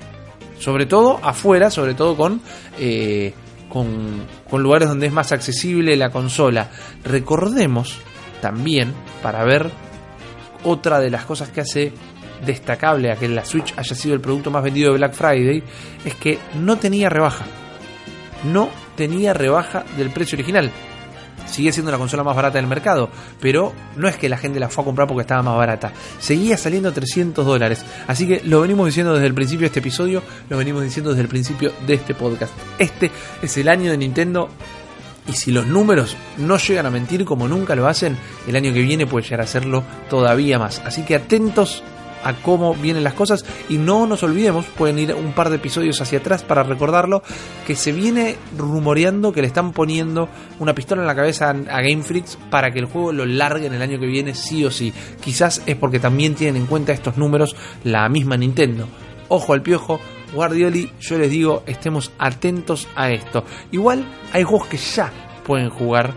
Sobre 0.60 0.86
todo 0.86 1.18
afuera, 1.24 1.72
sobre 1.72 1.94
todo 1.94 2.16
con 2.16 2.40
eh, 2.78 3.34
con, 3.68 4.24
con 4.48 4.62
lugares 4.62 4.88
donde 4.88 5.08
es 5.08 5.12
más 5.12 5.32
accesible 5.32 5.96
la 5.96 6.10
consola. 6.10 6.70
Recordemos 7.02 7.98
también 8.40 8.94
para 9.24 9.42
ver 9.42 9.72
otra 10.62 11.00
de 11.00 11.10
las 11.10 11.24
cosas 11.24 11.48
que 11.48 11.62
hace 11.62 11.92
destacable 12.46 13.10
a 13.10 13.16
que 13.16 13.26
la 13.26 13.44
Switch 13.44 13.74
haya 13.76 13.96
sido 13.96 14.14
el 14.14 14.20
producto 14.20 14.52
más 14.52 14.62
vendido 14.62 14.92
de 14.92 14.98
Black 14.98 15.14
Friday 15.14 15.64
es 16.04 16.14
que 16.14 16.38
no 16.60 16.76
tenía 16.76 17.08
rebaja. 17.08 17.44
No 18.44 18.68
tenía 18.94 19.34
rebaja 19.34 19.84
del 19.96 20.10
precio 20.10 20.36
original. 20.36 20.70
Sigue 21.46 21.72
siendo 21.72 21.90
la 21.90 21.98
consola 21.98 22.22
más 22.22 22.36
barata 22.36 22.58
del 22.58 22.66
mercado, 22.66 23.10
pero 23.40 23.72
no 23.96 24.08
es 24.08 24.16
que 24.16 24.28
la 24.28 24.38
gente 24.38 24.60
la 24.60 24.68
fue 24.68 24.82
a 24.82 24.84
comprar 24.84 25.08
porque 25.08 25.22
estaba 25.22 25.42
más 25.42 25.56
barata. 25.56 25.92
Seguía 26.18 26.56
saliendo 26.56 26.88
a 26.88 26.92
300 26.92 27.44
dólares. 27.44 27.84
Así 28.06 28.26
que 28.26 28.40
lo 28.44 28.60
venimos 28.60 28.86
diciendo 28.86 29.14
desde 29.14 29.26
el 29.26 29.34
principio 29.34 29.62
de 29.62 29.66
este 29.66 29.80
episodio, 29.80 30.22
lo 30.48 30.56
venimos 30.56 30.82
diciendo 30.82 31.10
desde 31.10 31.22
el 31.22 31.28
principio 31.28 31.72
de 31.86 31.94
este 31.94 32.14
podcast. 32.14 32.52
Este 32.78 33.10
es 33.42 33.56
el 33.56 33.68
año 33.68 33.90
de 33.90 33.98
Nintendo 33.98 34.48
y 35.28 35.34
si 35.34 35.52
los 35.52 35.66
números 35.66 36.16
no 36.38 36.56
llegan 36.58 36.86
a 36.86 36.90
mentir 36.90 37.24
como 37.24 37.46
nunca 37.46 37.76
lo 37.76 37.86
hacen, 37.86 38.16
el 38.46 38.56
año 38.56 38.72
que 38.72 38.82
viene 38.82 39.06
puede 39.06 39.24
llegar 39.24 39.40
a 39.40 39.44
hacerlo 39.44 39.84
todavía 40.10 40.58
más. 40.58 40.80
Así 40.84 41.04
que 41.04 41.14
atentos 41.14 41.82
a 42.24 42.34
cómo 42.34 42.74
vienen 42.74 43.04
las 43.04 43.14
cosas 43.14 43.44
y 43.68 43.78
no 43.78 44.06
nos 44.06 44.22
olvidemos, 44.22 44.66
pueden 44.66 44.98
ir 44.98 45.14
un 45.14 45.32
par 45.32 45.50
de 45.50 45.56
episodios 45.56 46.00
hacia 46.00 46.18
atrás 46.18 46.42
para 46.42 46.62
recordarlo, 46.62 47.22
que 47.66 47.74
se 47.74 47.92
viene 47.92 48.36
rumoreando 48.56 49.32
que 49.32 49.40
le 49.40 49.46
están 49.46 49.72
poniendo 49.72 50.28
una 50.58 50.74
pistola 50.74 51.02
en 51.02 51.06
la 51.06 51.14
cabeza 51.14 51.50
a 51.50 51.82
Game 51.82 52.02
Freaks 52.02 52.38
para 52.50 52.70
que 52.70 52.78
el 52.78 52.86
juego 52.86 53.12
lo 53.12 53.26
larguen 53.26 53.74
el 53.74 53.82
año 53.82 53.98
que 53.98 54.06
viene 54.06 54.34
sí 54.34 54.64
o 54.64 54.70
sí. 54.70 54.92
Quizás 55.20 55.62
es 55.66 55.76
porque 55.76 56.00
también 56.00 56.34
tienen 56.34 56.62
en 56.62 56.66
cuenta 56.66 56.92
estos 56.92 57.16
números 57.16 57.56
la 57.84 58.08
misma 58.08 58.36
Nintendo. 58.36 58.86
Ojo 59.28 59.52
al 59.52 59.62
piojo, 59.62 60.00
Guardioli, 60.32 60.90
yo 61.00 61.18
les 61.18 61.30
digo, 61.30 61.62
estemos 61.66 62.12
atentos 62.18 62.88
a 62.96 63.10
esto. 63.10 63.44
Igual 63.70 64.04
hay 64.32 64.42
juegos 64.42 64.68
que 64.68 64.76
ya 64.76 65.10
pueden 65.44 65.70
jugar 65.70 66.14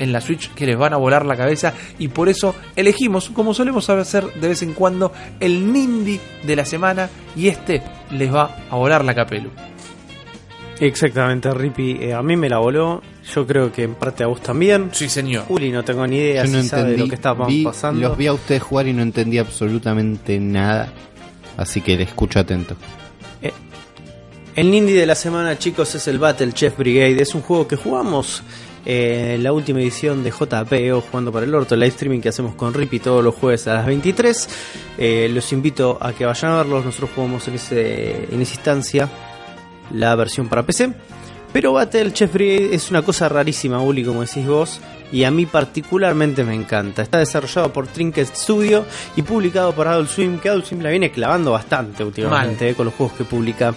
en 0.00 0.12
la 0.12 0.20
Switch 0.20 0.50
que 0.54 0.66
les 0.66 0.76
van 0.76 0.92
a 0.92 0.96
volar 0.96 1.24
la 1.24 1.36
cabeza 1.36 1.72
y 1.98 2.08
por 2.08 2.28
eso 2.28 2.54
elegimos, 2.74 3.30
como 3.30 3.54
solemos 3.54 3.88
hacer 3.90 4.32
de 4.34 4.48
vez 4.48 4.62
en 4.62 4.72
cuando, 4.74 5.12
el 5.38 5.72
Nindy 5.72 6.18
de 6.42 6.56
la 6.56 6.64
semana 6.64 7.08
y 7.36 7.48
este 7.48 7.82
les 8.10 8.34
va 8.34 8.56
a 8.70 8.76
volar 8.76 9.04
la 9.04 9.14
capelu. 9.14 9.50
Exactamente, 10.80 11.52
Rippy. 11.52 11.98
Eh, 12.00 12.14
a 12.14 12.22
mí 12.22 12.36
me 12.36 12.48
la 12.48 12.58
voló. 12.58 13.02
Yo 13.34 13.46
creo 13.46 13.70
que 13.70 13.82
en 13.84 13.94
parte 13.94 14.24
a 14.24 14.28
vos 14.28 14.40
también. 14.40 14.88
Sí, 14.92 15.08
señor. 15.10 15.44
Uli, 15.50 15.70
no 15.70 15.84
tengo 15.84 16.06
ni 16.06 16.16
idea 16.16 16.44
Yo 16.46 16.52
no 16.52 16.62
si 16.62 16.68
sabe 16.68 16.82
entendí. 16.82 17.02
lo 17.02 17.08
que 17.08 17.14
estaba 17.16 17.46
Vi- 17.46 17.64
pasando. 17.64 18.08
Los 18.08 18.16
vi 18.16 18.26
a 18.26 18.32
ustedes 18.32 18.62
jugar 18.62 18.86
y 18.88 18.94
no 18.94 19.02
entendí 19.02 19.36
absolutamente 19.38 20.38
nada. 20.40 20.88
Así 21.58 21.82
que 21.82 21.96
le 21.96 22.04
escucho 22.04 22.40
atento. 22.40 22.76
El 24.56 24.70
Nindy 24.70 24.92
de 24.94 25.06
la 25.06 25.14
semana, 25.14 25.56
chicos, 25.58 25.94
es 25.94 26.08
el 26.08 26.18
Battle 26.18 26.52
Chef 26.52 26.76
Brigade. 26.76 27.22
Es 27.22 27.34
un 27.34 27.40
juego 27.42 27.68
que 27.68 27.76
jugamos 27.76 28.42
eh, 28.86 29.38
la 29.40 29.52
última 29.52 29.80
edición 29.80 30.22
de 30.22 30.30
JPO 30.30 31.00
Jugando 31.02 31.32
para 31.32 31.46
el 31.46 31.54
Orto, 31.54 31.74
el 31.74 31.80
live 31.80 31.90
streaming 31.90 32.20
que 32.20 32.30
hacemos 32.30 32.54
con 32.54 32.72
Rippy 32.72 32.98
todos 32.98 33.22
los 33.22 33.34
jueves 33.34 33.66
a 33.68 33.74
las 33.74 33.86
23. 33.86 34.48
Eh, 34.98 35.30
los 35.32 35.52
invito 35.52 35.98
a 36.00 36.12
que 36.12 36.24
vayan 36.24 36.52
a 36.52 36.56
verlos. 36.58 36.84
Nosotros 36.84 37.10
jugamos 37.14 37.46
en, 37.48 37.54
en 37.54 38.42
esa 38.42 38.54
instancia 38.54 39.08
la 39.92 40.14
versión 40.14 40.48
para 40.48 40.64
PC. 40.64 40.92
Pero 41.52 41.72
Battle 41.72 42.12
Chef 42.12 42.32
Brigade 42.32 42.74
es 42.74 42.90
una 42.90 43.02
cosa 43.02 43.28
rarísima, 43.28 43.80
Uli, 43.80 44.04
como 44.04 44.20
decís 44.20 44.46
vos. 44.46 44.80
Y 45.12 45.24
a 45.24 45.30
mí 45.32 45.44
particularmente 45.46 46.44
me 46.44 46.54
encanta. 46.54 47.02
Está 47.02 47.18
desarrollado 47.18 47.72
por 47.72 47.88
Trinket 47.88 48.32
Studio 48.32 48.84
y 49.16 49.22
publicado 49.22 49.72
por 49.72 49.88
Adult 49.88 50.08
Swim, 50.08 50.38
que 50.38 50.48
Adult 50.48 50.66
Swim 50.66 50.82
la 50.82 50.90
viene 50.90 51.10
clavando 51.10 51.50
bastante 51.50 52.04
últimamente 52.04 52.70
eh, 52.70 52.74
con 52.76 52.86
los 52.86 52.94
juegos 52.94 53.16
que 53.16 53.24
publica. 53.24 53.74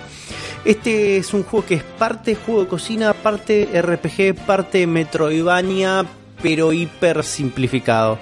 Este 0.64 1.18
es 1.18 1.34
un 1.34 1.44
juego 1.44 1.66
que 1.66 1.76
es 1.76 1.84
parte 1.84 2.36
juego 2.36 2.62
de 2.62 2.68
cocina, 2.68 3.14
parte 3.14 3.68
RPG, 3.82 4.46
parte 4.46 4.86
Metroidvania, 4.86 6.06
pero 6.42 6.72
hiper 6.72 7.24
simplificado. 7.24 8.20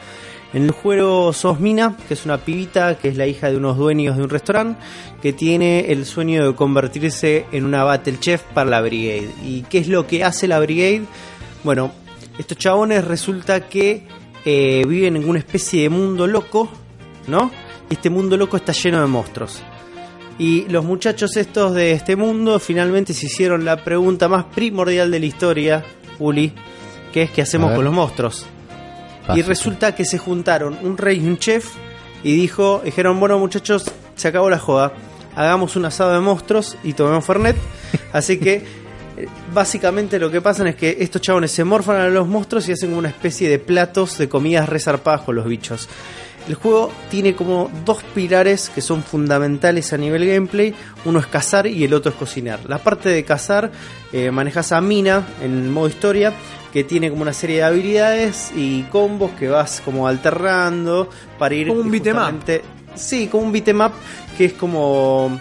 En 0.53 0.63
el 0.63 0.71
juego 0.71 1.31
sos 1.31 1.59
Mina, 1.61 1.95
que 2.07 2.13
es 2.13 2.25
una 2.25 2.37
pibita, 2.37 2.97
que 2.97 3.07
es 3.07 3.15
la 3.15 3.25
hija 3.25 3.49
de 3.49 3.55
unos 3.55 3.77
dueños 3.77 4.17
de 4.17 4.23
un 4.23 4.29
restaurante, 4.29 4.81
que 5.21 5.31
tiene 5.31 5.91
el 5.91 6.05
sueño 6.05 6.45
de 6.45 6.55
convertirse 6.55 7.45
en 7.53 7.63
una 7.63 7.85
Battle 7.85 8.19
Chef 8.19 8.41
para 8.53 8.69
la 8.69 8.81
Brigade. 8.81 9.29
¿Y 9.45 9.61
qué 9.63 9.77
es 9.77 9.87
lo 9.87 10.07
que 10.07 10.25
hace 10.25 10.49
la 10.49 10.59
Brigade? 10.59 11.03
Bueno, 11.63 11.91
estos 12.37 12.57
chabones 12.57 13.05
resulta 13.05 13.67
que 13.69 14.05
eh, 14.43 14.83
viven 14.85 15.15
en 15.15 15.29
una 15.29 15.39
especie 15.39 15.83
de 15.83 15.89
mundo 15.89 16.27
loco, 16.27 16.69
¿no? 17.27 17.49
Y 17.89 17.93
este 17.93 18.09
mundo 18.09 18.35
loco 18.35 18.57
está 18.57 18.73
lleno 18.73 18.99
de 18.99 19.07
monstruos. 19.07 19.61
Y 20.37 20.67
los 20.69 20.83
muchachos 20.83 21.37
estos 21.37 21.73
de 21.73 21.91
este 21.91 22.15
mundo 22.17 22.59
finalmente 22.59 23.13
se 23.13 23.27
hicieron 23.27 23.63
la 23.63 23.83
pregunta 23.83 24.27
más 24.27 24.45
primordial 24.45 25.11
de 25.11 25.19
la 25.19 25.25
historia, 25.25 25.85
Uli, 26.19 26.51
que 27.13 27.23
es 27.23 27.31
qué 27.31 27.41
hacemos 27.41 27.73
con 27.73 27.85
los 27.85 27.93
monstruos. 27.93 28.47
Y 29.35 29.41
resulta 29.41 29.95
que 29.95 30.05
se 30.05 30.17
juntaron 30.17 30.77
un 30.81 30.97
rey 30.97 31.23
y 31.23 31.27
un 31.27 31.37
chef 31.37 31.75
y 32.23 32.35
dijo, 32.35 32.81
dijeron, 32.83 33.19
bueno 33.19 33.39
muchachos, 33.39 33.85
se 34.15 34.27
acabó 34.27 34.49
la 34.49 34.59
joda, 34.59 34.93
hagamos 35.35 35.75
un 35.75 35.85
asado 35.85 36.13
de 36.13 36.19
monstruos 36.19 36.77
y 36.83 36.93
tomemos 36.93 37.25
Fernet. 37.25 37.55
Así 38.13 38.37
que 38.37 38.65
básicamente 39.53 40.19
lo 40.19 40.31
que 40.31 40.41
pasa 40.41 40.67
es 40.67 40.75
que 40.75 40.97
estos 40.99 41.21
chabones 41.21 41.51
se 41.51 41.63
morfan 41.63 41.97
a 41.97 42.09
los 42.09 42.27
monstruos 42.27 42.67
y 42.69 42.73
hacen 42.73 42.89
como 42.89 42.99
una 42.99 43.09
especie 43.09 43.49
de 43.49 43.59
platos 43.59 44.17
de 44.17 44.29
comidas 44.29 44.67
resarpadas 44.67 45.21
con 45.21 45.35
los 45.35 45.45
bichos. 45.45 45.87
El 46.47 46.55
juego 46.55 46.91
tiene 47.11 47.35
como 47.35 47.69
dos 47.85 48.01
pilares 48.15 48.71
que 48.73 48.81
son 48.81 49.03
fundamentales 49.03 49.93
a 49.93 49.97
nivel 49.97 50.25
gameplay. 50.25 50.73
Uno 51.05 51.19
es 51.19 51.27
cazar 51.27 51.67
y 51.67 51.83
el 51.83 51.93
otro 51.93 52.11
es 52.11 52.17
cocinar. 52.17 52.61
La 52.67 52.79
parte 52.79 53.09
de 53.09 53.23
cazar 53.23 53.71
eh, 54.11 54.31
manejas 54.31 54.71
a 54.71 54.81
Mina 54.81 55.27
en 55.41 55.51
el 55.51 55.69
modo 55.69 55.87
historia 55.87 56.33
que 56.71 56.83
tiene 56.83 57.09
como 57.09 57.21
una 57.23 57.33
serie 57.33 57.57
de 57.57 57.63
habilidades 57.63 58.51
y 58.55 58.83
combos 58.83 59.31
que 59.31 59.47
vas 59.49 59.81
como 59.83 60.07
alternando 60.07 61.09
para 61.37 61.53
ir 61.55 61.67
Como 61.67 61.81
un 61.81 61.89
justamente- 62.31 62.61
Sí, 62.95 63.27
como 63.27 63.43
un 63.43 63.51
beat'em 63.53 63.79
up 63.81 63.91
que 64.37 64.45
es 64.45 64.53
como 64.53 65.39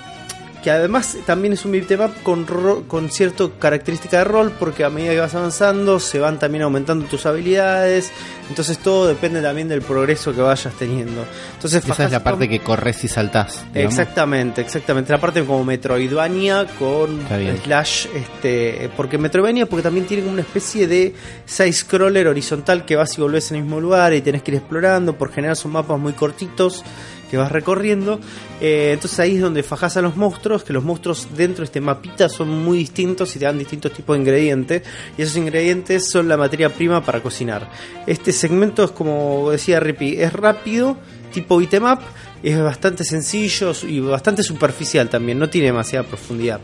que 0.62 0.70
además 0.70 1.16
también 1.26 1.52
es 1.54 1.64
un 1.64 1.72
beat'em 1.72 2.00
up 2.00 2.12
con, 2.22 2.44
con 2.86 3.10
cierta 3.10 3.48
característica 3.58 4.18
de 4.18 4.24
rol, 4.24 4.52
porque 4.58 4.84
a 4.84 4.90
medida 4.90 5.12
que 5.12 5.20
vas 5.20 5.34
avanzando 5.34 6.00
se 6.00 6.18
van 6.18 6.38
también 6.38 6.62
aumentando 6.62 7.06
tus 7.06 7.26
habilidades, 7.26 8.12
entonces 8.48 8.78
todo 8.78 9.06
depende 9.06 9.40
también 9.40 9.68
del 9.68 9.82
progreso 9.82 10.34
que 10.34 10.40
vayas 10.40 10.74
teniendo. 10.74 11.24
Entonces 11.54 11.84
Esa 11.84 12.04
es 12.04 12.12
la 12.12 12.22
parte 12.22 12.48
que 12.48 12.60
corres 12.60 13.02
y 13.04 13.08
saltás. 13.08 13.64
digamos. 13.72 13.98
Exactamente, 13.98 14.60
exactamente. 14.60 15.12
La 15.12 15.20
parte 15.20 15.44
como 15.44 15.64
Metroidvania 15.64 16.66
con 16.78 17.20
slash, 17.64 18.06
este, 18.14 18.90
porque 18.96 19.18
Metroidvania 19.18 19.66
porque 19.66 19.82
también 19.82 20.06
tiene 20.06 20.22
como 20.22 20.32
una 20.32 20.42
especie 20.42 20.86
de 20.86 21.14
side 21.46 21.72
scroller 21.72 22.26
horizontal 22.28 22.84
que 22.84 22.96
vas 22.96 23.16
y 23.16 23.20
volvés 23.20 23.50
en 23.50 23.58
el 23.58 23.62
mismo 23.62 23.80
lugar 23.80 24.12
y 24.14 24.20
tenés 24.20 24.42
que 24.42 24.50
ir 24.52 24.58
explorando. 24.58 25.16
Por 25.16 25.32
general 25.32 25.56
son 25.56 25.72
mapas 25.72 25.98
muy 25.98 26.12
cortitos 26.12 26.84
que 27.30 27.36
vas 27.36 27.52
recorriendo. 27.52 28.20
Eh, 28.60 28.90
entonces 28.94 29.18
ahí 29.20 29.36
es 29.36 29.42
donde 29.42 29.62
fajás 29.62 29.96
a 29.96 30.02
los 30.02 30.16
monstruos, 30.16 30.64
que 30.64 30.72
los 30.72 30.84
monstruos 30.84 31.28
dentro 31.36 31.62
de 31.62 31.66
este 31.66 31.80
mapita 31.80 32.28
son 32.28 32.48
muy 32.48 32.78
distintos 32.78 33.34
y 33.36 33.38
te 33.38 33.44
dan 33.44 33.58
distintos 33.58 33.92
tipos 33.92 34.16
de 34.16 34.20
ingredientes. 34.20 34.82
Y 35.16 35.22
esos 35.22 35.36
ingredientes 35.36 36.10
son 36.10 36.28
la 36.28 36.36
materia 36.36 36.68
prima 36.70 37.04
para 37.04 37.22
cocinar. 37.22 37.70
Este 38.06 38.32
segmento 38.32 38.84
es 38.84 38.90
como 38.90 39.50
decía 39.50 39.80
Rippy, 39.80 40.20
es 40.20 40.32
rápido, 40.32 40.96
tipo 41.32 41.58
beat'em 41.58 41.84
up, 41.84 42.00
es 42.42 42.60
bastante 42.60 43.04
sencillo 43.04 43.72
y 43.86 44.00
bastante 44.00 44.42
superficial 44.42 45.08
también, 45.08 45.38
no 45.38 45.48
tiene 45.48 45.68
demasiada 45.68 46.06
profundidad. 46.06 46.60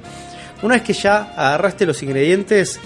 Una 0.62 0.74
vez 0.74 0.82
que 0.82 0.94
ya 0.94 1.32
agarraste 1.36 1.86
los 1.86 2.02
ingredientes, 2.02 2.80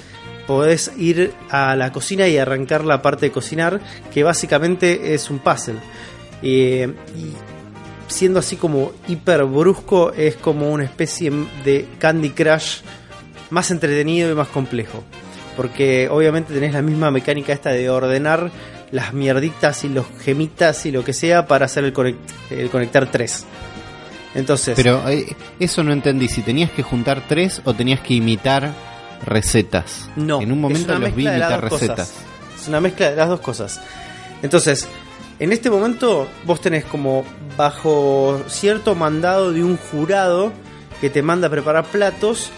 podés 0.46 0.90
ir 0.98 1.32
a 1.48 1.76
la 1.76 1.92
cocina 1.92 2.26
y 2.26 2.36
arrancar 2.36 2.84
la 2.84 3.00
parte 3.00 3.26
de 3.26 3.32
cocinar, 3.32 3.80
que 4.12 4.24
básicamente 4.24 5.14
es 5.14 5.30
un 5.30 5.38
puzzle. 5.38 5.76
Eh, 6.42 6.92
siendo 8.10 8.38
así 8.40 8.56
como 8.56 8.92
hiper 9.08 9.44
brusco, 9.44 10.12
es 10.12 10.36
como 10.36 10.70
una 10.70 10.84
especie 10.84 11.30
de 11.64 11.86
Candy 11.98 12.30
Crush 12.30 12.80
más 13.50 13.70
entretenido 13.70 14.30
y 14.30 14.34
más 14.34 14.48
complejo. 14.48 15.02
Porque 15.56 16.08
obviamente 16.10 16.54
tenés 16.54 16.72
la 16.72 16.82
misma 16.82 17.10
mecánica 17.10 17.52
esta 17.52 17.70
de 17.70 17.90
ordenar 17.90 18.50
las 18.92 19.12
mierditas 19.12 19.84
y 19.84 19.88
los 19.88 20.06
gemitas 20.22 20.84
y 20.86 20.90
lo 20.92 21.04
que 21.04 21.12
sea 21.12 21.46
para 21.46 21.66
hacer 21.66 21.84
el, 21.84 21.92
conect- 21.94 22.16
el 22.50 22.70
conectar 22.70 23.10
3. 23.10 23.44
Entonces, 24.34 24.74
Pero 24.76 25.08
eh, 25.08 25.34
eso 25.58 25.82
no 25.82 25.92
entendí, 25.92 26.28
si 26.28 26.42
tenías 26.42 26.70
que 26.70 26.82
juntar 26.82 27.22
tres 27.26 27.60
o 27.64 27.74
tenías 27.74 28.00
que 28.00 28.14
imitar 28.14 28.72
recetas. 29.26 30.08
No, 30.16 30.40
En 30.40 30.52
un 30.52 30.60
momento 30.60 30.96
los 30.98 31.14
vi 31.14 31.26
imitar 31.26 31.62
recetas. 31.62 32.10
cosas. 32.10 32.14
Es 32.62 32.68
una 32.68 32.80
mezcla 32.80 33.10
de 33.10 33.16
las 33.16 33.28
dos 33.28 33.40
cosas. 33.40 33.80
Entonces, 34.42 34.86
en 35.40 35.52
este 35.52 35.68
momento 35.70 36.28
vos 36.44 36.60
tenés 36.60 36.84
como 36.84 37.24
bajo 37.56 38.40
cierto 38.48 38.94
mandado 38.94 39.52
de 39.52 39.62
un 39.62 39.76
jurado 39.76 40.52
que 41.00 41.10
te 41.10 41.22
manda 41.22 41.48
a 41.48 41.50
preparar 41.50 41.84
platos. 41.86 42.50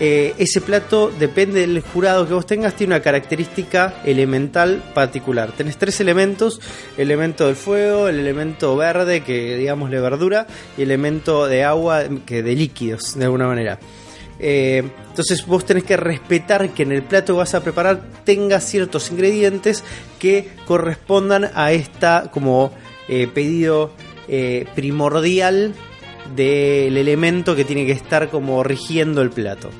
eh, 0.00 0.34
ese 0.38 0.60
plato, 0.60 1.10
depende 1.18 1.60
del 1.60 1.80
jurado 1.80 2.26
que 2.26 2.34
vos 2.34 2.46
tengas, 2.46 2.74
tiene 2.74 2.94
una 2.94 3.02
característica 3.02 3.94
elemental 4.04 4.82
particular. 4.94 5.50
Tenés 5.52 5.76
tres 5.76 6.00
elementos, 6.00 6.60
el 6.96 7.10
elemento 7.10 7.46
del 7.46 7.56
fuego, 7.56 8.08
el 8.08 8.20
elemento 8.20 8.76
verde, 8.76 9.22
que 9.22 9.56
digamos 9.56 9.90
de 9.90 10.00
verdura, 10.00 10.46
y 10.76 10.82
el 10.82 10.90
elemento 10.90 11.46
de 11.46 11.64
agua, 11.64 12.04
que 12.24 12.42
de 12.42 12.54
líquidos, 12.54 13.18
de 13.18 13.24
alguna 13.24 13.48
manera. 13.48 13.80
Eh, 14.40 14.88
entonces 15.08 15.44
vos 15.46 15.64
tenés 15.64 15.82
que 15.82 15.96
respetar 15.96 16.70
que 16.70 16.84
en 16.84 16.92
el 16.92 17.02
plato 17.02 17.32
que 17.32 17.38
vas 17.38 17.54
a 17.54 17.62
preparar 17.62 18.02
tenga 18.24 18.60
ciertos 18.60 19.10
ingredientes 19.10 19.82
que 20.20 20.48
correspondan 20.64 21.50
a 21.54 21.72
esta 21.72 22.30
como 22.30 22.70
eh, 23.08 23.26
pedido 23.26 23.90
eh, 24.28 24.66
primordial 24.74 25.74
del 26.34 26.96
elemento 26.96 27.56
que 27.56 27.64
tiene 27.64 27.86
que 27.86 27.92
estar 27.92 28.28
como 28.28 28.62
rigiendo 28.62 29.22
el 29.22 29.30
plato. 29.30 29.70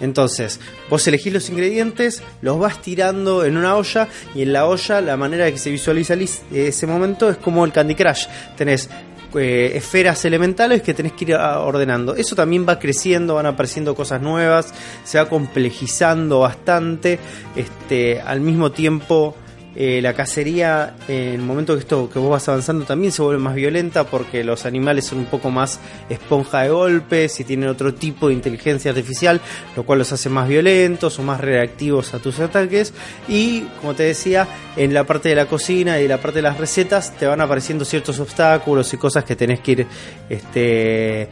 Entonces, 0.00 0.60
vos 0.90 1.06
elegís 1.06 1.32
los 1.32 1.48
ingredientes, 1.48 2.22
los 2.42 2.58
vas 2.58 2.82
tirando 2.82 3.44
en 3.44 3.56
una 3.56 3.76
olla 3.76 4.08
y 4.34 4.42
en 4.42 4.52
la 4.52 4.66
olla 4.66 5.00
la 5.00 5.16
manera 5.16 5.50
que 5.50 5.58
se 5.58 5.70
visualiza 5.70 6.14
ese 6.52 6.86
momento 6.86 7.30
es 7.30 7.38
como 7.38 7.64
el 7.64 7.72
Candy 7.72 7.94
Crush. 7.94 8.26
Tenés 8.56 8.90
eh, 9.34 9.72
esferas 9.74 10.24
elementales 10.24 10.82
que 10.82 10.94
tenés 10.94 11.12
que 11.12 11.24
ir 11.26 11.34
ah, 11.34 11.60
ordenando. 11.60 12.14
Eso 12.14 12.34
también 12.34 12.66
va 12.68 12.78
creciendo, 12.78 13.34
van 13.34 13.46
apareciendo 13.46 13.94
cosas 13.94 14.20
nuevas, 14.20 14.72
se 15.04 15.18
va 15.18 15.28
complejizando 15.28 16.40
bastante. 16.40 17.18
Este, 17.54 18.20
al 18.20 18.40
mismo 18.40 18.72
tiempo, 18.72 19.34
eh, 19.78 20.00
la 20.00 20.14
cacería, 20.14 20.96
en 21.06 21.34
el 21.34 21.42
momento 21.42 21.74
que 21.74 21.80
esto 21.80 22.08
que 22.08 22.18
vos 22.18 22.30
vas 22.30 22.48
avanzando, 22.48 22.86
también 22.86 23.12
se 23.12 23.20
vuelve 23.20 23.42
más 23.42 23.54
violenta 23.54 24.04
porque 24.04 24.42
los 24.42 24.64
animales 24.64 25.04
son 25.04 25.18
un 25.18 25.26
poco 25.26 25.50
más 25.50 25.80
esponja 26.08 26.62
de 26.62 26.70
golpes 26.70 27.38
y 27.40 27.44
tienen 27.44 27.68
otro 27.68 27.92
tipo 27.92 28.28
de 28.28 28.34
inteligencia 28.34 28.90
artificial, 28.90 29.38
lo 29.76 29.82
cual 29.84 29.98
los 29.98 30.10
hace 30.12 30.30
más 30.30 30.48
violentos 30.48 31.18
o 31.18 31.22
más 31.22 31.42
reactivos 31.42 32.14
a 32.14 32.20
tus 32.20 32.40
ataques. 32.40 32.94
Y 33.28 33.64
como 33.82 33.94
te 33.94 34.04
decía, 34.04 34.48
en 34.76 34.94
la 34.94 35.04
parte 35.04 35.28
de 35.28 35.34
la 35.34 35.44
cocina 35.44 36.00
y 36.00 36.08
la 36.08 36.22
parte 36.22 36.38
de 36.38 36.42
las 36.42 36.56
recetas 36.56 37.14
te 37.14 37.26
van 37.26 37.42
apareciendo 37.42 37.84
ciertos 37.84 38.18
obstáculos 38.18 38.94
y 38.94 38.96
cosas 38.96 39.24
que 39.24 39.36
tenés 39.36 39.60
que 39.60 39.72
ir 39.72 39.86
este, 40.30 41.28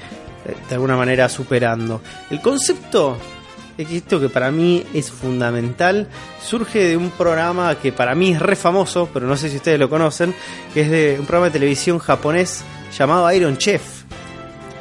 de 0.68 0.74
alguna 0.74 0.96
manera 0.96 1.30
superando. 1.30 2.02
El 2.30 2.42
concepto 2.42 3.16
esto 3.78 4.20
que 4.20 4.28
para 4.28 4.50
mí 4.50 4.84
es 4.94 5.10
fundamental 5.10 6.08
surge 6.42 6.80
de 6.88 6.96
un 6.96 7.10
programa 7.10 7.74
que 7.76 7.92
para 7.92 8.14
mí 8.14 8.32
es 8.32 8.40
re 8.40 8.56
famoso, 8.56 9.08
pero 9.12 9.26
no 9.26 9.36
sé 9.36 9.48
si 9.50 9.56
ustedes 9.56 9.78
lo 9.78 9.88
conocen, 9.90 10.34
que 10.72 10.82
es 10.82 10.90
de 10.90 11.16
un 11.18 11.26
programa 11.26 11.46
de 11.46 11.52
televisión 11.52 11.98
japonés 11.98 12.62
llamado 12.96 13.30
Iron 13.32 13.56
Chef. 13.56 13.82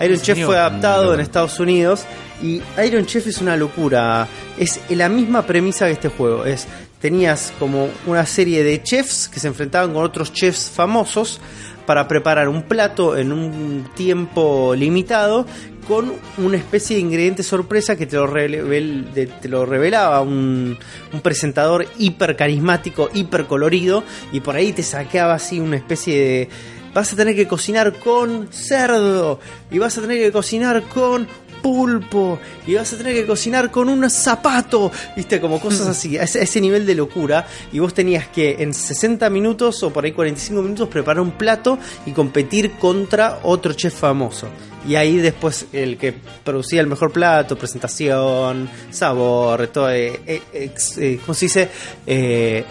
Iron 0.02 0.18
Chef 0.18 0.36
señor. 0.36 0.48
fue 0.48 0.58
adaptado 0.58 1.06
No. 1.08 1.14
en 1.14 1.20
Estados 1.22 1.60
Unidos 1.60 2.06
y 2.42 2.62
Iron 2.86 3.06
Chef 3.06 3.26
es 3.28 3.40
una 3.40 3.56
locura. 3.56 4.28
Es 4.58 4.80
la 4.90 5.08
misma 5.10 5.44
premisa 5.44 5.86
que 5.86 5.94
este 5.94 6.10
juego. 6.10 6.46
Es 6.46 6.68
tenías 7.00 7.52
como 7.60 7.90
una 8.08 8.26
serie 8.26 8.64
de 8.64 8.82
chefs 8.82 9.28
que 9.28 9.40
se 9.42 9.48
enfrentaban 9.50 9.94
con 9.94 10.06
otros 10.06 10.32
chefs 10.32 10.70
famosos 10.70 11.42
para 11.86 12.08
preparar 12.08 12.48
un 12.48 12.64
plato 12.64 13.18
en 13.18 13.34
un 13.34 13.90
tiempo 13.94 14.74
limitado 14.74 15.46
con 15.88 16.14
una 16.38 16.58
especie 16.58 16.96
de 16.96 17.02
ingrediente 17.02 17.44
sorpresa 17.44 17.96
que 17.96 18.06
te 18.06 18.18
lo, 18.18 19.66
revelaba 19.66 20.22
un, 20.22 20.78
un 21.12 21.22
presentador 21.22 21.86
hiper 21.98 22.36
carismático, 22.36 23.10
hiper 23.14 23.46
colorido 23.46 24.04
y 24.32 24.40
por 24.40 24.56
ahí 24.56 24.74
te 24.74 24.84
saqueaba 24.84 25.34
así 25.34 25.60
una 25.60 25.78
especie 25.78 26.18
de 26.18 26.50
vas 26.94 27.12
a 27.12 27.16
tener 27.16 27.36
que 27.36 27.48
cocinar 27.48 27.94
con 27.94 28.48
cerdo 28.52 29.40
y 29.72 29.80
vas 29.80 29.98
a 29.98 30.02
tener 30.02 30.20
que 30.20 30.32
cocinar 30.32 30.84
con 30.84 31.28
pulpo 31.64 32.38
y 32.68 32.76
vas 32.76 32.94
a 32.94 32.98
tener 32.98 33.16
que 33.16 33.26
cocinar 33.26 33.72
con 33.72 33.90
un 33.90 34.08
zapato, 34.12 34.92
viste, 35.16 35.42
como 35.42 35.60
cosas 35.60 35.88
así, 35.88 36.18
a 36.20 36.24
ese, 36.24 36.62
nivel 36.62 36.86
de 36.86 36.94
locura. 36.94 37.48
Y 37.72 37.80
vos 37.80 37.94
tenías 37.96 38.28
que 38.28 38.58
en 38.60 38.74
60 38.76 39.28
minutos 39.32 39.82
o 39.82 39.92
por 39.92 40.04
ahí 40.06 40.12
45 40.12 40.62
minutos 40.62 40.90
preparar 40.90 41.22
un 41.22 41.32
plato 41.32 41.80
y 42.06 42.12
competir 42.12 42.74
contra 42.74 43.40
otro 43.44 43.74
chef 43.74 43.96
famoso. 43.96 44.48
Y 44.88 44.96
ahí 44.96 45.16
después 45.18 45.68
el 45.72 45.98
que 45.98 46.14
producía 46.44 46.82
el 46.82 46.88
mejor 46.88 47.12
plato, 47.12 47.58
presentación, 47.58 48.70
sabor, 48.92 49.68
todo, 49.68 49.90
eh, 49.90 50.20
eh, 50.28 50.42
ex- 50.54 50.98
eh, 50.98 51.20
¿cómo 51.26 51.34
se 51.34 51.46
dice? 51.46 51.70
Eh. 52.06 52.66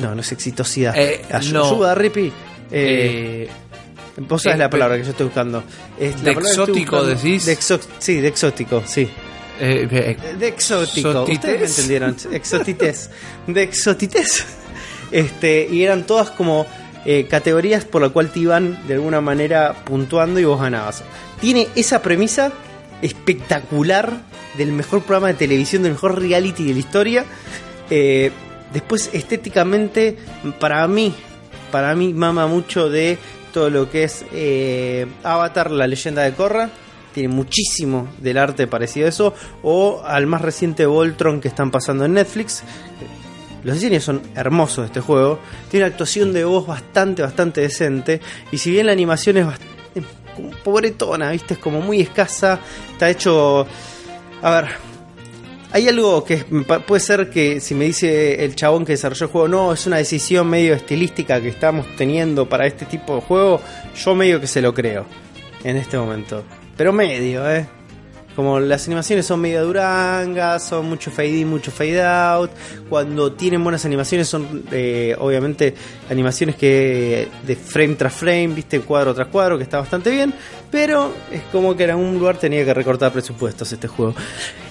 No, 0.00 0.14
no 0.14 0.20
es 0.20 0.32
exitosidad. 0.32 0.94
Ay- 0.94 1.20
no. 1.52 1.64
Ayuda, 1.64 1.94
Rippy. 1.94 2.26
Eh, 2.26 2.32
Eh, 2.70 3.48
Vos 4.18 4.42
sabés 4.42 4.56
eh, 4.56 4.60
la 4.60 4.70
palabra 4.70 4.96
que 4.96 5.04
yo 5.04 5.10
estoy 5.10 5.26
buscando. 5.26 5.62
Es 5.98 6.22
de 6.22 6.30
exótico 6.32 6.96
buscando- 6.96 7.04
decís. 7.22 7.44
De 7.46 7.56
exo- 7.58 7.80
sí, 7.98 8.20
de 8.20 8.28
exótico, 8.28 8.82
sí. 8.86 9.02
eh, 9.60 9.88
eh, 9.90 10.34
De 10.38 10.48
exótico. 10.48 11.08
¿Exotites? 11.10 11.38
Ustedes 11.38 11.60
me 11.60 11.66
entendieron. 11.66 12.16
Exotites. 12.32 13.10
De 13.46 13.62
exotites. 13.62 14.44
Este, 15.12 15.68
y 15.70 15.84
eran 15.84 16.04
todas 16.04 16.30
como 16.32 16.66
eh, 17.04 17.28
categorías 17.30 17.84
por 17.84 18.02
la 18.02 18.08
cual 18.08 18.30
te 18.30 18.40
iban 18.40 18.84
de 18.88 18.94
alguna 18.94 19.20
manera 19.20 19.84
puntuando 19.84 20.40
y 20.40 20.44
vos 20.44 20.60
ganabas. 20.60 21.04
Tiene 21.40 21.68
esa 21.76 22.02
premisa 22.02 22.50
espectacular 23.02 24.20
del 24.58 24.72
mejor 24.72 25.02
programa 25.02 25.28
de 25.28 25.34
televisión, 25.34 25.84
del 25.84 25.92
mejor 25.92 26.18
reality 26.20 26.64
de 26.64 26.72
la 26.72 26.78
historia. 26.80 27.24
Después, 28.72 29.10
estéticamente, 29.12 30.16
para 30.58 30.86
mí, 30.88 31.14
para 31.70 31.94
mí 31.94 32.12
mama 32.12 32.46
mucho 32.48 32.88
de 32.90 33.16
todo 33.56 33.70
lo 33.70 33.90
que 33.90 34.04
es 34.04 34.22
eh, 34.34 35.06
Avatar, 35.22 35.70
la 35.70 35.86
leyenda 35.86 36.20
de 36.20 36.34
Korra. 36.34 36.68
Tiene 37.14 37.30
muchísimo 37.30 38.06
del 38.18 38.36
arte 38.36 38.66
parecido 38.66 39.06
a 39.06 39.08
eso. 39.08 39.32
O 39.62 40.02
al 40.04 40.26
más 40.26 40.42
reciente 40.42 40.84
Voltron 40.84 41.40
que 41.40 41.48
están 41.48 41.70
pasando 41.70 42.04
en 42.04 42.12
Netflix. 42.12 42.62
Los 43.64 43.76
diseños 43.76 44.04
son 44.04 44.20
hermosos 44.34 44.82
de 44.82 44.86
este 44.88 45.00
juego. 45.00 45.38
Tiene 45.70 45.86
una 45.86 45.92
actuación 45.92 46.34
de 46.34 46.44
voz 46.44 46.66
bastante, 46.66 47.22
bastante 47.22 47.62
decente. 47.62 48.20
Y 48.52 48.58
si 48.58 48.70
bien 48.70 48.84
la 48.84 48.92
animación 48.92 49.38
es 49.38 49.46
bastante 49.46 49.74
pobretona, 50.62 51.30
¿viste? 51.30 51.54
Es 51.54 51.58
como 51.58 51.80
muy 51.80 52.02
escasa. 52.02 52.60
Está 52.92 53.08
hecho. 53.08 53.66
A 54.42 54.50
ver. 54.50 54.95
Hay 55.76 55.86
algo 55.88 56.24
que 56.24 56.38
pa- 56.66 56.78
puede 56.78 57.00
ser 57.00 57.28
que 57.28 57.60
si 57.60 57.74
me 57.74 57.84
dice 57.84 58.42
el 58.42 58.54
chabón 58.56 58.86
que 58.86 58.92
desarrolló 58.92 59.26
el 59.26 59.30
juego, 59.30 59.48
no, 59.48 59.72
es 59.74 59.86
una 59.86 59.98
decisión 59.98 60.48
medio 60.48 60.72
estilística 60.72 61.38
que 61.38 61.48
estamos 61.48 61.84
teniendo 61.98 62.48
para 62.48 62.66
este 62.66 62.86
tipo 62.86 63.16
de 63.16 63.20
juego, 63.20 63.60
yo 63.94 64.14
medio 64.14 64.40
que 64.40 64.46
se 64.46 64.62
lo 64.62 64.72
creo 64.72 65.04
en 65.64 65.76
este 65.76 65.98
momento. 65.98 66.44
Pero 66.78 66.94
medio, 66.94 67.46
¿eh? 67.50 67.66
Como 68.34 68.58
las 68.58 68.86
animaciones 68.86 69.26
son 69.26 69.40
medio 69.42 69.66
durangas, 69.66 70.62
son 70.66 70.88
mucho 70.88 71.10
fade 71.10 71.40
in, 71.40 71.48
mucho 71.48 71.70
fade 71.70 72.02
out. 72.02 72.50
Cuando 72.88 73.32
tienen 73.32 73.62
buenas 73.62 73.84
animaciones 73.84 74.28
son 74.28 74.64
eh, 74.72 75.14
obviamente 75.18 75.74
animaciones 76.10 76.56
que 76.56 77.28
de 77.46 77.54
frame 77.56 77.96
tras 77.96 78.14
frame, 78.14 78.48
viste, 78.48 78.80
cuadro 78.80 79.14
tras 79.14 79.28
cuadro, 79.28 79.58
que 79.58 79.64
está 79.64 79.78
bastante 79.78 80.08
bien. 80.10 80.32
Pero 80.70 81.12
es 81.30 81.42
como 81.52 81.76
que 81.76 81.84
en 81.84 81.90
algún 81.90 82.18
lugar 82.18 82.38
tenía 82.38 82.64
que 82.64 82.72
recortar 82.72 83.12
presupuestos 83.12 83.70
este 83.72 83.88
juego. 83.88 84.14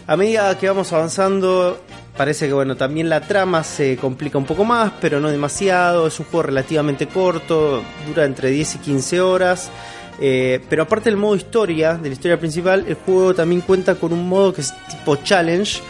A 0.07 0.15
medida 0.15 0.55
que 0.55 0.67
vamos 0.67 0.93
avanzando, 0.93 1.81
parece 2.15 2.45
que 2.45 2.53
bueno, 2.53 2.77
también 2.77 3.09
la 3.09 3.21
trama 3.21 3.63
se 3.63 3.97
complica 3.97 4.37
un 4.37 4.45
poco 4.45 4.63
más, 4.63 4.93
pero 5.01 5.19
no 5.19 5.31
demasiado. 5.31 6.05
Es 6.05 6.19
un 6.19 6.27
juego 6.27 6.43
relativamente 6.43 7.07
corto, 7.07 7.81
dura 8.05 8.25
entre 8.25 8.51
10 8.51 8.75
y 8.75 8.77
15 8.79 9.21
horas. 9.21 9.71
Eh, 10.19 10.61
pero 10.69 10.83
aparte 10.83 11.09
del 11.09 11.17
modo 11.17 11.35
historia, 11.35 11.95
de 11.95 12.09
la 12.09 12.13
historia 12.13 12.37
principal, 12.37 12.85
el 12.87 12.93
juego 12.93 13.33
también 13.33 13.61
cuenta 13.61 13.95
con 13.95 14.13
un 14.13 14.29
modo 14.29 14.53
que 14.53 14.61
es 14.61 14.75
tipo 14.87 15.15
challenge, 15.15 15.81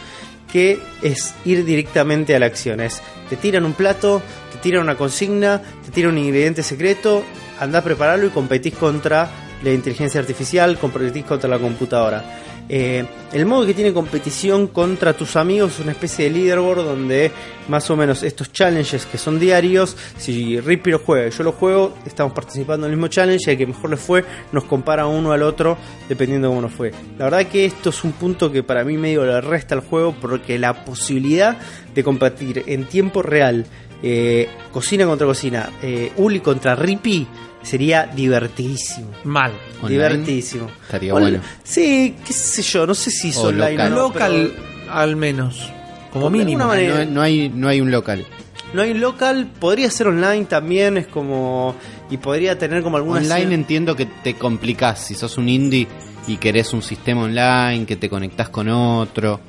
que 0.49 0.79
es 1.01 1.33
ir 1.43 1.65
directamente 1.65 2.33
a 2.37 2.39
la 2.39 2.45
acción. 2.45 2.79
Es, 2.79 3.01
te 3.29 3.35
tiran 3.35 3.65
un 3.65 3.73
plato, 3.73 4.21
te 4.53 4.59
tiran 4.59 4.83
una 4.83 4.95
consigna, 4.95 5.61
te 5.83 5.91
tiran 5.91 6.13
un 6.13 6.19
ingrediente 6.19 6.63
secreto, 6.63 7.21
anda 7.59 7.79
a 7.79 7.83
prepararlo 7.83 8.27
y 8.27 8.29
competís 8.29 8.75
contra 8.75 9.29
la 9.61 9.71
inteligencia 9.71 10.21
artificial, 10.21 10.77
competís 10.79 11.25
contra 11.25 11.49
la 11.49 11.59
computadora. 11.59 12.23
Eh, 12.67 13.05
el 13.31 13.45
modo 13.45 13.65
que 13.65 13.73
tiene 13.73 13.93
competición 13.93 14.67
contra 14.67 15.13
tus 15.13 15.35
amigos 15.35 15.73
es 15.73 15.79
una 15.81 15.91
especie 15.91 16.25
de 16.25 16.31
leaderboard 16.31 16.83
donde 16.83 17.31
más 17.67 17.89
o 17.91 17.95
menos 17.95 18.23
estos 18.23 18.51
challenges 18.51 19.05
que 19.05 19.17
son 19.17 19.39
diarios, 19.39 19.95
si 20.17 20.59
Rippy 20.59 20.91
lo 20.91 20.99
juega 20.99 21.27
y 21.27 21.31
yo 21.31 21.43
lo 21.43 21.51
juego, 21.51 21.93
estamos 22.05 22.33
participando 22.33 22.87
en 22.87 22.93
el 22.93 22.97
mismo 22.97 23.07
challenge 23.07 23.43
y 23.47 23.51
el 23.51 23.57
que 23.57 23.67
mejor 23.67 23.89
le 23.91 23.97
fue 23.97 24.25
nos 24.51 24.63
compara 24.63 25.05
uno 25.05 25.31
al 25.31 25.43
otro 25.43 25.77
dependiendo 26.09 26.47
de 26.47 26.51
cómo 26.51 26.61
nos 26.61 26.73
fue. 26.73 26.91
La 27.17 27.25
verdad 27.25 27.47
que 27.47 27.65
esto 27.65 27.89
es 27.89 28.03
un 28.03 28.13
punto 28.13 28.51
que 28.51 28.63
para 28.63 28.83
mí 28.83 28.97
medio 28.97 29.25
le 29.25 29.41
resta 29.41 29.75
al 29.75 29.81
juego 29.81 30.15
porque 30.19 30.57
la 30.57 30.85
posibilidad 30.85 31.57
de 31.93 32.03
competir 32.03 32.63
en 32.65 32.85
tiempo 32.85 33.21
real, 33.21 33.65
eh, 34.01 34.49
cocina 34.71 35.05
contra 35.05 35.27
cocina, 35.27 35.69
eh, 35.81 36.11
Uli 36.17 36.39
contra 36.39 36.75
Rippy, 36.75 37.27
sería 37.65 38.05
divertidísimo. 38.05 39.09
mal. 39.23 39.51
Online 39.81 39.89
Divertidísimo. 39.89 40.69
estaría 40.83 41.13
Ol- 41.13 41.21
bueno. 41.21 41.39
Sí, 41.63 42.15
qué 42.25 42.31
sé 42.33 42.61
yo, 42.61 42.85
no 42.87 42.93
sé 42.95 43.11
si 43.11 43.29
es 43.29 43.37
O 43.37 43.47
online 43.47 43.71
local. 43.73 43.91
o 43.91 43.95
no, 43.95 44.01
Local, 44.07 44.51
pero 44.55 44.93
al 44.93 45.15
menos. 45.15 45.71
Como 46.13 46.29
mínimo. 46.29 46.63
No, 46.63 47.05
no 47.05 47.21
hay, 47.21 47.49
no 47.49 47.67
hay 47.67 47.81
un 47.81 47.91
local. 47.91 48.25
no 48.73 48.81
hay 48.81 48.93
local, 48.93 49.49
podría 49.59 49.89
ser 49.91 50.07
online 50.07 50.45
también, 50.45 50.97
es 50.97 51.07
como 51.07 51.75
y 52.09 52.17
podría 52.17 52.57
tener 52.57 52.83
como 52.83 52.97
alguna 52.97 53.19
Online 53.19 53.53
entiendo 53.55 53.95
que 53.95 54.05
te 54.05 54.35
complicás. 54.35 54.99
Si 55.05 55.15
sos 55.15 55.37
un 55.37 55.49
indie 55.49 55.87
y 56.27 56.37
querés 56.37 56.71
un 56.73 56.81
sistema 56.81 57.23
online, 57.23 57.85
que 57.85 57.95
te 57.97 58.09
conectás 58.09 58.49
con 58.49 58.69
otro, 58.69 59.39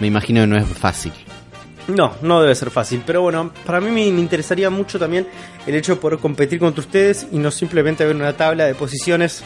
me 0.00 0.06
imagino 0.06 0.40
que 0.42 0.46
no 0.46 0.56
es 0.56 0.66
fácil. 0.66 1.12
No, 1.88 2.14
no 2.22 2.42
debe 2.42 2.54
ser 2.54 2.70
fácil, 2.70 3.02
pero 3.06 3.22
bueno, 3.22 3.52
para 3.64 3.80
mí 3.80 3.90
me, 3.90 4.10
me 4.10 4.20
interesaría 4.20 4.70
mucho 4.70 4.98
también 4.98 5.26
el 5.66 5.74
hecho 5.74 5.94
de 5.94 6.00
poder 6.00 6.18
competir 6.18 6.58
contra 6.58 6.80
ustedes 6.80 7.28
y 7.30 7.38
no 7.38 7.50
simplemente 7.50 8.04
ver 8.04 8.16
una 8.16 8.36
tabla 8.36 8.66
de 8.66 8.74
posiciones 8.74 9.44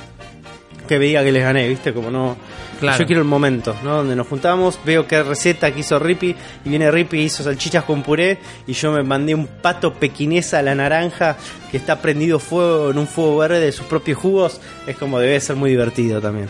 que 0.91 0.99
me 0.99 1.05
diga 1.05 1.23
que 1.23 1.31
les 1.31 1.45
gané, 1.45 1.69
¿viste? 1.69 1.93
Como 1.93 2.11
no... 2.11 2.37
Claro. 2.81 2.99
Yo 2.99 3.07
quiero 3.07 3.21
el 3.23 3.29
momento, 3.29 3.77
¿no? 3.85 3.99
Donde 3.99 4.17
nos 4.17 4.27
juntamos, 4.27 4.81
veo 4.85 5.07
qué 5.07 5.23
receta 5.23 5.71
que 5.71 5.81
hizo 5.81 5.99
Rippy 5.99 6.35
y 6.65 6.69
viene 6.69 6.91
Rippy 6.91 7.19
y 7.19 7.23
hizo 7.25 7.45
salchichas 7.45 7.85
con 7.85 8.03
puré 8.03 8.39
y 8.67 8.73
yo 8.73 8.91
me 8.91 9.03
mandé 9.03 9.35
un 9.35 9.47
pato 9.47 9.93
pequinesa 9.93 10.59
a 10.59 10.63
la 10.63 10.75
naranja 10.75 11.37
que 11.71 11.77
está 11.77 12.01
prendido 12.01 12.39
fuego 12.39 12.91
en 12.91 12.99
un 12.99 13.07
fuego 13.07 13.37
verde 13.37 13.61
de 13.61 13.71
sus 13.71 13.85
propios 13.87 14.19
jugos. 14.19 14.61
Es 14.87 14.97
como 14.97 15.21
debe 15.21 15.39
ser 15.41 15.57
muy 15.57 15.71
divertido 15.71 16.23
también. 16.23 16.49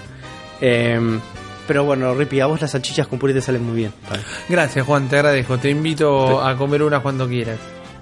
Em, 0.60 1.20
pero 1.70 1.84
bueno, 1.84 2.12
Rippy, 2.16 2.40
a 2.40 2.46
vos 2.46 2.60
las 2.60 2.72
salchichas 2.72 3.06
con 3.06 3.20
puré 3.20 3.32
te 3.32 3.40
salen 3.40 3.64
muy 3.64 3.76
bien. 3.76 3.92
Gracias, 4.48 4.84
Juan, 4.84 5.08
te 5.08 5.14
agradezco. 5.14 5.56
Te 5.56 5.70
invito 5.70 6.44
a 6.44 6.56
comer 6.56 6.82
unas 6.82 7.00
cuando 7.00 7.28
quieras. 7.28 7.60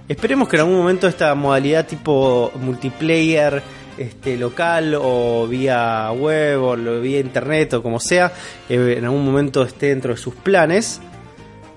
Esperemos 0.08 0.48
que 0.48 0.56
en 0.56 0.60
algún 0.60 0.78
momento 0.78 1.06
esta 1.06 1.34
modalidad 1.34 1.86
tipo 1.86 2.50
multiplayer 2.58 3.62
este, 3.98 4.38
local 4.38 4.96
o 4.98 5.46
vía 5.46 6.10
web 6.12 6.62
o 6.62 6.76
vía 7.02 7.20
internet 7.20 7.74
o 7.74 7.82
como 7.82 8.00
sea, 8.00 8.32
eh, 8.70 8.94
en 8.96 9.04
algún 9.04 9.22
momento 9.22 9.62
esté 9.62 9.88
dentro 9.88 10.14
de 10.14 10.16
sus 10.18 10.34
planes. 10.34 11.02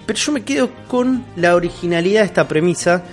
Pero 0.05 0.17
yo 0.17 0.31
me 0.31 0.45
quedo 0.45 0.69
con 0.87 1.25
la 1.35 1.55
originalidad 1.55 2.21
de 2.21 2.27
esta 2.27 2.47
premisa, 2.47 3.03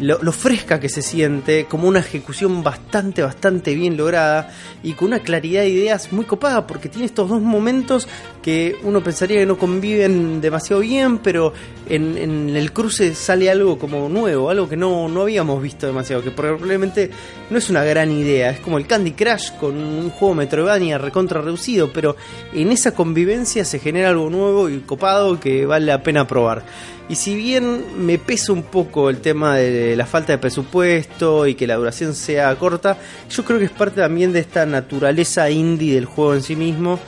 lo, 0.00 0.22
lo 0.22 0.32
fresca 0.32 0.80
que 0.80 0.88
se 0.88 1.02
siente, 1.02 1.66
como 1.66 1.88
una 1.88 2.00
ejecución 2.00 2.62
bastante, 2.62 3.22
bastante 3.22 3.74
bien 3.74 3.96
lograda 3.96 4.50
y 4.82 4.92
con 4.92 5.08
una 5.08 5.20
claridad 5.20 5.62
de 5.62 5.70
ideas 5.70 6.12
muy 6.12 6.24
copada, 6.24 6.66
porque 6.66 6.88
tiene 6.88 7.06
estos 7.06 7.28
dos 7.28 7.42
momentos 7.42 8.08
que 8.46 8.76
uno 8.84 9.02
pensaría 9.02 9.40
que 9.40 9.46
no 9.46 9.58
conviven 9.58 10.40
demasiado 10.40 10.80
bien, 10.80 11.18
pero 11.18 11.52
en, 11.88 12.54
el 12.54 12.72
cruce 12.72 13.12
sale 13.12 13.50
algo 13.50 13.76
como 13.76 14.08
nuevo, 14.08 14.50
algo 14.50 14.68
que 14.68 14.76
no, 14.76 15.08
no 15.08 15.22
habíamos 15.22 15.60
visto 15.60 15.88
demasiado, 15.88 16.22
que 16.22 16.30
probablemente 16.30 17.10
no 17.50 17.58
es 17.58 17.68
una 17.70 17.82
gran 17.82 18.12
idea, 18.12 18.50
es 18.50 18.60
como 18.60 18.78
el 18.78 18.86
Candy 18.86 19.14
Crush 19.14 19.50
con 19.58 19.74
un 19.76 20.10
juego 20.10 20.36
Metroidvania 20.36 20.96
recontra 20.96 21.40
reducido, 21.40 21.92
pero 21.92 22.14
en 22.52 22.70
esa 22.70 22.92
convivencia 22.92 23.64
se 23.64 23.80
genera 23.80 24.10
algo 24.10 24.30
nuevo 24.30 24.68
y 24.68 24.78
copado 24.78 25.40
que 25.40 25.66
vale 25.66 25.86
la 25.86 26.04
pena 26.04 26.28
probar. 26.28 26.62
Y 27.08 27.16
si 27.16 27.34
bien 27.34 27.84
me 27.98 28.18
pesa 28.18 28.52
un 28.52 28.62
poco 28.62 29.10
el 29.10 29.18
tema 29.18 29.56
de 29.56 29.96
la 29.96 30.06
falta 30.06 30.32
de 30.32 30.38
presupuesto 30.38 31.48
y 31.48 31.56
que 31.56 31.66
la 31.66 31.74
duración 31.74 32.14
sea 32.14 32.54
corta, 32.54 32.96
yo 33.28 33.44
creo 33.44 33.58
que 33.58 33.64
es 33.64 33.70
parte 33.72 34.00
también 34.00 34.32
de 34.32 34.38
esta 34.38 34.66
naturaleza 34.66 35.50
indie 35.50 35.96
del 35.96 36.04
juego 36.04 36.34
en 36.34 36.42
sí 36.42 36.54
mismo. 36.54 37.00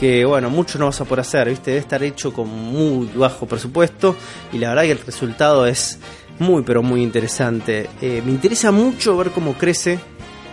Que 0.00 0.24
bueno, 0.24 0.50
mucho 0.50 0.78
no 0.78 0.86
vas 0.86 1.00
a 1.00 1.04
poder 1.04 1.20
hacer, 1.20 1.48
¿viste? 1.48 1.70
Debe 1.70 1.80
estar 1.80 2.02
hecho 2.02 2.32
con 2.32 2.48
muy 2.48 3.08
bajo 3.14 3.46
presupuesto 3.46 4.16
y 4.52 4.58
la 4.58 4.70
verdad 4.70 4.82
que 4.82 4.90
el 4.92 4.98
resultado 4.98 5.66
es 5.66 5.98
muy 6.40 6.62
pero 6.62 6.82
muy 6.82 7.02
interesante. 7.02 7.88
Eh, 8.02 8.20
me 8.24 8.32
interesa 8.32 8.72
mucho 8.72 9.16
ver 9.16 9.30
cómo 9.30 9.54
crece 9.54 9.98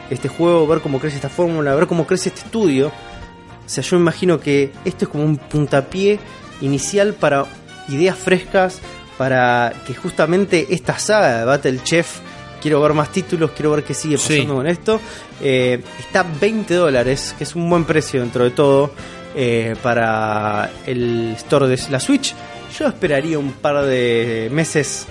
este 0.10 0.28
juego, 0.30 0.68
ver 0.68 0.82
cómo 0.82 1.00
crece 1.00 1.16
esta 1.16 1.30
fórmula, 1.30 1.74
ver 1.76 1.88
cómo 1.88 2.06
crece 2.06 2.30
este 2.30 2.42
estudio. 2.42 2.88
O 2.88 3.70
sea, 3.74 3.84
yo 3.84 3.98
me 3.98 4.02
imagino 4.04 4.40
que 4.40 4.72
esto 4.86 5.06
es 5.06 5.10
como 5.10 5.24
un 5.24 5.38
puntapié 5.38 6.20
inicial 6.62 7.14
para 7.14 7.46
ideas 7.90 8.18
frescas, 8.18 8.80
para 9.18 9.74
que 9.88 9.96
justamente 9.96 10.68
esta 10.70 11.00
saga 11.00 11.40
de 11.40 11.46
Battle 11.46 11.80
Chef, 11.84 12.20
quiero 12.62 12.80
ver 12.82 12.94
más 12.94 13.12
títulos, 13.12 13.52
quiero 13.52 13.72
ver 13.72 13.84
qué 13.84 13.94
sigue 13.96 14.18
pasando 14.18 14.36
Sí. 14.42 14.46
con 14.48 14.68
esto. 14.68 15.00
Eh, 15.42 15.82
está 16.00 16.24
20 16.40 16.74
dólares, 16.76 17.34
que 17.38 17.44
es 17.44 17.56
un 17.56 17.68
buen 17.70 17.86
precio 17.86 18.20
dentro 18.22 18.44
de 18.44 18.52
todo 18.52 18.92
eh, 19.36 19.76
para 19.82 20.72
el 20.86 21.34
store 21.38 21.68
de 21.68 21.80
la 21.90 22.00
Switch. 22.00 22.34
Yo 22.78 22.88
esperaría 22.88 23.38
un 23.38 23.52
par 23.54 23.84
de 23.86 24.50
meses 24.52 25.06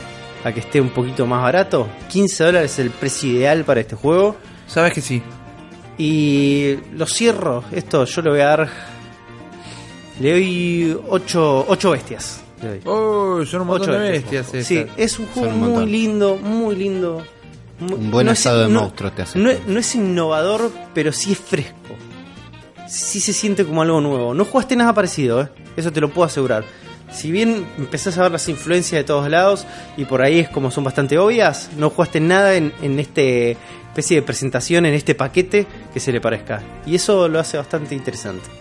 a 0.44 0.52
que 0.52 0.60
esté 0.60 0.80
un 0.80 0.90
poquito 0.90 1.26
más 1.26 1.42
barato. 1.42 1.88
15 2.08 2.44
dólares 2.44 2.72
es 2.72 2.78
el 2.78 2.90
precio 2.90 3.30
ideal 3.30 3.64
para 3.64 3.80
este 3.80 3.96
juego. 3.96 4.36
Sabes 4.66 4.92
que 4.94 5.00
sí. 5.00 5.22
Y 5.98 6.76
lo 6.94 7.06
cierro. 7.06 7.64
Esto 7.72 8.04
yo 8.06 8.22
le 8.22 8.30
voy 8.30 8.40
a 8.40 8.46
dar. 8.46 8.68
Le 10.20 10.30
doy 10.32 10.98
8, 11.08 11.66
bestias. 11.90 12.40
le 12.62 12.68
doy. 12.68 12.80
Oh, 12.86 13.44
son 13.44 13.62
un 13.62 13.66
montón 13.68 13.90
Ocho 13.90 13.98
de 13.98 14.04
de 14.06 14.10
bestias. 14.18 14.46
Sí, 14.66 14.84
es 14.96 15.18
un 15.18 15.26
juego 15.26 15.48
un 15.48 15.58
muy 15.74 15.86
lindo, 15.86 16.36
muy 16.36 16.74
lindo. 16.76 17.22
Muy- 17.78 17.94
Un 17.94 18.10
buen 18.10 18.28
es- 18.28 18.40
asado 18.40 18.60
de 18.62 18.68
monstruos 18.68 19.14
te 19.14 19.22
hace. 19.22 19.38
No, 19.38 19.50
es- 19.50 19.66
no 19.66 19.78
es 19.80 19.94
innovador, 19.94 20.70
pero 20.94 21.12
sí 21.12 21.32
es 21.32 21.38
fresco. 21.38 21.74
Sí 22.90 23.20
se 23.20 23.32
siente 23.32 23.64
como 23.64 23.82
algo 23.82 24.00
nuevo. 24.00 24.34
No 24.34 24.44
jugaste 24.44 24.74
nada 24.74 24.92
parecido, 24.92 25.42
¿eh? 25.42 25.48
eso 25.76 25.92
te 25.92 26.00
lo 26.00 26.10
puedo 26.10 26.26
asegurar. 26.26 26.64
Si 27.12 27.30
bien 27.30 27.64
empezás 27.78 28.18
a 28.18 28.22
ver 28.22 28.32
las 28.32 28.48
influencias 28.48 28.98
de 28.98 29.04
todos 29.04 29.30
lados 29.30 29.64
y 29.96 30.06
por 30.06 30.22
ahí 30.22 30.40
es 30.40 30.48
como 30.48 30.72
son 30.72 30.82
bastante 30.82 31.16
obvias, 31.16 31.70
no 31.76 31.90
jugaste 31.90 32.18
nada 32.18 32.54
en, 32.54 32.72
en 32.82 32.98
este 32.98 33.56
especie 33.90 34.16
de 34.16 34.22
presentación, 34.22 34.86
en 34.86 34.94
este 34.94 35.14
paquete 35.14 35.66
que 35.94 36.00
se 36.00 36.10
le 36.10 36.20
parezca. 36.20 36.62
Y 36.84 36.96
eso 36.96 37.28
lo 37.28 37.38
hace 37.38 37.56
bastante 37.56 37.94
interesante. 37.94 38.59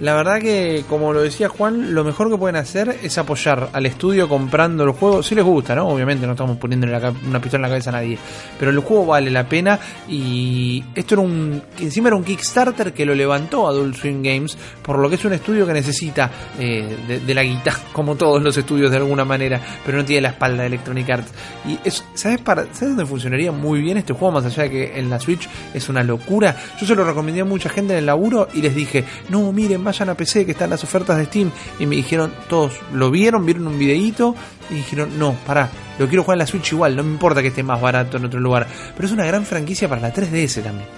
La 0.00 0.14
verdad 0.14 0.40
que, 0.40 0.84
como 0.88 1.12
lo 1.12 1.22
decía 1.22 1.48
Juan, 1.48 1.92
lo 1.92 2.04
mejor 2.04 2.30
que 2.30 2.38
pueden 2.38 2.54
hacer 2.54 3.00
es 3.02 3.18
apoyar 3.18 3.70
al 3.72 3.84
estudio 3.84 4.28
comprando 4.28 4.84
el 4.84 4.90
juego. 4.92 5.24
Si 5.24 5.34
les 5.34 5.44
gusta, 5.44 5.74
¿no? 5.74 5.88
Obviamente 5.88 6.24
no 6.24 6.32
estamos 6.32 6.56
poniendo 6.56 6.86
una 6.86 7.40
pistola 7.40 7.58
en 7.58 7.62
la 7.62 7.68
cabeza 7.68 7.90
a 7.90 7.94
nadie. 7.94 8.16
Pero 8.60 8.70
el 8.70 8.78
juego 8.78 9.06
vale 9.06 9.28
la 9.28 9.48
pena. 9.48 9.78
Y 10.08 10.84
esto 10.94 11.16
era 11.16 11.22
un. 11.22 11.60
Encima 11.80 12.08
era 12.08 12.16
un 12.16 12.22
Kickstarter 12.22 12.92
que 12.92 13.04
lo 13.04 13.12
levantó 13.12 13.66
Adult 13.66 13.96
Swim 13.96 14.22
Games. 14.22 14.56
Por 14.82 15.00
lo 15.00 15.08
que 15.08 15.16
es 15.16 15.24
un 15.24 15.32
estudio 15.32 15.66
que 15.66 15.72
necesita 15.72 16.30
eh, 16.60 16.96
de, 17.08 17.18
de 17.18 17.34
la 17.34 17.42
guita, 17.42 17.76
como 17.92 18.14
todos 18.14 18.40
los 18.40 18.56
estudios 18.56 18.92
de 18.92 18.98
alguna 18.98 19.24
manera. 19.24 19.60
Pero 19.84 19.98
no 19.98 20.04
tiene 20.04 20.22
la 20.22 20.28
espalda 20.28 20.62
de 20.62 20.68
Electronic 20.68 21.10
Arts. 21.10 21.32
Y 21.66 21.76
es, 21.82 22.04
¿sabes, 22.14 22.40
para, 22.40 22.62
¿sabes 22.66 22.90
dónde 22.90 23.04
funcionaría 23.04 23.50
muy 23.50 23.80
bien 23.80 23.96
este 23.96 24.12
juego? 24.12 24.34
Más 24.34 24.44
allá 24.44 24.62
de 24.62 24.70
que 24.70 24.98
en 24.98 25.10
la 25.10 25.18
Switch 25.18 25.48
es 25.74 25.88
una 25.88 26.04
locura. 26.04 26.54
Yo 26.80 26.86
se 26.86 26.94
lo 26.94 27.04
recomendé 27.04 27.40
a 27.40 27.44
mucha 27.44 27.68
gente 27.68 27.94
en 27.94 27.98
el 27.98 28.06
laburo 28.06 28.46
y 28.54 28.62
les 28.62 28.76
dije: 28.76 29.04
No, 29.28 29.50
miren, 29.50 29.87
vayan 29.88 30.10
a 30.10 30.14
PC 30.14 30.44
que 30.44 30.52
están 30.52 30.70
las 30.70 30.84
ofertas 30.84 31.16
de 31.16 31.24
Steam. 31.24 31.50
Y 31.78 31.86
me 31.86 31.96
dijeron, 31.96 32.32
todos 32.48 32.78
lo 32.92 33.10
vieron, 33.10 33.44
vieron 33.44 33.66
un 33.66 33.78
videíto 33.78 34.34
y 34.70 34.74
dijeron, 34.74 35.18
no, 35.18 35.34
pará, 35.46 35.70
lo 35.98 36.06
quiero 36.08 36.22
jugar 36.22 36.36
en 36.36 36.40
la 36.40 36.46
Switch 36.46 36.72
igual, 36.72 36.96
no 36.96 37.02
me 37.02 37.12
importa 37.12 37.42
que 37.42 37.48
esté 37.48 37.62
más 37.62 37.80
barato 37.80 38.16
en 38.16 38.24
otro 38.26 38.40
lugar. 38.40 38.66
Pero 38.94 39.06
es 39.06 39.12
una 39.12 39.26
gran 39.26 39.44
franquicia 39.44 39.88
para 39.88 40.00
la 40.00 40.12
3DS 40.12 40.62
también. 40.62 40.88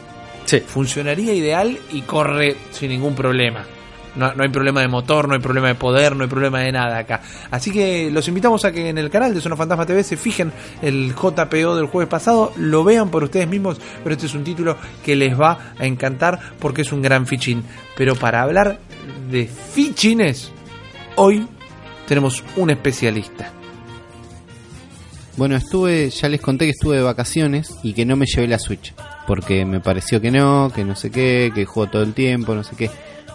Sí. 0.45 0.61
Funcionaría 0.61 1.33
ideal 1.33 1.79
y 1.93 2.03
corre 2.03 2.57
sin 2.73 2.91
ningún 2.91 3.15
problema. 3.15 3.65
No, 4.17 4.35
no 4.35 4.43
hay 4.43 4.49
problema 4.49 4.81
de 4.81 4.89
motor, 4.89 5.29
no 5.29 5.35
hay 5.35 5.41
problema 5.41 5.69
de 5.69 5.75
poder, 5.75 6.17
no 6.17 6.25
hay 6.25 6.31
problema 6.31 6.61
de 6.61 6.73
nada 6.73 6.99
acá. 6.99 7.21
Así 7.51 7.71
que 7.71 8.11
los 8.11 8.27
invitamos 8.29 8.65
a 8.65 8.73
que 8.73 8.89
en 8.89 8.99
el 8.99 9.11
canal 9.11 9.33
de 9.35 9.41
Zona 9.41 9.57
Fantasma 9.57 9.87
TV 9.87 10.03
se 10.03 10.17
fijen 10.17 10.53
el 10.83 11.15
JPO 11.15 11.77
del 11.77 11.87
jueves 11.87 12.09
pasado, 12.09 12.53
lo 12.57 12.83
vean 12.85 13.11
por 13.11 13.25
ustedes 13.25 13.49
mismos, 13.49 13.81
pero 14.03 14.15
este 14.15 14.27
es 14.27 14.35
un 14.35 14.45
título 14.45 14.77
que 15.05 15.17
les 15.17 15.39
va 15.39 15.75
a 15.79 15.87
encantar 15.87 16.41
porque 16.59 16.83
es 16.83 16.93
un 16.93 17.03
gran 17.03 17.27
fichín. 17.27 17.63
Pero 17.97 18.17
para 18.17 18.43
hablar 18.43 18.81
de 19.31 19.47
fichines, 19.47 20.51
hoy 21.17 21.47
tenemos 22.07 22.43
un 22.57 22.71
especialista. 22.71 23.53
Bueno, 25.37 25.57
estuve, 25.57 26.11
ya 26.11 26.29
les 26.29 26.41
conté 26.41 26.67
que 26.67 26.73
estuve 26.73 26.97
de 26.97 27.03
vacaciones 27.03 27.75
y 27.83 27.93
que 27.95 28.05
no 28.05 28.17
me 28.17 28.27
llevé 28.27 28.49
la 28.49 28.59
Switch. 28.59 28.93
Porque 29.27 29.65
me 29.65 29.81
pareció 29.81 30.21
que 30.21 30.31
no, 30.31 30.73
que 30.75 30.85
no 30.85 30.97
sé 30.97 31.11
qué, 31.11 31.53
que 31.55 31.65
juego 31.65 31.91
todo 31.91 32.03
el 32.03 32.13
tiempo, 32.13 32.55
no 32.55 32.65
sé 32.65 32.77
qué. 32.77 32.91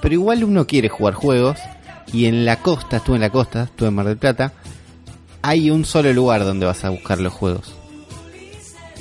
Pero 0.06 0.14
igual 0.14 0.44
uno 0.44 0.68
quiere 0.68 0.88
jugar 0.88 1.16
juegos. 1.16 1.58
Y 2.14 2.28
en 2.28 2.46
la 2.46 2.58
costa, 2.58 2.98
estuve 2.98 3.16
en 3.16 3.22
la 3.22 3.32
costa, 3.32 3.64
estuve 3.64 3.90
en 3.90 3.96
Mar 3.96 4.06
del 4.06 4.18
Plata. 4.18 4.54
Hay 5.42 5.72
un 5.72 5.84
solo 5.84 6.14
lugar 6.14 6.44
donde 6.44 6.68
vas 6.68 6.86
a 6.86 6.92
buscar 6.92 7.20
los 7.20 7.34
juegos. 7.34 7.74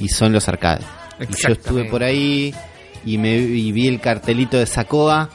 Y 0.01 0.09
son 0.09 0.33
los 0.33 0.49
arcades. 0.49 0.87
Y 1.21 1.27
yo 1.27 1.53
estuve 1.53 1.85
por 1.85 2.03
ahí 2.03 2.55
y, 3.05 3.19
me, 3.19 3.37
y 3.37 3.71
vi 3.73 3.87
el 3.87 4.01
cartelito 4.01 4.57
de 4.57 4.65
Sacoa. 4.65 5.29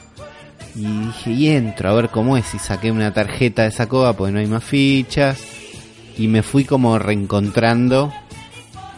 Y 0.74 0.86
dije, 0.86 1.30
y 1.30 1.48
entro 1.50 1.90
a 1.90 1.94
ver 1.94 2.08
cómo 2.08 2.36
es. 2.36 2.52
Y 2.52 2.58
saqué 2.58 2.90
una 2.90 3.14
tarjeta 3.14 3.62
de 3.62 3.70
Sacoa 3.70 4.14
porque 4.14 4.32
no 4.32 4.40
hay 4.40 4.46
más 4.46 4.64
fichas 4.64 5.38
y 6.18 6.26
me 6.26 6.42
fui 6.42 6.64
como 6.64 6.98
reencontrando 6.98 8.12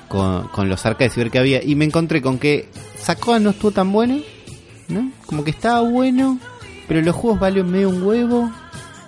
con, 0.08 0.48
con 0.48 0.70
los 0.70 0.86
arcades 0.86 1.18
y 1.18 1.20
ver 1.20 1.30
qué 1.30 1.38
había. 1.38 1.62
Y 1.62 1.74
me 1.74 1.84
encontré 1.84 2.22
con 2.22 2.38
que 2.38 2.70
Sacoa 2.96 3.40
no 3.40 3.50
estuvo 3.50 3.72
tan 3.72 3.92
bueno, 3.92 4.20
¿no? 4.88 5.12
Como 5.26 5.44
que 5.44 5.50
estaba 5.50 5.82
bueno, 5.82 6.38
pero 6.88 7.00
los 7.02 7.14
juegos 7.14 7.40
valen 7.40 7.70
medio 7.70 7.88
un 7.90 8.02
huevo 8.02 8.50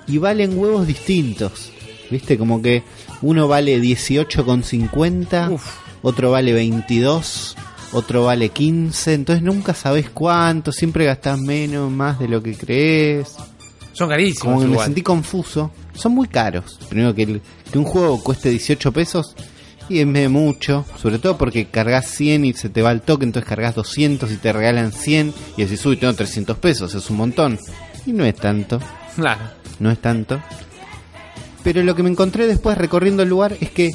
y 0.06 0.18
valen 0.18 0.58
huevos 0.58 0.86
distintos. 0.86 1.70
¿Viste? 2.10 2.36
Como 2.38 2.60
que 2.62 2.82
uno 3.22 3.48
vale 3.48 3.80
18,50, 3.80 5.50
Uf. 5.52 5.64
otro 6.02 6.30
vale 6.30 6.52
22, 6.52 7.56
otro 7.92 8.24
vale 8.24 8.50
15, 8.50 9.14
entonces 9.14 9.42
nunca 9.42 9.74
sabes 9.74 10.10
cuánto, 10.10 10.72
siempre 10.72 11.04
gastás 11.06 11.38
menos, 11.40 11.90
más 11.90 12.18
de 12.18 12.28
lo 12.28 12.42
que 12.42 12.54
crees. 12.56 13.34
Son 13.92 14.08
carísimos. 14.08 14.40
Como 14.42 14.60
que 14.60 14.66
me 14.66 14.78
sentí 14.84 15.02
confuso. 15.02 15.70
Son 15.94 16.12
muy 16.12 16.26
caros. 16.28 16.78
Primero 16.88 17.14
que, 17.14 17.22
el- 17.22 17.40
que 17.70 17.78
un 17.78 17.84
juego 17.84 18.22
cueste 18.22 18.50
18 18.50 18.92
pesos 18.92 19.34
y 19.88 19.98
es 20.00 20.30
mucho. 20.30 20.84
Sobre 20.96 21.18
todo 21.18 21.36
porque 21.36 21.66
cargas 21.66 22.06
100 22.08 22.44
y 22.44 22.52
se 22.54 22.68
te 22.68 22.82
va 22.82 22.92
el 22.92 23.00
toque, 23.02 23.24
entonces 23.24 23.48
cargas 23.48 23.74
200 23.74 24.30
y 24.32 24.36
te 24.36 24.52
regalan 24.52 24.92
100 24.92 25.32
y 25.56 25.62
decís, 25.64 25.84
uy, 25.86 25.96
tengo 25.96 26.12
300 26.14 26.56
pesos, 26.58 26.94
es 26.94 27.10
un 27.10 27.16
montón. 27.16 27.58
Y 28.06 28.12
no 28.12 28.24
es 28.24 28.34
tanto, 28.36 28.80
Claro. 29.16 29.42
no 29.78 29.90
es 29.90 29.98
tanto. 29.98 30.40
Pero 31.62 31.82
lo 31.82 31.94
que 31.94 32.02
me 32.02 32.10
encontré 32.10 32.46
después 32.46 32.76
recorriendo 32.76 33.22
el 33.22 33.28
lugar 33.30 33.56
es 33.60 33.70
que 33.70 33.90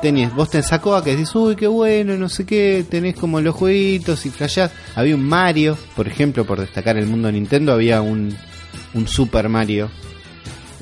tenés, 0.00 0.32
vos 0.34 0.50
te 0.50 0.62
sacó 0.62 0.94
a 0.94 1.02
que 1.02 1.10
decís, 1.12 1.34
uy, 1.34 1.56
qué 1.56 1.66
bueno, 1.66 2.16
no 2.16 2.28
sé 2.28 2.44
qué, 2.46 2.84
tenés 2.88 3.16
como 3.16 3.40
los 3.40 3.54
jueguitos 3.54 4.24
y 4.26 4.30
flashás. 4.30 4.70
Había 4.94 5.14
un 5.16 5.24
Mario, 5.24 5.76
por 5.96 6.06
ejemplo, 6.06 6.44
por 6.44 6.60
destacar 6.60 6.96
el 6.96 7.06
mundo 7.06 7.26
de 7.26 7.32
Nintendo, 7.34 7.72
había 7.72 8.02
un, 8.02 8.36
un 8.94 9.08
Super 9.08 9.48
Mario, 9.48 9.90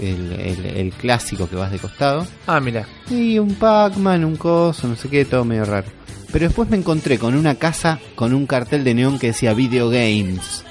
el, 0.01 0.33
el, 0.33 0.67
el 0.67 0.93
clásico 0.93 1.49
que 1.49 1.57
vas 1.57 1.71
de 1.71 1.79
costado. 1.79 2.27
Ah, 2.47 2.61
mira. 2.61 2.87
Y 3.09 3.39
un 3.39 3.55
Pac-Man, 3.55 4.25
un 4.25 4.37
coso, 4.37 4.89
no 4.89 4.97
sé 4.97 5.09
qué, 5.09 5.25
todo 5.25 5.45
medio 5.45 5.65
raro. 5.65 5.87
Pero 6.33 6.47
después 6.47 6.69
me 6.71 6.77
encontré 6.77 7.19
con 7.19 7.35
una 7.35 7.57
casa 7.57 7.99
con 8.15 8.33
un 8.33 8.47
cartel 8.47 8.85
de 8.85 8.95
neón 8.95 9.19
que 9.19 9.29
decía 9.29 9.53
Video 9.53 9.91
Games. 9.91 10.65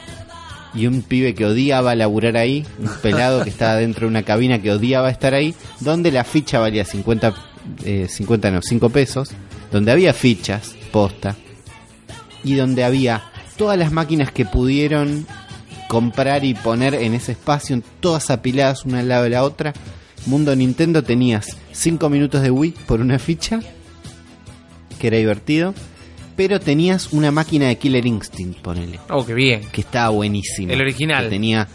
Y 0.74 0.88
un 0.88 1.02
pibe 1.02 1.34
que 1.34 1.46
odiaba 1.46 1.96
laburar 1.96 2.38
ahí, 2.38 2.66
un 2.78 2.90
pelado 3.02 3.44
que 3.44 3.50
estaba 3.50 3.76
dentro 3.76 4.02
de 4.02 4.12
una 4.12 4.24
cabina 4.24 4.62
que 4.62 4.72
odiaba 4.72 5.10
estar 5.10 5.34
ahí, 5.34 5.56
donde 5.80 6.12
la 6.12 6.24
ficha 6.24 6.60
valía 6.60 6.86
50, 6.86 7.34
eh, 7.86 8.08
50 8.08 8.52
no, 8.52 8.62
5 8.62 8.90
pesos, 8.90 9.32
donde 9.72 9.92
había 9.92 10.14
fichas, 10.14 10.76
posta, 10.92 11.36
y 12.44 12.54
donde 12.54 12.84
había 12.84 13.24
todas 13.58 13.78
las 13.78 13.92
máquinas 13.92 14.32
que 14.32 14.46
pudieron 14.46 15.26
comprar 15.90 16.46
y 16.46 16.54
poner 16.54 16.94
en 16.94 17.16
ese 17.16 17.32
espacio, 17.34 17.82
todas 18.00 18.30
apiladas 18.30 18.86
una 18.86 19.00
al 19.00 19.10
lado 19.10 19.24
de 19.24 19.32
la 19.32 19.44
otra. 19.44 19.74
Mundo 20.28 20.56
Nintendo 20.56 21.04
tenías 21.04 21.58
5 21.72 22.10
minutos 22.10 22.44
de 22.44 22.52
Wii 22.52 22.76
por 22.86 23.02
una 23.02 23.18
ficha, 23.18 23.60
que 25.00 25.08
era 25.08 25.18
divertido, 25.18 25.74
pero 26.36 26.60
tenías 26.60 27.12
una 27.12 27.32
máquina 27.32 27.68
de 27.70 27.78
Killer 27.78 28.06
Instinct, 28.06 28.60
ponele, 28.60 29.00
Oh, 29.10 29.26
qué 29.26 29.34
bien. 29.34 29.62
que 29.72 29.82
estaba 29.82 30.10
buenísima. 30.10 30.74
El 30.74 30.82
original. 30.82 31.24
Que 31.24 31.30
tenía 31.32 31.68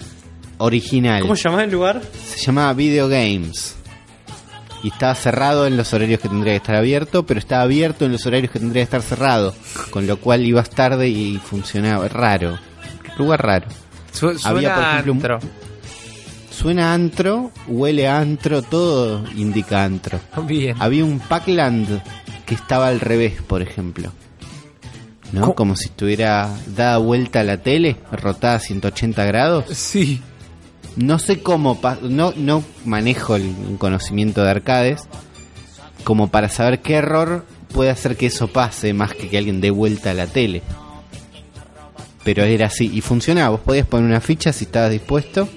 original. 0.59 1.23
¿Cómo 1.23 1.35
se 1.35 1.49
llama 1.49 1.65
el 1.65 1.70
lugar? 1.73 2.01
Se 2.24 2.39
llamaba 2.47 2.73
Video 2.73 3.09
Games. 3.09 3.74
Y 4.85 4.89
estaba 4.89 5.15
cerrado 5.16 5.66
en 5.66 5.77
los 5.77 5.93
horarios 5.93 6.20
que 6.20 6.28
tendría 6.28 6.53
que 6.53 6.59
estar 6.59 6.77
abierto, 6.77 7.24
pero 7.27 7.41
estaba 7.41 7.62
abierto 7.62 8.05
en 8.05 8.12
los 8.12 8.24
horarios 8.27 8.53
que 8.53 8.59
tendría 8.61 8.82
que 8.82 8.97
estar 8.97 9.03
cerrado. 9.03 9.55
Con 9.91 10.07
lo 10.07 10.19
cual 10.19 10.45
ibas 10.45 10.69
tarde 10.70 11.09
y 11.09 11.39
funcionaba. 11.39 12.07
Raro. 12.09 12.59
Lugar 13.19 13.43
raro. 13.43 13.66
Su- 14.15 14.39
suena 14.39 14.49
Había, 14.49 14.74
por 14.74 14.85
ejemplo, 14.85 15.12
un- 15.12 15.19
antro. 15.19 15.41
Suena 16.51 16.95
antro, 16.95 17.51
huele 17.66 18.09
a 18.09 18.19
antro, 18.20 18.62
todo 18.62 19.24
indica 19.35 19.85
antro. 19.85 20.20
Bien. 20.47 20.77
Había 20.78 21.05
un 21.05 21.19
Packland 21.19 22.01
que 22.47 22.55
estaba 22.55 22.86
al 22.89 23.01
revés, 23.01 23.43
por 23.43 23.61
ejemplo. 23.61 24.12
¿No? 25.32 25.41
¿Cómo? 25.41 25.55
Como 25.57 25.77
si 25.77 25.86
estuviera 25.86 26.49
dada 26.77 26.99
vuelta 26.99 27.41
a 27.41 27.45
la 27.45 27.57
tele, 27.59 27.97
rotada 28.12 28.55
a 28.55 28.61
180 28.61 29.24
grados. 29.24 29.65
Sí. 29.77 30.23
No 30.97 31.19
sé 31.19 31.41
cómo, 31.43 31.81
no, 32.03 32.32
no 32.36 32.62
manejo 32.85 33.35
el 33.35 33.53
conocimiento 33.78 34.45
de 34.45 34.51
arcades 34.51 35.09
como 36.05 36.28
para 36.28 36.49
saber 36.49 36.82
qué 36.82 36.95
error 36.95 37.45
puede 37.73 37.91
hacer 37.91 38.16
que 38.16 38.27
eso 38.27 38.47
pase 38.47 38.93
más 38.93 39.12
que 39.12 39.28
que 39.28 39.39
alguien 39.39 39.61
dé 39.61 39.70
vuelta 39.73 40.12
a 40.12 40.15
la 40.15 40.28
tele. 40.28 40.62
Pero 42.25 42.43
era 42.45 42.67
así 42.67 42.91
y 42.93 43.01
funcionaba. 43.01 43.51
Vos 43.51 43.61
podías 43.61 43.87
poner 43.87 44.07
una 44.09 44.21
ficha 44.21 44.53
si 44.53 44.65
estabas 44.65 44.91
dispuesto 44.91 45.49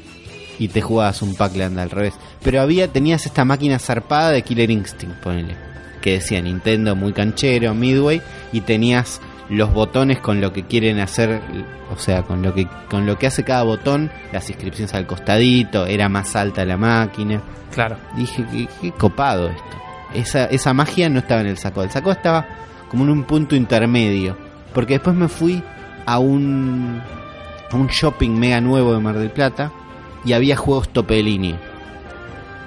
y 0.59 0.67
te 0.67 0.81
jugabas 0.81 1.21
un 1.21 1.35
Pac-Land 1.35 1.79
al 1.79 1.89
revés. 1.89 2.13
Pero 2.43 2.61
había, 2.61 2.87
tenías 2.87 3.25
esta 3.25 3.45
máquina 3.45 3.79
zarpada 3.79 4.31
de 4.31 4.41
Killer 4.41 4.69
Instinct, 4.69 5.17
ponele. 5.21 5.55
Que 6.01 6.13
decía 6.13 6.41
Nintendo 6.41 6.95
muy 6.95 7.13
canchero, 7.13 7.73
Midway, 7.73 8.21
y 8.51 8.61
tenías 8.61 9.21
los 9.49 9.73
botones 9.73 10.19
con 10.19 10.41
lo 10.41 10.51
que 10.51 10.63
quieren 10.63 10.99
hacer, 10.99 11.41
o 11.93 11.97
sea, 11.97 12.23
con 12.23 12.41
lo 12.41 12.53
que 12.53 12.67
con 12.89 13.05
lo 13.05 13.17
que 13.17 13.27
hace 13.27 13.43
cada 13.43 13.63
botón, 13.63 14.11
las 14.33 14.49
inscripciones 14.49 14.93
al 14.93 15.07
costadito, 15.07 15.85
era 15.85 16.09
más 16.09 16.35
alta 16.35 16.65
la 16.65 16.77
máquina. 16.77 17.41
Claro. 17.73 17.97
Dije, 18.15 18.45
qué, 18.51 18.67
qué 18.81 18.91
copado 18.91 19.49
esto. 19.49 19.77
Esa, 20.13 20.45
esa 20.45 20.73
magia 20.73 21.09
no 21.09 21.19
estaba 21.19 21.41
en 21.41 21.47
el 21.47 21.57
saco. 21.57 21.83
El 21.83 21.91
saco 21.91 22.11
estaba 22.11 22.45
como 22.89 23.03
en 23.03 23.09
un 23.09 23.23
punto 23.23 23.55
intermedio. 23.55 24.37
Porque 24.73 24.93
después 24.93 25.15
me 25.15 25.27
fui 25.27 25.63
a 26.07 26.17
un, 26.17 26.99
a 27.69 27.75
un 27.75 27.87
shopping 27.87 28.31
mega 28.31 28.59
nuevo 28.61 28.93
de 28.93 28.99
Mar 28.99 29.19
del 29.19 29.29
Plata 29.29 29.71
y 30.25 30.33
había 30.33 30.55
juegos 30.57 30.89
tope 30.89 31.15
de 31.15 31.23
línea. 31.23 31.59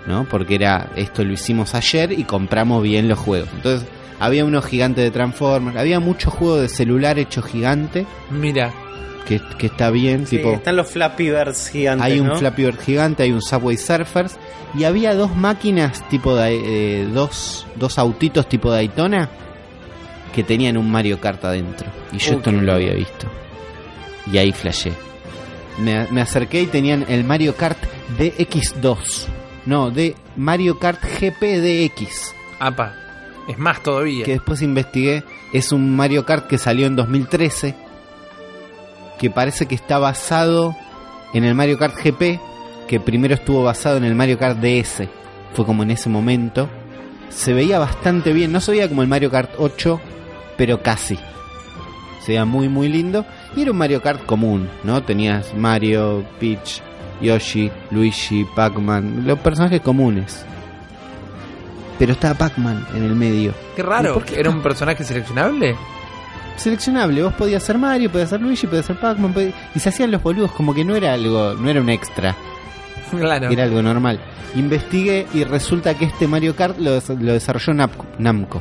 ¿no? 0.06 0.24
Porque 0.24 0.54
era 0.54 0.90
esto 0.96 1.24
lo 1.24 1.32
hicimos 1.32 1.74
ayer 1.74 2.12
y 2.12 2.24
compramos 2.24 2.82
bien 2.82 3.08
los 3.08 3.18
juegos. 3.18 3.48
Entonces, 3.54 3.88
había 4.18 4.44
unos 4.44 4.64
gigantes 4.64 5.04
de 5.04 5.10
Transformers, 5.10 5.76
había 5.76 6.00
muchos 6.00 6.32
juegos 6.32 6.60
de 6.62 6.68
celular 6.68 7.18
hecho 7.18 7.42
gigante 7.42 8.06
Mira, 8.30 8.72
que, 9.26 9.40
que 9.58 9.66
está 9.66 9.90
bien, 9.90 10.26
Sí, 10.26 10.36
tipo 10.38 10.52
están 10.52 10.76
los 10.76 10.88
Flappy 10.88 11.30
Birds 11.30 11.68
gigantes. 11.70 12.04
hay 12.04 12.20
un 12.20 12.28
¿no? 12.28 12.36
Flappy 12.36 12.64
Bird 12.64 12.80
gigante, 12.80 13.22
hay 13.22 13.32
un 13.32 13.40
Subway 13.42 13.76
Surfers 13.76 14.36
y 14.74 14.84
había 14.84 15.14
dos 15.14 15.34
máquinas 15.36 16.06
tipo 16.08 16.34
de 16.36 17.02
eh, 17.02 17.06
dos 17.12 17.66
dos 17.76 17.98
autitos 17.98 18.48
tipo 18.48 18.70
Daytona 18.70 19.28
que 20.34 20.42
tenían 20.42 20.76
un 20.76 20.90
Mario 20.90 21.20
Kart 21.20 21.44
adentro 21.44 21.88
y 22.12 22.18
yo 22.18 22.34
esto 22.34 22.52
no 22.52 22.62
lo 22.62 22.72
había 22.72 22.94
visto. 22.94 23.26
Y 24.30 24.38
ahí 24.38 24.52
flashé. 24.52 24.92
Me, 25.78 26.06
me 26.10 26.20
acerqué 26.20 26.62
y 26.62 26.66
tenían 26.66 27.04
el 27.08 27.24
Mario 27.24 27.56
Kart 27.56 27.78
DX2. 28.18 29.26
No, 29.66 29.90
de 29.90 30.14
Mario 30.36 30.78
Kart 30.78 31.00
GP 31.02 31.42
DX. 31.42 32.34
apa, 32.58 32.94
es 33.48 33.58
más 33.58 33.82
todavía. 33.82 34.24
Que 34.24 34.32
después 34.32 34.62
investigué. 34.62 35.24
Es 35.52 35.72
un 35.72 35.96
Mario 35.96 36.24
Kart 36.24 36.46
que 36.46 36.58
salió 36.58 36.86
en 36.86 36.96
2013. 36.96 37.74
Que 39.18 39.30
parece 39.30 39.66
que 39.66 39.74
está 39.74 39.98
basado 39.98 40.76
en 41.34 41.44
el 41.44 41.54
Mario 41.54 41.78
Kart 41.78 41.94
GP. 41.96 42.40
Que 42.88 43.00
primero 43.00 43.34
estuvo 43.34 43.62
basado 43.62 43.96
en 43.96 44.04
el 44.04 44.14
Mario 44.14 44.38
Kart 44.38 44.58
DS. 44.58 45.08
Fue 45.54 45.64
como 45.66 45.82
en 45.82 45.90
ese 45.90 46.08
momento. 46.08 46.68
Se 47.28 47.52
veía 47.52 47.78
bastante 47.78 48.32
bien. 48.32 48.52
No 48.52 48.60
se 48.60 48.72
veía 48.72 48.88
como 48.88 49.02
el 49.02 49.08
Mario 49.08 49.30
Kart 49.30 49.50
8. 49.58 50.00
Pero 50.60 50.82
casi. 50.82 51.16
Se 52.22 52.32
veía 52.32 52.44
muy 52.44 52.68
muy 52.68 52.90
lindo. 52.90 53.24
Y 53.56 53.62
era 53.62 53.70
un 53.70 53.78
Mario 53.78 54.02
Kart 54.02 54.26
común. 54.26 54.68
¿no? 54.84 55.02
Tenías 55.02 55.54
Mario, 55.54 56.22
Peach, 56.38 56.82
Yoshi, 57.22 57.70
Luigi, 57.90 58.44
Pac-Man. 58.54 59.22
Los 59.26 59.38
personajes 59.38 59.80
comunes. 59.80 60.44
Pero 61.98 62.12
estaba 62.12 62.34
Pac-Man 62.34 62.86
en 62.94 63.04
el 63.04 63.16
medio. 63.16 63.54
Qué 63.74 63.80
¿Y 63.80 63.84
raro, 63.84 64.12
por 64.12 64.24
qué 64.26 64.38
¿era 64.38 64.50
un 64.50 64.60
personaje 64.60 65.02
seleccionable? 65.02 65.74
seleccionable. 66.56 67.22
Vos 67.22 67.32
podías 67.32 67.62
ser 67.62 67.78
Mario, 67.78 68.12
podías 68.12 68.28
ser 68.28 68.42
Luigi, 68.42 68.66
podías 68.66 68.84
ser 68.84 69.00
Pac-Man. 69.00 69.32
podías- 69.32 69.54
Y 69.74 69.78
se 69.80 69.88
hacían 69.88 70.10
los 70.10 70.22
boludos 70.22 70.52
como 70.52 70.74
que 70.74 70.84
no 70.84 70.94
era 70.94 71.14
algo, 71.14 71.54
no 71.54 71.70
era 71.70 71.80
un 71.80 71.88
extra, 71.88 72.36
Claro. 73.18 73.48
era 73.48 73.64
algo 73.64 73.80
normal. 73.80 74.20
Investigué 74.56 75.26
y 75.32 75.44
resulta 75.44 75.94
que 75.94 76.04
este 76.04 76.26
Mario 76.28 76.54
Kart 76.54 76.76
lo, 76.78 76.90
lo 77.18 77.32
desarrolló 77.32 77.72
Namco. 78.18 78.60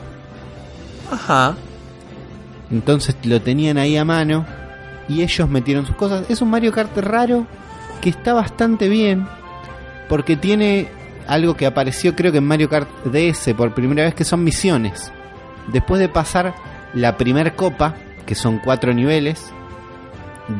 Ajá. 1.11 1.55
Entonces 2.71 3.15
lo 3.23 3.41
tenían 3.41 3.77
ahí 3.77 3.97
a 3.97 4.05
mano 4.05 4.45
y 5.07 5.23
ellos 5.23 5.49
metieron 5.49 5.85
sus 5.85 5.95
cosas. 5.95 6.29
Es 6.29 6.41
un 6.41 6.49
Mario 6.49 6.71
Kart 6.71 6.95
raro 6.97 7.45
que 8.01 8.09
está 8.09 8.33
bastante 8.33 8.89
bien 8.89 9.27
porque 10.07 10.35
tiene 10.35 10.87
algo 11.27 11.55
que 11.55 11.65
apareció 11.65 12.15
creo 12.15 12.31
que 12.31 12.39
en 12.39 12.47
Mario 12.47 12.69
Kart 12.69 12.89
DS 13.05 13.53
por 13.55 13.73
primera 13.73 14.03
vez 14.03 14.13
que 14.13 14.23
son 14.23 14.43
misiones. 14.43 15.11
Después 15.71 15.99
de 15.99 16.09
pasar 16.09 16.55
la 16.93 17.17
primer 17.17 17.55
copa, 17.55 17.95
que 18.25 18.35
son 18.35 18.59
cuatro 18.59 18.93
niveles, 18.93 19.51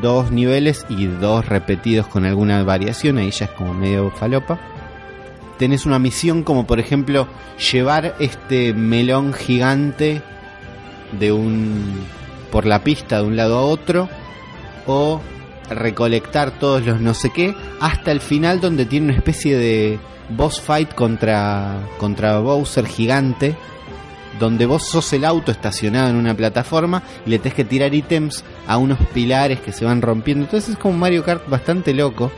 dos 0.00 0.30
niveles 0.30 0.86
y 0.88 1.06
dos 1.06 1.46
repetidos 1.46 2.06
con 2.06 2.24
alguna 2.24 2.62
variación, 2.62 3.18
ahí 3.18 3.30
ya 3.30 3.46
es 3.46 3.50
como 3.52 3.74
medio 3.74 4.10
falopa. 4.10 4.58
Tenés 5.58 5.86
una 5.86 5.98
misión 5.98 6.42
como 6.42 6.66
por 6.66 6.80
ejemplo 6.80 7.26
llevar 7.72 8.14
este 8.18 8.72
melón 8.72 9.32
gigante 9.32 10.22
de 11.12 11.32
un 11.32 12.04
por 12.50 12.66
la 12.66 12.82
pista 12.82 13.20
de 13.20 13.26
un 13.26 13.36
lado 13.36 13.58
a 13.58 13.62
otro 13.62 14.08
o 14.86 15.20
recolectar 15.70 16.50
todos 16.50 16.84
los 16.84 17.00
no 17.00 17.14
sé 17.14 17.30
qué 17.30 17.54
hasta 17.80 18.10
el 18.10 18.20
final 18.20 18.60
donde 18.60 18.86
tiene 18.86 19.06
una 19.06 19.16
especie 19.16 19.56
de 19.56 19.98
boss 20.30 20.60
fight 20.60 20.94
contra 20.94 21.78
contra 21.98 22.38
Bowser 22.38 22.86
gigante 22.86 23.56
donde 24.40 24.66
vos 24.66 24.84
sos 24.84 25.12
el 25.12 25.24
auto 25.24 25.52
estacionado 25.52 26.08
en 26.08 26.16
una 26.16 26.34
plataforma 26.34 27.02
y 27.26 27.30
le 27.30 27.38
tenés 27.38 27.54
que 27.54 27.64
tirar 27.64 27.94
ítems 27.94 28.42
a 28.66 28.78
unos 28.78 28.98
pilares 29.12 29.60
que 29.60 29.70
se 29.70 29.84
van 29.84 30.00
rompiendo. 30.00 30.46
Entonces 30.46 30.70
es 30.70 30.78
como 30.78 30.94
un 30.94 31.00
Mario 31.00 31.22
Kart 31.22 31.48
bastante 31.48 31.92
loco. 31.92 32.32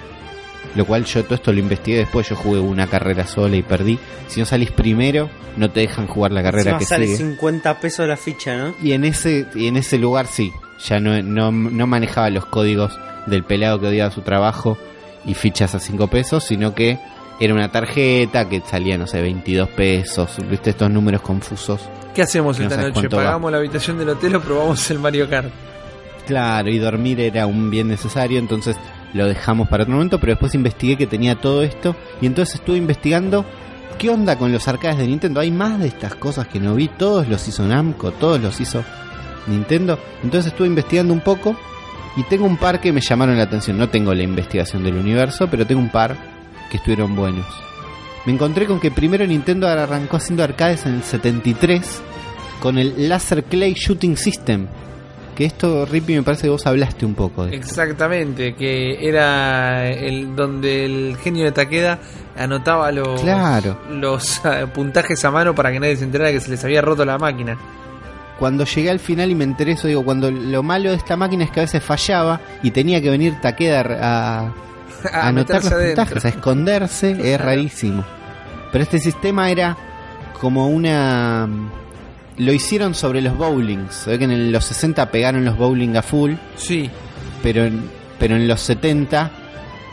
Lo 0.75 0.87
cual 0.87 1.05
yo 1.05 1.23
todo 1.25 1.35
esto 1.35 1.53
lo 1.53 1.59
investigué 1.59 1.99
después, 1.99 2.29
yo 2.29 2.37
jugué 2.37 2.61
una 2.61 2.87
carrera 2.87 3.27
sola 3.27 3.57
y 3.57 3.63
perdí. 3.63 3.99
Si 4.29 4.41
no 4.41 4.47
salís 4.47 4.71
primero, 4.71 5.29
no 5.57 5.71
te 5.71 5.81
dejan 5.81 6.07
jugar 6.07 6.33
la 6.33 6.43
carrera 6.43 6.73
Encima 6.73 6.79
que 6.79 6.85
sale 6.87 7.07
sigue. 7.07 7.19
50 7.19 7.81
pesos 7.81 8.09
la 8.09 8.17
ficha, 8.17 8.57
¿no? 8.57 8.75
Y 8.83 8.93
en 8.93 9.05
ese, 9.05 9.47
y 9.55 9.67
en 9.67 9.77
ese 9.77 9.99
lugar 9.99 10.27
sí, 10.27 10.51
ya 10.87 10.99
no, 10.99 11.23
no, 11.23 11.53
no 11.53 11.87
manejaba 11.87 12.31
los 12.31 12.47
códigos 12.47 12.99
del 13.27 13.45
pelado 13.45 13.81
que 13.81 13.89
odiaba 13.89 14.11
su 14.11 14.23
trabajo 14.23 14.79
y 15.25 15.35
fichas 15.35 15.75
a 15.75 15.81
5 15.81 16.09
pesos, 16.09 16.45
sino 16.45 16.75
que 16.75 16.99
era 17.39 17.55
una 17.55 17.71
tarjeta 17.71 18.49
que 18.49 18.61
salía, 18.61 18.97
no 18.97 19.07
sé, 19.07 19.21
22 19.21 19.69
pesos, 19.71 20.37
viste 20.49 20.71
estos 20.71 20.91
números 20.91 21.23
confusos. 21.23 21.81
¿Qué 22.15 22.23
hacemos 22.23 22.59
esta 22.59 22.77
noche? 22.77 23.09
va. 23.09 23.17
¿Pagamos 23.17 23.51
la 23.51 23.59
habitación 23.59 23.99
del 23.99 24.11
hotel 24.11 24.37
o 24.37 24.41
probamos 24.41 24.91
el 24.91 24.99
Mario 24.99 25.29
Kart? 25.29 25.51
Claro, 26.27 26.71
y 26.71 26.79
dormir 26.79 27.21
era 27.21 27.47
un 27.47 27.71
bien 27.71 27.89
necesario, 27.89 28.39
entonces 28.39 28.77
lo 29.15 29.27
dejamos 29.27 29.69
para 29.69 29.83
otro 29.85 29.95
momento, 29.95 30.19
pero 30.19 30.33
después 30.33 30.55
investigué 30.55 30.97
que 30.97 31.07
tenía 31.07 31.37
todo 31.37 31.63
esto 31.63 31.97
y 32.21 32.27
entonces 32.27 32.57
estuve 32.57 32.79
investigando 32.79 33.45
qué 33.99 34.11
onda 34.11 34.37
con 34.37 34.53
los 34.53 34.67
arcades 34.69 34.99
de 34.99 35.07
Nintendo. 35.07 35.41
Hay 35.41 35.51
más 35.51 35.79
de 35.79 35.89
estas 35.89 36.15
cosas 36.15 36.49
que 36.49 36.61
no 36.61 36.75
vi, 36.75 36.89
todos 36.89 37.29
los 37.29 37.47
hizo 37.47 37.67
Namco, 37.67 38.13
todos 38.13 38.41
los 38.41 38.61
hizo 38.61 38.85
Nintendo. 39.47 39.99
Entonces 40.23 40.53
estuve 40.53 40.69
investigando 40.69 41.13
un 41.13 41.21
poco 41.21 41.57
y 42.17 42.23
tengo 42.25 42.47
un 42.47 42.57
par 42.57 42.81
que 42.81 42.93
me 42.93 43.01
llamaron 43.01 43.37
la 43.37 43.45
atención. 43.45 43.79
No 43.79 43.89
tengo 43.89 44.15
la 44.15 44.23
investigación 44.23 44.83
del 44.83 44.97
universo, 44.97 45.49
pero 45.51 45.67
tengo 45.67 45.81
un 45.81 45.91
par 45.91 46.17
que 46.71 46.79
estuvieron 46.79 47.15
buenos. 47.15 47.47
Me 48.25 48.33
encontré 48.33 48.67
con 48.67 48.81
que 48.81 48.91
primero 48.91 49.27
Nintendo 49.27 49.69
arrancó 49.69 50.17
haciendo 50.17 50.45
arcades 50.45 50.87
en 50.87 50.95
el 50.95 51.03
73 51.03 52.03
con 52.61 52.79
el 52.79 53.09
Laser 53.09 53.45
Clay 53.45 53.75
Shooting 53.75 54.17
System. 54.17 54.69
Que 55.37 55.47
esto, 55.47 55.87
Rippy, 55.87 56.15
me 56.15 56.23
parece 56.23 56.43
que 56.43 56.51
vos 56.51 56.67
hablaste 56.67 57.07
un 57.07 57.15
poco 57.15 57.47
de. 57.47 57.57
Exactamente, 57.57 58.55
que 58.55 59.09
era 59.09 59.89
el 59.89 60.37
donde 60.37 60.85
el 60.85 61.17
genio 61.17 61.45
de 61.45 61.53
Takeda 61.53 61.99
anotaba 62.37 62.93
los, 62.93 63.21
Claro. 63.23 63.79
los 63.91 64.41
eh, 64.45 64.67
puntajes 64.75 65.25
a 65.25 65.31
mano 65.31 65.55
para 65.55 65.73
que 65.73 65.81
nadie 65.81 65.97
se 65.97 66.05
enterara 66.05 66.31
que 66.33 66.41
se 66.41 66.51
les 66.51 66.63
había 66.65 66.83
roto 66.83 67.05
la 67.05 67.17
máquina. 67.19 67.57
Cuando 68.39 68.65
llegué 68.65 68.91
al 68.91 68.99
final 68.99 69.31
y 69.31 69.35
me 69.35 69.45
enteré 69.45 69.73
eso, 69.73 69.87
digo, 69.89 70.05
cuando 70.05 70.31
lo 70.31 70.63
malo 70.63 70.91
de 70.91 70.97
esta 70.97 71.17
máquina 71.17 71.45
es 71.45 71.51
que 71.51 71.61
a 71.61 71.63
veces 71.63 71.83
fallaba 71.83 72.41
y 72.63 72.71
tenía 72.71 73.01
que 73.01 73.09
venir 73.09 73.41
Takeda 73.41 73.85
a, 74.03 74.53
anotar 75.29 75.63
los 75.63 75.73
adentro. 75.73 76.05
puntajes, 76.05 76.25
a 76.25 76.29
esconderse, 76.29 77.35
es 77.35 77.41
rarísimo. 77.41 78.05
Pero 78.71 78.83
este 78.85 78.99
sistema 78.99 79.51
era 79.51 79.77
como 80.41 80.67
una... 80.69 81.49
Lo 82.39 82.53
hicieron 82.53 82.95
sobre 82.95 83.21
los 83.21 83.37
bowlings. 83.37 83.95
Se 83.95 84.11
ve 84.11 84.19
que 84.19 84.25
en 84.25 84.53
los 84.53 84.65
60 84.65 85.11
pegaron 85.11 85.45
los 85.45 85.57
bowling 85.57 85.97
a 85.97 86.03
full, 86.03 86.35
Sí, 86.57 86.91
pero 87.43 87.65
en, 87.65 87.83
pero 88.19 88.37
en 88.37 88.49
los 88.49 88.61
70 88.61 89.31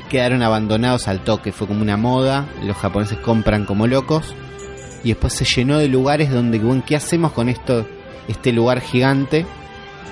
quedaron 0.10 0.42
abandonados 0.42 1.08
al 1.08 1.22
toque. 1.24 1.52
Fue 1.52 1.68
como 1.68 1.82
una 1.82 1.98
moda, 1.98 2.48
los 2.64 2.78
japoneses 2.78 3.18
compran 3.20 3.66
como 3.66 3.88
locos. 3.88 4.34
Y 5.04 5.10
después 5.10 5.34
se 5.34 5.46
llenó 5.46 5.78
de 5.78 5.88
lugares 5.88 6.30
donde, 6.32 6.60
bueno, 6.60 6.84
¿qué 6.86 6.96
hacemos 6.96 7.32
con 7.32 7.48
esto, 7.48 7.88
este 8.28 8.52
lugar 8.52 8.82
gigante? 8.82 9.46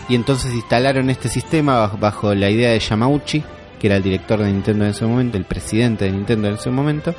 Y 0.09 0.15
entonces 0.15 0.53
instalaron 0.53 1.09
este 1.09 1.27
sistema 1.27 1.87
bajo, 1.87 2.33
la 2.33 2.49
idea 2.49 2.71
de 2.71 2.79
Yamauchi, 2.79 3.43
que 3.79 3.87
era 3.87 3.97
el 3.97 4.03
director 4.03 4.39
de 4.39 4.51
Nintendo 4.51 4.85
en 4.85 4.91
ese 4.91 5.05
momento, 5.05 5.37
el 5.37 5.43
presidente 5.43 6.05
de 6.05 6.11
Nintendo 6.11 6.47
en 6.47 6.53
ese 6.53 6.69
momento. 6.69 7.13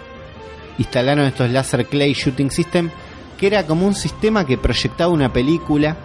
Instalaron 0.78 1.26
estos 1.26 1.50
Laser 1.50 1.84
Clay 1.86 2.14
Shooting 2.14 2.50
System, 2.50 2.90
que 3.38 3.46
era 3.46 3.64
como 3.66 3.86
un 3.86 3.94
sistema 3.94 4.44
que 4.44 4.58
proyectaba 4.58 5.12
una 5.12 5.32
película 5.32 5.96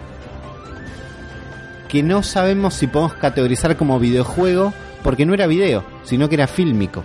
que 1.88 2.02
no 2.02 2.22
sabemos 2.22 2.74
si 2.74 2.86
podemos 2.86 3.14
categorizar 3.14 3.76
como 3.76 3.98
videojuego, 3.98 4.72
porque 5.02 5.26
no 5.26 5.34
era 5.34 5.46
video, 5.46 5.84
sino 6.04 6.28
que 6.28 6.36
era 6.36 6.46
fílmico. 6.46 7.04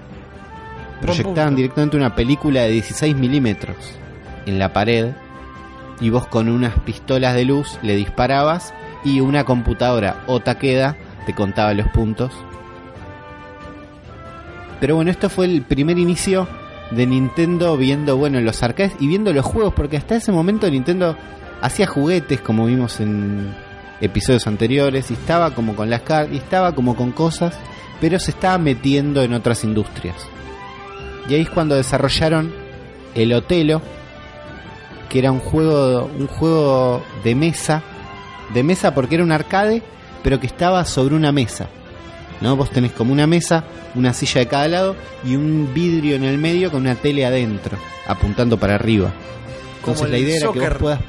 Proyectaban 1.01 1.55
directamente 1.55 1.97
una 1.97 2.15
película 2.15 2.61
de 2.61 2.71
16 2.71 3.15
milímetros 3.15 3.77
en 4.45 4.59
la 4.59 4.73
pared 4.73 5.11
y 5.99 6.09
vos 6.09 6.27
con 6.27 6.49
unas 6.49 6.73
pistolas 6.79 7.35
de 7.35 7.45
luz 7.45 7.77
le 7.81 7.95
disparabas 7.95 8.73
y 9.03 9.19
una 9.19 9.43
computadora 9.43 10.23
o 10.27 10.39
taqueda 10.39 10.97
te 11.25 11.33
contaba 11.33 11.73
los 11.73 11.87
puntos. 11.89 12.31
Pero 14.79 14.95
bueno, 14.95 15.11
esto 15.11 15.29
fue 15.29 15.45
el 15.45 15.61
primer 15.61 15.97
inicio 15.97 16.47
de 16.91 17.05
Nintendo 17.05 17.77
viendo, 17.77 18.17
bueno, 18.17 18.39
los 18.41 18.63
arcades 18.63 18.93
y 18.99 19.07
viendo 19.07 19.33
los 19.33 19.45
juegos, 19.45 19.73
porque 19.73 19.97
hasta 19.97 20.15
ese 20.15 20.31
momento 20.31 20.69
Nintendo 20.69 21.15
hacía 21.61 21.87
juguetes, 21.87 22.41
como 22.41 22.65
vimos 22.65 22.99
en 22.99 23.53
episodios 24.01 24.47
anteriores, 24.47 25.11
y 25.11 25.13
estaba 25.13 25.53
como 25.53 25.75
con 25.75 25.89
las 25.89 26.01
cartas, 26.01 26.33
y 26.33 26.37
estaba 26.37 26.73
como 26.73 26.95
con 26.95 27.11
cosas, 27.11 27.57
pero 28.01 28.17
se 28.19 28.31
estaba 28.31 28.57
metiendo 28.57 29.21
en 29.23 29.33
otras 29.33 29.63
industrias. 29.63 30.15
Y 31.27 31.35
ahí 31.35 31.41
es 31.41 31.49
cuando 31.49 31.75
desarrollaron 31.75 32.51
el 33.13 33.33
Otelo, 33.33 33.81
que 35.09 35.19
era 35.19 35.31
un 35.31 35.39
juego, 35.39 36.09
un 36.17 36.27
juego 36.27 37.03
de 37.23 37.35
mesa, 37.35 37.83
de 38.53 38.63
mesa 38.63 38.93
porque 38.95 39.15
era 39.15 39.23
un 39.23 39.31
arcade, 39.31 39.83
pero 40.23 40.39
que 40.39 40.47
estaba 40.47 40.85
sobre 40.85 41.15
una 41.15 41.31
mesa. 41.31 41.67
¿No? 42.41 42.55
Vos 42.55 42.69
tenés 42.71 42.91
como 42.91 43.13
una 43.13 43.27
mesa, 43.27 43.63
una 43.95 44.13
silla 44.13 44.41
de 44.41 44.47
cada 44.47 44.67
lado 44.67 44.95
y 45.23 45.35
un 45.35 45.71
vidrio 45.73 46.15
en 46.15 46.23
el 46.23 46.37
medio 46.37 46.71
con 46.71 46.81
una 46.81 46.95
tele 46.95 47.25
adentro, 47.25 47.77
apuntando 48.07 48.57
para 48.57 48.75
arriba. 48.75 49.11
Entonces 49.79 50.01
Como 50.01 50.11
la 50.11 50.17
idea 50.17 50.37
era 50.37 50.51
que 50.51 50.59
vos 50.59 50.77
puedas... 50.79 50.99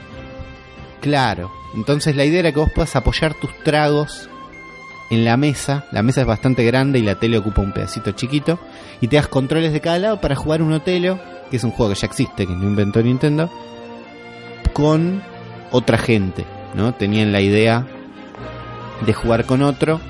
Claro, 1.01 1.51
entonces 1.75 2.15
la 2.17 2.25
idea 2.25 2.41
era 2.41 2.53
que 2.53 2.61
vos 2.61 2.71
puedas 2.75 2.95
apoyar 2.97 3.35
tus 3.35 3.51
tragos 3.63 4.29
en 5.11 5.25
la 5.25 5.37
mesa. 5.37 5.85
La 5.93 6.03
mesa 6.03 6.23
es 6.23 6.27
bastante 6.27 6.65
grande 6.65 6.99
y 6.99 7.03
la 7.03 7.17
tele 7.17 7.39
ocupa 7.39 7.63
un 7.63 7.73
pedacito 7.73 8.13
chiquito. 8.13 8.59
Y 9.01 9.09
te 9.09 9.17
das 9.17 9.29
controles 9.29 9.73
de 9.73 9.81
cada 9.81 9.99
lado 9.99 10.21
para 10.21 10.37
jugar 10.37 10.63
un 10.63 10.73
Otelo, 10.73 11.19
que 11.51 11.57
es 11.57 11.65
un 11.65 11.73
juego 11.73 11.93
que 11.93 11.99
ya 11.99 12.07
existe, 12.07 12.47
que 12.47 12.53
no 12.55 12.65
inventó 12.65 13.03
Nintendo, 13.03 13.51
con 14.73 15.23
otra 15.71 15.99
gente, 15.99 16.45
¿no? 16.75 16.95
Tenían 16.95 17.33
la 17.33 17.41
idea 17.41 17.87
de 19.05 19.13
jugar 19.13 19.45
con 19.45 19.63
otro. 19.63 20.01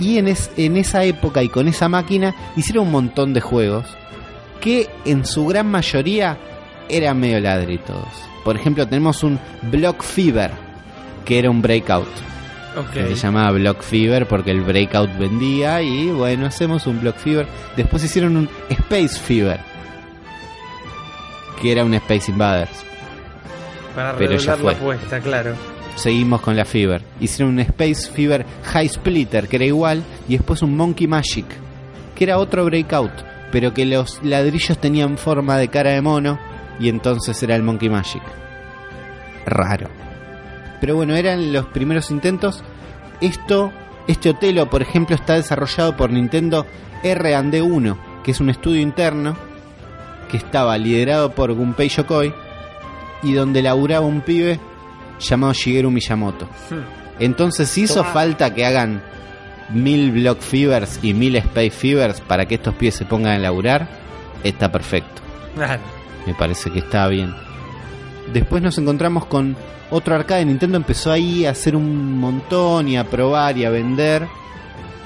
Y 0.00 0.18
en, 0.18 0.26
es- 0.28 0.50
en 0.56 0.76
esa 0.76 1.04
época 1.04 1.42
y 1.42 1.48
con 1.48 1.68
esa 1.68 1.88
máquina 1.88 2.34
hicieron 2.56 2.86
un 2.86 2.92
montón 2.92 3.32
de 3.34 3.40
juegos 3.40 3.84
que 4.60 4.88
en 5.04 5.24
su 5.24 5.46
gran 5.46 5.70
mayoría 5.70 6.36
eran 6.88 7.20
medio 7.20 7.38
ladri 7.40 7.78
todos. 7.78 8.08
Por 8.44 8.56
ejemplo, 8.56 8.86
tenemos 8.88 9.22
un 9.22 9.38
Block 9.70 10.02
Fever, 10.02 10.50
que 11.24 11.38
era 11.38 11.50
un 11.50 11.62
breakout. 11.62 12.08
Que 12.94 13.04
se 13.08 13.14
llamaba 13.16 13.50
Block 13.52 13.82
Fever 13.82 14.26
porque 14.26 14.52
el 14.52 14.60
breakout 14.62 15.10
vendía 15.18 15.82
y 15.82 16.06
bueno, 16.08 16.46
hacemos 16.46 16.86
un 16.86 17.00
Block 17.00 17.16
Fever. 17.16 17.46
Después 17.76 18.02
hicieron 18.04 18.36
un 18.36 18.48
Space 18.70 19.18
Fever, 19.20 19.60
que 21.60 21.72
era 21.72 21.84
un 21.84 21.92
Space 21.94 22.30
Invaders. 22.30 22.70
Para 23.94 24.16
pero 24.16 24.32
ya 24.36 24.54
redoblar 24.54 24.58
la 24.58 24.62
fue. 24.62 24.72
apuesta, 24.94 25.20
claro. 25.20 25.54
Seguimos 25.96 26.40
con 26.40 26.56
la 26.56 26.64
Fever. 26.64 27.02
Hicieron 27.20 27.54
un 27.54 27.60
Space 27.60 28.10
Fever 28.10 28.46
High 28.64 28.88
Splitter, 28.88 29.48
que 29.48 29.56
era 29.56 29.64
igual, 29.64 30.02
y 30.28 30.36
después 30.36 30.62
un 30.62 30.76
Monkey 30.76 31.06
Magic, 31.06 31.46
que 32.14 32.24
era 32.24 32.38
otro 32.38 32.64
breakout, 32.64 33.12
pero 33.52 33.74
que 33.74 33.84
los 33.84 34.22
ladrillos 34.22 34.78
tenían 34.78 35.18
forma 35.18 35.58
de 35.58 35.68
cara 35.68 35.92
de 35.92 36.00
mono, 36.00 36.38
y 36.78 36.88
entonces 36.88 37.42
era 37.42 37.56
el 37.56 37.62
Monkey 37.62 37.88
Magic. 37.88 38.22
Raro. 39.46 39.88
Pero 40.80 40.96
bueno, 40.96 41.14
eran 41.14 41.52
los 41.52 41.66
primeros 41.66 42.10
intentos. 42.10 42.62
Esto, 43.20 43.72
este 44.06 44.30
Otelo, 44.30 44.70
por 44.70 44.80
ejemplo, 44.80 45.14
está 45.14 45.34
desarrollado 45.34 45.96
por 45.96 46.10
Nintendo 46.10 46.66
R&D1, 47.02 47.96
que 48.22 48.30
es 48.30 48.40
un 48.40 48.50
estudio 48.50 48.80
interno 48.80 49.36
que 50.30 50.36
estaba 50.36 50.78
liderado 50.78 51.32
por 51.32 51.52
Gunpei 51.52 51.88
Yokoi 51.88 52.32
y 53.22 53.32
donde 53.32 53.62
laburaba 53.62 54.06
un 54.06 54.20
pibe 54.20 54.58
llamado 55.20 55.52
Shigeru 55.52 55.90
Miyamoto. 55.90 56.46
Hmm. 56.70 56.84
Entonces, 57.18 57.68
si 57.68 57.82
hizo 57.82 58.02
falta 58.02 58.54
que 58.54 58.64
hagan 58.64 59.02
mil 59.68 60.10
Block 60.10 60.40
Fevers 60.40 60.98
y 61.02 61.14
mil 61.14 61.36
Space 61.36 61.70
Fevers 61.70 62.20
para 62.20 62.46
que 62.46 62.56
estos 62.56 62.74
pibes 62.74 62.94
se 62.94 63.04
pongan 63.04 63.34
a 63.34 63.38
laburar, 63.38 63.88
está 64.42 64.72
perfecto. 64.72 65.22
Claro. 65.54 65.82
Me 66.26 66.34
parece 66.34 66.70
que 66.70 66.80
está 66.80 67.06
bien. 67.08 67.34
Después 68.32 68.62
nos 68.62 68.78
encontramos 68.78 69.26
con 69.26 69.56
otro 69.90 70.14
arcade. 70.14 70.44
Nintendo 70.44 70.76
empezó 70.76 71.12
ahí 71.12 71.46
a 71.46 71.50
hacer 71.50 71.76
un 71.76 72.18
montón 72.18 72.88
y 72.88 72.96
a 72.96 73.04
probar 73.04 73.56
y 73.58 73.64
a 73.64 73.70
vender. 73.70 74.26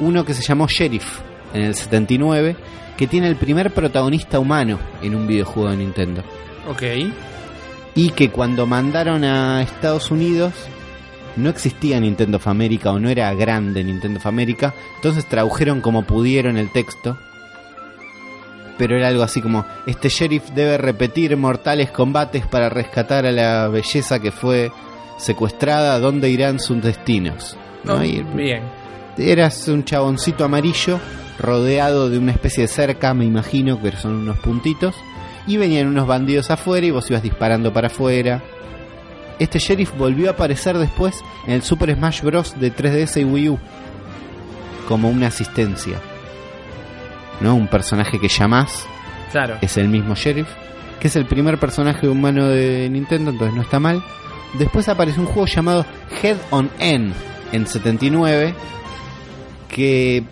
Uno 0.00 0.24
que 0.24 0.34
se 0.34 0.42
llamó 0.42 0.66
Sheriff 0.66 1.20
en 1.52 1.62
el 1.62 1.74
79, 1.74 2.56
que 2.96 3.06
tiene 3.06 3.28
el 3.28 3.36
primer 3.36 3.72
protagonista 3.72 4.38
humano 4.38 4.78
en 5.02 5.14
un 5.14 5.26
videojuego 5.26 5.70
de 5.70 5.76
Nintendo. 5.76 6.22
Ok. 6.68 6.82
Y 7.94 8.10
que 8.10 8.30
cuando 8.30 8.66
mandaron 8.66 9.24
a 9.24 9.62
Estados 9.62 10.10
Unidos 10.10 10.52
no 11.36 11.50
existía 11.50 11.98
Nintendo 12.00 12.36
of 12.36 12.46
America 12.48 12.90
o 12.90 12.98
no 12.98 13.08
era 13.08 13.32
grande 13.34 13.82
Nintendo 13.82 14.18
of 14.18 14.26
America. 14.26 14.74
Entonces 14.96 15.26
tradujeron 15.26 15.80
como 15.80 16.02
pudieron 16.04 16.56
el 16.56 16.70
texto. 16.70 17.18
Pero 18.76 18.96
era 18.96 19.08
algo 19.08 19.22
así 19.22 19.40
como, 19.40 19.64
este 19.86 20.08
sheriff 20.08 20.50
debe 20.50 20.78
repetir 20.78 21.36
mortales 21.36 21.90
combates 21.92 22.44
para 22.46 22.68
rescatar 22.68 23.24
a 23.24 23.30
la 23.30 23.68
belleza 23.68 24.18
que 24.18 24.32
fue 24.32 24.72
secuestrada, 25.16 26.00
¿dónde 26.00 26.28
irán 26.28 26.58
sus 26.58 26.82
destinos? 26.82 27.56
¿No? 27.84 28.02
Y 28.04 28.24
bien. 28.34 28.64
eras 29.16 29.68
un 29.68 29.84
chaboncito 29.84 30.44
amarillo 30.44 30.98
rodeado 31.38 32.10
de 32.10 32.18
una 32.18 32.32
especie 32.32 32.62
de 32.62 32.68
cerca, 32.68 33.14
me 33.14 33.24
imagino, 33.24 33.78
pero 33.80 33.96
son 33.96 34.14
unos 34.14 34.38
puntitos. 34.38 34.96
Y 35.46 35.56
venían 35.58 35.88
unos 35.88 36.06
bandidos 36.06 36.50
afuera 36.50 36.86
y 36.86 36.90
vos 36.90 37.10
ibas 37.10 37.22
disparando 37.22 37.72
para 37.72 37.88
afuera. 37.88 38.42
Este 39.38 39.58
sheriff 39.58 39.92
volvió 39.96 40.28
a 40.28 40.32
aparecer 40.32 40.78
después 40.78 41.22
en 41.46 41.52
el 41.54 41.62
Super 41.62 41.94
Smash 41.94 42.22
Bros. 42.22 42.58
de 42.58 42.72
3DS 42.74 43.20
y 43.20 43.24
Wii 43.24 43.48
U. 43.50 43.58
Como 44.88 45.10
una 45.10 45.26
asistencia. 45.28 45.98
¿No? 47.40 47.54
Un 47.56 47.68
personaje 47.68 48.18
que 48.20 48.28
llamás 48.28 48.86
Claro. 49.32 49.56
es 49.60 49.76
el 49.76 49.88
mismo 49.88 50.14
sheriff, 50.14 50.46
que 51.00 51.08
es 51.08 51.16
el 51.16 51.26
primer 51.26 51.58
personaje 51.58 52.08
humano 52.08 52.46
de 52.46 52.88
Nintendo, 52.88 53.30
entonces 53.32 53.54
no 53.56 53.62
está 53.62 53.80
mal. 53.80 54.02
Después 54.56 54.88
apareció 54.88 55.20
un 55.22 55.26
juego 55.26 55.46
llamado 55.46 55.84
Head 56.22 56.36
on 56.50 56.70
N 56.78 57.12
en 57.50 57.66
79, 57.66 58.54
que 59.68 60.22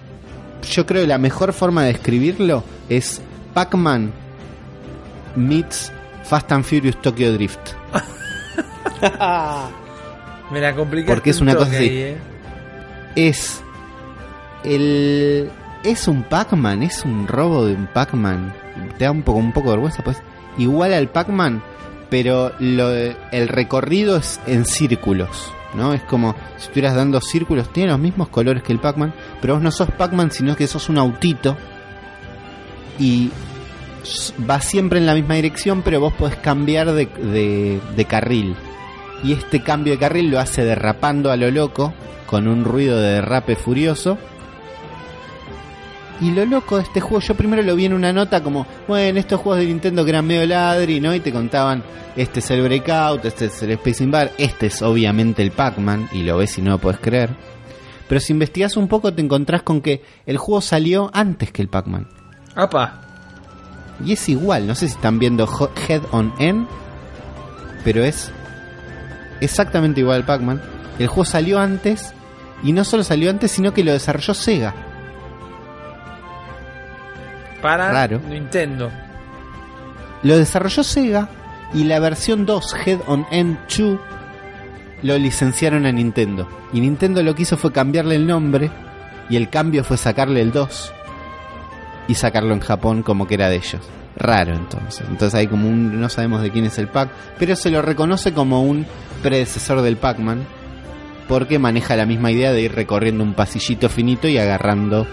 yo 0.71 0.87
creo 0.87 1.03
que 1.03 1.09
la 1.09 1.19
mejor 1.19 1.53
forma 1.53 1.83
de 1.83 1.93
describirlo 1.95 2.63
es 2.89 3.21
Pac-Man 3.53 4.13
meets 5.37 5.93
Fast 6.25 6.53
and 6.53 6.65
Furious 6.65 7.01
Tokyo 7.01 7.33
Drift. 7.33 7.75
Me 10.51 10.61
la 10.61 10.75
complicaste 10.75 11.15
Porque 11.15 11.31
es 11.31 11.41
un 11.41 11.49
una 11.49 11.57
cosa 11.57 11.71
así. 11.73 11.85
ahí, 11.85 11.99
eh. 11.99 12.17
Es 13.17 13.63
el 14.65 15.51
es 15.85 16.07
un 16.09 16.23
Pac-Man, 16.23 16.83
es 16.83 17.05
un 17.05 17.27
robo 17.27 17.67
de 17.67 17.75
un 17.75 17.87
Pac-Man. 17.87 18.55
Te 18.99 19.05
da 19.05 19.11
un 19.11 19.23
poco 19.23 19.39
un 19.39 19.53
poco 19.53 19.71
de 19.71 19.77
vergüenza, 19.77 20.05
pues 20.05 20.19
igual 20.59 20.93
al 20.93 21.09
Pac-Man, 21.09 21.63
pero 22.11 22.53
lo 22.59 22.91
el 22.91 23.49
recorrido 23.49 24.17
es 24.17 24.41
en 24.47 24.65
círculos, 24.65 25.53
¿no? 25.75 25.93
Es 25.93 26.03
como 26.03 26.35
si 26.57 26.67
estuvieras 26.67 26.95
dando 26.95 27.21
círculos, 27.21 27.73
tiene 27.73 27.91
los 27.91 27.99
mismos 27.99 28.29
colores 28.29 28.63
que 28.63 28.73
el 28.73 28.79
Pac-Man, 28.79 29.13
pero 29.41 29.55
vos 29.55 29.63
no 29.63 29.71
sos 29.71 29.91
Pac-Man, 29.91 30.31
sino 30.31 30.55
que 30.55 30.67
sos 30.67 30.89
un 30.89 30.99
autito 30.99 31.57
y 32.99 33.31
va 34.49 34.61
siempre 34.61 34.99
en 34.99 35.07
la 35.07 35.15
misma 35.15 35.35
dirección, 35.35 35.83
pero 35.83 36.01
vos 36.01 36.13
podés 36.13 36.37
cambiar 36.37 36.93
de, 36.93 37.07
de- 37.97 38.05
carril. 38.05 38.55
Y 39.23 39.33
este 39.33 39.63
cambio 39.63 39.93
de 39.93 39.99
carril 39.99 40.31
lo 40.31 40.41
hace 40.41 40.65
derrapando 40.65 41.31
a 41.31 41.37
lo 41.37 41.51
loco, 41.51 41.95
con 42.27 42.49
un 42.49 42.65
ruido 42.65 42.99
de 43.01 43.13
derrape 43.15 43.57
furioso. 43.57 44.19
Y 46.21 46.31
lo 46.31 46.45
loco 46.45 46.77
de 46.77 46.85
este 46.85 47.01
juego, 47.01 47.21
yo 47.21 47.35
primero 47.35 47.63
lo 47.63 47.75
vi 47.75 47.87
en 47.87 47.95
una 47.95 48.13
nota 48.13 48.43
como, 48.43 48.67
bueno, 48.87 49.19
estos 49.19 49.41
juegos 49.41 49.61
de 49.61 49.67
Nintendo 49.67 50.05
que 50.05 50.11
eran 50.11 50.27
medio 50.27 50.47
ladri, 50.47 51.01
¿no? 51.01 51.13
Y 51.15 51.21
te 51.21 51.33
contaban, 51.33 51.83
este 52.17 52.39
es 52.41 52.51
el 52.53 52.63
Breakout, 52.63 53.25
este 53.25 53.47
es 53.47 53.63
el 53.63 53.73
Space 53.73 54.05
Invaders, 54.05 54.33
este 54.39 54.67
es 54.67 54.83
obviamente 54.83 55.43
el 55.43 55.51
Pac-Man, 55.51 56.09
y 56.13 56.23
lo 56.23 56.37
ves 56.37 56.59
y 56.59 56.63
no 56.63 56.71
lo 56.73 56.79
puedes 56.79 57.01
creer. 57.01 57.31
Pero 58.09 58.21
si 58.21 58.33
investigas 58.33 58.77
un 58.77 58.89
poco 58.89 59.13
te 59.13 59.23
encontrás 59.23 59.63
con 59.63 59.81
que 59.81 60.03
el 60.27 60.37
juego 60.37 60.61
salió 60.61 61.11
antes 61.13 61.51
que 61.51 61.63
el 61.63 61.69
Pac-Man. 61.69 62.07
Apa. 62.55 63.01
Y 64.05 64.13
es 64.13 64.29
igual, 64.29 64.67
no 64.67 64.75
sé 64.75 64.89
si 64.89 64.95
están 64.95 65.19
viendo 65.19 65.49
Head 65.89 66.03
on 66.11 66.33
N, 66.39 66.67
pero 67.85 68.03
es 68.05 68.31
exactamente 69.41 70.01
igual 70.01 70.19
al 70.19 70.25
Pac-Man. 70.25 70.61
El 70.99 71.07
juego 71.09 71.25
salió 71.25 71.59
antes, 71.59 72.13
y 72.63 72.73
no 72.73 72.85
solo 72.85 73.03
salió 73.03 73.31
antes, 73.31 73.51
sino 73.51 73.73
que 73.73 73.85
lo 73.85 73.93
desarrolló 73.93 74.35
Sega. 74.35 74.75
Para 77.61 77.93
Raro. 77.93 78.21
Nintendo. 78.29 78.91
Lo 80.23 80.37
desarrolló 80.37 80.83
Sega, 80.83 81.29
y 81.75 81.85
la 81.85 82.01
versión 82.01 82.45
2, 82.45 82.77
Head 82.85 83.01
on 83.07 83.25
N2, 83.27 83.99
lo 85.03 85.19
licenciaron 85.19 85.87
a 85.87 85.93
Nintendo. 85.93 86.49
Y 86.73 86.81
Nintendo 86.81 87.23
lo 87.23 87.35
que 87.35 87.43
hizo 87.43 87.57
fue 87.57 87.73
cambiarle 87.73 88.17
el 88.17 88.27
nombre, 88.27 88.71
y 89.29 89.37
el 89.37 89.49
cambio 89.49 89.85
fue 89.85 89.97
sacarle 89.97 90.43
el 90.43 90.53
2, 90.53 90.93
y 92.09 92.15
sacarlo 92.15 92.55
en 92.55 92.61
Japón 92.61 93.03
como 93.03 93.27
que 93.27 93.35
era 93.35 93.49
de 93.49 93.57
ellos. 93.57 93.83
Raro 94.17 94.55
entonces. 94.55 95.07
Entonces 95.09 95.35
hay 95.35 95.47
como 95.47 95.69
un... 95.69 96.01
no 96.01 96.09
sabemos 96.09 96.43
de 96.43 96.51
quién 96.51 96.67
es 96.67 96.79
el 96.79 96.89
Pac, 96.89 97.11
pero 97.39 97.57
se 97.57 97.71
lo 97.71 97.83
reconoce 97.83 98.33
como 98.33 98.63
un 98.63 98.87
predecesor 99.23 99.83
del 99.83 99.97
Pac-Man, 99.97 100.45
porque 101.29 101.59
maneja 101.59 101.97
la 101.97 102.07
misma 102.07 102.31
idea 102.31 102.53
de 102.53 102.63
ir 102.63 102.75
recorriendo 102.75 103.25
un 103.25 103.35
pasillito 103.35 103.89
finito 103.89 104.29
y 104.29 104.39
agarrando 104.39 105.07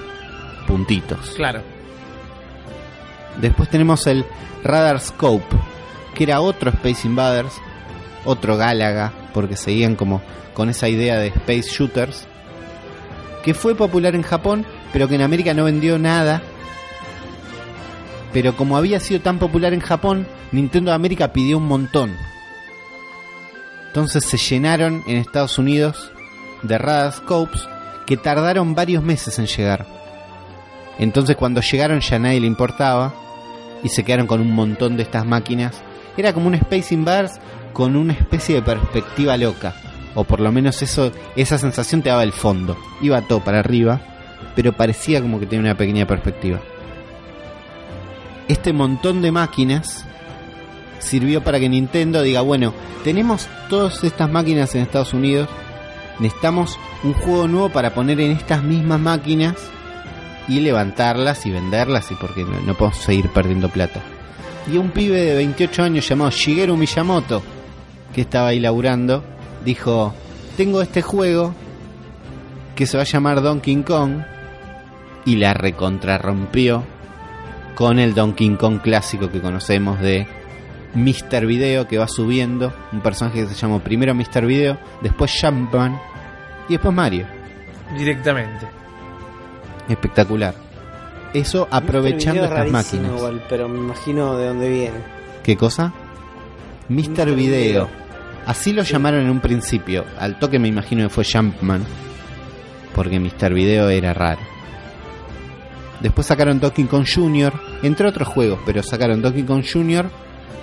puntitos. 0.68 1.34
Claro. 1.36 1.61
Después 3.40 3.70
tenemos 3.70 4.06
el 4.07 4.26
Radar 4.64 4.99
Scope, 4.99 5.56
que 6.16 6.24
era 6.26 6.41
otro 6.41 6.72
Space 6.72 7.07
Invaders, 7.07 7.53
otro 8.26 8.57
Galaga, 8.57 9.14
porque 9.34 9.56
seguían 9.56 9.95
como 9.95 10.22
con 10.53 10.70
esa 10.70 10.90
idea 10.90 11.18
de 11.18 11.28
Space 11.28 11.70
Shooters, 11.70 12.28
que 13.44 13.53
fue 13.53 13.76
popular 13.76 14.16
en 14.16 14.24
Japón, 14.24 14.66
pero 14.91 15.07
que 15.07 15.16
en 15.16 15.22
América 15.22 15.53
no 15.53 15.64
vendió 15.64 15.98
nada. 15.98 16.41
Pero 18.34 18.56
como 18.56 18.78
había 18.78 19.00
sido 19.00 19.22
tan 19.22 19.40
popular 19.40 19.74
en 19.74 19.80
Japón, 19.80 20.28
Nintendo 20.52 20.92
de 20.92 20.96
América 20.96 21.34
pidió 21.34 21.58
un 21.58 21.68
montón. 21.68 22.16
Entonces 23.88 24.24
se 24.24 24.38
llenaron 24.38 25.04
en 25.08 25.18
Estados 25.18 25.58
Unidos 25.58 26.12
de 26.62 26.78
Radar 26.78 27.12
Scopes 27.14 27.68
que 28.06 28.18
tardaron 28.18 28.76
varios 28.76 29.04
meses 29.04 29.40
en 29.40 29.48
llegar. 29.48 29.86
Entonces 31.00 31.36
cuando 31.36 31.62
llegaron 31.62 32.00
ya 32.02 32.20
nadie 32.20 32.40
le 32.40 32.48
importaba 32.48 33.14
y 33.84 33.90
se 33.90 34.04
quedaron 34.04 34.28
con 34.28 34.42
un 34.42 34.54
montón 34.54 34.98
de 34.98 35.04
estas 35.04 35.26
máquinas. 35.26 35.82
Era 36.18 36.34
como 36.34 36.48
un 36.48 36.56
Space 36.56 36.94
Invaders 36.94 37.40
con 37.74 37.96
una 37.96 38.14
especie 38.14 38.56
de 38.56 38.62
perspectiva 38.62 39.38
loca. 39.38 39.74
O 40.16 40.24
por 40.24 40.40
lo 40.40 40.52
menos 40.52 40.82
eso, 40.82 41.12
esa 41.36 41.58
sensación 41.58 42.02
te 42.02 42.10
daba 42.10 42.24
el 42.24 42.34
fondo. 42.34 42.78
Iba 43.02 43.22
todo 43.22 43.44
para 43.44 43.60
arriba, 43.60 44.02
pero 44.56 44.74
parecía 44.74 45.22
como 45.22 45.40
que 45.40 45.46
tenía 45.46 45.62
una 45.62 45.78
pequeña 45.78 46.06
perspectiva. 46.06 46.60
Este 48.50 48.74
montón 48.74 49.22
de 49.22 49.32
máquinas 49.32 50.06
sirvió 50.98 51.44
para 51.44 51.60
que 51.60 51.70
Nintendo 51.70 52.24
diga, 52.24 52.42
bueno, 52.42 52.74
tenemos 53.04 53.48
todas 53.70 54.04
estas 54.04 54.28
máquinas 54.28 54.74
en 54.74 54.82
Estados 54.82 55.14
Unidos, 55.14 55.48
necesitamos 56.18 56.80
un 57.04 57.14
juego 57.14 57.48
nuevo 57.48 57.70
para 57.70 57.94
poner 57.94 58.20
en 58.20 58.32
estas 58.32 58.64
mismas 58.64 59.00
máquinas 59.00 59.54
y 60.48 60.62
levantarlas 60.62 61.46
y 61.46 61.52
venderlas 61.52 62.10
y 62.10 62.16
porque 62.16 62.44
no, 62.44 62.60
no 62.62 62.74
podemos 62.74 62.98
seguir 62.98 63.30
perdiendo 63.30 63.70
plata. 63.70 64.02
Y 64.68 64.78
un 64.80 64.90
pibe 64.90 65.22
de 65.22 65.36
28 65.36 65.84
años 65.84 66.10
llamado 66.10 66.32
Shigeru 66.32 66.76
Miyamoto, 66.76 67.44
que 68.16 68.22
estaba 68.22 68.48
ahí 68.48 68.60
laburando, 68.60 69.24
dijo, 69.64 70.12
tengo 70.58 70.82
este 70.82 71.04
juego 71.04 71.54
que 72.76 72.88
se 72.88 72.98
va 72.98 73.04
a 73.04 73.06
llamar 73.06 73.44
Donkey 73.44 73.84
Kong 73.84 74.24
y 75.24 75.36
la 75.36 75.54
recontrarrompió 75.54 76.84
con 77.80 77.98
el 77.98 78.14
Donkey 78.14 78.58
Kong 78.58 78.82
clásico 78.82 79.32
que 79.32 79.40
conocemos 79.40 80.02
de 80.02 80.28
Mr. 80.96 81.46
Video 81.46 81.88
que 81.88 81.98
va 81.98 82.10
subiendo, 82.10 82.74
un 82.92 83.00
personaje 83.00 83.40
que 83.40 83.48
se 83.48 83.56
llamó 83.56 83.80
primero 83.80 84.14
Mr. 84.14 84.46
Video, 84.46 84.78
después 85.02 85.32
Jumpman 85.42 85.98
y 86.68 86.74
después 86.74 86.94
Mario. 86.94 87.26
Directamente. 87.98 88.68
Espectacular. 89.88 90.56
Eso 91.34 91.70
aprovechando 91.72 92.44
estas 92.44 92.58
rarísimo 92.58 93.04
máquinas. 93.04 93.18
igual, 93.18 93.46
pero 93.48 93.70
me 93.70 93.80
imagino 93.80 94.36
de 94.36 94.48
dónde 94.48 94.70
viene. 94.70 94.98
¿Qué 95.42 95.56
cosa? 95.56 95.94
Mr. 96.90 97.34
Video. 97.34 97.88
Así 98.46 98.74
lo 98.74 98.84
llamaron 98.84 99.22
en 99.22 99.30
un 99.30 99.40
principio. 99.40 100.04
Al 100.20 100.38
toque 100.38 100.60
me 100.60 100.68
imagino 100.68 101.04
que 101.04 101.10
fue 101.14 101.24
Jumpman. 101.24 101.86
Porque 102.94 103.22
Mr. 103.22 103.54
Video 103.54 103.88
era 103.88 104.14
raro. 104.14 104.42
Después 106.02 106.28
sacaron 106.28 106.60
Donkey 106.60 106.84
Kong 106.86 107.06
Jr., 107.08 107.69
entre 107.84 108.08
otros 108.08 108.28
juegos, 108.28 108.60
pero 108.66 108.84
sacaron 108.84 109.22
Donkey 109.22 109.44
Kong 109.44 109.64
Jr., 109.72 110.10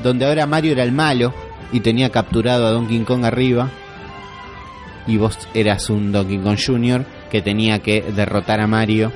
donde 0.03 0.27
ahora 0.27 0.47
Mario 0.47 0.73
era 0.73 0.83
el 0.83 0.93
malo 0.93 1.33
y 1.73 1.81
tenía 1.81 2.11
capturado 2.11 2.67
a 2.67 2.71
Donkey 2.71 3.01
Kong 3.01 3.25
arriba. 3.25 3.71
Y 5.07 5.17
vos 5.17 5.39
eras 5.55 5.89
un 5.91 6.13
Donkey 6.13 6.39
Kong 6.39 6.59
Jr. 6.65 7.05
que 7.31 7.41
tenía 7.43 7.79
que 7.81 8.03
derrotar 8.03 8.61
a 8.61 8.67
Mario 8.67 9.13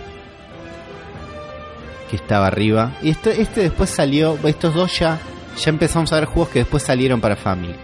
que 2.10 2.16
estaba 2.16 2.48
arriba. 2.48 2.92
Y 3.02 3.10
este, 3.10 3.40
este 3.40 3.62
después 3.62 3.88
salió, 3.90 4.36
estos 4.44 4.74
dos 4.74 4.98
ya, 4.98 5.18
ya 5.62 5.70
empezamos 5.70 6.12
a 6.12 6.16
ver 6.16 6.24
juegos 6.24 6.48
que 6.48 6.58
después 6.60 6.82
salieron 6.82 7.20
para 7.20 7.36
Family 7.36 7.74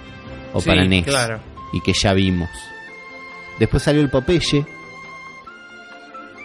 o 0.52 0.60
Sí, 0.60 0.68
para 0.68 0.84
NES 0.84 1.04
claro. 1.04 1.40
y 1.72 1.80
que 1.80 1.92
ya 1.92 2.12
vimos. 2.12 2.50
Después 3.58 3.82
salió 3.82 4.02
el 4.02 4.10
Popeye, 4.10 4.66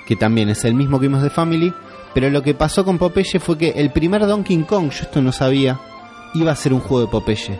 que 0.07 0.15
también 0.15 0.49
es 0.49 0.63
el 0.63 0.75
mismo 0.75 0.99
que 0.99 1.07
vimos 1.07 1.23
de 1.23 1.29
Family, 1.29 1.73
pero 2.13 2.29
lo 2.29 2.41
que 2.43 2.53
pasó 2.53 2.83
con 2.83 2.97
Popeye 2.97 3.39
fue 3.39 3.57
que 3.57 3.69
el 3.71 3.91
primer 3.91 4.25
Donkey 4.25 4.63
Kong, 4.63 4.91
yo 4.91 5.03
esto 5.03 5.21
no 5.21 5.31
sabía, 5.31 5.79
iba 6.33 6.51
a 6.51 6.55
ser 6.55 6.73
un 6.73 6.81
juego 6.81 7.05
de 7.05 7.11
Popeye. 7.11 7.59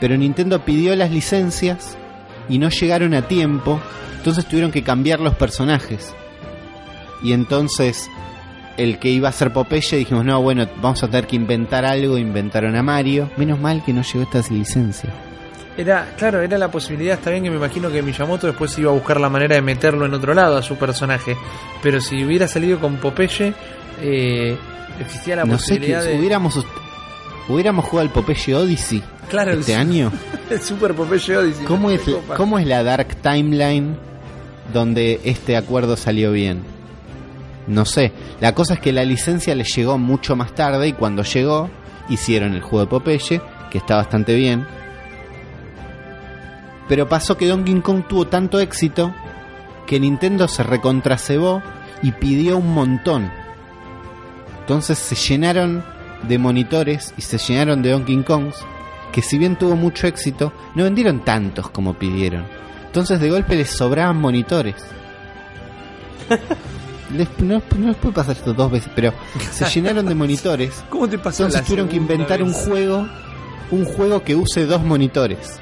Pero 0.00 0.16
Nintendo 0.16 0.64
pidió 0.64 0.96
las 0.96 1.10
licencias 1.10 1.96
y 2.48 2.58
no 2.58 2.70
llegaron 2.70 3.14
a 3.14 3.28
tiempo, 3.28 3.78
entonces 4.16 4.46
tuvieron 4.46 4.72
que 4.72 4.82
cambiar 4.82 5.20
los 5.20 5.34
personajes. 5.34 6.14
Y 7.22 7.32
entonces 7.32 8.08
el 8.78 8.98
que 8.98 9.10
iba 9.10 9.28
a 9.28 9.32
ser 9.32 9.52
Popeye 9.52 9.98
dijimos, 9.98 10.24
no, 10.24 10.40
bueno, 10.40 10.66
vamos 10.80 11.02
a 11.02 11.08
tener 11.08 11.26
que 11.26 11.36
inventar 11.36 11.84
algo, 11.84 12.16
inventaron 12.16 12.76
a 12.76 12.82
Mario. 12.82 13.28
Menos 13.36 13.60
mal 13.60 13.84
que 13.84 13.92
no 13.92 14.02
llegó 14.02 14.22
esta 14.22 14.42
licencia. 14.52 15.10
Era, 15.80 16.14
claro, 16.18 16.42
era 16.42 16.58
la 16.58 16.70
posibilidad, 16.70 17.14
está 17.14 17.30
bien 17.30 17.42
que 17.44 17.50
me 17.50 17.56
imagino 17.56 17.90
que 17.90 18.02
Miyamoto 18.02 18.46
después 18.46 18.76
iba 18.78 18.90
a 18.90 18.94
buscar 18.94 19.18
la 19.20 19.28
manera 19.30 19.54
de 19.54 19.62
meterlo 19.62 20.04
en 20.04 20.12
otro 20.14 20.34
lado 20.34 20.56
a 20.58 20.62
su 20.62 20.76
personaje. 20.76 21.36
Pero 21.82 22.00
si 22.00 22.22
hubiera 22.24 22.46
salido 22.46 22.78
con 22.78 22.96
Popeye, 22.98 23.54
eh, 24.02 24.56
existía 25.00 25.36
la 25.36 25.44
no 25.44 25.58
sé 25.58 25.78
que 25.80 25.96
de. 25.96 26.18
hubiéramos 26.18 26.62
hubiéramos 27.48 27.84
jugado 27.86 28.08
al 28.08 28.12
Popeye 28.12 28.54
Odyssey 28.54 29.02
Claro, 29.30 29.52
este 29.52 29.72
el- 29.74 29.80
año. 29.80 30.12
El 30.50 30.60
Super 30.60 30.92
Popeye 30.94 31.36
Odyssey. 31.36 31.64
¿Cómo 31.64 31.90
es. 31.90 32.00
¿Cómo 32.36 32.58
es 32.58 32.66
la 32.66 32.82
Dark 32.82 33.14
Timeline 33.22 33.96
donde 34.74 35.20
este 35.24 35.56
acuerdo 35.56 35.96
salió 35.96 36.32
bien? 36.32 36.62
No 37.68 37.84
sé. 37.84 38.12
La 38.40 38.52
cosa 38.54 38.74
es 38.74 38.80
que 38.80 38.92
la 38.92 39.04
licencia 39.04 39.54
les 39.54 39.74
llegó 39.76 39.96
mucho 39.96 40.34
más 40.36 40.54
tarde 40.54 40.88
y 40.88 40.92
cuando 40.92 41.22
llegó 41.22 41.70
hicieron 42.08 42.54
el 42.54 42.60
juego 42.62 42.80
de 42.80 42.86
Popeye, 42.90 43.40
que 43.70 43.78
está 43.78 43.94
bastante 43.96 44.34
bien. 44.34 44.66
Pero 46.90 47.08
pasó 47.08 47.36
que 47.36 47.46
Donkey 47.46 47.80
Kong 47.82 48.02
tuvo 48.08 48.26
tanto 48.26 48.58
éxito 48.58 49.14
que 49.86 50.00
Nintendo 50.00 50.48
se 50.48 50.64
recontracebó 50.64 51.62
y 52.02 52.10
pidió 52.10 52.58
un 52.58 52.74
montón. 52.74 53.30
Entonces 54.58 54.98
se 54.98 55.14
llenaron 55.14 55.84
de 56.28 56.36
monitores 56.38 57.14
y 57.16 57.22
se 57.22 57.38
llenaron 57.38 57.80
de 57.80 57.92
Donkey 57.92 58.24
Kongs 58.24 58.56
que 59.12 59.22
si 59.22 59.38
bien 59.38 59.54
tuvo 59.54 59.76
mucho 59.76 60.08
éxito, 60.08 60.52
no 60.74 60.82
vendieron 60.82 61.24
tantos 61.24 61.70
como 61.70 61.94
pidieron. 61.94 62.44
Entonces 62.86 63.20
de 63.20 63.30
golpe 63.30 63.54
les 63.54 63.70
sobraban 63.70 64.16
monitores. 64.20 64.74
Les- 67.16 67.28
no, 67.38 67.62
no 67.78 67.86
les 67.88 67.96
puede 67.96 68.14
pasar 68.14 68.36
esto 68.36 68.52
dos 68.52 68.70
veces, 68.72 68.90
pero 68.96 69.12
se 69.52 69.64
llenaron 69.66 70.06
de 70.06 70.14
monitores. 70.16 70.82
¿Cómo 70.90 71.08
te 71.08 71.18
pasó 71.18 71.44
Entonces 71.44 71.60
la 71.60 71.66
tuvieron 71.66 71.88
que 71.88 71.96
inventar 71.96 72.42
un 72.42 72.52
juego, 72.52 73.08
un 73.70 73.84
juego 73.84 74.24
que 74.24 74.34
use 74.34 74.66
dos 74.66 74.82
monitores. 74.82 75.60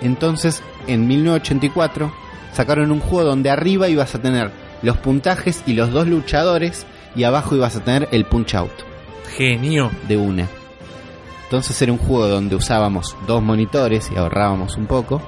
Entonces, 0.00 0.62
en 0.86 1.06
1984 1.06 2.12
sacaron 2.52 2.90
un 2.90 3.00
juego 3.00 3.28
donde 3.28 3.50
arriba 3.50 3.88
ibas 3.88 4.14
a 4.14 4.22
tener 4.22 4.50
los 4.82 4.96
puntajes 4.98 5.62
y 5.66 5.74
los 5.74 5.90
dos 5.90 6.06
luchadores 6.06 6.86
y 7.14 7.24
abajo 7.24 7.54
ibas 7.54 7.76
a 7.76 7.84
tener 7.84 8.08
el 8.12 8.24
punch 8.24 8.54
out 8.54 8.72
Genio. 9.36 9.90
de 10.08 10.16
una. 10.16 10.48
Entonces 11.44 11.80
era 11.82 11.92
un 11.92 11.98
juego 11.98 12.28
donde 12.28 12.56
usábamos 12.56 13.16
dos 13.26 13.42
monitores 13.42 14.10
y 14.14 14.16
ahorrábamos 14.16 14.76
un 14.76 14.86
poco. 14.86 15.20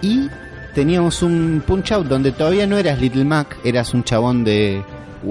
Y 0.00 0.28
teníamos 0.74 1.22
un 1.22 1.62
punch 1.66 1.92
out 1.92 2.06
donde 2.06 2.32
todavía 2.32 2.66
no 2.66 2.78
eras 2.78 3.00
Little 3.00 3.24
Mac, 3.24 3.58
eras 3.64 3.92
un 3.94 4.04
chabón 4.04 4.44
de 4.44 4.82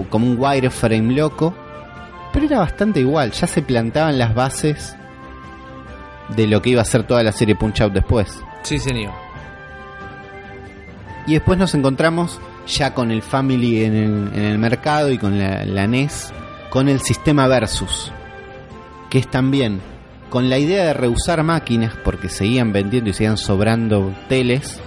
como 0.09 0.27
un 0.27 0.37
wireframe 0.37 1.13
loco, 1.13 1.55
pero 2.33 2.45
era 2.45 2.59
bastante 2.59 2.99
igual, 2.99 3.31
ya 3.31 3.47
se 3.47 3.61
plantaban 3.61 4.17
las 4.17 4.35
bases 4.35 4.95
de 6.29 6.47
lo 6.47 6.61
que 6.61 6.71
iba 6.71 6.81
a 6.81 6.85
ser 6.85 7.03
toda 7.03 7.23
la 7.23 7.31
serie 7.31 7.55
Punch 7.55 7.81
Out 7.81 7.93
después. 7.93 8.43
Sí, 8.63 8.79
señor. 8.79 9.13
Y 11.25 11.33
después 11.33 11.57
nos 11.57 11.73
encontramos 11.73 12.39
ya 12.67 12.93
con 12.93 13.11
el 13.11 13.21
Family 13.21 13.83
en 13.83 13.95
el, 13.95 14.33
en 14.33 14.43
el 14.45 14.57
mercado 14.57 15.11
y 15.11 15.17
con 15.17 15.37
la, 15.37 15.65
la 15.65 15.87
NES, 15.87 16.33
con 16.69 16.89
el 16.89 17.01
sistema 17.01 17.47
Versus, 17.47 18.11
que 19.09 19.19
es 19.19 19.27
también 19.29 19.81
con 20.29 20.49
la 20.49 20.57
idea 20.57 20.83
de 20.85 20.93
reusar 20.93 21.43
máquinas, 21.43 21.93
porque 22.03 22.29
seguían 22.29 22.73
vendiendo 22.73 23.09
y 23.09 23.13
seguían 23.13 23.37
sobrando 23.37 24.13
teles, 24.27 24.79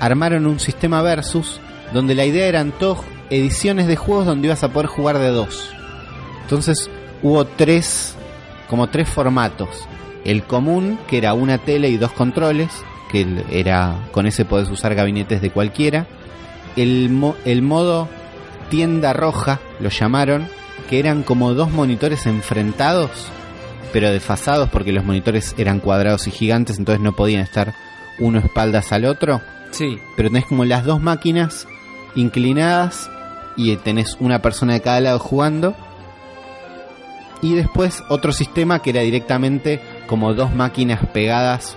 armaron 0.00 0.46
un 0.46 0.58
sistema 0.58 1.02
Versus 1.02 1.60
donde 1.92 2.14
la 2.14 2.24
idea 2.24 2.46
eran 2.46 2.72
todas 2.72 3.04
ediciones 3.30 3.86
de 3.86 3.96
juegos 3.96 4.26
donde 4.26 4.48
ibas 4.48 4.64
a 4.64 4.72
poder 4.72 4.86
jugar 4.86 5.18
de 5.18 5.28
dos. 5.28 5.70
Entonces 6.42 6.90
hubo 7.22 7.44
tres, 7.44 8.16
como 8.68 8.88
tres 8.88 9.08
formatos. 9.08 9.86
El 10.24 10.44
común, 10.44 10.98
que 11.06 11.18
era 11.18 11.34
una 11.34 11.58
tele 11.58 11.88
y 11.90 11.96
dos 11.96 12.12
controles, 12.12 12.70
que 13.10 13.44
era 13.50 14.08
con 14.12 14.26
ese 14.26 14.44
podés 14.44 14.70
usar 14.70 14.94
gabinetes 14.94 15.40
de 15.42 15.50
cualquiera. 15.50 16.06
El, 16.76 17.10
mo- 17.10 17.36
el 17.44 17.62
modo 17.62 18.08
tienda 18.70 19.12
roja, 19.12 19.60
lo 19.80 19.90
llamaron, 19.90 20.48
que 20.88 20.98
eran 20.98 21.22
como 21.22 21.54
dos 21.54 21.70
monitores 21.70 22.26
enfrentados, 22.26 23.10
pero 23.92 24.10
desfasados 24.10 24.68
porque 24.70 24.92
los 24.92 25.04
monitores 25.04 25.54
eran 25.58 25.78
cuadrados 25.80 26.26
y 26.26 26.30
gigantes, 26.30 26.78
entonces 26.78 27.02
no 27.02 27.12
podían 27.12 27.42
estar 27.42 27.74
uno 28.18 28.38
espaldas 28.40 28.92
al 28.92 29.04
otro. 29.04 29.40
Sí. 29.70 29.98
Pero 30.16 30.30
tenés 30.30 30.46
como 30.46 30.64
las 30.64 30.84
dos 30.84 31.00
máquinas 31.00 31.66
inclinadas 32.16 33.10
y 33.56 33.76
tenés 33.76 34.16
una 34.20 34.40
persona 34.40 34.72
de 34.72 34.80
cada 34.80 35.00
lado 35.00 35.18
jugando. 35.18 35.76
Y 37.42 37.54
después 37.54 38.02
otro 38.08 38.32
sistema 38.32 38.80
que 38.80 38.90
era 38.90 39.02
directamente 39.02 39.80
como 40.06 40.34
dos 40.34 40.54
máquinas 40.54 41.00
pegadas 41.12 41.76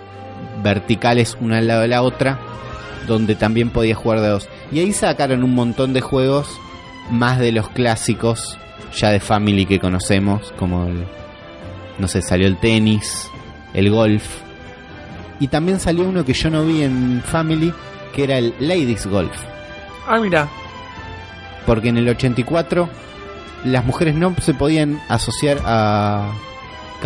verticales 0.64 1.38
una 1.40 1.58
al 1.60 1.68
lado 1.68 1.82
de 1.82 1.88
la 1.88 2.02
otra, 2.02 2.40
donde 3.08 3.36
también 3.36 3.70
podías 3.70 3.98
jugar 3.98 4.22
de 4.22 4.28
dos. 4.28 4.49
Y 4.72 4.80
ahí 4.80 4.94
sacaron 4.94 5.44
un 5.44 5.56
montón 5.56 5.94
de 5.94 6.02
juegos, 6.02 6.60
más 7.10 7.40
de 7.40 7.52
los 7.52 7.70
clásicos 7.70 8.58
ya 8.95 9.12
de 9.12 9.20
Family 9.20 9.66
que 9.66 9.80
conocemos, 9.80 10.54
como 10.58 10.88
el, 10.88 11.06
no 11.99 12.08
sé, 12.08 12.22
salió 12.22 12.48
el 12.48 12.58
tenis, 12.58 13.30
el 13.74 13.90
golf, 13.90 14.24
Y 15.40 15.49
también 15.49 15.80
salió 15.80 16.04
uno 16.04 16.26
que 16.26 16.34
yo 16.34 16.49
no 16.49 16.66
vi 16.66 16.82
en 16.82 17.22
Family, 17.24 17.72
que 18.14 18.24
era 18.24 18.40
el 18.40 18.56
Ladies 18.60 19.06
Golf. 19.06 19.36
Ah, 20.08 20.20
mira. 20.20 20.48
Porque 21.66 21.90
en 21.90 21.98
el 21.98 22.10
84 22.10 22.90
las 23.66 23.86
mujeres 23.86 24.16
no 24.16 24.34
se 24.41 24.54
podían 24.54 24.99
asociar 25.10 25.60
a 25.66 26.32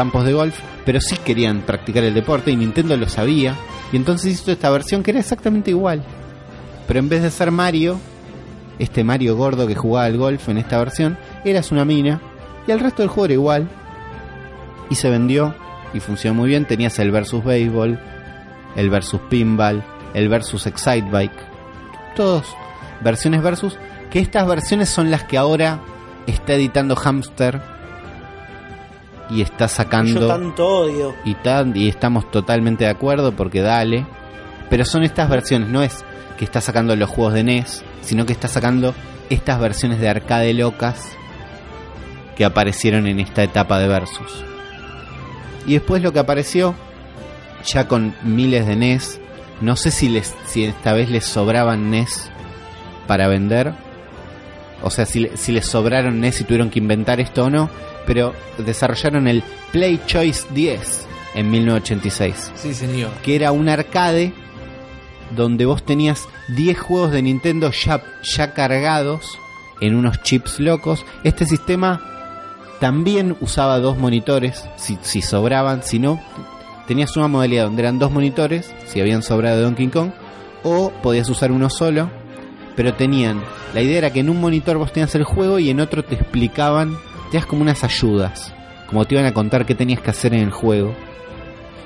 campos 0.02 0.26
de 0.26 0.34
golf, 0.34 0.60
pero 0.84 1.00
sí 1.00 1.16
querían 1.24 1.62
practicar 1.62 2.04
el 2.04 2.16
deporte 2.16 2.50
y 2.50 2.56
Nintendo 2.56 2.98
lo 2.98 3.08
sabía. 3.08 3.56
Y 3.92 3.98
entonces 3.98 4.34
hizo 4.34 4.52
esta 4.52 4.72
versión 4.72 5.04
que 5.04 5.12
era 5.12 5.20
exactamente 5.20 5.70
igual. 5.70 6.04
Pero 6.88 7.00
en 7.00 7.08
vez 7.08 7.22
de 7.22 7.30
ser 7.30 7.52
Mario, 7.52 8.00
este 8.80 9.04
Mario 9.04 9.38
gordo 9.38 9.68
que 9.68 9.76
jugaba 9.76 10.08
al 10.08 10.18
golf 10.18 10.50
en 10.50 10.58
esta 10.58 10.80
versión, 10.80 11.20
eras 11.46 11.72
una 11.72 11.86
mina. 11.86 12.20
Y 12.66 12.72
el 12.72 12.80
resto 12.80 13.04
del 13.04 13.10
juego 13.10 13.26
era 13.26 13.34
igual. 13.36 13.70
Y 14.90 14.96
se 14.96 15.12
vendió 15.12 15.54
y 15.94 16.00
funcionó 16.00 16.34
muy 16.34 16.50
bien. 16.50 16.66
Tenías 16.66 16.98
el 16.98 17.12
versus 17.12 17.44
béisbol, 17.44 18.00
el 18.76 18.90
versus 18.90 19.22
pinball, 19.30 19.84
el 20.16 20.30
versus 20.30 20.66
excite 20.66 21.12
bike. 21.12 21.46
Todos 22.16 22.48
versiones 23.04 23.44
versus. 23.44 23.78
Que 24.10 24.18
estas 24.18 24.48
versiones 24.48 24.90
son 24.90 25.12
las 25.12 25.26
que 25.26 25.38
ahora 25.38 25.80
está 26.26 26.54
editando 26.54 26.96
Hamster 26.96 27.62
y 29.32 29.42
está 29.42 29.68
sacando 29.68 30.22
Yo 30.22 30.28
tanto 30.28 30.68
odio. 30.68 31.16
y 31.24 31.36
tan 31.36 31.76
y 31.76 31.88
estamos 31.88 32.30
totalmente 32.32 32.84
de 32.84 32.90
acuerdo 32.90 33.32
porque 33.32 33.62
dale 33.62 34.06
pero 34.70 34.86
son 34.86 35.04
estas 35.04 35.30
versiones 35.30 35.70
no 35.70 35.82
es 35.84 36.04
que 36.38 36.46
está 36.46 36.62
sacando 36.62 36.96
los 36.96 37.10
juegos 37.10 37.34
de 37.34 37.44
NES 37.44 37.84
sino 38.02 38.26
que 38.26 38.34
está 38.34 38.48
sacando 38.48 38.94
estas 39.30 39.60
versiones 39.60 40.00
de 40.00 40.10
arcade 40.10 40.54
locas 40.54 41.18
que 42.36 42.46
aparecieron 42.46 43.08
en 43.08 43.20
esta 43.20 43.44
etapa 43.44 43.80
de 43.80 43.88
versus 43.88 44.44
y 45.66 45.74
después 45.74 46.02
lo 46.02 46.12
que 46.12 46.20
apareció 46.20 46.76
ya 47.64 47.88
con 47.88 48.16
miles 48.24 48.68
de 48.68 48.76
NES 48.76 49.22
no 49.62 49.76
sé 49.76 49.92
si 49.92 50.10
les 50.10 50.36
si 50.46 50.66
esta 50.66 50.94
vez 50.94 51.10
les 51.10 51.26
sobraban 51.26 51.90
NES 51.90 52.32
para 53.08 53.28
vender 53.28 53.74
o 54.84 54.90
sea, 54.90 55.06
si, 55.06 55.30
si 55.36 55.52
les 55.52 55.66
sobraron 55.66 56.20
NES 56.20 56.42
y 56.42 56.44
tuvieron 56.44 56.70
que 56.70 56.80
inventar 56.80 57.20
esto 57.20 57.46
o 57.46 57.50
no, 57.50 57.70
pero 58.06 58.34
desarrollaron 58.58 59.28
el 59.28 59.44
Play 59.72 60.00
Choice 60.06 60.48
10 60.54 61.08
en 61.36 61.50
1986, 61.52 62.52
Sí, 62.56 62.74
señor. 62.74 63.12
que 63.24 63.36
era 63.36 63.52
un 63.52 63.70
arcade 63.70 64.34
donde 65.36 65.66
vos 65.66 65.84
tenías 65.84 66.28
10 66.50 66.78
juegos 66.80 67.12
de 67.12 67.22
Nintendo 67.22 67.72
ya, 67.72 68.02
ya 68.24 68.54
cargados 68.54 69.38
en 69.80 69.96
unos 69.96 70.22
chips 70.24 70.60
locos. 70.60 71.06
Este 71.24 71.46
sistema 71.46 72.02
también 72.80 73.38
usaba 73.40 73.80
dos 73.80 73.98
monitores, 73.98 74.66
si, 74.76 74.98
si 75.02 75.22
sobraban, 75.22 75.84
si 75.84 76.00
no, 76.00 76.20
tenías 76.88 77.16
una 77.16 77.28
modalidad 77.30 77.66
donde 77.66 77.84
eran 77.84 78.00
dos 78.00 78.12
monitores, 78.12 78.74
si 78.88 79.00
habían 79.00 79.24
sobrado 79.24 79.58
de 79.58 79.64
Donkey 79.64 79.88
Kong, 79.88 80.12
o 80.64 80.92
podías 81.02 81.30
usar 81.30 81.52
uno 81.52 81.70
solo, 81.70 82.10
pero 82.76 82.94
tenían, 82.94 83.42
la 83.74 83.82
idea 83.82 84.00
era 84.00 84.12
que 84.14 84.20
en 84.20 84.30
un 84.30 84.42
monitor 84.42 84.78
vos 84.78 84.92
tenías 84.92 85.16
el 85.16 85.24
juego 85.24 85.60
y 85.60 85.70
en 85.70 85.80
otro 85.80 86.04
te 86.04 86.16
explicaban, 86.16 86.98
tenías 87.32 87.48
como 87.48 87.62
unas 87.62 87.86
ayudas, 87.86 88.54
como 88.88 89.06
te 89.06 89.16
iban 89.16 89.26
a 89.26 89.34
contar 89.34 89.66
qué 89.66 89.74
tenías 89.74 90.02
que 90.02 90.10
hacer 90.10 90.34
en 90.34 90.42
el 90.42 90.52
juego. 90.52 90.94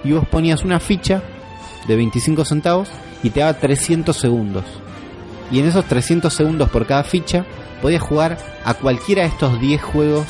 Y 0.03 0.11
vos 0.11 0.27
ponías 0.27 0.63
una 0.63 0.79
ficha 0.79 1.21
de 1.87 1.95
25 1.95 2.43
centavos 2.45 2.89
y 3.21 3.29
te 3.29 3.41
daba 3.41 3.53
300 3.53 4.17
segundos. 4.17 4.65
Y 5.51 5.59
en 5.59 5.67
esos 5.67 5.85
300 5.85 6.33
segundos 6.33 6.69
por 6.69 6.87
cada 6.87 7.03
ficha 7.03 7.45
podías 7.79 8.01
jugar 8.01 8.39
a 8.65 8.73
cualquiera 8.73 9.21
de 9.21 9.27
estos 9.27 9.59
10 9.61 9.83
juegos 9.83 10.25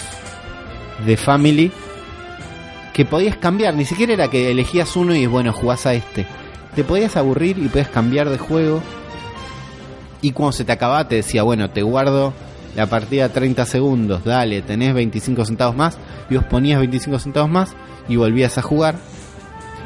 de 1.06 1.16
Family 1.16 1.72
que 2.94 3.06
podías 3.06 3.38
cambiar, 3.38 3.74
ni 3.74 3.86
siquiera 3.86 4.14
era 4.14 4.28
que 4.30 4.52
elegías 4.52 4.98
uno 4.98 5.16
y 5.16 5.26
bueno, 5.28 5.54
jugás 5.54 5.86
a 5.86 5.94
este. 5.94 6.26
Te 6.76 6.84
podías 6.84 7.16
aburrir 7.16 7.58
y 7.58 7.70
podías 7.70 7.88
cambiar 7.88 8.30
de 8.30 8.38
juego. 8.38 8.82
Y 10.22 10.32
cuando 10.32 10.52
se 10.52 10.66
te 10.66 10.74
acababa 10.74 11.08
te 11.08 11.16
decía, 11.16 11.44
bueno, 11.44 11.70
te 11.70 11.84
guardo 11.84 12.34
la 12.76 12.88
partida 12.88 13.30
30 13.30 13.66
segundos, 13.66 14.24
dale, 14.24 14.62
tenés 14.62 14.94
25 14.94 15.46
centavos 15.46 15.76
más. 15.76 15.98
Y 16.30 16.36
vos 16.36 16.46
ponías 16.46 16.80
25 16.80 17.20
centavos 17.20 17.50
más 17.50 17.76
y 18.10 18.16
volvías 18.16 18.58
a 18.58 18.62
jugar. 18.62 18.96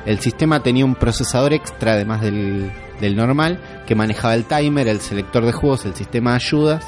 El 0.06 0.20
sistema 0.20 0.62
tenía 0.64 0.86
un 0.86 0.96
procesador 0.96 1.54
extra 1.54 1.94
además 1.94 2.22
del, 2.22 2.72
del 3.02 3.16
normal 3.16 3.60
que 3.86 3.96
manejaba 3.96 4.34
el 4.36 4.46
timer, 4.46 4.88
el 4.88 5.02
selector 5.02 5.46
de 5.46 5.52
juegos, 5.52 5.86
el 5.86 5.94
sistema 5.96 6.32
de 6.32 6.36
ayudas. 6.38 6.86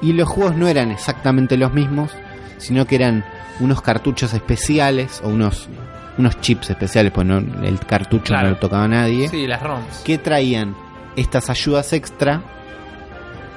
Y 0.00 0.12
los 0.12 0.28
juegos 0.28 0.56
no 0.56 0.68
eran 0.68 0.90
exactamente 0.90 1.56
los 1.56 1.72
mismos, 1.72 2.10
sino 2.58 2.86
que 2.86 2.96
eran 2.96 3.24
unos 3.60 3.80
cartuchos 3.82 4.34
especiales 4.34 5.20
o 5.24 5.28
unos, 5.28 5.68
unos 6.18 6.40
chips 6.40 6.70
especiales, 6.70 7.12
pues 7.12 7.26
no, 7.26 7.38
el 7.38 7.78
cartucho 7.80 8.24
Claro. 8.24 8.48
no 8.48 8.54
lo 8.54 8.60
tocaba 8.60 8.84
a 8.84 8.88
nadie 8.88 9.28
Sí, 9.28 9.46
las 9.46 9.62
ROMs. 9.62 9.98
que 10.04 10.18
traían 10.18 10.74
estas 11.16 11.48
ayudas 11.50 11.92
extra 11.92 12.42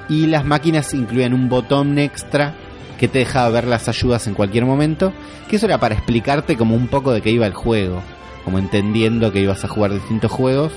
y 0.08 0.26
las 0.26 0.44
máquinas 0.44 0.94
incluían 0.94 1.34
un 1.34 1.48
botón 1.48 1.98
extra 1.98 2.54
que 2.98 3.08
te 3.08 3.20
dejaba 3.20 3.50
ver 3.50 3.66
las 3.66 3.88
ayudas 3.88 4.26
en 4.26 4.34
cualquier 4.34 4.64
momento, 4.64 5.12
que 5.48 5.56
eso 5.56 5.66
era 5.66 5.78
para 5.78 5.94
explicarte 5.94 6.56
como 6.56 6.74
un 6.74 6.88
poco 6.88 7.12
de 7.12 7.20
qué 7.20 7.30
iba 7.30 7.46
el 7.46 7.54
juego, 7.54 8.02
como 8.44 8.58
entendiendo 8.58 9.32
que 9.32 9.40
ibas 9.40 9.64
a 9.64 9.68
jugar 9.68 9.92
distintos 9.92 10.30
juegos 10.30 10.72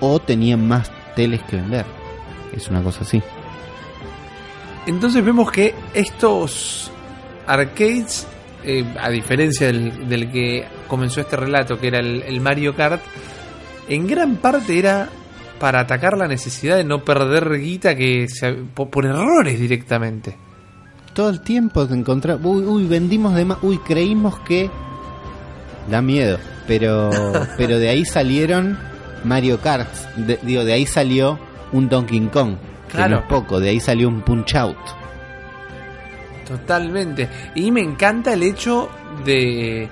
o 0.00 0.18
tenían 0.18 0.66
más 0.66 0.90
teles 1.14 1.42
que 1.44 1.56
vender. 1.56 1.86
Es 2.54 2.68
una 2.68 2.82
cosa 2.82 3.02
así. 3.02 3.22
Entonces 4.86 5.24
vemos 5.24 5.50
que 5.50 5.74
estos 5.94 6.90
arcades, 7.46 8.26
eh, 8.62 8.84
a 9.00 9.10
diferencia 9.10 9.66
del, 9.68 10.08
del 10.08 10.30
que 10.30 10.66
comenzó 10.86 11.20
este 11.20 11.36
relato, 11.36 11.78
que 11.78 11.88
era 11.88 11.98
el, 11.98 12.22
el 12.22 12.40
Mario 12.40 12.76
Kart, 12.76 13.02
en 13.88 14.06
gran 14.06 14.36
parte 14.36 14.78
era 14.78 15.08
para 15.58 15.80
atacar 15.80 16.16
la 16.18 16.28
necesidad 16.28 16.76
de 16.76 16.84
no 16.84 17.04
perder 17.04 17.58
guita 17.60 17.94
que 17.96 18.28
se- 18.28 18.52
por, 18.52 18.90
por 18.90 19.04
errores 19.06 19.58
directamente. 19.58 20.36
Todo 21.14 21.30
el 21.30 21.40
tiempo 21.40 21.86
te 21.86 21.94
encontrás, 21.94 22.38
uy, 22.42 22.62
uy, 22.64 22.86
vendimos 22.86 23.34
de 23.34 23.44
más, 23.46 23.58
uy, 23.62 23.78
creímos 23.78 24.38
que 24.40 24.68
da 25.90 26.02
miedo, 26.02 26.38
pero 26.66 27.10
pero 27.56 27.78
de 27.78 27.88
ahí 27.88 28.04
salieron 28.04 28.78
Mario 29.24 29.58
Kart, 29.60 29.88
de- 30.16 30.38
digo, 30.42 30.64
de 30.64 30.72
ahí 30.74 30.84
salió 30.86 31.38
un 31.72 31.88
Donkey 31.88 32.20
Kong, 32.28 32.56
que 32.92 33.08
no 33.08 33.18
es 33.20 33.24
poco, 33.26 33.58
de 33.60 33.70
ahí 33.70 33.80
salió 33.80 34.08
un 34.08 34.20
Punch 34.22 34.54
Out. 34.56 34.76
Totalmente. 36.46 37.28
Y 37.54 37.70
me 37.72 37.80
encanta 37.80 38.32
el 38.34 38.42
hecho 38.42 38.88
de 39.24 39.88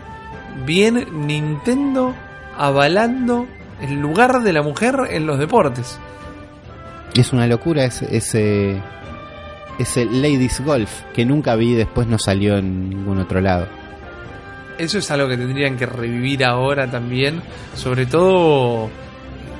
bien 0.64 1.26
Nintendo 1.26 2.14
avalando 2.56 3.46
el 3.90 4.00
lugar 4.00 4.42
de 4.42 4.52
la 4.52 4.62
mujer 4.62 4.94
en 5.10 5.26
los 5.26 5.38
deportes. 5.38 5.98
Es 7.14 7.32
una 7.32 7.46
locura 7.46 7.84
ese, 7.84 8.16
ese, 8.16 8.80
ese 9.78 10.04
Ladies 10.04 10.60
Golf, 10.64 10.90
que 11.14 11.24
nunca 11.24 11.54
vi, 11.56 11.74
después 11.74 12.06
no 12.06 12.18
salió 12.18 12.56
en 12.56 12.90
ningún 12.90 13.18
otro 13.18 13.40
lado. 13.40 13.66
Eso 14.78 14.98
es 14.98 15.08
algo 15.12 15.28
que 15.28 15.36
tendrían 15.36 15.76
que 15.76 15.86
revivir 15.86 16.44
ahora 16.44 16.90
también, 16.90 17.40
sobre 17.74 18.06
todo 18.06 18.90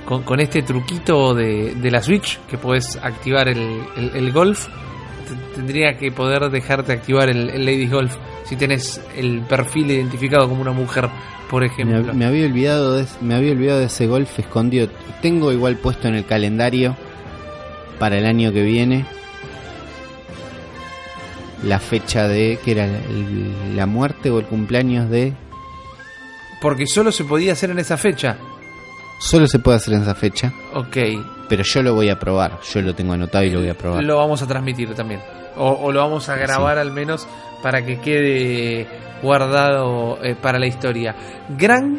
con, 0.04 0.24
con 0.24 0.40
este 0.40 0.62
truquito 0.62 1.32
de, 1.34 1.74
de 1.76 1.90
la 1.92 2.02
Switch, 2.02 2.40
que 2.50 2.58
puedes 2.58 2.96
activar 2.96 3.46
el, 3.48 3.80
el- 3.96 4.10
el 4.16 4.32
golf. 4.32 4.66
T- 4.66 5.54
Tendría 5.54 5.96
que 5.96 6.10
poder 6.10 6.50
dejarte 6.50 6.92
activar 6.92 7.28
el, 7.30 7.48
el 7.50 7.64
Ladies 7.64 7.90
Golf 7.92 8.16
si 8.44 8.56
tenés 8.56 9.00
el 9.16 9.40
perfil 9.42 9.90
identificado 9.90 10.48
como 10.48 10.60
una 10.62 10.72
mujer, 10.72 11.08
por 11.50 11.64
ejemplo. 11.64 12.12
me 12.14 12.24
había 12.26 12.46
olvidado 12.46 12.94
de, 12.96 13.06
me 13.20 13.34
había 13.34 13.52
olvidado 13.52 13.80
de 13.80 13.86
ese 13.86 14.06
golf 14.06 14.38
escondido. 14.38 14.88
Tengo 15.22 15.52
igual 15.52 15.76
puesto 15.76 16.08
en 16.08 16.14
el 16.14 16.24
calendario 16.26 16.96
para 17.98 18.18
el 18.18 18.26
año 18.26 18.52
que 18.52 18.62
viene 18.62 19.06
la 21.62 21.78
fecha 21.80 22.28
de 22.28 22.58
que 22.62 22.72
era 22.72 22.84
el- 22.84 23.76
la 23.76 23.86
muerte 23.86 24.30
o 24.30 24.38
el 24.38 24.46
cumpleaños 24.46 25.08
de 25.08 25.32
Porque 26.60 26.86
solo 26.86 27.12
se 27.12 27.24
podía 27.24 27.52
hacer 27.52 27.70
en 27.70 27.78
esa 27.78 27.96
fecha. 27.96 28.36
solo 29.18 29.46
se 29.46 29.58
puede 29.58 29.76
hacer 29.78 29.94
en 29.94 30.02
esa 30.02 30.14
fecha, 30.14 30.52
Ok, 30.74 30.96
pero 31.48 31.62
yo 31.62 31.82
lo 31.82 31.94
voy 31.94 32.08
a 32.10 32.18
probar. 32.18 32.58
Yo 32.72 32.82
lo 32.82 32.94
tengo 32.94 33.12
anotado 33.14 33.44
y 33.44 33.50
lo 33.50 33.60
voy 33.60 33.68
a 33.70 33.74
probar. 33.78 34.02
lo 34.02 34.16
vamos 34.18 34.42
a 34.42 34.46
transmitir 34.46 34.92
también. 34.94 35.20
O, 35.56 35.70
o 35.70 35.92
lo 35.92 36.00
vamos 36.00 36.28
a 36.28 36.36
grabar 36.36 36.78
al 36.78 36.90
menos 36.90 37.26
para 37.64 37.82
que 37.82 37.98
quede 37.98 38.86
guardado 39.22 40.22
eh, 40.22 40.36
para 40.36 40.58
la 40.58 40.66
historia. 40.66 41.16
Gran... 41.56 41.98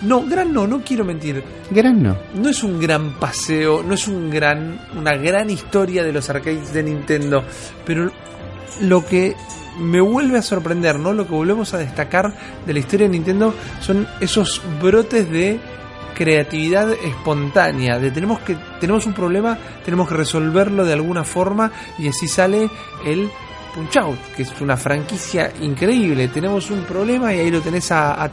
No, 0.00 0.24
gran 0.24 0.54
no, 0.54 0.66
no 0.66 0.80
quiero 0.80 1.04
mentir. 1.04 1.44
Gran 1.70 2.02
no. 2.02 2.16
No 2.34 2.48
es 2.48 2.64
un 2.64 2.80
gran 2.80 3.12
paseo, 3.20 3.82
no 3.82 3.92
es 3.92 4.08
un 4.08 4.30
gran, 4.30 4.80
una 4.96 5.14
gran 5.18 5.50
historia 5.50 6.02
de 6.02 6.14
los 6.14 6.30
arcades 6.30 6.72
de 6.72 6.82
Nintendo, 6.82 7.44
pero 7.84 8.10
lo 8.80 9.04
que 9.04 9.36
me 9.78 10.00
vuelve 10.00 10.38
a 10.38 10.42
sorprender, 10.42 10.98
¿no? 10.98 11.12
Lo 11.12 11.26
que 11.26 11.34
volvemos 11.34 11.74
a 11.74 11.78
destacar 11.78 12.32
de 12.64 12.72
la 12.72 12.78
historia 12.78 13.06
de 13.06 13.12
Nintendo 13.12 13.54
son 13.80 14.08
esos 14.18 14.62
brotes 14.80 15.30
de 15.30 15.60
creatividad 16.14 16.90
espontánea, 16.90 17.98
de 17.98 18.10
tenemos 18.10 18.40
que 18.40 18.56
tenemos 18.80 19.04
un 19.04 19.12
problema, 19.12 19.58
tenemos 19.84 20.08
que 20.08 20.14
resolverlo 20.14 20.86
de 20.86 20.94
alguna 20.94 21.22
forma 21.22 21.70
y 21.98 22.08
así 22.08 22.28
sale 22.28 22.70
el 23.04 23.30
Punch 23.74 23.96
Out, 23.98 24.18
que 24.36 24.42
es 24.42 24.60
una 24.60 24.76
franquicia 24.76 25.52
increíble. 25.62 26.28
Tenemos 26.28 26.70
un 26.70 26.82
problema 26.82 27.32
y 27.34 27.38
ahí 27.38 27.50
lo 27.50 27.60
tenés 27.60 27.90
a, 27.92 28.22
a 28.22 28.30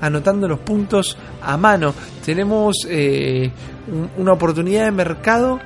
anotando 0.00 0.48
los 0.48 0.58
puntos 0.60 1.16
a 1.42 1.56
mano. 1.56 1.94
Tenemos 2.24 2.86
eh, 2.88 3.50
un- 3.88 4.10
una 4.18 4.32
oportunidad 4.32 4.84
de 4.86 4.90
mercado 4.92 5.60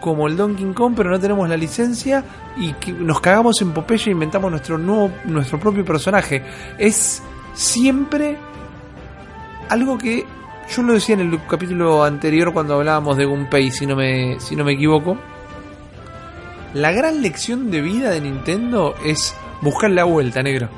como 0.00 0.26
el 0.26 0.36
Donkey 0.36 0.72
Kong, 0.72 0.94
pero 0.96 1.10
no 1.10 1.20
tenemos 1.20 1.48
la 1.48 1.56
licencia 1.56 2.24
y 2.56 2.72
que 2.74 2.92
nos 2.92 3.20
cagamos 3.20 3.60
en 3.60 3.72
Popeye 3.72 4.08
e 4.08 4.10
inventamos 4.12 4.50
nuestro 4.50 4.78
nuevo, 4.78 5.10
nuestro 5.26 5.60
propio 5.60 5.84
personaje. 5.84 6.42
Es 6.78 7.22
siempre 7.52 8.38
algo 9.68 9.98
que 9.98 10.24
yo 10.74 10.82
lo 10.82 10.94
decía 10.94 11.14
en 11.16 11.20
el 11.32 11.40
capítulo 11.46 12.02
anterior 12.04 12.52
cuando 12.52 12.74
hablábamos 12.74 13.16
de 13.16 13.24
Gunpei, 13.26 13.70
si 13.70 13.86
no 13.86 13.96
me, 13.96 14.38
si 14.40 14.56
no 14.56 14.64
me 14.64 14.72
equivoco. 14.72 15.18
La 16.74 16.92
gran 16.92 17.20
lección 17.22 17.70
de 17.70 17.80
vida 17.80 18.10
de 18.10 18.20
Nintendo 18.20 18.94
es 19.04 19.34
buscar 19.60 19.90
la 19.90 20.04
vuelta, 20.04 20.42
negro. 20.42 20.68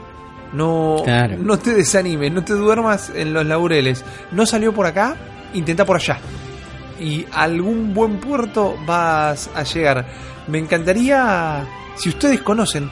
No, 0.52 1.02
Claro. 1.04 1.36
no 1.38 1.58
te 1.58 1.74
desanimes, 1.74 2.32
no 2.32 2.44
te 2.44 2.52
duermas 2.54 3.10
en 3.14 3.32
los 3.32 3.44
laureles. 3.46 4.04
No 4.32 4.44
salió 4.46 4.72
por 4.72 4.86
acá, 4.86 5.16
intenta 5.54 5.84
por 5.84 5.96
allá. 5.96 6.18
Y 7.00 7.26
a 7.32 7.42
algún 7.42 7.94
buen 7.94 8.18
puerto 8.18 8.76
vas 8.86 9.50
a 9.54 9.62
llegar. 9.64 10.06
Me 10.48 10.58
encantaría, 10.58 11.66
si 11.96 12.08
ustedes 12.10 12.40
conocen, 12.42 12.90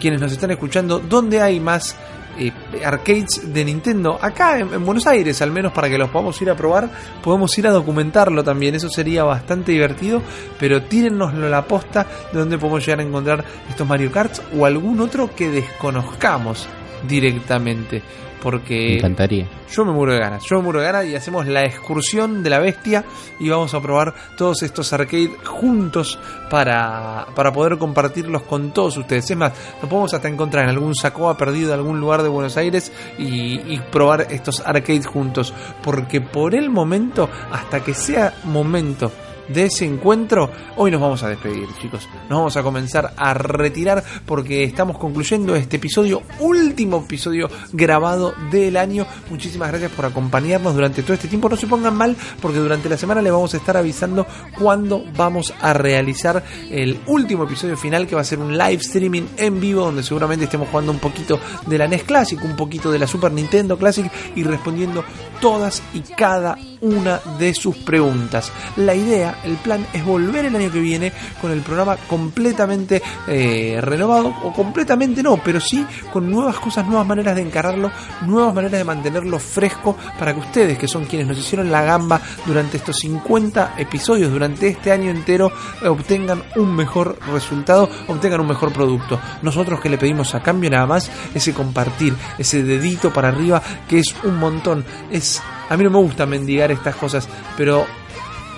quienes 0.00 0.20
nos 0.20 0.32
están 0.32 0.50
escuchando, 0.50 0.98
dónde 0.98 1.40
hay 1.40 1.58
más 1.60 1.96
eh, 2.38 2.52
arcades 2.84 3.52
de 3.52 3.64
Nintendo. 3.64 4.18
Acá 4.20 4.58
en, 4.58 4.72
en 4.72 4.84
Buenos 4.84 5.06
Aires, 5.06 5.40
al 5.42 5.50
menos 5.50 5.72
para 5.72 5.88
que 5.88 5.98
los 5.98 6.10
podamos 6.10 6.40
ir 6.42 6.50
a 6.50 6.56
probar, 6.56 6.90
podemos 7.22 7.56
ir 7.58 7.66
a 7.66 7.70
documentarlo 7.70 8.42
también. 8.44 8.74
Eso 8.74 8.88
sería 8.88 9.24
bastante 9.24 9.72
divertido. 9.72 10.22
Pero 10.58 10.82
tírennoslo 10.82 11.48
la 11.48 11.66
posta 11.66 12.06
de 12.32 12.38
dónde 12.38 12.58
podemos 12.58 12.84
llegar 12.84 13.00
a 13.00 13.02
encontrar 13.02 13.44
estos 13.68 13.86
Mario 13.86 14.10
Karts 14.12 14.42
o 14.56 14.66
algún 14.66 15.00
otro 15.00 15.34
que 15.34 15.50
desconozcamos 15.50 16.68
directamente. 17.06 18.02
Me 18.36 18.42
Porque 18.42 18.96
encantaría. 18.98 19.48
yo 19.70 19.84
me 19.84 19.92
muero 19.92 20.12
de 20.12 20.20
ganas, 20.20 20.44
yo 20.44 20.56
me 20.56 20.62
muero 20.62 20.80
de 20.80 20.86
ganas 20.86 21.06
y 21.06 21.14
hacemos 21.16 21.46
la 21.46 21.64
excursión 21.64 22.42
de 22.42 22.50
la 22.50 22.58
bestia 22.58 23.04
y 23.40 23.48
vamos 23.48 23.74
a 23.74 23.80
probar 23.80 24.14
todos 24.36 24.62
estos 24.62 24.92
arcades 24.92 25.30
juntos 25.44 26.18
para, 26.50 27.26
para 27.34 27.52
poder 27.52 27.76
compartirlos 27.78 28.42
con 28.42 28.72
todos 28.72 28.96
ustedes. 28.96 29.30
Es 29.30 29.36
más, 29.36 29.52
lo 29.82 29.88
podemos 29.88 30.14
hasta 30.14 30.28
encontrar 30.28 30.64
en 30.64 30.70
algún 30.70 30.94
sacoa 30.94 31.36
perdido 31.36 31.68
de 31.68 31.74
algún 31.74 31.98
lugar 32.00 32.22
de 32.22 32.28
Buenos 32.28 32.56
Aires 32.56 32.92
y, 33.18 33.74
y 33.74 33.80
probar 33.90 34.28
estos 34.30 34.60
arcades 34.60 35.06
juntos. 35.06 35.52
Porque 35.82 36.20
por 36.20 36.54
el 36.54 36.70
momento, 36.70 37.28
hasta 37.50 37.82
que 37.82 37.94
sea 37.94 38.34
momento 38.44 39.10
de 39.48 39.64
ese 39.64 39.84
encuentro, 39.84 40.50
hoy 40.76 40.90
nos 40.90 41.00
vamos 41.00 41.22
a 41.22 41.28
despedir, 41.28 41.68
chicos. 41.80 42.08
Nos 42.28 42.38
vamos 42.38 42.56
a 42.56 42.62
comenzar 42.62 43.14
a 43.16 43.34
retirar 43.34 44.02
porque 44.24 44.64
estamos 44.64 44.98
concluyendo 44.98 45.54
este 45.54 45.76
episodio, 45.76 46.22
último 46.40 47.04
episodio 47.04 47.48
grabado 47.72 48.34
del 48.50 48.76
año. 48.76 49.06
Muchísimas 49.30 49.68
gracias 49.68 49.92
por 49.92 50.04
acompañarnos 50.04 50.74
durante 50.74 51.02
todo 51.02 51.14
este 51.14 51.28
tiempo. 51.28 51.48
No 51.48 51.56
se 51.56 51.66
pongan 51.66 51.94
mal 51.94 52.16
porque 52.40 52.58
durante 52.58 52.88
la 52.88 52.96
semana 52.96 53.22
les 53.22 53.32
vamos 53.32 53.54
a 53.54 53.56
estar 53.58 53.76
avisando 53.76 54.26
cuándo 54.58 55.04
vamos 55.16 55.54
a 55.60 55.72
realizar 55.72 56.42
el 56.70 57.00
último 57.06 57.44
episodio 57.44 57.76
final 57.76 58.06
que 58.06 58.14
va 58.14 58.20
a 58.22 58.24
ser 58.24 58.38
un 58.38 58.56
live 58.56 58.82
streaming 58.82 59.22
en 59.36 59.60
vivo 59.60 59.84
donde 59.84 60.02
seguramente 60.02 60.44
estemos 60.44 60.68
jugando 60.68 60.92
un 60.92 60.98
poquito 60.98 61.38
de 61.66 61.78
la 61.78 61.86
NES 61.86 62.04
Classic, 62.04 62.42
un 62.42 62.56
poquito 62.56 62.90
de 62.90 62.98
la 62.98 63.06
Super 63.06 63.32
Nintendo 63.32 63.78
Classic 63.78 64.10
y 64.34 64.42
respondiendo 64.42 65.04
todas 65.40 65.82
y 65.92 66.00
cada 66.00 66.56
una 66.80 67.20
de 67.38 67.54
sus 67.54 67.76
preguntas. 67.76 68.52
La 68.76 68.94
idea, 68.94 69.35
el 69.44 69.56
plan 69.56 69.86
es 69.92 70.04
volver 70.04 70.46
el 70.46 70.56
año 70.56 70.70
que 70.70 70.80
viene 70.80 71.12
con 71.40 71.50
el 71.50 71.60
programa 71.60 71.96
completamente 72.08 73.02
eh, 73.26 73.78
renovado, 73.80 74.34
o 74.42 74.52
completamente 74.52 75.22
no, 75.22 75.36
pero 75.42 75.60
sí 75.60 75.84
con 76.12 76.30
nuevas 76.30 76.58
cosas, 76.58 76.86
nuevas 76.86 77.06
maneras 77.06 77.36
de 77.36 77.42
encararlo, 77.42 77.90
nuevas 78.26 78.54
maneras 78.54 78.78
de 78.78 78.84
mantenerlo 78.84 79.38
fresco 79.38 79.96
para 80.18 80.34
que 80.34 80.40
ustedes, 80.40 80.78
que 80.78 80.88
son 80.88 81.04
quienes 81.04 81.26
nos 81.26 81.38
hicieron 81.38 81.70
la 81.70 81.82
gamba 81.82 82.20
durante 82.46 82.76
estos 82.76 82.96
50 82.96 83.74
episodios, 83.78 84.30
durante 84.30 84.68
este 84.68 84.92
año 84.92 85.10
entero, 85.10 85.50
eh, 85.82 85.88
obtengan 85.88 86.42
un 86.56 86.74
mejor 86.74 87.18
resultado, 87.32 87.88
obtengan 88.08 88.40
un 88.40 88.48
mejor 88.48 88.72
producto. 88.72 89.20
Nosotros 89.42 89.80
que 89.80 89.88
le 89.88 89.98
pedimos 89.98 90.34
a 90.34 90.40
cambio 90.40 90.70
nada 90.70 90.86
más 90.86 91.10
ese 91.34 91.52
compartir, 91.52 92.14
ese 92.38 92.62
dedito 92.62 93.12
para 93.12 93.28
arriba, 93.28 93.62
que 93.88 93.98
es 93.98 94.14
un 94.24 94.38
montón. 94.38 94.84
Es 95.10 95.42
a 95.68 95.76
mí 95.76 95.84
no 95.84 95.90
me 95.90 95.98
gusta 95.98 96.26
mendigar 96.26 96.70
estas 96.70 96.94
cosas, 96.94 97.28
pero 97.56 97.86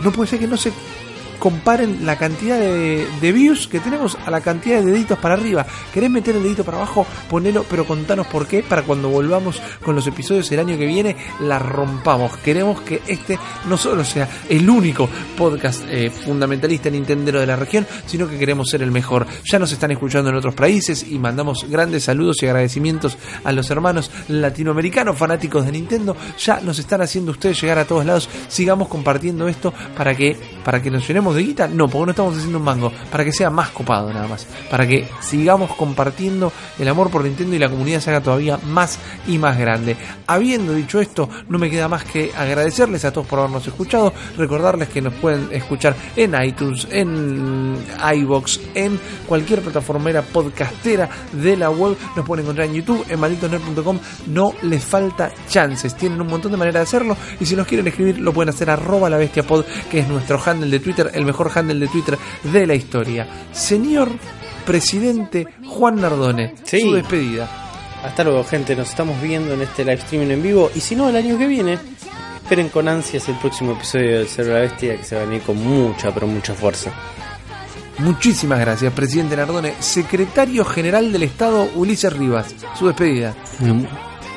no 0.03 0.13
puede 0.13 0.31
ser 0.31 0.39
que 0.39 0.47
no 0.47 0.57
se 0.57 0.73
comparen 1.39 2.05
la 2.05 2.17
cantidad 2.17 2.59
de, 2.59 3.33
views 3.33 3.69
que 3.69 3.81
tenemos 3.81 4.17
a 4.25 4.31
la 4.31 4.41
cantidad 4.41 4.81
de 4.83 4.91
deditos 4.91 5.19
para 5.19 5.35
arriba. 5.35 5.67
¿Querés 5.93 6.11
meter 6.11 6.37
el 6.37 6.43
dedito 6.43 6.65
para 6.65 6.79
abajo? 6.79 7.07
Ponelo, 7.29 7.65
pero 7.69 7.85
contanos 7.87 8.27
por 8.27 8.47
qué, 8.47 8.63
para 8.63 8.83
cuando 8.83 9.09
volvamos 9.09 9.61
con 9.85 9.95
los 9.95 10.07
episodios 10.07 10.51
el 10.53 10.61
año 10.61 10.79
que 10.79 10.87
viene, 10.87 11.17
la 11.41 11.59
rompamos. 11.59 12.37
Queremos 12.39 12.81
que 12.83 13.03
este 13.07 13.39
no 13.69 13.77
solo 13.77 14.05
sea 14.05 14.29
el 14.49 14.69
único 14.69 15.09
podcast 15.37 15.85
eh, 15.89 16.11
fundamentalista 16.11 16.91
nintendero 16.91 17.41
de 17.41 17.47
la 17.47 17.57
región, 17.57 17.87
sino 18.07 18.29
que 18.29 18.39
queremos 18.39 18.69
ser 18.71 18.83
el 18.83 18.91
mejor. 18.91 19.27
Ya 19.45 19.59
nos 19.59 19.73
están 19.73 19.91
escuchando 19.91 20.31
en 20.31 20.37
otros 20.37 20.55
países 20.55 21.07
y 21.09 21.19
mandamos 21.19 21.67
grandes 21.69 22.05
saludos 22.05 22.43
y 22.43 22.47
agradecimientos 22.47 23.17
a 23.45 23.53
los 23.53 23.71
hermanos 23.71 24.11
latinoamericanos 24.29 25.17
fanáticos 25.17 25.65
de 25.65 25.73
Nintendo. 25.73 26.17
Ya 26.39 26.61
nos 26.61 26.79
están 26.79 27.03
haciendo 27.03 27.33
ustedes 27.33 27.61
llegar 27.61 27.79
a 27.79 27.85
todos 27.85 28.05
lados. 28.05 28.29
Sigamos 28.49 28.89
compartiendo 28.89 29.49
esto 29.49 29.73
para 29.97 30.15
que, 30.15 30.37
para 30.65 30.83
que 30.83 30.91
nos 30.91 31.07
llenemos 31.07 31.28
de 31.35 31.43
guita. 31.43 31.69
No, 31.69 31.89
porque 31.89 32.07
no 32.07 32.11
estamos 32.11 32.37
haciendo 32.37 32.59
un 32.59 32.65
mango. 32.65 32.93
Para 33.11 33.25
que 33.25 33.33
sea 33.33 33.51
más 33.51 33.71
copado 33.71 34.13
nada 34.13 34.27
más. 34.27 34.47
Para 34.71 34.87
que 34.87 35.09
sigamos 35.21 35.75
compartiendo 35.75 36.53
el 36.79 36.89
amor 36.89 37.11
por 37.11 37.25
Nintendo 37.25 37.57
y 37.57 37.59
la 37.59 37.69
comunidad 37.69 38.01
se 38.01 38.11
haga 38.11 38.21
todavía 38.21 38.59
más 38.65 38.99
y 39.27 39.39
más 39.39 39.59
grande. 39.59 39.97
Habiendo 40.27 40.75
dicho 40.75 41.01
esto, 41.01 41.29
no 41.49 41.59
me 41.59 41.71
queda 41.71 41.89
más 41.89 42.05
que 42.05 42.33
agradecerles 42.37 43.05
a 43.05 43.13
todos 43.13 43.27
por 43.27 43.39
habernos 43.41 43.67
escuchado. 43.67 44.13
Recordarles 44.37 44.89
que 44.89 45.01
nos 45.01 45.15
pueden 45.15 45.49
escuchar 45.53 45.95
en 46.17 46.35
iTunes, 46.43 46.87
en 46.91 47.77
iBox, 48.15 48.61
en 48.75 48.99
cualquier 49.27 49.61
plataformera 49.63 50.23
podcastera 50.23 51.09
de 51.33 51.57
la 51.57 51.71
web. 51.71 51.97
Nos 52.17 52.27
pueden 52.27 52.45
encontrar 52.45 52.69
en 52.69 52.75
YouTube, 52.75 53.05
en 53.09 53.21
malditoner.com. 53.21 53.99
No 54.29 54.53
les 54.63 54.85
falta 54.85 55.33
chances. 55.49 55.95
Tienen 55.95 56.21
un 56.21 56.29
montón 56.29 56.53
de 56.53 56.59
maneras 56.59 56.81
de 56.81 56.89
hacerlo. 56.89 57.17
Y 57.41 57.47
si 57.47 57.57
nos 57.57 57.67
quieren 57.67 57.87
escribir, 57.87 58.19
lo 58.19 58.33
pueden 58.33 58.51
hacer 58.51 58.71
arroba 58.71 59.11
la 59.11 59.17
bestia 59.17 59.43
pod, 59.43 59.65
que 59.91 60.01
es 60.01 60.09
nuestro 60.09 60.41
handle 60.45 60.71
de 60.71 60.81
Twitter, 60.81 61.11
el 61.19 61.27
mejor 61.27 61.51
handle 61.55 61.79
de 61.79 61.89
Twitter 61.89 62.19
de 62.45 62.67
la 62.67 62.75
historia. 62.75 63.27
Señor 63.53 64.09
presidente 64.65 65.47
Juan 65.67 65.97
Nardone, 66.01 66.55
Sí. 66.65 66.81
su 66.81 66.93
despedida. 66.95 67.49
Hasta 68.05 68.23
luego, 68.25 68.45
gente. 68.45 68.77
Nos 68.77 68.89
estamos 68.91 69.21
viendo 69.21 69.55
en 69.55 69.63
este 69.63 69.83
live 69.85 69.95
streaming 69.99 70.31
en 70.31 70.43
vivo. 70.43 70.71
Y 70.75 70.81
si 70.81 70.95
no, 70.95 71.09
el 71.09 71.17
año 71.17 71.37
que 71.37 71.47
viene, 71.47 71.79
esperen 72.43 72.69
con 72.69 72.87
ansias 72.89 73.29
el 73.29 73.35
próximo 73.37 73.73
episodio 73.73 74.19
del 74.19 74.29
Ser 74.29 74.47
la 74.47 74.61
Bestia 74.61 74.97
que 74.97 75.05
se 75.05 75.17
va 75.17 75.23
a 75.23 75.25
venir 75.25 75.43
con 75.43 75.57
mucha, 75.63 76.13
pero 76.15 76.27
mucha 76.27 76.55
fuerza. 76.55 76.91
Muchísimas 77.99 78.61
gracias, 78.61 78.93
presidente 78.93 79.37
Nardone. 79.37 79.75
Secretario 79.81 80.65
General 80.65 81.11
del 81.11 81.25
Estado 81.25 81.69
Ulises 81.75 82.13
Rivas, 82.13 82.55
su 82.79 82.87
despedida. 82.87 83.35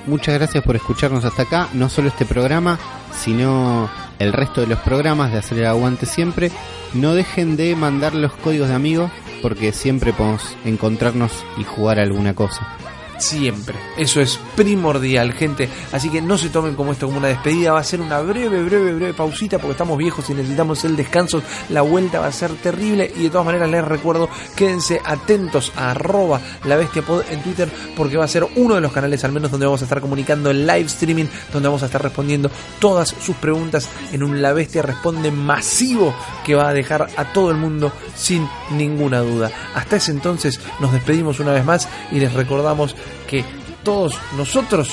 Muchas 0.07 0.33
gracias 0.33 0.63
por 0.63 0.75
escucharnos 0.75 1.23
hasta 1.25 1.43
acá. 1.43 1.67
No 1.73 1.87
solo 1.87 2.07
este 2.07 2.25
programa, 2.25 2.79
sino 3.21 3.87
el 4.21 4.33
resto 4.33 4.61
de 4.61 4.67
los 4.67 4.79
programas 4.79 5.31
de 5.31 5.39
Hacer 5.39 5.59
el 5.59 5.65
Aguante 5.65 6.05
siempre. 6.05 6.51
No 6.93 7.13
dejen 7.13 7.57
de 7.57 7.75
mandar 7.75 8.13
los 8.13 8.33
códigos 8.33 8.69
de 8.69 8.75
amigos 8.75 9.11
porque 9.41 9.73
siempre 9.73 10.13
podemos 10.13 10.55
encontrarnos 10.65 11.31
y 11.57 11.63
jugar 11.63 11.99
alguna 11.99 12.35
cosa. 12.35 12.77
Siempre. 13.21 13.75
Eso 13.97 14.19
es 14.19 14.39
primordial, 14.55 15.33
gente. 15.33 15.69
Así 15.91 16.09
que 16.09 16.21
no 16.21 16.39
se 16.39 16.49
tomen 16.49 16.73
como 16.73 16.91
esto 16.91 17.05
como 17.05 17.19
una 17.19 17.27
despedida. 17.27 17.71
Va 17.71 17.79
a 17.79 17.83
ser 17.83 18.01
una 18.01 18.19
breve, 18.19 18.63
breve, 18.63 18.93
breve 18.93 19.13
pausita 19.13 19.59
porque 19.59 19.73
estamos 19.73 19.97
viejos 19.97 20.27
y 20.29 20.33
necesitamos 20.33 20.83
el 20.85 20.95
descanso. 20.95 21.43
La 21.69 21.83
vuelta 21.83 22.19
va 22.19 22.27
a 22.27 22.31
ser 22.31 22.51
terrible. 22.55 23.11
Y 23.15 23.23
de 23.23 23.29
todas 23.29 23.45
maneras 23.45 23.69
les 23.69 23.85
recuerdo, 23.85 24.27
quédense 24.55 24.99
atentos 25.05 25.71
a 25.75 25.91
arroba 25.91 26.41
la 26.65 26.77
bestia 26.77 27.03
pod 27.03 27.23
en 27.29 27.43
Twitter 27.43 27.69
porque 27.95 28.17
va 28.17 28.25
a 28.25 28.27
ser 28.27 28.47
uno 28.55 28.75
de 28.75 28.81
los 28.81 28.91
canales 28.91 29.23
al 29.23 29.31
menos 29.31 29.51
donde 29.51 29.67
vamos 29.67 29.81
a 29.81 29.85
estar 29.85 30.01
comunicando 30.01 30.49
el 30.49 30.65
live 30.65 30.81
streaming, 30.81 31.25
donde 31.53 31.69
vamos 31.69 31.83
a 31.83 31.85
estar 31.85 32.01
respondiendo 32.01 32.49
todas 32.79 33.09
sus 33.09 33.35
preguntas 33.35 33.87
en 34.11 34.23
un 34.23 34.41
La 34.41 34.53
Bestia 34.53 34.81
Responde 34.81 35.31
masivo 35.31 36.15
que 36.43 36.55
va 36.55 36.69
a 36.69 36.73
dejar 36.73 37.07
a 37.15 37.33
todo 37.33 37.51
el 37.51 37.57
mundo 37.57 37.91
sin 38.15 38.47
ninguna 38.71 39.19
duda. 39.19 39.51
Hasta 39.75 39.97
ese 39.97 40.11
entonces 40.11 40.59
nos 40.79 40.91
despedimos 40.91 41.39
una 41.39 41.51
vez 41.51 41.65
más 41.65 41.87
y 42.11 42.19
les 42.19 42.33
recordamos 42.33 42.95
que 43.29 43.43
todos 43.83 44.17
nosotros 44.37 44.89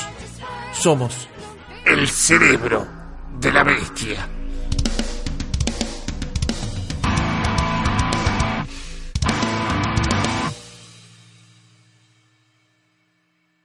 somos 0.73 1.29
El 1.85 2.07
cerebro 2.09 2.87
de 3.41 3.53
la 3.53 3.63
bestia. 3.65 4.38